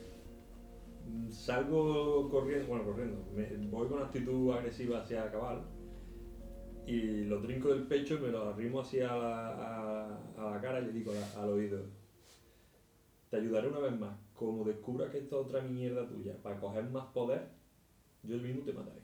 mm, 1.09 1.29
salgo 1.31 2.31
corriendo, 2.31 2.69
bueno, 2.69 2.85
corriendo, 2.85 3.25
me- 3.35 3.57
voy 3.69 3.89
con 3.89 4.03
actitud 4.03 4.53
agresiva 4.53 5.01
hacia 5.01 5.31
Cabal 5.31 5.63
y 6.87 7.25
lo 7.25 7.41
trinco 7.41 7.69
del 7.69 7.85
pecho 7.87 8.15
y 8.15 8.19
me 8.19 8.29
lo 8.29 8.49
arrimo 8.49 8.81
hacia 8.81 9.07
la, 9.17 9.49
a, 9.49 10.33
a 10.39 10.51
la 10.55 10.61
cara 10.61 10.81
y 10.81 10.87
le 10.87 10.93
digo 10.93 11.13
al 11.37 11.49
oído, 11.49 11.81
te 13.31 13.37
ayudaré 13.37 13.69
una 13.69 13.79
vez 13.79 13.99
más, 13.99 14.17
como 14.35 14.65
descubra 14.65 15.11
que 15.11 15.19
esta 15.19 15.37
otra 15.37 15.61
mierda 15.63 16.07
tuya, 16.09 16.37
para 16.43 16.59
coger 16.59 16.85
más 16.91 17.07
poder, 17.13 17.49
yo 18.23 18.35
el 18.35 18.43
mismo 18.43 18.63
te 18.65 18.73
mataré. 18.73 19.01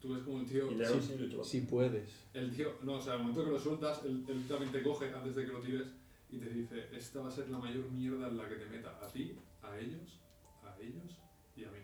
Tú 0.00 0.14
ves 0.14 0.22
como 0.24 0.40
el 0.40 0.46
tío, 0.46 0.70
Y 0.70 0.74
le 0.74 0.86
hago 0.86 0.96
así 0.98 1.16
la- 1.18 1.44
Si 1.44 1.60
puedes. 1.60 2.26
el 2.34 2.50
tío, 2.56 2.72
no, 2.82 2.94
o 2.94 3.00
sea, 3.00 3.12
al 3.14 3.18
momento 3.20 3.44
que 3.44 3.50
lo 3.50 3.58
sueltas, 3.58 4.02
él, 4.04 4.24
él 4.28 4.44
también 4.48 4.72
te 4.72 4.82
coge 4.82 5.12
antes 5.12 5.36
de 5.36 5.44
que 5.46 5.52
lo 5.52 5.60
tires 5.60 5.88
y 6.30 6.38
te 6.38 6.48
dice, 6.48 6.86
esta 6.96 7.20
va 7.20 7.28
a 7.28 7.30
ser 7.30 7.48
la 7.50 7.58
mayor 7.58 7.88
mierda 7.90 8.26
en 8.28 8.36
la 8.36 8.48
que 8.48 8.56
te 8.56 8.66
meta, 8.66 8.98
a 9.00 9.06
ti, 9.06 9.36
a 9.62 9.78
ellos, 9.78 10.20
a 10.64 10.76
ellos 10.80 11.18
y 11.54 11.64
a 11.64 11.70
mí. 11.70 11.78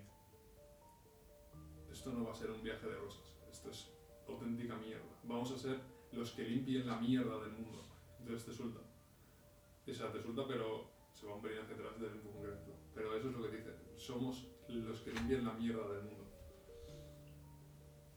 Esto 1.93 2.13
no 2.13 2.25
va 2.25 2.33
a 2.33 2.35
ser 2.35 2.51
un 2.51 2.63
viaje 2.63 2.87
de 2.89 2.95
rosas, 2.97 3.28
auténtica 4.33 4.77
mierda. 4.77 5.05
Vamos 5.25 5.51
a 5.53 5.59
ser 5.59 5.79
los 6.13 6.33
que 6.33 6.43
limpien 6.43 6.87
la 6.87 6.99
mierda 6.99 7.39
del 7.41 7.53
mundo. 7.53 7.83
Entonces 8.21 8.47
te 8.47 8.53
suelta. 8.53 8.81
O 9.87 9.95
sea, 9.95 10.13
te 10.13 10.23
suelta, 10.23 10.47
pero 10.47 10.91
se 11.15 11.27
va 11.27 11.35
un 11.35 11.43
pelín 11.43 11.59
hacia 11.59 11.75
atrás 11.75 12.01
del 12.01 12.21
concreto. 12.21 12.73
Pero 12.95 13.17
eso 13.17 13.29
es 13.31 13.37
lo 13.37 13.43
que 13.43 13.57
dice, 13.57 13.71
somos 13.97 14.47
los 14.69 15.01
que 15.01 15.13
limpian 15.13 15.45
la 15.45 15.55
mierda 15.55 15.89
del 15.95 16.05
mundo. 16.05 16.25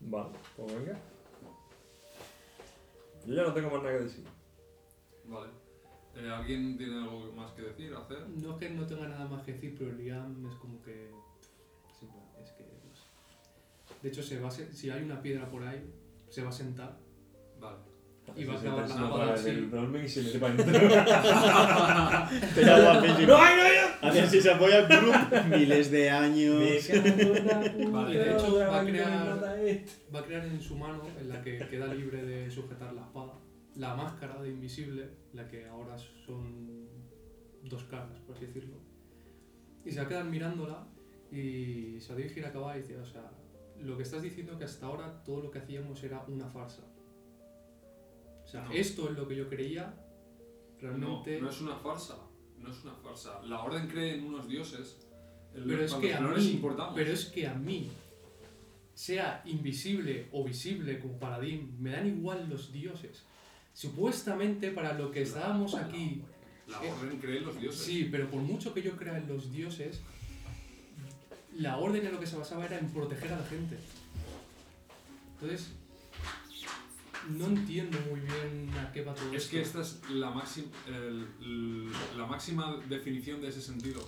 Vale, 0.01 0.37
pues 0.55 0.73
venga. 0.73 0.99
Yo 3.25 3.35
ya 3.35 3.43
no 3.43 3.53
tengo 3.53 3.69
más 3.69 3.83
nada 3.83 3.97
que 3.97 4.03
decir. 4.03 4.25
Vale. 5.25 5.49
Eh, 6.15 6.29
¿Alguien 6.29 6.77
tiene 6.77 7.01
algo 7.01 7.31
más 7.33 7.51
que 7.51 7.61
decir, 7.61 7.93
hacer? 7.93 8.27
No 8.29 8.51
es 8.51 8.57
que 8.57 8.69
no 8.69 8.85
tenga 8.85 9.07
nada 9.07 9.27
más 9.27 9.43
que 9.43 9.53
decir, 9.53 9.75
pero 9.77 9.93
Liam 9.93 10.45
es 10.47 10.55
como 10.55 10.81
que. 10.81 11.09
Es 12.41 12.51
que. 12.51 12.63
no 12.63 12.95
sé. 12.95 13.03
De 14.01 14.09
hecho, 14.09 14.23
se 14.23 14.39
va 14.39 14.49
a 14.49 14.51
si 14.51 14.89
hay 14.89 15.03
una 15.03 15.21
piedra 15.21 15.49
por 15.49 15.63
ahí, 15.63 15.89
se 16.31 16.41
va 16.41 16.49
a 16.49 16.51
sentar. 16.51 16.97
Vale. 17.59 17.77
Y 18.35 18.45
va 18.45 18.53
a 18.53 18.59
acabar 18.59 18.89
la 18.89 19.25
vez 19.33 19.41
así. 19.41 19.51
dolmen 19.65 20.05
y 20.05 20.07
se 20.07 20.23
mete 20.23 20.39
para 20.39 20.53
adentro. 20.53 20.79
Pero 22.55 22.81
guapísimo. 22.81 23.27
¡No 23.27 23.37
hay, 23.37 23.55
no 23.57 23.61
hay! 23.63 23.77
Así 24.01 24.19
así 24.19 24.41
se 24.41 24.51
apoya 24.51 24.87
¡brum! 24.87 25.13
miles 25.49 25.91
de 25.91 26.09
años. 26.09 26.87
Vale, 27.91 28.17
de 28.17 28.31
hecho, 28.31 28.55
va 28.55 28.79
a 28.79 28.85
crear-. 28.85 29.83
Va 30.15 30.19
a 30.19 30.23
crear 30.23 30.45
en 30.45 30.61
su 30.61 30.77
mano, 30.77 31.03
en 31.19 31.27
la 31.27 31.41
que 31.41 31.59
queda 31.69 31.93
libre 31.93 32.23
de 32.23 32.49
sujetar 32.49 32.93
la 32.93 33.01
espada, 33.01 33.33
la 33.75 33.95
máscara 33.95 34.41
de 34.41 34.49
invisible, 34.49 35.09
la 35.33 35.49
que 35.49 35.67
ahora 35.67 35.97
son 35.97 36.87
dos 37.63 37.83
caras, 37.83 38.17
por 38.25 38.37
así 38.37 38.45
decirlo. 38.45 38.77
Y 39.83 39.91
se 39.91 39.99
va 39.99 40.05
a 40.05 40.07
quedar 40.07 40.25
mirándola 40.25 40.87
y 41.31 41.97
se 41.99 42.09
va 42.09 42.13
a 42.13 42.17
dirigir 42.17 42.45
a 42.45 42.53
Cabal 42.53 42.77
y 42.77 42.81
dice, 42.81 42.97
o 42.97 43.05
sea, 43.05 43.29
lo 43.83 43.97
que 43.97 44.03
estás 44.03 44.21
diciendo 44.21 44.57
que 44.57 44.65
hasta 44.65 44.85
ahora 44.85 45.23
todo 45.23 45.41
lo 45.41 45.51
que 45.51 45.59
hacíamos 45.59 46.01
era 46.03 46.23
una 46.27 46.47
farsa. 46.47 46.83
O 48.43 48.47
sea, 48.47 48.61
No. 48.63 48.71
esto 48.71 49.09
es 49.09 49.17
lo 49.17 49.27
que 49.27 49.35
yo 49.35 49.47
creía, 49.49 49.93
No, 50.81 50.81
realmente... 50.81 51.39
no 51.41 51.49
es 51.49 51.61
una 51.61 51.75
farsa. 51.75 52.17
No 52.57 52.71
es 52.71 52.83
una 52.83 52.93
farsa. 52.95 53.41
La 53.43 53.61
orden 53.63 53.87
cree 53.87 54.15
en 54.15 54.25
unos 54.25 54.47
dioses. 54.47 55.07
en 55.53 55.65
pero, 55.67 55.83
es 55.83 55.93
que 55.95 56.13
a 56.13 56.19
no 56.21 56.35
mí, 56.35 56.61
pero 56.95 57.11
es 57.11 57.25
que 57.25 57.47
a 57.47 57.53
mí, 57.55 57.89
sea 58.93 59.41
invisible 59.45 60.27
o 60.31 60.43
visible 60.43 60.99
como 60.99 61.17
Paladín, 61.19 61.75
me 61.79 61.91
dan 61.91 62.07
igual 62.07 62.47
los 62.49 62.71
dioses. 62.71 63.25
Supuestamente 63.73 64.71
para 64.71 64.93
lo 64.93 65.11
que 65.11 65.21
estábamos 65.23 65.75
aquí, 65.75 66.23
La 66.67 66.79
orden 66.79 67.19
cree 67.19 67.39
en 67.39 67.45
los 67.45 67.59
dioses. 67.59 67.81
sí, 67.81 68.07
pero 68.11 68.29
por 68.29 68.41
mucho 68.41 68.73
que 68.73 68.81
yo 68.81 68.95
crea 68.95 69.17
en 69.17 69.27
los 69.27 69.51
dioses, 69.51 70.01
la 71.57 71.77
orden 71.77 72.05
en 72.05 72.11
lo 72.13 72.19
que 72.19 72.27
se 72.27 72.37
basaba 72.37 72.65
era 72.65 72.77
en 72.79 72.89
proteger 72.89 73.33
a 73.33 73.37
la 73.39 73.45
gente. 73.45 73.77
Entonces, 75.33 75.71
no 77.29 77.45
entiendo 77.47 77.97
muy 78.09 78.19
bien 78.19 78.69
a 78.77 78.91
qué 78.91 79.03
va 79.03 79.13
todo 79.13 79.31
Es 79.33 79.43
esto. 79.43 79.51
que 79.51 79.61
esta 79.61 79.81
es 79.81 80.01
la, 80.09 80.29
máxima 80.31 80.69
la 82.17 82.25
máxima 82.25 82.77
definición 82.89 83.41
de 83.41 83.49
ese 83.49 83.61
sentido. 83.61 84.07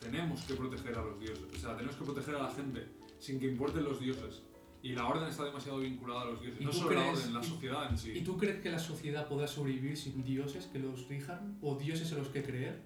Tenemos 0.00 0.42
que 0.42 0.54
proteger 0.54 0.96
a 0.98 1.02
los 1.02 1.20
dioses. 1.20 1.44
O 1.54 1.58
sea, 1.58 1.76
tenemos 1.76 1.96
que 1.96 2.04
proteger 2.04 2.34
a 2.36 2.42
la 2.42 2.50
gente 2.50 2.88
sin 3.20 3.38
que 3.38 3.46
importen 3.46 3.84
los 3.84 4.00
dioses. 4.00 4.42
Y 4.82 4.94
la 4.96 5.06
orden 5.06 5.28
está 5.28 5.44
demasiado 5.44 5.78
vinculada 5.78 6.22
a 6.22 6.24
los 6.24 6.40
dioses. 6.40 6.60
¿Y 6.60 6.64
No 6.64 6.72
solo 6.72 6.90
la 6.96 7.02
crees- 7.02 7.18
orden, 7.20 7.34
la 7.34 7.40
y- 7.40 7.44
sociedad 7.48 7.88
en 7.90 7.98
sí. 7.98 8.12
¿Y 8.16 8.22
tú 8.24 8.36
crees 8.36 8.60
que 8.60 8.70
la 8.70 8.80
sociedad 8.80 9.28
podrá 9.28 9.46
sobrevivir 9.46 9.96
sin 9.96 10.24
dioses 10.24 10.66
que 10.66 10.80
los 10.80 11.06
rijan? 11.08 11.56
¿O 11.62 11.76
dioses 11.78 12.10
en 12.10 12.18
los 12.18 12.28
que 12.28 12.42
creer? 12.42 12.82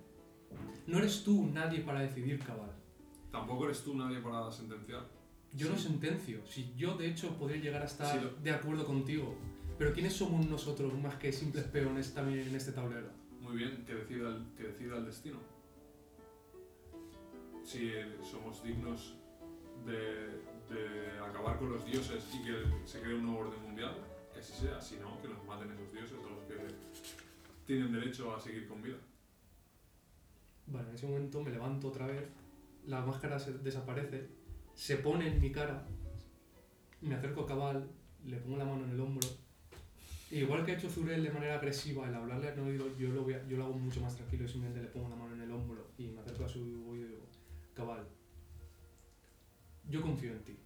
No 0.86 0.98
eres 0.98 1.24
tú 1.24 1.46
nadie 1.46 1.80
para 1.80 2.00
decidir, 2.02 2.38
cabal. 2.40 2.70
Tampoco 3.36 3.66
eres 3.66 3.82
tú 3.84 3.94
nadie 3.94 4.18
para 4.20 4.50
sentenciar. 4.50 5.06
Yo 5.52 5.68
no 5.68 5.76
Sí. 5.76 5.84
sentencio. 5.88 6.40
Si 6.46 6.72
yo, 6.74 6.96
de 6.96 7.08
hecho, 7.10 7.36
podría 7.38 7.58
llegar 7.60 7.82
a 7.82 7.84
estar 7.84 8.18
Sí, 8.18 8.24
lo- 8.24 8.30
de 8.42 8.50
acuerdo 8.50 8.84
contigo. 8.86 9.34
Pero 9.78 9.92
¿quiénes 9.92 10.14
somos 10.14 10.46
nosotros 10.46 10.94
más 10.98 11.16
que 11.16 11.30
simples 11.32 11.64
peones 11.64 12.14
también 12.14 12.48
en 12.48 12.54
este 12.54 12.72
tablero? 12.72 13.08
Muy 13.40 13.56
bien, 13.56 13.84
que 13.86 13.94
decida 13.94 14.28
el, 14.30 14.46
que 14.56 14.64
decida 14.68 14.96
el 14.96 15.04
destino. 15.04 15.38
Si 17.62 17.88
eh, 17.88 18.16
somos 18.22 18.62
dignos 18.62 19.14
de, 19.84 19.94
de 20.74 21.18
acabar 21.20 21.58
con 21.58 21.70
los 21.72 21.84
dioses 21.84 22.24
y 22.34 22.42
que 22.44 22.54
se 22.86 23.00
cree 23.00 23.14
un 23.16 23.26
nuevo 23.26 23.40
orden 23.40 23.62
mundial, 23.62 23.94
que 24.32 24.40
así 24.40 24.52
sea. 24.54 24.80
Si 24.80 24.96
no, 24.96 25.20
que 25.20 25.28
nos 25.28 25.44
maten 25.44 25.70
esos 25.72 25.92
dioses 25.92 26.18
a 26.24 26.30
los 26.30 26.42
que 26.44 26.74
tienen 27.66 27.92
derecho 27.92 28.34
a 28.34 28.40
seguir 28.40 28.66
con 28.66 28.80
vida. 28.82 28.96
Vale, 30.68 30.88
en 30.88 30.94
ese 30.94 31.06
momento 31.06 31.42
me 31.42 31.50
levanto 31.50 31.88
otra 31.88 32.06
vez, 32.06 32.24
la 32.86 33.04
máscara 33.04 33.38
se 33.38 33.52
desaparece, 33.58 34.28
se 34.74 34.96
pone 34.96 35.28
en 35.28 35.40
mi 35.40 35.52
cara, 35.52 35.86
me 37.00 37.14
acerco 37.14 37.42
a 37.42 37.46
Cabal, 37.46 37.90
le 38.24 38.38
pongo 38.38 38.56
la 38.56 38.64
mano 38.64 38.84
en 38.84 38.90
el 38.90 39.00
hombro. 39.00 39.28
igual 40.30 40.64
que 40.64 40.72
ha 40.72 40.74
hecho 40.76 40.90
Zurel 40.90 41.22
de 41.22 41.30
manera 41.30 41.56
agresiva, 41.56 42.08
el 42.08 42.14
hablarle 42.14 42.48
al 42.48 42.60
oído, 42.60 42.96
yo 42.96 43.10
lo, 43.10 43.22
voy 43.22 43.36
yo 43.48 43.56
lo 43.56 43.64
hago 43.64 43.74
mucho 43.74 44.00
más 44.00 44.16
tranquilo 44.16 44.44
y 44.44 44.48
simplemente 44.48 44.82
le 44.82 44.88
pongo 44.88 45.08
la 45.08 45.16
mano 45.16 45.34
en 45.34 45.42
el 45.42 45.50
hombro 45.50 45.92
y 45.98 46.08
me 46.08 46.20
acerco 46.20 46.44
a 46.44 46.48
su 46.48 46.60
oído 46.88 47.06
y 47.06 47.10
digo, 47.10 47.26
Cabal, 47.74 48.06
yo 49.88 50.00
confío 50.00 50.32
en 50.32 50.44
ti. 50.44 50.58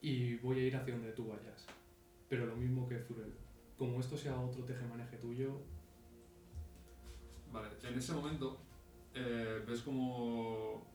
Y 0.00 0.36
voy 0.36 0.60
a 0.60 0.66
ir 0.66 0.76
hacia 0.76 0.94
donde 0.94 1.12
tú 1.12 1.28
vayas. 1.28 1.66
Pero 2.28 2.46
lo 2.46 2.56
mismo 2.56 2.86
que 2.86 2.98
Zurel. 3.00 3.34
Como 3.76 4.00
esto 4.00 4.16
sea 4.16 4.38
otro 4.38 4.64
tejemaneje 4.64 5.16
tuyo, 5.16 5.62
Vale, 7.52 7.68
en 7.82 7.96
ese 7.96 8.12
momento 8.12 8.65
eh, 9.16 9.64
ves 9.66 9.80
como 9.82 10.86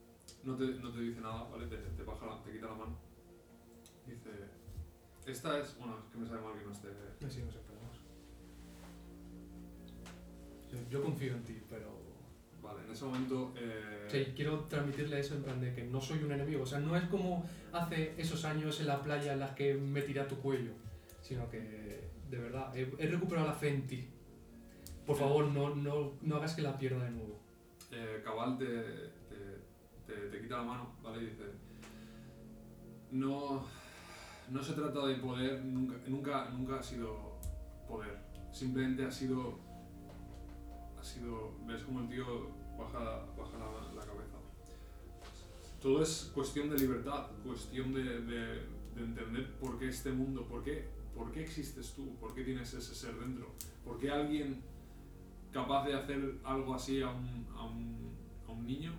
no 0.43 0.55
te, 0.55 0.65
no 0.75 0.91
te 0.91 1.01
dice 1.01 1.21
nada, 1.21 1.43
¿vale? 1.51 1.67
Te, 1.67 1.77
te 1.77 2.03
baja 2.03 2.25
la- 2.25 2.41
te 2.43 2.51
quita 2.51 2.67
la 2.67 2.75
mano. 2.75 2.97
Dice, 4.05 4.29
esta 5.25 5.59
es, 5.59 5.77
bueno, 5.77 5.97
es 5.99 6.11
que 6.11 6.17
me 6.17 6.25
sabe 6.27 6.41
mal 6.41 6.57
que 6.57 6.65
no 6.65 6.71
esté... 6.71 6.87
Así 7.25 7.41
nos 7.41 7.55
esperamos. 7.55 7.97
Yo, 10.71 10.77
yo 10.89 11.03
confío 11.03 11.33
en 11.33 11.43
ti, 11.43 11.61
pero... 11.69 11.99
Vale, 12.61 12.83
en 12.85 12.91
ese 12.91 13.05
momento... 13.05 13.53
eh, 13.57 14.27
y 14.29 14.31
quiero 14.33 14.59
transmitirle 14.65 15.19
eso 15.19 15.35
en 15.35 15.43
plan 15.43 15.59
de 15.59 15.73
que 15.73 15.83
no 15.83 15.99
soy 16.01 16.23
un 16.23 16.31
enemigo. 16.31 16.63
O 16.63 16.65
sea, 16.65 16.79
no 16.79 16.95
es 16.95 17.03
como 17.05 17.43
hace 17.71 18.13
esos 18.17 18.45
años 18.45 18.79
en 18.79 18.87
la 18.87 19.01
playa 19.01 19.33
en 19.33 19.39
las 19.39 19.55
que 19.55 19.73
me 19.73 20.01
tiré 20.01 20.19
a 20.21 20.27
tu 20.27 20.37
cuello. 20.37 20.71
Sino 21.21 21.49
que, 21.49 22.09
de 22.29 22.37
verdad, 22.37 22.75
he, 22.75 22.81
he 22.99 23.07
recuperado 23.07 23.47
la 23.47 23.53
fe 23.53 23.69
en 23.69 23.87
ti. 23.87 24.07
Por 25.05 25.15
favor, 25.17 25.47
no, 25.47 25.75
no, 25.75 26.13
no 26.21 26.35
hagas 26.35 26.55
que 26.55 26.61
la 26.61 26.77
pierda 26.77 27.03
de 27.05 27.11
nuevo. 27.11 27.40
Eh, 27.91 28.21
Cabal 28.23 28.57
te, 28.57 28.65
te, 28.65 29.61
te- 30.07 30.29
te 30.29 30.41
quita 30.41 30.57
la 30.57 30.63
mano, 30.63 30.95
¿vale? 31.03 31.23
Y 31.23 31.25
dice, 31.27 31.43
no, 33.11 33.65
no 34.49 34.63
se 34.63 34.73
trata 34.73 35.05
de 35.07 35.15
poder, 35.15 35.63
nunca, 35.65 35.95
nunca, 36.07 36.49
nunca 36.49 36.79
ha 36.79 36.83
sido 36.83 37.37
poder. 37.87 38.17
Simplemente 38.51 39.05
ha 39.05 39.11
sido, 39.11 39.59
ha 40.99 41.03
sido, 41.03 41.53
ves 41.65 41.83
como 41.83 42.01
el 42.01 42.09
tío 42.09 42.25
baja, 42.77 43.25
baja 43.37 43.57
la, 43.57 43.93
la 43.93 44.01
cabeza. 44.01 44.37
Todo 45.81 46.01
es 46.03 46.31
cuestión 46.33 46.69
de 46.69 46.77
libertad, 46.77 47.27
cuestión 47.45 47.93
de, 47.93 48.03
de- 48.21 48.81
de 48.95 49.03
entender 49.03 49.53
por 49.57 49.79
qué 49.79 49.87
este 49.87 50.11
mundo, 50.11 50.45
por 50.47 50.63
qué, 50.63 50.89
por 51.15 51.31
qué 51.31 51.41
existes 51.43 51.93
tú, 51.93 52.15
por 52.19 52.35
qué 52.35 52.43
tienes 52.43 52.73
ese 52.73 52.93
ser 52.93 53.15
dentro, 53.17 53.47
por 53.85 53.97
qué 53.97 54.11
alguien 54.11 54.61
capaz 55.51 55.85
de 55.85 55.93
hacer 55.95 56.35
algo 56.43 56.73
así 56.73 57.01
a 57.01 57.09
un, 57.09 57.47
a 57.55 57.63
un, 57.65 58.15
a 58.47 58.51
un 58.51 58.65
niño 58.65 58.93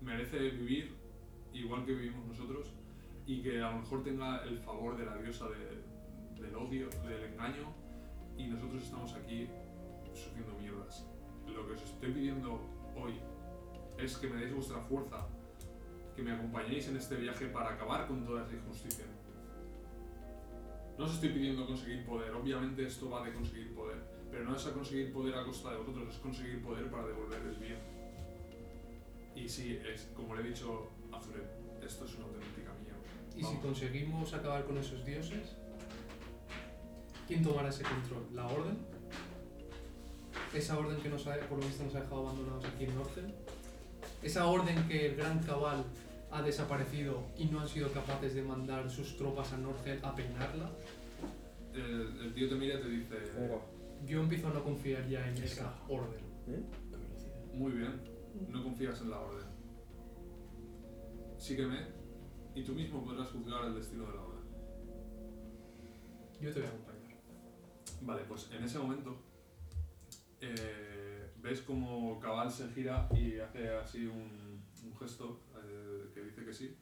merece 0.00 0.38
vivir 0.50 0.94
igual 1.52 1.84
que 1.84 1.92
vivimos 1.94 2.26
nosotros 2.26 2.72
y 3.26 3.42
que 3.42 3.60
a 3.62 3.70
lo 3.70 3.78
mejor 3.78 4.02
tenga 4.02 4.42
el 4.44 4.58
favor 4.58 4.96
de 4.96 5.06
la 5.06 5.16
diosa 5.18 5.46
de- 5.48 5.82
del 6.40 6.56
odio, 6.56 6.88
del 7.06 7.24
engaño 7.32 7.72
y 8.36 8.46
nosotros 8.48 8.82
estamos 8.82 9.12
aquí 9.14 9.48
sufriendo 10.14 10.58
mierdas. 10.58 11.06
Lo 11.46 11.66
que 11.66 11.72
os 11.74 11.82
estoy 11.82 12.12
pidiendo 12.12 12.60
hoy 12.96 13.14
es 13.98 14.16
que 14.16 14.28
me 14.28 14.36
deis 14.40 14.54
vuestra 14.54 14.80
fuerza, 14.80 15.26
que 16.16 16.22
me 16.22 16.32
acompañéis 16.32 16.88
en 16.88 16.96
este 16.96 17.16
viaje 17.16 17.46
para 17.46 17.70
acabar 17.74 18.06
con 18.08 18.24
toda 18.24 18.42
esa 18.42 18.54
injusticia. 18.56 19.04
No 20.98 21.04
os 21.04 21.14
estoy 21.14 21.30
pidiendo 21.30 21.66
conseguir 21.66 22.04
poder, 22.04 22.32
obviamente 22.34 22.84
esto 22.84 23.08
va 23.10 23.24
de 23.24 23.32
conseguir 23.32 23.74
poder, 23.74 23.98
pero 24.32 24.44
no 24.44 24.56
es 24.56 24.66
a 24.66 24.72
conseguir 24.72 25.12
poder 25.12 25.34
a 25.34 25.44
costa 25.44 25.72
de 25.72 25.76
vosotros, 25.76 26.08
es 26.08 26.20
conseguir 26.20 26.62
poder 26.62 26.90
para 26.90 27.06
devolver 27.06 27.42
el 27.42 27.56
bien. 27.56 27.78
Y 29.36 29.46
sí, 29.46 29.78
es 29.86 30.08
como 30.16 30.34
le 30.34 30.40
he 30.40 30.48
dicho 30.48 30.88
a 31.12 31.20
Zurel, 31.20 31.44
esto 31.84 32.06
es 32.06 32.14
una 32.14 32.24
auténtica 32.24 32.72
mierda. 32.82 32.98
Y 33.36 33.44
si 33.44 33.60
conseguimos 33.60 34.32
acabar 34.32 34.64
con 34.64 34.78
esos 34.78 35.04
dioses, 35.04 35.54
¿quién 37.28 37.42
tomará 37.42 37.68
ese 37.68 37.82
control? 37.82 38.26
¿La 38.32 38.46
orden? 38.46 38.78
¿Esa 40.54 40.78
orden 40.78 40.98
que 41.00 41.10
nos 41.10 41.26
ha, 41.26 41.38
por 41.40 41.58
lo 41.58 41.66
visto 41.66 41.84
nos 41.84 41.94
ha 41.94 42.00
dejado 42.00 42.26
abandonados 42.26 42.64
aquí 42.64 42.84
en 42.84 42.94
Norcel? 42.94 43.34
¿Esa 44.22 44.46
orden 44.46 44.88
que 44.88 45.06
el 45.06 45.16
gran 45.16 45.40
cabal 45.40 45.84
ha 46.30 46.40
desaparecido 46.40 47.22
y 47.36 47.46
no 47.46 47.60
han 47.60 47.68
sido 47.68 47.92
capaces 47.92 48.34
de 48.34 48.42
mandar 48.42 48.90
sus 48.90 49.18
tropas 49.18 49.52
a 49.52 49.58
Norcel 49.58 49.98
a 50.02 50.14
peinarla? 50.14 50.70
El, 51.74 52.18
el 52.24 52.34
tío 52.34 52.48
te 52.48 52.54
mira 52.54 52.76
y 52.76 52.82
te 52.82 52.88
dice, 52.88 53.16
Yo 54.04 54.20
empiezo 54.20 54.48
a 54.48 54.54
no 54.54 54.64
confiar 54.64 55.08
ya 55.08 55.28
en 55.28 55.36
esa 55.42 55.74
orden. 55.88 56.20
muy 57.54 57.72
bien, 57.72 58.00
no 58.48 58.62
confías 58.62 59.00
en 59.02 59.10
la 59.10 59.20
orden. 59.20 59.46
Sígueme 61.38 61.86
y 62.54 62.62
tú 62.64 62.74
mismo 62.74 63.04
podrás 63.04 63.28
juzgar 63.28 63.64
el 63.64 63.74
destino 63.74 64.06
de 64.06 64.14
la 64.14 64.22
orden. 64.22 64.44
Yo 66.40 66.52
te 66.52 66.60
voy 66.60 66.68
a 66.68 66.72
acompañar. 66.72 67.02
Vale, 68.02 68.22
pues 68.24 68.50
en 68.50 68.64
ese 68.64 68.78
momento 68.78 69.22
eh, 70.40 71.32
ves 71.40 71.62
como 71.62 72.18
Cabal 72.18 72.50
se 72.50 72.68
gira 72.70 73.08
y 73.14 73.38
hace 73.38 73.70
así 73.70 74.06
un, 74.06 74.62
un 74.84 74.96
gesto 74.98 75.40
eh, 75.56 76.10
que 76.12 76.22
dice 76.22 76.44
que 76.44 76.52
sí. 76.52 76.76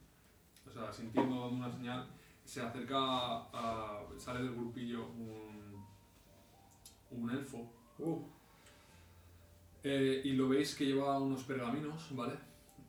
O 0.67 0.71
sea, 0.71 0.91
sintiendo 0.91 1.49
una 1.49 1.71
señal, 1.71 2.07
se 2.43 2.61
acerca 2.61 2.97
a, 2.97 4.03
sale 4.17 4.43
del 4.43 4.55
grupillo 4.55 5.09
un, 5.09 5.60
un 7.11 7.29
elfo 7.29 7.71
Uh, 7.99 8.19
eh, 9.83 10.21
y 10.23 10.31
lo 10.33 10.49
veis 10.49 10.73
que 10.75 10.85
lleva 10.85 11.19
unos 11.19 11.43
pergaminos, 11.43 12.07
¿vale? 12.15 12.33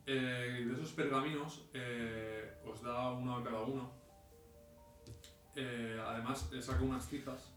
Eh, 0.07 0.61
y 0.61 0.65
de 0.65 0.73
esos 0.73 0.91
pergaminos 0.93 1.69
eh, 1.73 2.55
os 2.65 2.81
da 2.81 3.11
uno 3.11 3.37
a 3.37 3.43
cada 3.43 3.61
uno. 3.61 3.91
Además, 5.55 6.49
saca 6.61 6.81
unas 6.83 7.07
tizas 7.07 7.53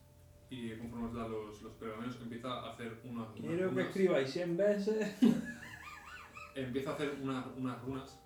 y 0.50 0.72
conforme 0.76 1.06
os 1.06 1.14
da 1.14 1.26
los, 1.28 1.62
los 1.62 1.72
pergaminos 1.74 2.16
empieza 2.20 2.52
a 2.52 2.72
hacer 2.72 3.00
unas, 3.04 3.28
unas 3.28 3.40
quiero 3.40 3.56
que 3.70 3.74
runas. 3.74 3.86
escribáis 3.86 4.30
100 4.30 4.56
veces. 4.56 5.16
Empieza 6.54 6.90
a 6.90 6.94
hacer 6.94 7.18
unas, 7.22 7.46
unas 7.56 7.82
runas 7.82 8.20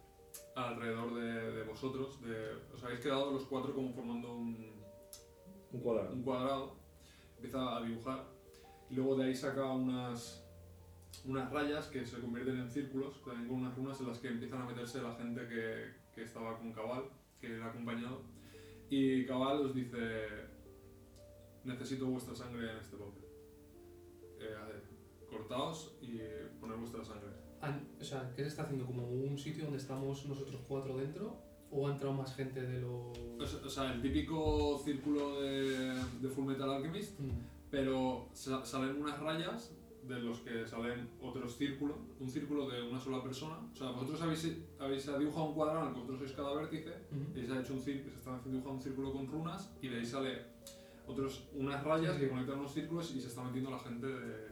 alrededor 0.56 1.14
de, 1.14 1.52
de 1.52 1.62
vosotros. 1.64 2.20
De, 2.22 2.54
os 2.74 2.82
habéis 2.82 3.00
quedado 3.00 3.30
los 3.32 3.44
cuatro 3.44 3.72
como 3.74 3.92
formando 3.92 4.34
un, 4.34 4.72
Un 5.72 5.80
cuadrado. 5.80 6.12
un 6.12 6.22
cuadrado, 6.22 6.79
empieza 7.40 7.76
a 7.76 7.82
dibujar 7.82 8.26
y 8.90 8.94
luego 8.94 9.16
de 9.16 9.24
ahí 9.24 9.34
saca 9.34 9.72
unas, 9.72 10.44
unas 11.24 11.50
rayas 11.50 11.86
que 11.86 12.04
se 12.04 12.20
convierten 12.20 12.58
en 12.58 12.68
círculos, 12.68 13.22
también 13.24 13.48
con 13.48 13.58
unas 13.58 13.74
runas 13.74 13.98
en 14.00 14.08
las 14.08 14.18
que 14.18 14.28
empiezan 14.28 14.60
a 14.60 14.66
meterse 14.66 15.00
la 15.00 15.14
gente 15.14 15.48
que, 15.48 15.94
que 16.14 16.24
estaba 16.24 16.58
con 16.58 16.72
Cabal, 16.72 17.04
que 17.40 17.48
le 17.48 17.62
ha 17.62 17.68
acompañado. 17.68 18.22
Y 18.90 19.24
Cabal 19.24 19.64
os 19.64 19.74
dice, 19.74 20.26
necesito 21.64 22.06
vuestra 22.06 22.34
sangre 22.34 22.72
en 22.72 22.76
este 22.76 22.96
papel. 22.96 23.24
Eh, 24.40 24.82
cortaos 25.30 25.96
y 26.02 26.18
poner 26.60 26.76
vuestra 26.76 27.02
sangre. 27.04 27.30
O 28.00 28.04
sea, 28.04 28.32
¿qué 28.34 28.42
se 28.42 28.48
está 28.48 28.62
haciendo? 28.64 28.84
¿Como 28.84 29.06
un 29.06 29.38
sitio 29.38 29.64
donde 29.64 29.78
estamos 29.78 30.26
nosotros 30.26 30.60
cuatro 30.66 30.96
dentro? 30.96 31.40
¿O 31.72 31.86
ha 31.86 31.92
entrado 31.92 32.12
más 32.14 32.34
gente 32.34 32.60
de 32.60 32.80
los...? 32.80 33.16
O 33.38 33.46
sea, 33.46 33.60
o 33.66 33.68
sea, 33.70 33.92
el 33.92 34.02
típico 34.02 34.78
círculo 34.84 35.40
de, 35.40 35.94
de 36.20 36.28
Full 36.28 36.44
Metal 36.46 36.68
Alchemist, 36.70 37.18
Mm. 37.20 37.30
pero 37.70 38.28
sa- 38.32 38.64
salen 38.64 39.00
unas 39.00 39.18
rayas 39.20 39.72
de 40.08 40.18
los 40.18 40.40
que 40.40 40.66
salen 40.66 41.08
otros 41.22 41.56
círculos, 41.56 41.96
un 42.18 42.28
círculo 42.28 42.68
de 42.68 42.82
una 42.82 42.98
sola 42.98 43.22
persona. 43.22 43.58
O 43.72 43.76
sea, 43.76 43.90
vosotros 43.92 44.20
habéis, 44.22 44.58
habéis 44.80 45.06
dibujado 45.18 45.44
un 45.46 45.54
cuadrado 45.54 45.82
en 45.82 45.86
el 45.88 45.92
que 45.94 46.00
vosotros 46.00 46.18
sois 46.20 46.32
cada 46.32 46.54
vértice 46.54 46.90
Ujú. 47.12 47.38
y 47.38 47.46
se 47.46 47.52
ha 47.52 47.60
hecho 47.60 47.74
un 47.74 47.80
círculo, 47.80 48.12
se 48.12 48.18
está 48.18 48.40
dibujando 48.44 48.70
un 48.72 48.82
círculo 48.82 49.12
con 49.12 49.26
runas 49.28 49.72
y 49.80 49.88
de 49.88 49.98
ahí 49.98 50.06
sale 50.06 50.42
otros, 51.06 51.48
unas 51.54 51.84
rayas 51.84 52.16
que 52.18 52.28
conectan 52.28 52.58
unos 52.58 52.72
círculos 52.72 53.14
y 53.14 53.20
se 53.20 53.28
está 53.28 53.42
metiendo 53.44 53.70
la 53.70 53.78
gente 53.78 54.06
de, 54.06 54.48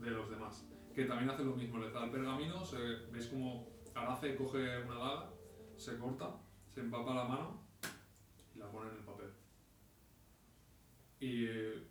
de 0.00 0.10
los 0.10 0.28
demás. 0.30 0.66
Que 0.94 1.04
también 1.04 1.30
hace 1.30 1.44
lo 1.44 1.54
mismo, 1.54 1.78
le 1.78 1.90
da 1.92 2.04
el 2.04 2.10
pergamino, 2.10 2.64
se- 2.64 2.78
veis 3.12 3.26
como 3.26 3.68
Arace 3.94 4.34
coge 4.36 4.58
una 4.84 4.94
daga, 4.96 5.30
se 5.80 5.98
corta 5.98 6.36
se 6.68 6.80
empapa 6.80 7.14
la 7.14 7.24
mano 7.24 7.60
y 8.54 8.58
la 8.58 8.70
pone 8.70 8.90
en 8.90 8.96
el 8.96 9.02
papel. 9.02 9.30
Y 11.18 11.44
eh, 11.46 11.82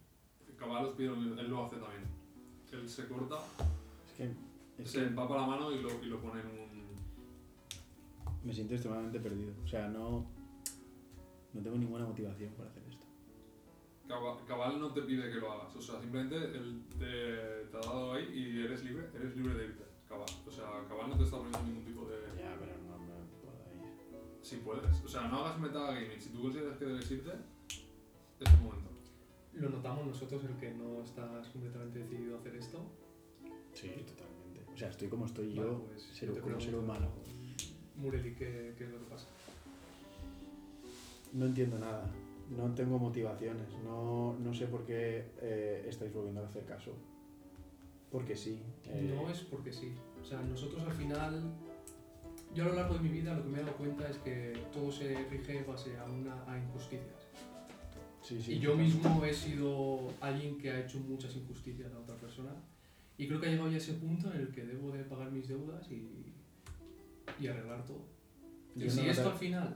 Cabal 0.58 0.86
os 0.86 0.96
pide 0.96 1.10
lo 1.10 1.16
mismo, 1.18 1.40
él 1.40 1.50
lo 1.50 1.66
hace 1.66 1.78
también. 1.78 2.04
Él 2.72 2.88
se 2.88 3.08
corta, 3.08 3.38
Es 4.08 4.14
que, 4.14 4.34
es 4.78 4.92
se 4.92 5.00
que 5.00 5.06
empapa 5.08 5.36
la 5.36 5.48
mano 5.48 5.72
y 5.72 5.82
lo, 5.82 6.04
y 6.04 6.06
lo 6.06 6.22
pone 6.22 6.42
en 6.42 6.48
un... 6.48 6.96
me 8.44 8.54
siento 8.54 8.74
extremadamente 8.74 9.20
perdido. 9.20 9.54
O 9.64 9.68
sea, 9.68 9.88
no, 9.88 10.26
no 11.54 11.62
tengo 11.62 11.78
ninguna 11.78 12.06
motivación 12.06 12.54
para 12.54 12.70
hacer 12.70 12.84
esto. 12.90 13.06
Cabal, 14.08 14.38
Cabal 14.48 14.80
no 14.80 14.94
te 14.94 15.02
pide 15.02 15.30
que 15.32 15.40
lo 15.40 15.52
hagas, 15.52 15.76
o 15.76 15.82
sea, 15.82 16.00
simplemente 16.00 16.36
él 16.36 16.84
te, 16.98 17.66
te 17.70 17.78
ha 17.78 17.80
dado 17.80 18.14
ahí 18.14 18.26
y 18.34 18.64
eres 18.64 18.84
libre, 18.84 19.08
eres 19.14 19.36
libre 19.36 19.54
de 19.56 19.66
irte. 19.66 19.84
Cabal. 20.08 20.30
O 20.48 20.52
sea, 20.52 20.66
Cabal 20.88 21.10
no 21.10 21.18
te 21.18 21.24
está 21.24 21.38
poniendo 21.38 21.62
ningún 21.64 21.86
tipo 21.86 22.06
de... 22.06 22.39
Si 24.50 24.56
puedes. 24.58 25.04
O 25.06 25.08
sea, 25.08 25.28
no 25.28 25.46
hagas 25.46 25.60
metagaming. 25.60 26.20
Si 26.20 26.30
tú 26.30 26.42
consideras 26.42 26.76
que 26.78 26.86
debes 26.86 27.12
irte, 27.12 27.30
es 28.40 28.52
el 28.52 28.60
momento. 28.62 28.90
Lo 29.54 29.70
notamos 29.70 30.08
nosotros 30.08 30.44
el 30.44 30.56
que 30.58 30.72
no 30.72 31.04
estás 31.04 31.48
completamente 31.50 32.00
decidido 32.00 32.36
a 32.36 32.40
hacer 32.40 32.56
esto. 32.56 32.80
Sí, 33.74 33.90
totalmente. 34.08 34.74
O 34.74 34.76
sea, 34.78 34.90
estoy 34.90 35.08
como 35.08 35.26
estoy 35.28 35.54
Vale, 35.56 35.70
yo, 35.70 35.84
pues, 35.86 36.02
ser, 36.02 36.34
yo 36.34 36.42
como 36.42 36.60
ser 36.60 36.76
humano. 36.76 37.10
Mureli, 37.96 38.34
¿qué, 38.34 38.74
¿qué 38.76 38.86
es 38.86 38.90
lo 38.90 38.98
que 39.00 39.06
pasa? 39.06 39.28
No 41.34 41.46
entiendo 41.46 41.78
nada. 41.78 42.10
No 42.50 42.74
tengo 42.74 42.98
motivaciones. 42.98 43.72
No, 43.84 44.36
no 44.40 44.52
sé 44.54 44.66
por 44.66 44.84
qué 44.86 45.26
eh, 45.42 45.86
estáis 45.88 46.12
volviendo 46.12 46.42
a 46.42 46.48
hacer 46.48 46.66
caso. 46.66 46.94
Porque 48.12 48.36
sí. 48.36 48.64
eh, 48.86 49.14
No 49.16 49.30
es 49.30 49.42
porque 49.42 49.72
sí. 49.72 49.94
O 50.20 50.26
sea, 50.26 50.42
nosotros 50.42 50.82
al 50.84 50.94
final, 50.94 51.54
yo 52.54 52.64
a 52.64 52.68
lo 52.68 52.76
largo 52.76 52.96
de 52.96 53.02
mi 53.02 53.10
vida 53.10 53.34
lo 53.34 53.44
que 53.44 53.50
me 53.50 53.60
he 53.60 53.64
dado 53.64 53.78
cuenta 53.78 54.10
es 54.10 54.18
que 54.18 54.54
todo 54.74 54.92
se 54.92 55.16
rige 55.30 55.60
en 55.60 55.68
base 55.68 55.98
a, 55.98 56.06
una, 56.06 56.44
a 56.52 56.58
injusticias. 56.58 57.28
sí, 58.22 58.42
sí, 58.42 58.54
y 58.54 58.60
yo 58.60 58.76
mismo 58.76 59.24
he 59.24 59.34
sido 59.34 60.12
alguien 60.20 60.58
que 60.58 60.72
ha 60.72 60.80
hecho 60.82 61.00
muchas 61.00 61.36
injusticias 61.36 61.94
a 61.94 62.00
otra 62.00 62.16
persona. 62.16 62.52
Y 63.18 63.28
creo 63.28 63.42
que 63.42 63.48
ha 63.48 63.50
llegado 63.50 63.70
ya 63.70 63.78
ese 63.78 63.94
punto 63.94 64.32
en 64.34 64.40
el 64.40 64.48
que 64.50 64.64
debo 64.64 64.92
de 64.92 65.04
pagar 65.04 65.30
mis 65.30 65.48
deudas 65.50 65.92
y, 65.92 66.34
y 67.38 67.48
arreglar 67.48 67.86
todo. 67.86 68.06
Y 68.76 68.82
Yo 68.82 68.90
si 68.90 69.02
no 69.02 69.12
esto 69.12 69.30
al 69.30 69.38
final 69.38 69.76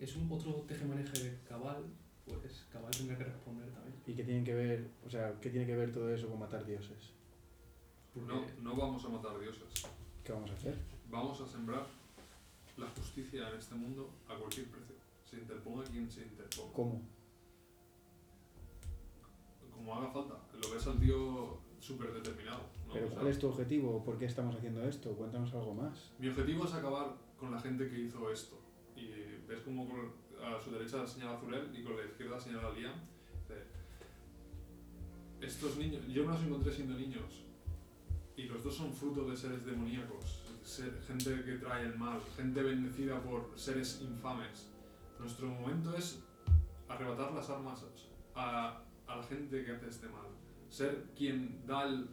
es 0.00 0.16
un 0.16 0.30
otro 0.30 0.52
tejemaneje 0.66 1.22
de 1.22 1.38
cabal, 1.48 1.84
pues 2.24 2.66
cabal 2.72 2.90
tendrá 2.90 3.16
que 3.16 3.24
responder 3.24 3.70
también. 3.70 3.94
¿Y 4.06 4.14
qué 4.14 4.24
tienen 4.24 4.44
que 4.44 4.54
ver, 4.54 4.88
o 5.06 5.10
sea, 5.10 5.38
qué 5.40 5.50
tiene 5.50 5.66
que 5.66 5.76
ver 5.76 5.92
todo 5.92 6.12
eso 6.12 6.28
con 6.28 6.40
matar 6.40 6.66
dioses? 6.66 7.12
Porque 8.12 8.28
No, 8.28 8.44
no 8.60 8.76
vamos 8.76 9.04
a 9.04 9.08
matar 9.08 9.38
dioses. 9.38 9.86
¿Qué 10.24 10.32
vamos 10.32 10.50
a 10.50 10.54
hacer? 10.54 10.76
Vamos 11.08 11.40
a 11.40 11.46
sembrar 11.46 11.86
la 12.80 12.88
justicia 12.88 13.48
en 13.48 13.56
este 13.56 13.74
mundo 13.74 14.10
a 14.28 14.34
cualquier 14.34 14.66
precio. 14.68 14.96
Se 15.24 15.36
interponga 15.36 15.84
quien 15.84 16.10
se 16.10 16.22
interponga. 16.22 16.72
¿Cómo? 16.72 17.02
Como 19.72 19.94
haga 19.94 20.10
falta. 20.10 20.34
Lo 20.60 20.70
ves 20.74 20.86
al 20.86 20.98
tío 20.98 21.58
súper 21.78 22.12
determinado. 22.12 22.62
¿no? 22.86 22.94
¿Pero 22.94 23.06
O 23.06 23.08
sea, 23.08 23.18
cuál 23.18 23.28
es 23.30 23.38
tu 23.38 23.48
objetivo? 23.48 24.04
¿Por 24.04 24.18
qué 24.18 24.24
estamos 24.26 24.56
haciendo 24.56 24.82
esto? 24.82 25.12
Cuéntanos 25.14 25.52
algo 25.54 25.74
más. 25.74 26.12
Mi 26.18 26.28
objetivo 26.28 26.64
es 26.64 26.74
acabar 26.74 27.14
con 27.38 27.52
la 27.52 27.60
gente 27.60 27.88
que 27.88 28.00
hizo 28.00 28.30
esto. 28.30 28.58
Y 28.96 29.06
ves 29.46 29.60
como 29.60 29.86
a 30.42 30.60
su 30.62 30.70
derecha 30.70 31.06
señala 31.06 31.38
Zurel 31.38 31.70
y 31.78 31.82
con 31.82 31.96
la 31.96 32.04
izquierda 32.04 32.40
señala 32.40 32.70
Liam. 32.72 32.94
Estos 35.40 35.78
niños, 35.78 36.06
yo 36.06 36.26
me 36.26 36.32
los 36.34 36.42
encontré 36.42 36.70
siendo 36.72 36.94
niños. 36.98 37.44
Y 38.36 38.44
los 38.44 38.62
dos 38.62 38.74
son 38.74 38.92
fruto 38.92 39.24
de 39.24 39.36
seres 39.36 39.64
demoníacos. 39.64 40.42
Ser- 40.70 41.00
gente 41.02 41.44
que 41.44 41.58
trae 41.58 41.84
el 41.86 41.96
mal. 41.98 42.20
Gente 42.36 42.62
bendecida 42.62 43.20
por 43.22 43.52
seres 43.56 44.00
infames. 44.02 44.70
Nuestro 45.18 45.48
momento 45.48 45.94
es 45.96 46.22
arrebatar 46.88 47.32
las 47.32 47.48
armas 47.50 47.84
a, 48.34 48.82
a 49.06 49.16
la 49.16 49.22
gente 49.24 49.64
que 49.64 49.72
hace 49.72 49.88
este 49.88 50.08
mal. 50.08 50.26
Ser 50.68 51.10
quien 51.16 51.66
da 51.66 51.84
el... 51.86 52.08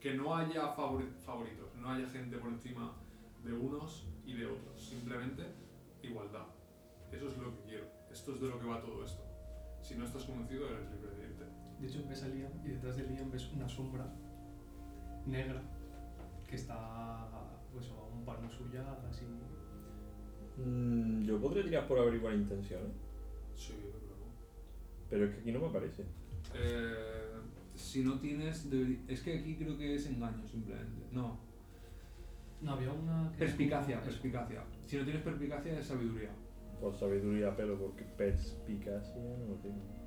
Que 0.00 0.14
no 0.14 0.34
haya 0.36 0.74
favori- 0.76 1.12
favoritos, 1.26 1.74
no 1.74 1.90
haya 1.90 2.08
gente 2.08 2.38
por 2.38 2.50
encima 2.50 2.94
de 3.44 3.52
unos 3.52 4.06
y 4.24 4.34
de 4.34 4.46
otros. 4.46 4.80
Simplemente 4.80 5.44
igualdad. 6.02 6.46
Eso 7.10 7.28
es 7.28 7.36
lo 7.38 7.50
que 7.56 7.62
quiero. 7.70 7.86
Esto 8.10 8.34
es 8.34 8.40
de 8.40 8.48
lo 8.48 8.58
que 8.60 8.66
va 8.66 8.80
todo 8.80 9.04
esto. 9.04 9.22
Si 9.82 9.96
no 9.96 10.04
estás 10.04 10.24
convencido, 10.24 10.68
eres 10.68 10.88
libre 10.92 11.10
de 11.16 11.22
irte. 11.24 11.44
De 11.80 11.86
hecho, 11.86 12.08
ves 12.08 12.22
a 12.22 12.28
Liam 12.28 12.52
y 12.64 12.68
detrás 12.68 12.96
de 12.96 13.04
Liam 13.04 13.30
ves 13.30 13.50
una 13.52 13.68
sombra 13.68 14.06
negra 15.26 15.60
que 16.48 16.56
está 16.56 17.28
pues, 17.72 17.90
a 17.90 18.02
un 18.16 18.24
palmo 18.24 18.48
suya, 18.48 18.84
así. 19.08 19.24
Mm, 20.56 21.22
yo 21.24 21.40
podría 21.40 21.62
tirar 21.64 21.86
por 21.88 21.98
averiguar 21.98 22.34
intenciones, 22.34 22.90
Sí, 23.54 23.74
pero 23.82 23.98
pero 25.10 25.24
es 25.26 25.34
que 25.34 25.40
aquí 25.40 25.52
no 25.52 25.60
me 25.60 25.66
aparece. 25.68 26.02
Eh, 26.54 27.34
Si 27.74 28.02
no 28.02 28.18
tienes. 28.18 28.66
Es 29.06 29.20
que 29.22 29.38
aquí 29.38 29.54
creo 29.56 29.78
que 29.78 29.94
es 29.94 30.06
engaño 30.06 30.44
simplemente. 30.48 31.06
No. 31.12 31.38
No, 32.60 32.72
había 32.72 32.92
una. 32.92 33.30
que- 33.32 33.38
Perspicacia, 33.38 34.02
perspicacia. 34.02 34.64
Si 34.86 34.96
no 34.96 35.04
tienes 35.04 35.22
perspicacia 35.22 35.78
es 35.78 35.86
sabiduría. 35.86 36.30
Por 36.80 36.94
sabiduría, 36.96 37.54
pero 37.56 37.78
porque 37.78 38.02
perspicacia 38.04 39.14
no 39.22 39.46
lo 39.48 39.54
tengo. 39.56 39.97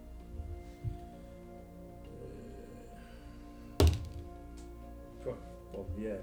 Pues 5.72 5.86
pues 5.88 5.98
10 5.98 6.20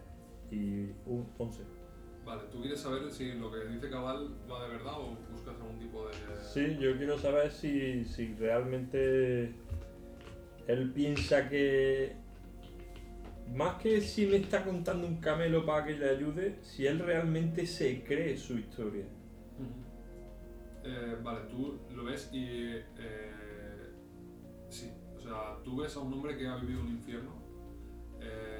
y 0.50 0.92
un 1.06 1.28
11. 1.38 1.62
Vale, 2.24 2.42
¿tú 2.52 2.60
quieres 2.60 2.80
saber 2.80 3.10
si 3.10 3.32
lo 3.32 3.50
que 3.50 3.64
dice 3.66 3.88
Cabal 3.88 4.36
va 4.50 4.62
de 4.64 4.70
verdad 4.74 5.00
o 5.00 5.16
buscas 5.32 5.54
algún 5.54 5.78
tipo 5.78 6.06
de... 6.06 6.12
Sí, 6.42 6.76
yo 6.78 6.96
quiero 6.98 7.18
saber 7.18 7.50
si, 7.50 8.04
si 8.04 8.34
realmente 8.34 9.54
él 10.68 10.92
piensa 10.92 11.48
que. 11.48 12.14
Más 13.54 13.80
que 13.80 14.02
si 14.02 14.26
me 14.26 14.36
está 14.36 14.62
contando 14.62 15.06
un 15.06 15.20
camelo 15.20 15.64
para 15.64 15.86
que 15.86 15.96
le 15.96 16.10
ayude, 16.10 16.58
si 16.60 16.86
él 16.86 16.98
realmente 16.98 17.66
se 17.66 18.04
cree 18.04 18.36
su 18.36 18.58
historia. 18.58 19.06
Eh, 20.84 21.16
vale, 21.22 21.40
tú 21.48 21.78
lo 21.94 22.04
ves 22.04 22.28
y... 22.32 22.44
eh, 22.46 23.92
sí, 24.68 24.92
o 25.16 25.20
sea, 25.20 25.56
tú 25.64 25.78
ves 25.78 25.96
a 25.96 26.00
un 26.00 26.12
hombre 26.12 26.36
que 26.36 26.46
ha 26.46 26.56
vivido 26.56 26.82
un 26.82 26.88
infierno. 26.88 27.42
Eh, 28.20 28.57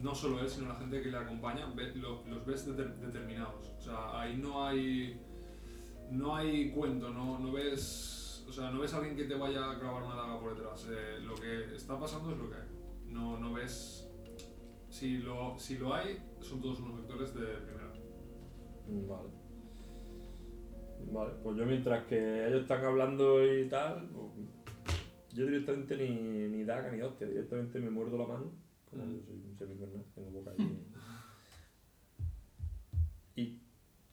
no 0.00 0.14
solo 0.14 0.40
él, 0.40 0.48
sino 0.48 0.68
la 0.68 0.76
gente 0.76 1.02
que 1.02 1.10
le 1.10 1.18
acompaña, 1.18 1.66
los 1.66 2.46
ves 2.46 2.68
deter- 2.68 2.96
determinados. 2.96 3.74
O 3.78 3.80
sea, 3.80 4.20
ahí 4.20 4.36
no 4.36 4.64
hay... 4.64 5.20
No 6.10 6.36
hay 6.36 6.70
cuento, 6.72 7.10
no, 7.10 7.38
no 7.38 7.52
ves... 7.52 8.44
O 8.48 8.52
sea, 8.52 8.70
no 8.70 8.80
ves 8.80 8.92
a 8.92 8.98
alguien 8.98 9.16
que 9.16 9.24
te 9.24 9.34
vaya 9.34 9.70
a 9.70 9.78
clavar 9.78 10.02
una 10.02 10.14
daga 10.14 10.38
por 10.38 10.54
detrás. 10.54 10.86
Eh, 10.90 11.20
lo 11.22 11.34
que 11.34 11.74
está 11.74 11.98
pasando 11.98 12.32
es 12.32 12.38
lo 12.38 12.50
que 12.50 12.56
hay. 12.56 12.68
No, 13.06 13.38
no 13.38 13.52
ves... 13.52 14.08
Si 14.88 15.18
lo, 15.18 15.58
si 15.58 15.78
lo 15.78 15.94
hay, 15.94 16.18
son 16.40 16.60
todos 16.60 16.80
unos 16.80 16.98
vectores 16.98 17.34
de 17.34 17.46
primera. 17.46 17.92
Vale. 19.08 19.30
Vale, 21.10 21.34
pues 21.42 21.56
yo 21.56 21.64
mientras 21.66 22.04
que 22.04 22.46
ellos 22.46 22.62
están 22.62 22.84
hablando 22.84 23.44
y 23.44 23.68
tal, 23.68 24.08
pues, 24.08 24.30
yo 25.34 25.46
directamente 25.46 25.96
ni, 25.96 26.48
ni 26.48 26.64
daga 26.64 26.92
ni 26.92 27.00
hostia, 27.02 27.26
directamente 27.26 27.80
me 27.80 27.90
muerdo 27.90 28.18
la 28.18 28.26
mano, 28.26 28.52
como 28.92 29.04
Mm. 29.04 29.16
yo 29.16 29.22
soy 29.24 29.34
un 29.34 29.56
semicuerno, 29.58 30.04
tengo 30.14 30.30
boca 30.30 30.50
allí. 30.58 30.86
y 33.36 33.60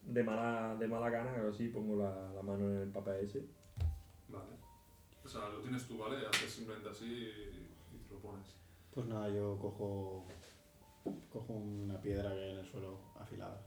de 0.02 0.24
mala, 0.24 0.76
de 0.78 0.88
mala 0.88 1.10
gana, 1.10 1.36
hago 1.36 1.50
así, 1.50 1.68
pongo 1.70 2.02
la, 2.02 2.32
la 2.34 2.42
mano 2.42 2.70
en 2.70 2.78
el 2.78 2.90
papel 2.90 3.26
ese. 3.26 3.46
Vale. 4.30 4.56
O 5.24 5.28
sea, 5.28 5.50
lo 5.50 5.60
tienes 5.62 5.88
tú, 5.88 5.98
¿vale? 5.98 6.26
Haces 6.28 6.52
simplemente 6.52 6.90
así 6.90 7.06
y, 7.06 7.96
y 7.96 8.00
te 8.08 8.14
lo 8.14 8.20
pones. 8.22 8.56
Pues 8.94 9.06
nada, 9.08 9.30
yo 9.30 9.58
cojo, 9.60 10.26
cojo 11.32 11.54
una 11.54 12.00
piedra 12.02 12.34
que 12.34 12.44
hay 12.44 12.52
en 12.54 12.60
el 12.60 12.66
suelo 12.66 13.00
afilada. 13.20 13.62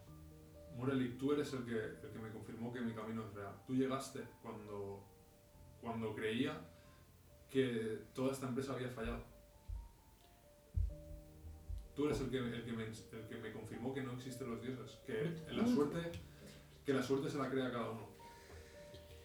Moreli, 0.76 1.16
tú 1.18 1.32
eres 1.32 1.52
el 1.52 1.64
que, 1.64 1.76
el 1.76 2.10
que 2.12 2.18
me 2.18 2.30
confirmó 2.32 2.72
que 2.72 2.80
mi 2.80 2.92
camino 2.94 3.24
es 3.26 3.34
real. 3.34 3.54
Tú 3.66 3.74
llegaste 3.74 4.20
cuando, 4.42 5.04
cuando 5.80 6.14
creía 6.14 6.58
que 7.50 8.06
toda 8.14 8.32
esta 8.32 8.48
empresa 8.48 8.72
había 8.72 8.88
fallado. 8.88 9.22
Tú 12.02 12.08
eres 12.08 12.20
el 12.20 12.30
que, 12.30 12.38
el 12.38 12.64
que, 12.64 12.72
me, 12.72 12.82
el 12.82 13.28
que 13.28 13.36
me 13.36 13.52
confirmó 13.52 13.94
que 13.94 14.02
no 14.02 14.14
existen 14.14 14.50
los 14.50 14.60
dioses, 14.60 14.98
que 15.06 15.22
la 15.52 15.64
suerte, 15.64 15.98
que 16.84 16.92
la 16.92 17.00
suerte 17.00 17.30
se 17.30 17.38
la 17.38 17.48
crea 17.48 17.70
cada 17.70 17.90
uno. 17.90 18.08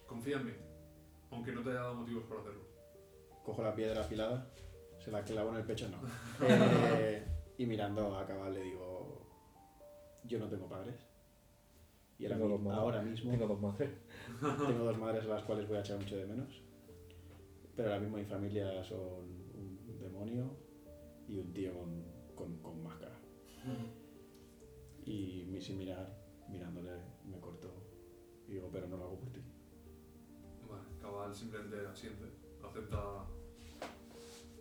Confía 0.06 0.38
en 0.38 0.46
mí, 0.46 0.52
aunque 1.32 1.54
no 1.54 1.64
te 1.64 1.72
haya 1.72 1.80
dado 1.80 1.96
motivos 1.96 2.26
para 2.26 2.42
hacerlo. 2.42 2.62
Cojo 3.44 3.64
la 3.64 3.74
piedra 3.74 4.02
afilada, 4.02 4.48
se 5.04 5.10
la 5.10 5.24
clavo 5.24 5.50
en 5.50 5.56
el 5.56 5.64
pecho, 5.64 5.90
no. 5.90 5.98
Eh, 6.48 7.26
y 7.58 7.66
mirando 7.66 8.16
a 8.16 8.28
Cabal 8.28 8.54
le 8.54 8.62
digo, 8.62 9.26
yo 10.26 10.38
no 10.38 10.48
tengo 10.48 10.70
padres. 10.70 11.04
Y 12.20 12.26
ahora, 12.26 12.36
Tengo 12.38 12.48
mi- 12.50 12.54
dos 12.54 12.62
madres. 12.62 12.80
ahora 12.80 13.02
mismo 13.02 13.32
Tengo 13.32 13.48
dos 13.48 13.60
madres. 13.60 13.90
tengo 14.68 14.84
dos 14.86 14.98
madres 15.00 15.24
a 15.26 15.28
las 15.30 15.44
cuales 15.46 15.68
voy 15.68 15.78
a 15.78 15.80
echar 15.80 15.98
mucho 15.98 16.16
de 16.16 16.28
menos. 16.28 16.62
Pero 17.76 17.90
ahora 17.90 18.02
mismo 18.02 18.18
mi 18.18 18.26
familia 18.26 18.84
son 18.84 19.00
un 19.56 19.98
demonio 20.00 20.56
y 21.28 21.40
un 21.40 21.52
tío 21.52 21.74
con, 21.74 22.17
con, 22.38 22.58
con 22.62 22.82
máscara. 22.84 23.18
Y 25.06 25.46
mi- 25.50 25.62
sin 25.62 25.78
mirar, 25.78 26.08
mirándole 26.50 26.92
me 27.26 27.40
corto 27.40 27.74
y 28.48 28.54
digo, 28.54 28.70
pero 28.72 28.88
no 28.88 28.98
lo 28.98 29.04
hago 29.06 29.20
por 29.20 29.30
ti. 29.32 29.42
Vale, 30.70 30.84
Cabal 31.02 31.34
simplemente 31.36 31.86
asiente, 31.88 32.24
acepta 32.64 33.26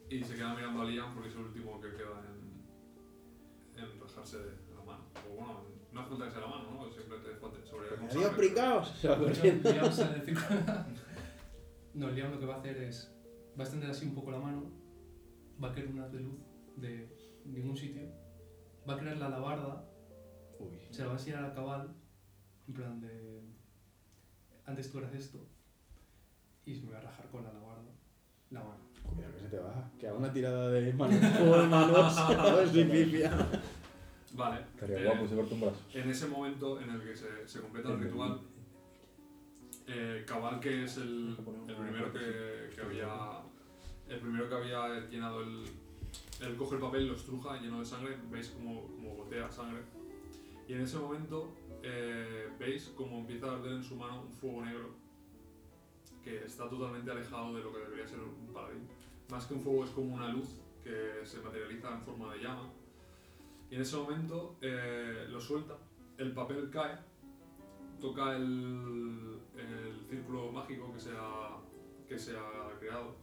y 0.08 0.22
se 0.22 0.34
queda 0.34 0.54
mirando 0.54 0.82
a 0.82 0.84
Liam 0.84 1.14
porque 1.14 1.28
es 1.28 1.34
el 1.34 1.42
último 1.42 1.80
que 1.80 1.90
queda 1.90 2.24
en, 2.30 3.82
en 3.82 4.00
rajarse 4.00 4.38
la 4.74 4.82
mano. 4.84 5.04
O 5.30 5.34
bueno, 5.34 5.60
no 5.92 6.00
hace 6.00 6.10
falta 6.10 6.24
que 6.26 6.30
sea 6.32 6.40
la 6.40 6.46
mano, 6.48 6.70
¿no? 6.72 6.90
Simplemente 6.92 7.30
falta 7.40 7.64
sobre 7.66 7.88
con 7.90 8.04
¡Adiós, 8.10 8.34
pringaos! 8.34 8.88
Se 8.90 9.08
va 9.08 9.16
De 9.16 9.26
hecho, 9.30 9.34
corriendo. 9.40 9.72
Liam 9.72 9.92
sale 9.92 10.20
círculo. 10.24 10.60
No, 11.94 12.10
Liam 12.10 12.30
lo 12.32 12.38
que 12.40 12.46
va 12.46 12.54
a 12.54 12.58
hacer 12.58 12.76
es. 12.78 13.12
Va 13.58 13.62
a 13.62 13.66
extender 13.66 13.90
así 13.90 14.06
un 14.06 14.14
poco 14.14 14.30
la 14.30 14.38
mano. 14.38 14.70
Va 15.62 15.68
a 15.70 15.72
crear 15.72 15.88
un 15.88 15.98
haz 16.00 16.12
de 16.12 16.20
luz 16.20 16.38
de 16.76 17.15
ningún 17.52 17.76
sitio. 17.76 18.02
Va 18.88 18.94
a 18.94 18.98
crear 18.98 19.16
la 19.16 19.26
alabarda. 19.26 19.84
Uy, 20.58 20.78
Se 20.90 21.02
la 21.02 21.08
va 21.08 21.14
a 21.14 21.18
enseñar 21.18 21.44
a 21.44 21.54
Cabal. 21.54 21.94
En 22.68 22.74
plan 22.74 23.00
de. 23.00 23.42
Antes 24.64 24.90
tú 24.90 24.98
eras 24.98 25.14
esto. 25.14 25.46
Y 26.64 26.74
se 26.74 26.84
me 26.84 26.92
va 26.92 26.98
a 26.98 27.02
rajar 27.02 27.28
con 27.28 27.44
la 27.44 27.50
alabarda. 27.50 27.92
La 28.50 28.60
mano. 28.60 28.78
cuidado 29.02 29.34
que 29.34 29.40
se 29.40 29.48
te 29.48 29.58
baja. 29.58 29.90
Que 29.98 30.08
haga 30.08 30.18
una 30.18 30.32
tirada 30.32 30.70
de 30.70 30.92
manos, 30.92 31.20
de 31.20 31.66
manos, 31.68 32.70
si 32.72 32.84
pifia. 32.84 33.32
Vale. 34.34 34.60
Estaría 34.74 34.98
eh, 34.98 35.04
guapo 35.04 35.28
se 35.28 35.34
corta 35.34 35.54
un 35.54 35.60
brazo. 35.60 35.80
En 35.94 36.10
ese 36.10 36.26
momento 36.26 36.80
en 36.80 36.90
el 36.90 37.00
que 37.00 37.16
se, 37.16 37.48
se 37.48 37.60
completa 37.60 37.92
el 37.92 38.00
ritual, 38.00 38.40
eh, 39.88 40.24
Cabal, 40.26 40.60
que 40.60 40.84
es 40.84 40.96
el, 40.96 41.36
el 41.68 41.76
primero 41.76 42.12
que, 42.12 42.70
que 42.74 42.80
había 42.80 43.42
el 44.08 44.20
primero 44.20 44.48
que 44.48 44.54
había 44.54 45.08
llenado 45.08 45.40
el, 45.42 45.64
él 46.40 46.56
coge 46.56 46.76
el 46.76 46.80
papel, 46.80 47.08
lo 47.08 47.14
estruja 47.14 47.60
lleno 47.60 47.80
de 47.80 47.86
sangre, 47.86 48.16
veis 48.30 48.50
como, 48.50 48.82
como 48.88 49.14
gotea 49.16 49.50
sangre. 49.50 49.82
Y 50.68 50.74
en 50.74 50.80
ese 50.82 50.98
momento 50.98 51.52
eh, 51.82 52.48
veis 52.58 52.92
como 52.96 53.18
empieza 53.18 53.46
a 53.46 53.54
arder 53.54 53.72
en 53.72 53.84
su 53.84 53.96
mano 53.96 54.22
un 54.22 54.32
fuego 54.32 54.64
negro 54.64 54.90
que 56.22 56.44
está 56.44 56.68
totalmente 56.68 57.10
alejado 57.10 57.54
de 57.54 57.62
lo 57.62 57.72
que 57.72 57.78
debería 57.78 58.06
ser 58.06 58.18
un 58.18 58.52
paladín. 58.52 58.86
Más 59.30 59.46
que 59.46 59.54
un 59.54 59.60
fuego 59.60 59.84
es 59.84 59.90
como 59.90 60.14
una 60.14 60.28
luz 60.28 60.60
que 60.82 61.24
se 61.24 61.40
materializa 61.40 61.92
en 61.92 62.02
forma 62.02 62.34
de 62.34 62.40
llama. 62.40 62.70
Y 63.70 63.76
en 63.76 63.82
ese 63.82 63.96
momento 63.96 64.56
eh, 64.60 65.26
lo 65.28 65.40
suelta, 65.40 65.76
el 66.18 66.32
papel 66.32 66.70
cae, 66.70 66.98
toca 68.00 68.36
el, 68.36 69.40
el 69.56 70.06
círculo 70.08 70.52
mágico 70.52 70.92
que 70.92 71.00
se 71.00 71.10
ha, 71.16 71.56
que 72.08 72.18
se 72.18 72.36
ha 72.36 72.78
creado. 72.78 73.14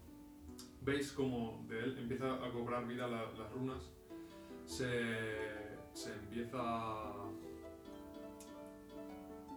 Veis 0.84 1.12
como 1.14 1.66
de 1.68 1.80
él 1.80 1.98
empieza 1.98 2.34
a 2.46 2.52
cobrar 2.52 2.86
vida 2.88 3.08
la- 3.08 3.32
las 3.32 3.52
runas, 3.54 3.90
se, 4.66 4.88
se 5.94 6.14
empieza 6.14 6.60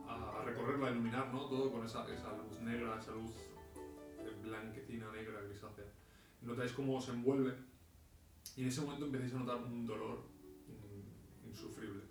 a, 0.09 0.43
recorrerla, 0.45 0.89
a 0.89 0.91
iluminar 0.93 1.33
¿no? 1.33 1.47
todo 1.47 1.73
con 1.73 1.85
esa, 1.85 2.07
esa 2.13 2.31
luz 2.37 2.61
negra, 2.61 2.99
esa 2.99 3.13
luz 3.13 3.33
blanquecina, 4.43 5.11
negra, 5.11 5.41
grisácea. 5.43 5.85
Notáis 6.43 6.73
cómo 6.73 7.01
se 7.01 7.11
envuelve 7.13 7.55
y 8.57 8.63
en 8.63 8.69
ese 8.69 8.83
momento 8.83 9.07
empezáis 9.07 9.35
a 9.35 9.39
notar 9.39 9.57
un 9.57 9.87
dolor 9.87 10.23
insufrible. 11.45 12.03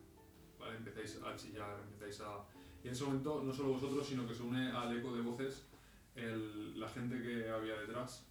¿vale? 0.60 0.76
Empezáis 0.78 1.22
a 1.24 1.36
chillar, 1.36 1.80
empezáis 1.88 2.20
a... 2.22 2.44
Y 2.84 2.88
en 2.88 2.94
ese 2.94 3.06
momento 3.06 3.42
no 3.44 3.54
solo 3.54 3.70
vosotros, 3.70 4.06
sino 4.06 4.28
que 4.28 4.34
se 4.36 4.44
une 4.44 4.72
al 4.72 4.98
eco 4.98 5.14
de 5.16 5.22
voces 5.22 5.66
la 6.16 6.88
gente 6.90 7.22
que 7.22 7.50
había 7.50 7.76
detrás. 7.80 8.28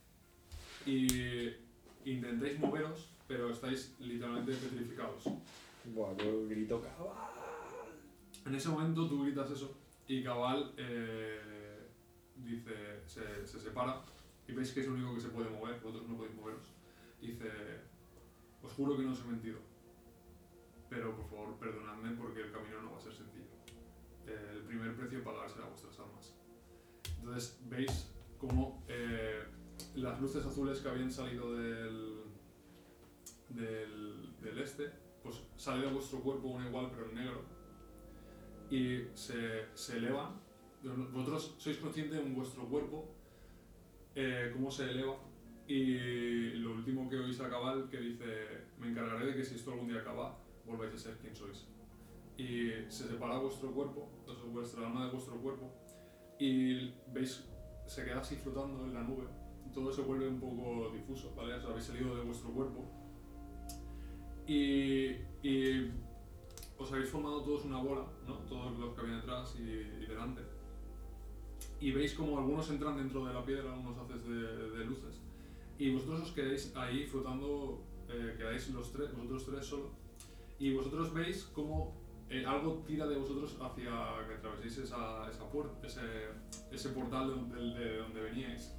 Y 0.86 1.52
intentáis 2.04 2.58
moveros, 2.58 3.08
pero 3.26 3.50
estáis 3.50 3.94
literalmente 3.98 4.52
petrificados. 4.52 5.24
Buah, 5.94 6.16
yo 6.16 6.46
grito 6.48 6.80
cabal. 6.80 7.16
En 8.46 8.54
ese 8.54 8.68
momento 8.68 9.08
tú 9.08 9.22
gritas 9.22 9.50
eso 9.50 9.74
y 10.06 10.22
Cabal 10.22 10.72
eh, 10.76 11.88
dice, 12.36 13.00
se, 13.06 13.46
se 13.46 13.58
separa 13.58 14.02
y 14.46 14.52
veis 14.52 14.72
que 14.72 14.80
es 14.80 14.86
el 14.86 14.92
único 14.92 15.14
que 15.14 15.20
se 15.20 15.28
puede 15.28 15.48
mover, 15.48 15.80
vosotros 15.80 16.08
no 16.08 16.16
podéis 16.16 16.36
moveros. 16.36 16.66
Dice, 17.20 17.50
os 18.62 18.72
juro 18.72 18.96
que 18.96 19.02
no 19.02 19.12
os 19.12 19.20
he 19.20 19.24
mentido, 19.24 19.58
pero 20.90 21.16
por 21.16 21.26
favor 21.30 21.58
perdonadme 21.58 22.10
porque 22.16 22.42
el 22.42 22.52
camino 22.52 22.82
no 22.82 22.92
va 22.92 22.98
a 22.98 23.00
ser 23.00 23.14
sencillo. 23.14 23.44
El 24.26 24.62
primer 24.62 24.94
precio 24.94 25.20
a 25.20 25.24
pagar 25.24 25.50
será 25.50 25.66
vuestras 25.66 25.98
almas. 25.98 26.34
Entonces 27.18 27.58
veis 27.64 28.10
como 28.38 28.84
eh, 28.88 29.33
las 29.94 30.20
luces 30.20 30.44
azules 30.44 30.80
que 30.80 30.88
habían 30.88 31.10
salido 31.10 31.54
del, 31.54 32.22
del, 33.50 34.34
del 34.40 34.58
este, 34.58 34.90
pues 35.22 35.42
sale 35.56 35.86
de 35.86 35.92
vuestro 35.92 36.20
cuerpo 36.20 36.48
una 36.48 36.68
igual 36.68 36.90
pero 36.90 37.08
en 37.08 37.14
negro 37.14 37.42
y 38.70 39.08
se, 39.14 39.66
se 39.74 39.96
elevan. 39.98 40.40
Vosotros 40.82 41.54
sois 41.58 41.78
conscientes 41.78 42.18
en 42.18 42.34
vuestro 42.34 42.68
cuerpo 42.68 43.08
eh, 44.14 44.50
cómo 44.52 44.70
se 44.70 44.90
eleva 44.90 45.16
y 45.66 46.50
lo 46.60 46.72
último 46.72 47.08
que 47.08 47.16
oís 47.16 47.40
a 47.40 47.48
Cabal 47.48 47.88
que 47.88 47.98
dice 47.98 48.24
me 48.78 48.88
encargaré 48.88 49.26
de 49.26 49.34
que 49.34 49.44
si 49.44 49.54
esto 49.54 49.72
algún 49.72 49.88
día 49.88 50.00
acaba 50.00 50.36
volváis 50.66 50.94
a 50.94 50.98
ser 50.98 51.18
quien 51.18 51.34
sois. 51.34 51.66
Y 52.36 52.70
se 52.88 53.08
separa 53.08 53.38
vuestro 53.38 53.72
cuerpo, 53.72 54.10
sea, 54.26 54.34
vuestra 54.52 54.86
alma 54.86 55.06
de 55.06 55.12
vuestro 55.12 55.36
cuerpo 55.36 55.72
y 56.38 56.92
veis, 57.12 57.44
se 57.86 58.04
queda 58.04 58.20
así 58.20 58.36
flotando 58.36 58.84
en 58.84 58.92
la 58.92 59.02
nube. 59.02 59.24
Todo 59.74 59.92
se 59.92 60.02
vuelve 60.02 60.28
un 60.28 60.38
poco 60.40 60.90
difuso, 60.92 61.34
¿vale? 61.36 61.54
O 61.54 61.60
sea, 61.60 61.70
habéis 61.70 61.84
salido 61.84 62.14
de 62.14 62.22
vuestro 62.22 62.50
cuerpo 62.50 62.84
y, 64.46 65.16
y 65.42 65.90
os 66.78 66.92
habéis 66.92 67.08
formado 67.10 67.42
todos 67.42 67.64
una 67.64 67.78
bola, 67.82 68.06
¿no? 68.26 68.34
Todos 68.48 68.78
los 68.78 68.94
que 68.94 69.00
habían 69.00 69.20
detrás 69.20 69.56
y, 69.58 69.62
y 69.62 70.06
delante. 70.06 70.42
Y 71.80 71.92
veis 71.92 72.14
como 72.14 72.38
algunos 72.38 72.70
entran 72.70 72.96
dentro 72.96 73.24
de 73.26 73.34
la 73.34 73.44
piedra, 73.44 73.72
unos 73.74 73.96
haces 73.98 74.26
de, 74.28 74.70
de 74.78 74.84
luces. 74.84 75.20
Y 75.78 75.92
vosotros 75.92 76.20
os 76.22 76.32
quedáis 76.32 76.72
ahí 76.76 77.04
flotando, 77.06 77.82
eh, 78.08 78.34
quedáis 78.36 78.68
los 78.70 78.92
tres, 78.92 79.12
vosotros 79.14 79.44
tres 79.46 79.66
solo. 79.66 79.90
Y 80.58 80.72
vosotros 80.72 81.12
veis 81.12 81.44
como 81.54 81.94
eh, 82.30 82.44
algo 82.46 82.84
tira 82.86 83.06
de 83.06 83.16
vosotros 83.16 83.56
hacia 83.60 84.26
que 84.28 84.34
atraveséis 84.34 84.78
esa, 84.78 85.28
esa 85.28 85.48
puerta, 85.50 85.84
ese, 85.86 86.00
ese 86.70 86.90
portal 86.90 87.28
de, 87.28 87.34
donde- 87.34 87.78
de 87.78 87.98
donde 87.98 88.20
veníais. 88.20 88.74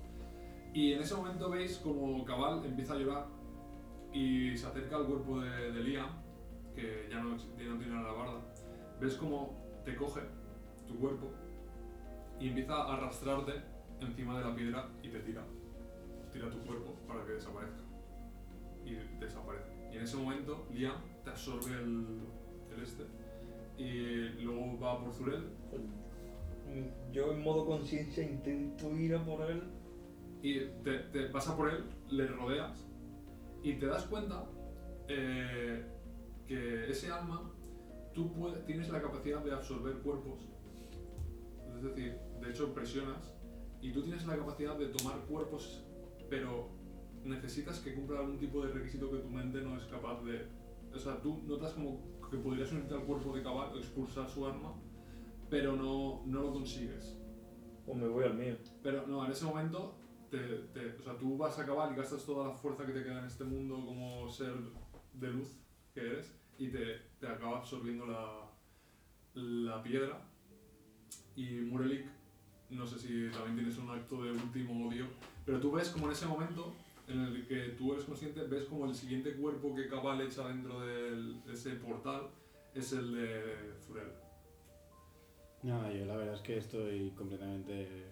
Y 0.76 0.92
en 0.92 1.00
ese 1.00 1.16
momento 1.16 1.50
veis 1.50 1.78
como 1.78 2.26
Cabal 2.26 2.66
empieza 2.66 2.96
a 2.96 2.98
llorar 2.98 3.28
y 4.12 4.58
se 4.58 4.68
acerca 4.68 4.98
al 4.98 5.06
cuerpo 5.06 5.40
de, 5.40 5.72
Liam, 5.72 6.10
que 6.76 7.08
ya 7.10 7.22
no, 7.22 7.38
ya 7.38 7.70
no 7.70 7.78
tiene 7.78 8.04
la 8.04 8.12
barda. 8.12 8.42
Ves 9.00 9.16
como 9.16 9.56
te 9.86 9.96
coge 9.96 10.20
tu 10.86 11.00
cuerpo 11.00 11.32
y 12.42 12.50
empieza 12.50 12.74
a 12.74 12.98
arrastrarte 12.98 13.54
encima 14.02 14.38
de 14.38 14.44
la 14.44 14.54
piedra 14.54 14.90
y 15.02 15.08
te 15.08 15.20
tira. 15.22 15.46
Tira 16.34 16.50
tu 16.50 16.60
cuerpo 16.60 16.94
para 17.08 17.24
que 17.24 17.32
desaparezca. 17.32 17.82
Y 18.84 18.96
desaparece. 19.18 19.72
Y 19.94 19.96
en 19.96 20.04
ese 20.04 20.18
momento 20.18 20.68
Liam 20.74 20.98
te 21.24 21.30
absorbe 21.30 21.72
el, 21.72 22.20
el 22.76 22.84
este 22.84 23.06
y 23.78 24.42
luego 24.42 24.78
va 24.78 25.00
por 25.00 25.14
Zurel 25.14 25.52
Yo 27.14 27.32
en 27.32 27.44
modo 27.44 27.66
conciencia 27.66 28.26
intento 28.26 28.94
ir 28.98 29.16
a 29.16 29.24
por 29.24 29.50
él. 29.50 29.64
Y 30.46 30.60
te, 30.84 31.00
te 31.12 31.28
vas 31.30 31.48
a 31.48 31.56
por 31.58 31.70
él, 31.70 31.84
le 32.10 32.28
rodeas 32.28 32.88
y 33.64 33.74
te 33.80 33.88
das 33.88 34.06
cuenta 34.06 34.46
eh, 35.08 35.84
que 36.46 36.90
ese 36.90 37.12
alma, 37.12 37.52
tú 38.14 38.32
puedes- 38.34 38.64
tienes 38.66 38.90
la 38.90 39.02
capacidad 39.02 39.44
de 39.44 39.52
absorber 39.54 39.96
cuerpos. 40.00 40.48
Es 41.76 41.84
decir, 41.84 42.18
de 42.42 42.50
hecho 42.50 42.74
presionas 42.74 43.34
y 43.82 43.92
tú 43.92 44.04
tienes 44.04 44.26
la 44.28 44.38
capacidad 44.38 44.78
de 44.78 44.88
tomar 44.88 45.18
cuerpos, 45.28 45.84
pero 46.30 46.70
necesitas 47.24 47.80
que 47.80 47.94
cumpla 47.96 48.20
algún 48.20 48.38
tipo 48.38 48.64
de 48.64 48.72
requisito 48.72 49.10
que 49.12 49.18
tu 49.18 49.30
mente 49.30 49.62
no 49.62 49.76
es 49.78 49.84
capaz 49.86 50.22
de... 50.24 50.48
O 50.94 51.00
sea, 51.00 51.20
tú 51.22 51.42
notas 51.46 51.74
como 51.74 52.00
que 52.30 52.38
podrías 52.38 52.72
unirte 52.72 52.94
al 52.94 53.04
cuerpo 53.04 53.36
de 53.36 53.42
Cabal 53.44 53.74
o 53.74 53.78
expulsar 53.78 54.30
su 54.30 54.46
arma, 54.46 54.74
pero 55.50 55.76
no, 55.76 56.22
no 56.26 56.42
lo 56.44 56.54
consigues. 56.54 57.18
O 57.88 57.94
me 57.96 58.08
voy 58.08 58.24
al 58.26 58.36
mío. 58.36 58.56
Pero 58.82 59.06
no, 59.08 59.26
en 59.26 59.32
ese 59.32 59.46
momento, 59.46 59.96
o 61.00 61.04
sea, 61.04 61.18
tú 61.18 61.38
vas 61.38 61.58
a 61.60 61.64
acabar 61.64 61.92
y 61.92 61.96
gastas 61.96 62.26
toda 62.26 62.50
la 62.50 62.54
fuerza 62.54 62.86
que 62.86 62.94
te 62.94 63.04
queda 63.04 63.20
en 63.20 63.26
este 63.26 63.44
mundo 63.44 63.76
como 63.86 64.30
ser 64.30 64.54
de 65.14 65.32
luz 65.32 65.50
que 65.94 66.02
eres 66.02 66.36
y 66.58 66.70
te, 66.70 67.02
te 67.20 67.28
acaba 67.28 67.60
absorbiendo 67.60 68.06
la, 68.06 68.50
la 69.34 69.84
piedra. 69.84 70.22
Y 71.36 71.62
Murelik, 71.62 72.06
no 72.70 72.86
sé 72.86 73.00
si 73.00 73.30
también 73.32 73.56
tienes 73.56 73.78
un 73.78 73.90
acto 73.90 74.24
de 74.24 74.32
último 74.32 74.88
odio, 74.88 75.06
pero 75.46 75.60
tú 75.60 75.72
ves 75.72 75.90
como 75.90 76.06
en 76.06 76.14
ese 76.14 76.26
momento 76.26 76.74
en 77.08 77.22
el 77.22 77.48
que 77.48 77.70
tú 77.78 77.94
eres 77.94 78.06
consciente, 78.06 78.42
ves 78.44 78.66
como 78.66 78.86
el 78.86 78.96
siguiente 78.96 79.34
cuerpo 79.34 79.76
que 79.76 79.88
Cabal 79.88 80.22
echa 80.22 80.48
dentro 80.48 80.82
de 80.82 81.36
ese 81.52 81.72
portal 81.72 82.30
es 82.74 82.92
el 82.94 83.14
de 83.14 83.74
Zurel. 83.86 84.12
Nada, 85.64 85.92
yo 85.92 86.06
la 86.06 86.16
verdad 86.16 86.36
es 86.36 86.42
que 86.42 86.58
estoy 86.58 87.12
completamente. 87.12 88.06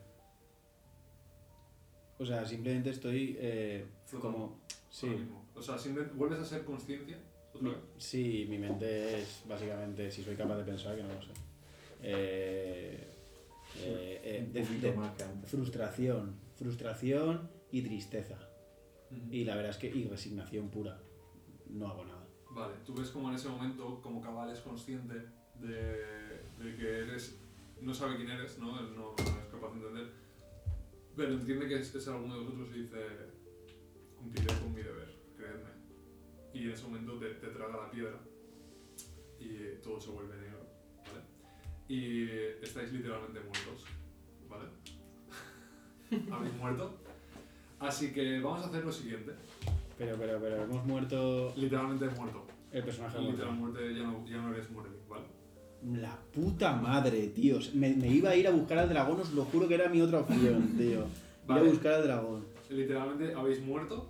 O 2.19 2.25
sea, 2.25 2.45
simplemente 2.45 2.89
estoy 2.91 3.35
eh, 3.39 3.85
como. 4.21 4.61
Sí. 4.89 5.07
O 5.55 5.61
sea, 5.61 5.77
simplemente 5.77 6.15
vuelves 6.17 6.39
a 6.39 6.45
ser 6.45 6.63
consciencia 6.63 7.17
otra 7.53 7.69
vez. 7.69 7.79
sí, 7.97 8.45
mi 8.49 8.57
mente 8.57 9.19
es 9.21 9.43
básicamente 9.47 10.09
si 10.11 10.23
soy 10.23 10.35
capaz 10.35 10.57
de 10.57 10.63
pensar 10.63 10.95
que 10.95 11.03
no 11.03 11.09
lo 11.13 11.21
sé. 11.21 11.31
eh, 12.01 13.07
eh, 13.77 14.21
eh, 14.23 14.49
de- 14.51 14.59
de- 14.61 15.47
frustración, 15.47 16.35
frustración 16.55 17.49
y 17.71 17.81
tristeza. 17.81 18.37
Y 19.31 19.43
la 19.45 19.55
verdad 19.55 19.71
es 19.71 19.77
que, 19.77 19.87
y 19.87 20.05
resignación 20.05 20.69
pura. 20.69 20.99
No 21.69 21.87
hago 21.87 22.05
nada. 22.05 22.25
Vale, 22.51 22.73
tú 22.85 22.93
ves 22.93 23.09
como 23.09 23.29
en 23.29 23.35
ese 23.35 23.47
momento, 23.49 23.99
como 24.01 24.21
Cabal 24.21 24.51
es 24.51 24.59
consciente 24.59 25.13
de, 25.59 25.69
de 26.59 26.75
que 26.77 26.99
eres. 26.99 27.39
No 27.81 27.93
sabe 27.93 28.15
quién 28.17 28.29
eres, 28.29 28.57
¿no? 28.59 28.79
Él 28.79 28.95
no, 28.95 29.13
no 29.17 29.39
es 29.39 29.47
capaz 29.51 29.69
de 29.73 29.79
entender. 29.79 30.11
Pero 31.15 31.33
entiende 31.33 31.67
que 31.67 31.75
es, 31.79 31.93
es 31.93 32.07
alguno 32.07 32.35
de 32.35 32.43
vosotros 32.43 32.69
y 32.75 32.81
dice: 32.81 32.97
Cumpliré 34.17 34.53
con 34.59 34.73
mi 34.73 34.81
deber, 34.81 35.13
creedme. 35.35 35.69
Y 36.53 36.63
en 36.65 36.71
ese 36.71 36.83
momento 36.83 37.17
te, 37.19 37.29
te 37.35 37.47
traga 37.47 37.83
la 37.83 37.91
piedra 37.91 38.19
y 39.39 39.81
todo 39.81 39.99
se 39.99 40.11
vuelve 40.11 40.35
negro, 40.37 40.65
¿vale? 41.05 41.25
Y 41.87 42.27
estáis 42.63 42.91
literalmente 42.93 43.39
muertos, 43.39 43.85
¿vale? 44.47 44.69
Habéis 46.31 46.53
muerto. 46.55 46.97
Así 47.79 48.13
que 48.13 48.39
vamos 48.39 48.65
a 48.65 48.69
hacer 48.69 48.85
lo 48.85 48.91
siguiente. 48.91 49.33
Pero, 49.97 50.15
pero, 50.17 50.39
pero 50.39 50.63
hemos 50.63 50.85
muerto. 50.85 51.53
Literalmente 51.55 52.09
muerto. 52.09 52.47
El 52.71 52.83
personaje 52.83 53.17
ha 53.17 53.21
muerto. 53.21 53.37
Literalmente 53.37 53.95
ya 53.95 54.03
no, 54.03 54.25
ya 54.25 54.37
no 54.37 54.53
eres 54.53 54.71
Morelli, 54.71 54.97
¿vale? 55.07 55.25
La 55.91 56.17
puta 56.33 56.75
madre, 56.75 57.27
tío. 57.27 57.59
Me, 57.73 57.93
me 57.93 58.07
iba 58.07 58.29
a 58.29 58.35
ir 58.35 58.47
a 58.47 58.51
buscar 58.51 58.77
al 58.79 58.89
dragón, 58.89 59.19
os 59.19 59.31
lo 59.33 59.43
juro 59.45 59.67
que 59.67 59.75
era 59.75 59.89
mi 59.89 60.01
otra 60.01 60.19
opción, 60.19 60.73
tío. 60.77 60.99
Ir 61.01 61.07
Vale. 61.47 61.67
a 61.67 61.71
buscar 61.71 61.93
al 61.95 62.03
dragón. 62.03 62.45
Literalmente 62.69 63.33
habéis 63.35 63.61
muerto, 63.61 64.09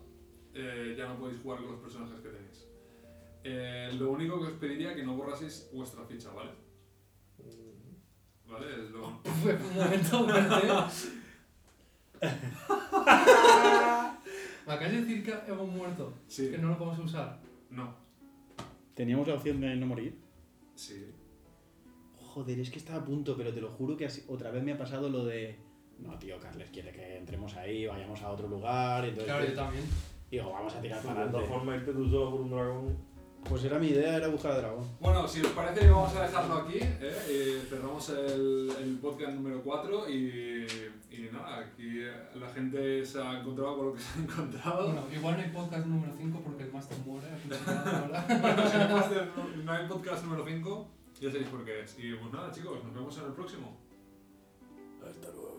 eh, 0.54 0.94
ya 0.98 1.08
no 1.08 1.18
podéis 1.18 1.41
jugar 1.41 1.60
con 1.62 1.72
los 1.72 1.82
personajes 1.82 2.20
que 2.22 2.30
tenéis. 2.30 2.68
Eh, 3.44 3.91
lo 3.98 4.12
único 4.12 4.40
que 4.40 4.48
os 4.48 4.54
pediría 4.54 4.91
es 4.91 4.98
que 4.98 5.04
no 5.04 5.18
borraseis 5.18 5.70
vuestra 5.74 6.04
ficha, 6.06 6.30
¿vale? 6.32 6.52
¿Vale? 8.48 8.68
Es 8.84 8.91
lo- 8.91 9.20
Fue 9.41 9.54
un 9.56 9.74
momento. 9.76 10.88
¿Me 14.66 14.74
acabas 14.74 14.91
de 14.91 15.02
decir 15.02 15.24
que 15.26 15.34
hemos 15.52 15.68
muerto? 15.68 16.14
Sí. 16.28 16.50
Que 16.52 16.58
no 16.58 16.70
lo 16.70 16.78
podemos 16.78 17.00
usar. 17.00 17.40
No. 17.70 17.95
¿Teníamos 18.94 19.28
la 19.28 19.34
opción 19.36 19.60
de 19.60 19.76
no 19.76 19.88
morir? 19.88 20.18
Sí. 20.76 21.06
Joder, 22.34 22.60
es 22.60 22.69
que 22.72 22.80
estaba 22.80 22.99
a 22.99 23.05
punto, 23.05 23.35
pero 23.38 23.53
te 23.53 23.61
lo 23.61 23.69
juro 23.69 23.95
que 23.95 24.05
así- 24.05 24.23
otra 24.27 24.49
vez 24.51 24.64
me 24.64 24.72
ha 24.73 24.77
pasado 24.77 25.10
lo 25.10 25.23
de. 25.26 25.55
No, 25.99 26.18
tío, 26.18 26.39
Carles 26.39 26.69
quiere 26.72 26.91
que 26.91 27.18
entremos 27.18 27.55
ahí, 27.55 27.85
vayamos 27.85 28.19
a 28.22 28.31
otro 28.31 28.47
lugar. 28.47 29.03
Entonces 29.05 29.26
Claro, 29.31 29.45
yo 29.47 29.53
también. 29.53 29.84
digo, 30.31 30.51
vamos 30.51 30.73
a 30.76 30.81
tirar 30.81 31.01
De 31.01 31.07
para 31.07 31.22
adelante. 31.23 31.47
formas, 31.47 31.76
irte 31.77 31.93
tú 31.93 32.10
solo 32.10 32.31
por 32.31 32.41
un 32.41 32.49
dragón. 32.49 33.14
Pues 33.47 33.64
era 33.65 33.77
mi 33.77 33.88
idea, 33.88 34.15
era 34.15 34.30
buscar 34.30 34.53
al 34.53 34.61
dragón. 34.61 34.88
Bueno, 35.01 35.27
si 35.27 35.41
os 35.41 35.51
parece, 35.51 35.88
vamos 35.89 36.15
a 36.15 36.22
dejarlo 36.23 36.53
aquí. 36.55 36.77
¿eh? 36.81 37.60
Y 37.61 37.68
cerramos 37.68 38.10
el, 38.10 38.72
el 38.81 38.97
podcast 39.01 39.34
número 39.34 39.61
4 39.61 40.10
y, 40.10 40.65
y 41.11 41.30
nada, 41.31 41.60
aquí 41.60 42.03
la 42.39 42.47
gente 42.53 43.05
se 43.05 43.19
ha 43.22 43.41
encontrado 43.41 43.77
con 43.77 43.85
lo 43.88 43.93
que 43.93 43.99
se 43.99 44.18
ha 44.19 44.23
encontrado. 44.23 44.85
Bueno, 44.88 45.03
igual 45.14 45.35
no 45.38 45.43
hay 45.43 45.49
podcast 45.49 45.85
número 45.85 46.14
5 46.18 46.41
porque 46.43 46.64
el 46.64 46.72
máster 46.72 46.97
muere. 47.05 47.27
Bueno, 48.41 48.69
si 48.69 48.77
no, 48.77 48.84
hay 48.84 48.89
podcast- 48.89 49.64
no 49.64 49.72
hay 49.73 49.88
podcast 49.88 50.23
número 50.26 50.45
5, 50.47 50.88
ya 51.24 51.32
sabéis 51.32 51.50
por 51.50 51.64
qué 51.64 51.82
es. 51.82 51.98
Y 51.98 52.14
pues 52.16 52.34
nada, 52.34 52.52
chicos, 52.52 52.84
nos 52.84 52.94
vemos 52.94 53.18
en 53.18 53.26
el 53.26 53.34
próximo. 53.34 53.78
Hasta 55.02 55.32
luego. 55.32 55.52